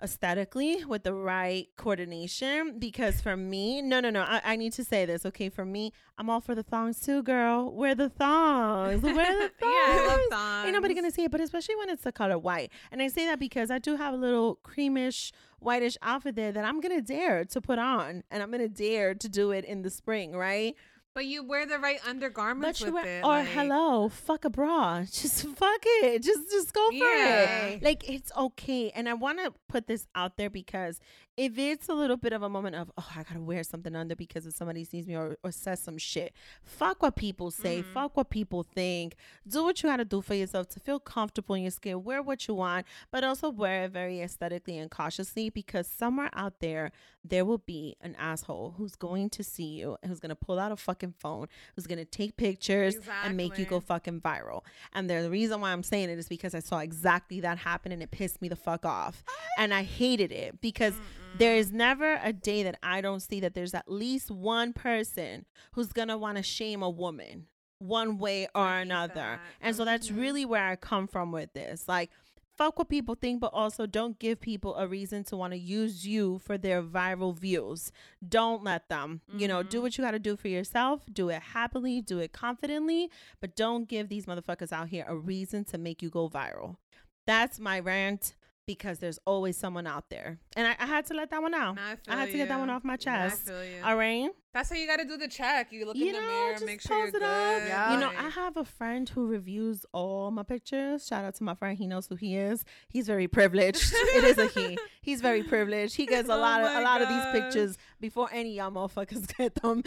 aesthetically 0.00 0.84
with 0.84 1.02
the 1.02 1.12
right 1.12 1.68
coordination 1.76 2.78
because 2.78 3.20
for 3.20 3.36
me 3.36 3.82
no 3.82 3.98
no 4.00 4.10
no 4.10 4.22
I, 4.22 4.40
I 4.44 4.56
need 4.56 4.72
to 4.74 4.84
say 4.84 5.04
this 5.04 5.26
okay? 5.26 5.48
For 5.48 5.64
me 5.64 5.92
i'm 6.16 6.30
all 6.30 6.40
for 6.40 6.54
the 6.54 6.62
thongs 6.62 7.00
too 7.00 7.22
girl. 7.22 7.72
Wear 7.72 7.94
the 7.94 8.08
thongs. 8.08 9.02
Wear 9.02 9.12
the 9.14 9.48
thongs 9.48 9.52
Yeah, 9.60 9.68
I 9.68 10.06
love 10.06 10.20
thongs. 10.30 10.64
ain't 10.66 10.74
nobody 10.74 10.94
gonna 10.94 11.10
see 11.10 11.24
it 11.24 11.30
but 11.30 11.40
especially 11.40 11.76
when 11.76 11.88
it's 11.90 12.02
the 12.02 12.12
color 12.12 12.38
white. 12.38 12.70
And 12.92 13.02
i 13.02 13.08
say 13.08 13.26
that 13.26 13.38
because 13.40 13.70
i 13.70 13.78
do 13.78 13.96
have 13.96 14.14
a 14.14 14.16
little 14.16 14.58
creamish 14.64 15.32
whitish 15.60 15.96
outfit 16.02 16.36
there 16.36 16.52
that 16.52 16.64
i'm 16.64 16.80
gonna 16.80 17.00
dare 17.00 17.44
to 17.44 17.60
put 17.60 17.78
on 17.80 18.22
and 18.30 18.42
i'm 18.42 18.50
gonna 18.52 18.68
dare 18.68 19.14
to 19.14 19.28
do 19.28 19.50
it 19.50 19.64
in 19.64 19.82
the 19.82 19.90
spring 19.90 20.32
right 20.36 20.76
But 21.18 21.26
you 21.26 21.42
wear 21.42 21.66
the 21.66 21.80
right 21.80 21.98
undergarments 22.06 22.78
but 22.78 22.86
you 22.86 22.94
with 22.94 23.02
wear, 23.02 23.18
it. 23.18 23.24
or 23.24 23.28
like- 23.42 23.48
hello, 23.48 24.08
fuck 24.08 24.44
a 24.44 24.50
bra. 24.50 25.00
Just 25.12 25.48
fuck 25.48 25.80
it. 25.84 26.22
Just 26.22 26.48
just 26.48 26.72
go 26.72 26.86
for 26.90 26.94
Yeah. 26.94 27.64
it. 27.66 27.82
Like 27.82 28.08
it's 28.08 28.30
okay. 28.36 28.90
And 28.90 29.08
I 29.08 29.14
want 29.14 29.38
to 29.40 29.52
put 29.68 29.88
this 29.88 30.06
out 30.14 30.36
there 30.36 30.48
because 30.48 31.00
if 31.38 31.56
it's 31.56 31.88
a 31.88 31.94
little 31.94 32.16
bit 32.16 32.32
of 32.32 32.42
a 32.42 32.48
moment 32.48 32.74
of 32.74 32.90
oh 32.98 33.08
I 33.16 33.22
gotta 33.22 33.40
wear 33.40 33.62
something 33.62 33.94
under 33.94 34.16
because 34.16 34.44
if 34.44 34.54
somebody 34.54 34.82
sees 34.84 35.06
me 35.06 35.14
or, 35.16 35.36
or 35.44 35.52
says 35.52 35.80
some 35.80 35.96
shit, 35.96 36.34
fuck 36.64 37.00
what 37.00 37.14
people 37.14 37.52
say. 37.52 37.82
Mhm. 37.82 37.92
Fuck 37.94 38.16
what 38.16 38.28
people 38.28 38.64
think. 38.64 39.14
Do 39.46 39.62
what 39.62 39.80
you 39.82 39.88
gotta 39.88 40.04
do 40.04 40.20
for 40.20 40.34
yourself 40.34 40.68
to 40.70 40.80
feel 40.80 40.98
comfortable 40.98 41.54
in 41.54 41.62
your 41.62 41.70
skin. 41.70 42.02
Wear 42.02 42.22
what 42.22 42.48
you 42.48 42.54
want, 42.54 42.86
but 43.12 43.22
also 43.22 43.50
wear 43.50 43.84
it 43.84 43.92
very 43.92 44.20
aesthetically 44.20 44.76
and 44.78 44.90
cautiously 44.90 45.48
because 45.48 45.86
somewhere 45.86 46.28
out 46.34 46.58
there 46.58 46.90
there 47.24 47.44
will 47.44 47.58
be 47.58 47.94
an 48.00 48.16
asshole 48.18 48.74
who's 48.76 48.96
going 48.96 49.30
to 49.30 49.44
see 49.44 49.64
you 49.78 49.96
and 50.02 50.10
who's 50.10 50.18
gonna 50.20 50.34
pull 50.34 50.58
out 50.58 50.72
a 50.72 50.76
fucking 50.76 51.12
phone, 51.12 51.46
who's 51.76 51.86
gonna 51.86 52.04
take 52.04 52.36
pictures 52.36 52.96
and 53.28 53.36
make 53.36 53.58
you 53.58 53.64
go 53.64 53.78
fucking 53.80 54.20
viral. 54.22 54.64
And 54.92 55.08
the 55.08 55.30
reason 55.30 55.60
why 55.60 55.70
I'm 55.72 55.84
saying 55.84 56.10
it 56.10 56.18
is 56.18 56.28
because 56.28 56.54
I 56.54 56.60
saw 56.60 56.78
exactly 56.80 57.40
that 57.40 57.58
happen 57.58 57.92
and 57.92 58.02
it 58.02 58.10
pissed 58.10 58.42
me 58.42 58.48
the 58.48 58.56
fuck 58.56 58.84
off. 58.84 59.22
And 59.56 59.72
I 59.72 59.82
hated 59.84 60.32
it 60.32 60.60
because 60.60 60.94
there 61.38 61.56
is 61.56 61.72
never 61.72 62.18
a 62.22 62.32
day 62.32 62.62
that 62.64 62.78
I 62.82 63.00
don't 63.00 63.20
see 63.20 63.40
that 63.40 63.54
there's 63.54 63.74
at 63.74 63.90
least 63.90 64.30
one 64.30 64.72
person 64.72 65.44
who's 65.72 65.92
gonna 65.92 66.18
wanna 66.18 66.42
shame 66.42 66.82
a 66.82 66.90
woman 66.90 67.46
one 67.78 68.18
way 68.18 68.48
or 68.54 68.68
another. 68.74 69.14
that. 69.14 69.40
And 69.60 69.76
so 69.76 69.84
that's 69.84 70.08
Mhm. 70.10 70.16
really 70.20 70.44
where 70.44 70.66
I 70.66 70.74
come 70.76 71.06
from 71.06 71.30
with 71.30 71.52
this. 71.52 71.86
Like, 71.86 72.10
fuck 72.56 72.76
what 72.76 72.88
people 72.88 73.14
think, 73.14 73.40
but 73.40 73.52
also 73.54 73.86
don't 73.86 74.18
give 74.18 74.40
people 74.40 74.74
a 74.74 74.88
reason 74.88 75.22
to 75.22 75.36
want 75.36 75.52
to 75.52 75.56
use 75.56 76.04
you 76.04 76.40
for 76.40 76.58
their 76.58 76.82
viral 76.82 77.32
views. 77.32 77.92
Don't 78.28 78.64
let 78.64 78.88
them. 78.88 79.20
You 79.32 79.46
know, 79.46 79.62
do 79.62 79.78
Mhm. 79.78 79.82
what 79.82 79.96
you 79.96 80.02
got 80.02 80.10
to 80.10 80.18
do 80.18 80.34
for 80.36 80.48
yourself. 80.48 81.04
Do 81.12 81.28
it 81.28 81.40
happily, 81.40 82.00
do 82.02 82.18
it 82.18 82.32
confidently, 82.32 83.12
but 83.40 83.54
don't 83.54 83.84
give 83.88 84.08
these 84.08 84.26
motherfuckers 84.26 84.72
out 84.72 84.88
here 84.88 85.04
a 85.06 85.16
reason 85.16 85.64
to 85.66 85.78
make 85.78 86.02
you 86.02 86.10
go 86.10 86.28
viral. 86.28 86.78
That's 87.26 87.60
my 87.60 87.78
rant. 87.78 88.34
Because 88.68 88.98
there's 88.98 89.18
always 89.24 89.56
someone 89.56 89.86
out 89.86 90.10
there. 90.10 90.38
And 90.54 90.66
I, 90.68 90.76
I 90.78 90.86
had 90.86 91.06
to 91.06 91.14
let 91.14 91.30
that 91.30 91.40
one 91.40 91.54
out. 91.54 91.78
I, 91.78 91.96
I 92.06 92.16
had 92.18 92.26
to 92.26 92.32
feel 92.32 92.42
get 92.42 92.48
that 92.50 92.60
one 92.60 92.68
off 92.68 92.84
my 92.84 92.96
chest. 92.96 93.48
I 93.48 93.50
feel 93.50 93.64
you. 93.64 93.82
All 93.82 93.96
right. 93.96 94.30
That's 94.54 94.70
how 94.70 94.76
you 94.76 94.86
got 94.86 94.96
to 94.96 95.04
do 95.04 95.16
the 95.18 95.28
check. 95.28 95.72
You 95.72 95.84
look 95.84 95.94
You 95.94 96.06
in 96.06 96.12
the 96.14 96.20
know, 96.20 96.26
mirror, 96.26 96.52
just 96.54 96.64
make 96.64 96.80
sure 96.80 96.96
you're 96.98 97.08
it 97.08 97.12
good. 97.12 97.22
up. 97.22 97.62
Yeah. 97.68 97.92
You 97.92 98.00
know, 98.00 98.08
I 98.08 98.30
have 98.30 98.56
a 98.56 98.64
friend 98.64 99.06
who 99.08 99.26
reviews 99.26 99.84
all 99.92 100.30
my 100.30 100.42
pictures. 100.42 101.06
Shout 101.06 101.24
out 101.24 101.34
to 101.36 101.44
my 101.44 101.54
friend. 101.54 101.76
He 101.76 101.86
knows 101.86 102.06
who 102.06 102.14
he 102.16 102.34
is. 102.36 102.64
He's 102.88 103.06
very 103.06 103.28
privileged. 103.28 103.92
it 103.92 104.24
is 104.24 104.38
a 104.38 104.46
he. 104.46 104.78
He's 105.02 105.20
very 105.20 105.42
privileged. 105.42 105.96
He 105.96 106.06
gets 106.06 106.28
a 106.28 106.32
Oh 106.38 106.38
lot 106.38 106.62
of 106.62 106.70
a 106.70 106.74
my 106.74 106.80
lot 106.82 107.02
of 107.02 107.08
these 107.08 107.24
pictures 107.42 107.76
before 108.00 108.28
any 108.32 108.54
y'all 108.56 108.70
motherfuckers 108.70 109.26
get 109.36 109.54
them. 109.56 109.82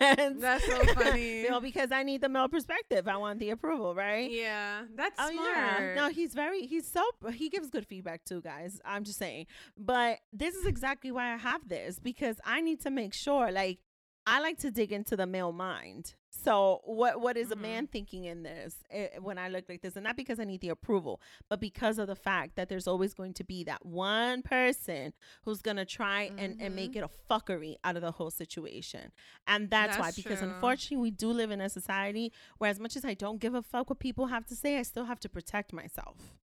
and 0.00 0.40
That's 0.40 0.64
so 0.64 0.78
funny. 0.94 1.42
you 1.42 1.50
know, 1.50 1.60
because 1.60 1.90
I 1.90 2.04
need 2.04 2.20
the 2.20 2.28
male 2.28 2.48
perspective. 2.48 3.08
I 3.08 3.16
want 3.16 3.40
the 3.40 3.50
approval, 3.50 3.94
right? 3.96 4.30
yeah, 4.30 4.82
that's 4.94 5.16
Oh 5.18 5.30
smart. 5.30 5.48
yeah, 5.56 5.94
no, 5.96 6.08
he's 6.08 6.34
very 6.34 6.66
he's 6.66 6.86
so 6.90 7.02
he 7.32 7.48
gives 7.48 7.68
good 7.68 7.86
feedback 7.86 8.24
too, 8.24 8.40
guys. 8.40 8.80
I'm 8.84 9.02
just 9.04 9.18
saying, 9.18 9.46
but 9.76 10.20
this 10.32 10.54
is 10.54 10.66
exactly 10.66 11.10
why 11.10 11.32
I 11.34 11.36
have 11.36 11.68
this 11.68 11.98
because 11.98 12.36
I 12.44 12.60
need 12.60 12.80
to 12.82 12.90
make 12.90 13.12
sure, 13.12 13.50
like, 13.50 13.78
I 14.26 14.40
like 14.40 14.58
to 14.58 14.70
dig 14.70 14.90
into 14.92 15.16
the 15.16 15.26
male 15.26 15.52
mind. 15.52 16.14
So 16.30 16.80
what 16.84 17.20
what 17.20 17.36
is 17.36 17.50
a 17.50 17.56
Mhm. 17.56 17.60
man 17.60 17.86
thinking 17.86 18.24
in 18.24 18.42
this 18.42 18.82
eh, 18.90 19.08
when 19.20 19.38
I 19.38 19.48
look 19.48 19.68
like 19.68 19.82
this, 19.82 19.96
and 19.96 20.04
not 20.04 20.16
because 20.16 20.40
I 20.40 20.44
need 20.44 20.60
the 20.62 20.70
approval, 20.70 21.20
but 21.48 21.60
because 21.60 21.98
of 21.98 22.06
the 22.08 22.16
fact 22.16 22.56
that 22.56 22.68
there's 22.68 22.88
always 22.88 23.14
going 23.14 23.34
to 23.34 23.44
be 23.44 23.62
that 23.64 23.84
one 23.86 24.42
person 24.42 25.12
who's 25.44 25.62
gonna 25.62 25.84
try 25.84 26.30
and 26.38 26.60
and 26.60 26.74
make 26.74 26.96
it 26.96 27.04
a 27.04 27.08
fuckery 27.30 27.76
out 27.84 27.96
of 27.96 28.02
the 28.02 28.12
whole 28.12 28.30
situation, 28.30 29.12
and 29.46 29.70
that's, 29.70 29.98
why 29.98 30.10
because 30.10 30.40
true. 30.40 30.48
unfortunately 30.48 30.96
we 30.96 31.10
do 31.10 31.28
live 31.28 31.50
in 31.50 31.60
a 31.60 31.68
society 31.68 32.32
where 32.58 32.70
as 32.70 32.80
much 32.80 32.96
as 32.96 33.04
I 33.04 33.14
don't 33.14 33.38
give 33.40 33.54
a 33.54 33.62
fuck 33.62 33.90
what 33.90 33.98
people 34.00 34.26
have 34.26 34.44
to 34.46 34.56
say, 34.56 34.78
I 34.78 34.82
still 34.82 35.04
have 35.04 35.20
to 35.20 35.28
protect 35.28 35.72
myself. 35.72 36.34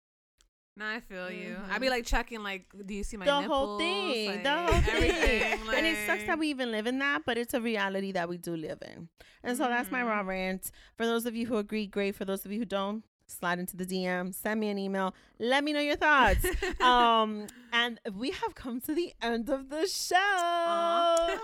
No, 0.81 0.87
I 0.87 1.01
feel 1.01 1.31
you. 1.31 1.57
Mhm. 1.57 1.71
I'd 1.71 1.81
be 1.83 1.91
like 1.91 2.07
checking, 2.07 2.43
like, 2.43 2.65
do 2.87 2.95
you 2.95 3.05
see 3.05 3.19
my 3.19 3.27
the 3.27 3.41
nipples? 3.43 3.59
whole 3.59 3.79
thing, 3.79 4.29
Like, 4.31 4.43
the 4.43 4.51
whole 4.51 4.81
thing. 4.81 4.95
everything. 4.95 5.61
and 5.77 5.87
it 5.87 6.07
sucks 6.07 6.25
that 6.25 6.39
we 6.39 6.49
even 6.49 6.71
live 6.73 6.87
in 6.87 6.99
that, 7.01 7.27
but 7.27 7.37
it's 7.37 7.53
a 7.53 7.61
reality 7.61 8.13
that 8.13 8.31
we 8.31 8.39
do 8.39 8.57
live 8.57 8.79
in. 8.83 9.11
And 9.45 9.59
so 9.59 9.65
that's 9.65 9.91
my 9.91 10.03
raw 10.03 10.21
rant. 10.23 10.71
For 10.97 11.05
those 11.05 11.27
of 11.27 11.37
you 11.37 11.45
who 11.47 11.59
agree, 11.59 11.87
great. 11.87 12.15
For 12.17 12.25
those 12.25 12.47
of 12.47 12.53
you 12.53 12.61
who 12.61 12.65
don't, 12.65 13.05
slide 13.27 13.59
into 13.59 13.77
the 13.77 13.85
DM, 13.87 14.33
send 14.35 14.59
me 14.59 14.71
an 14.71 14.79
email, 14.79 15.15
let 15.39 15.63
me 15.63 15.75
know 15.75 15.81
your 15.81 15.97
thoughts. 15.97 16.47
um, 16.81 17.47
and 17.75 18.01
we 18.15 18.31
have 18.31 18.55
come 18.55 18.81
to 18.81 18.95
the 18.95 19.13
end 19.21 19.51
of 19.51 19.69
the 19.69 19.87
show. 19.87 20.17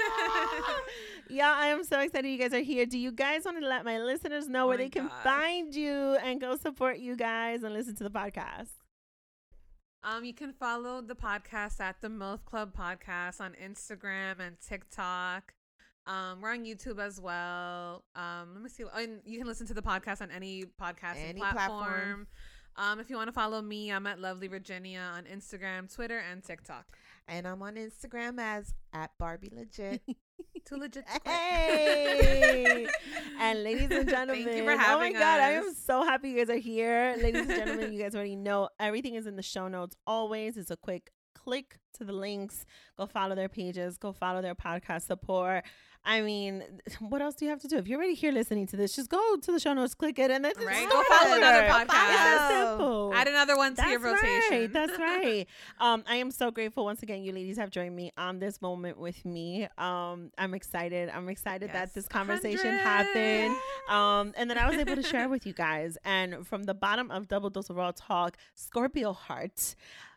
Yeah, 1.29 1.53
I 1.53 1.67
am 1.67 1.83
so 1.83 1.99
excited 1.99 2.31
you 2.31 2.39
guys 2.39 2.55
are 2.55 2.61
here. 2.61 2.87
Do 2.87 2.97
you 2.97 3.11
guys 3.11 3.45
want 3.45 3.61
to 3.61 3.67
let 3.67 3.85
my 3.85 3.99
listeners 3.99 4.49
know 4.49 4.69
where 4.69 4.79
my 4.79 4.85
they 4.85 4.91
can 4.91 5.11
find 5.25 5.75
you 5.75 6.17
and 6.23 6.41
go 6.41 6.57
support 6.57 6.99
you 6.99 7.17
guys 7.17 7.65
and 7.65 7.75
listen 7.75 7.97
to 7.97 8.05
the 8.05 8.11
podcast? 8.11 8.69
Um, 10.02 10.24
you 10.24 10.35
can 10.35 10.52
follow 10.52 11.01
the 11.01 11.14
podcast 11.16 11.81
at 11.81 12.01
the 12.01 12.09
Milk 12.09 12.44
Club 12.44 12.73
Podcast 12.77 13.40
on 13.40 13.55
Instagram 13.62 14.39
and 14.39 14.56
TikTok. 14.60 15.52
Um, 16.06 16.40
we're 16.40 16.52
on 16.52 16.64
YouTube 16.64 17.01
as 17.01 17.20
well. 17.20 18.05
Um, 18.14 18.51
let 18.55 18.62
me 18.62 18.68
see. 18.68 18.85
And 18.97 19.20
you 19.24 19.39
can 19.39 19.47
listen 19.48 19.66
to 19.66 19.74
the 19.74 19.82
podcast 19.82 20.23
on 20.23 20.31
any 20.31 20.64
podcasting 20.81 21.31
Any 21.31 21.40
platform. 21.40 21.56
platform. 21.56 22.27
Um, 22.77 23.01
if 23.01 23.10
you 23.10 23.16
want 23.16 23.28
to 23.28 23.32
follow 23.32 23.60
me, 23.62 23.90
I'm 23.90 24.06
at 24.06 24.20
Lovely 24.20 24.47
Virginia 24.48 25.01
on 25.14 25.24
Instagram, 25.24 25.93
Twitter, 25.93 26.18
and 26.31 26.44
TikTok. 26.44 26.85
And 27.28 27.47
I'm 27.47 27.62
on 27.62 27.74
Instagram 27.74 28.39
as 28.39 28.73
at 28.93 29.11
Barbie 29.19 29.51
Legit. 29.55 30.03
Too 30.65 30.77
legit. 30.77 31.07
to. 31.07 31.31
Hey! 31.31 32.86
and 33.40 33.62
ladies 33.62 33.90
and 33.90 34.09
gentlemen, 34.09 34.44
Thank 34.44 34.57
you 34.57 34.65
for 34.65 34.73
oh 34.73 34.77
having 34.77 34.94
oh 34.94 34.98
my 34.98 35.05
having 35.05 35.12
god, 35.12 35.40
I 35.40 35.51
am 35.53 35.74
so 35.74 36.03
happy 36.03 36.31
you 36.31 36.39
guys 36.39 36.51
are 36.51 36.59
here. 36.59 37.16
Ladies 37.20 37.43
and 37.43 37.51
gentlemen, 37.51 37.93
you 37.93 38.03
guys 38.03 38.15
already 38.15 38.36
know 38.36 38.69
everything 38.81 39.15
is 39.15 39.27
in 39.27 39.36
the 39.36 39.43
show 39.43 39.69
notes. 39.69 39.97
Always, 40.07 40.57
it's 40.57 40.70
a 40.70 40.77
quick 40.77 41.11
click 41.35 41.78
to 41.94 42.05
the 42.05 42.12
links. 42.12 42.65
Go 42.98 43.07
follow 43.07 43.35
their 43.35 43.48
pages. 43.48 43.97
Go 43.97 44.12
follow 44.12 44.43
their 44.43 44.55
podcast 44.55 45.03
support. 45.03 45.65
I 46.09 46.20
mean, 46.20 46.62
what 47.01 47.20
else 47.20 47.35
do 47.35 47.45
you 47.45 47.51
have 47.51 47.61
to 47.62 47.69
do? 47.69 47.77
If 47.78 47.89
you're 47.89 47.99
already 47.99 48.15
here 48.15 48.31
listening 48.31 48.69
to 48.69 48.77
this, 48.77 48.95
just 48.95 49.11
go 49.11 49.37
to 49.37 49.53
the 49.53 49.59
show 49.59 49.74
notes, 49.74 49.93
click 49.93 50.20
it, 50.20 50.31
and 50.31 50.45
then 50.45 50.53
just 50.55 50.65
Right? 50.65 50.89
Go 50.89 51.03
follow 51.03 51.37
another 51.37 51.62
podcast. 51.66 51.83
It's 51.83 51.89
that 51.89 52.49
simple. 52.69 53.12
Add 53.12 53.27
another 53.27 53.57
one 53.57 53.73
to 53.73 53.77
That's 53.77 53.91
your 53.91 53.99
rotation. 54.01 54.51
right. 54.53 54.73
That's 54.73 54.99
right. 55.01 55.47
Um, 55.81 56.05
I 56.09 56.16
am 56.16 56.31
so 56.31 56.53
grateful 56.53 56.85
once 56.85 57.03
again. 57.03 57.24
You 57.24 57.33
ladies 57.33 57.57
have 57.59 57.70
joined 57.70 57.97
me 57.97 58.12
on 58.16 58.39
this 58.39 58.62
moment 58.62 58.99
with 58.99 59.24
me. 59.24 59.66
Um, 59.78 60.31
I'm 60.39 60.55
excited. 60.55 61.11
I'm 61.12 61.28
excited 61.28 61.73
that 61.73 61.93
this 61.93 62.07
conversation 62.07 62.77
100. 62.77 62.78
happened. 62.78 63.57
Um, 63.91 64.33
and 64.37 64.49
that 64.51 64.59
I 64.59 64.69
was 64.70 64.78
able 64.78 64.95
to 64.95 65.03
share 65.03 65.28
with 65.28 65.45
you 65.45 65.55
guys. 65.55 65.99
And 66.05 66.47
from 66.47 66.62
the 66.62 66.74
bottom 66.74 67.11
of 67.11 67.27
Double 67.27 67.51
Dose 67.51 67.69
of 67.69 67.74
Raw 67.77 67.91
Talk, 67.95 68.37
Scorpio 68.55 69.12
Heart. 69.12 69.74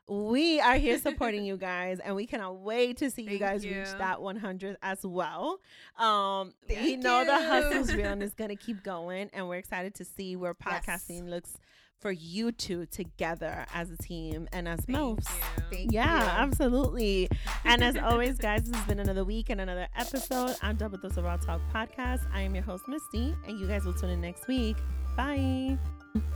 We 0.09 0.59
are 0.59 0.75
here 0.75 0.97
supporting 0.97 1.45
you 1.45 1.55
guys, 1.55 1.99
and 1.99 2.15
we 2.15 2.25
cannot 2.25 2.59
wait 2.61 2.97
to 2.97 3.11
see 3.11 3.21
you 3.23 3.37
guys 3.37 3.63
you. 3.63 3.77
reach 3.79 3.91
that 3.99 4.21
100 4.21 4.77
as 4.81 5.05
well. 5.05 5.59
Um, 5.97 6.53
we 6.67 6.75
Thank 6.75 7.03
know 7.03 7.23
the 7.25 7.33
you. 7.33 7.47
hustle's 7.47 7.93
real 7.93 8.07
and 8.07 8.23
it's 8.23 8.33
going 8.41 8.49
to 8.49 8.55
keep 8.55 8.81
going, 8.83 9.29
and 9.33 9.47
we're 9.47 9.57
excited 9.57 9.93
to 9.95 10.05
see 10.05 10.35
where 10.35 10.55
Yes. 10.65 10.83
podcasting 10.85 11.29
looks 11.29 11.57
for 11.99 12.11
you 12.11 12.51
two 12.51 12.85
together 12.85 13.65
as 13.73 13.91
a 13.91 13.97
team 13.97 14.47
and 14.53 14.67
as 14.67 14.79
Thank 14.85 14.97
MILFs. 14.97 15.27
Yeah, 15.91 16.23
you. 16.23 16.29
absolutely. 16.43 17.29
And 17.65 17.83
as 17.83 17.97
always, 18.01 18.37
guys, 18.37 18.63
this 18.63 18.75
has 18.75 18.87
been 18.87 18.99
another 18.99 19.25
week 19.25 19.49
and 19.49 19.59
another 19.61 19.87
episode 19.97 20.55
on 20.63 20.77
Double 20.77 20.97
Dose 20.97 21.17
of 21.17 21.25
Raw 21.25 21.35
Talk 21.37 21.59
podcast. 21.73 22.21
I 22.33 22.41
am 22.41 22.55
your 22.55 22.63
host, 22.63 22.85
Misty, 22.87 23.35
and 23.47 23.59
you 23.59 23.67
guys 23.67 23.83
will 23.83 23.93
tune 23.93 24.11
in 24.11 24.21
next 24.21 24.47
week. 24.47 24.77
Bye. 25.17 25.77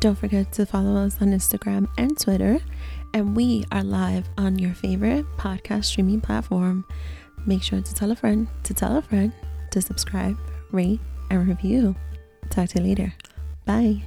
Don't 0.02 0.18
forget 0.18 0.52
to 0.54 0.66
follow 0.66 0.98
us 0.98 1.20
on 1.22 1.30
Instagram 1.30 1.88
and 1.98 2.20
Twitter. 2.20 2.60
And 3.14 3.36
we 3.36 3.64
are 3.72 3.84
live 3.84 4.28
on 4.40 4.58
your 4.58 4.74
favorite 4.74 5.26
podcast 5.38 5.86
streaming 5.86 6.20
platform. 6.20 6.84
Make 7.46 7.62
sure 7.62 7.80
to 7.80 7.94
tell 7.94 8.12
a 8.12 8.16
friend, 8.16 8.48
to 8.64 8.74
tell 8.74 8.98
a 8.98 9.04
friend, 9.04 9.32
to 9.70 9.82
subscribe, 9.82 10.36
rate, 10.72 11.00
and 11.30 11.48
review. 11.48 11.96
Talk 12.50 12.70
to 12.70 12.80
you 12.80 12.88
later. 12.88 13.14
Bye. 13.66 14.02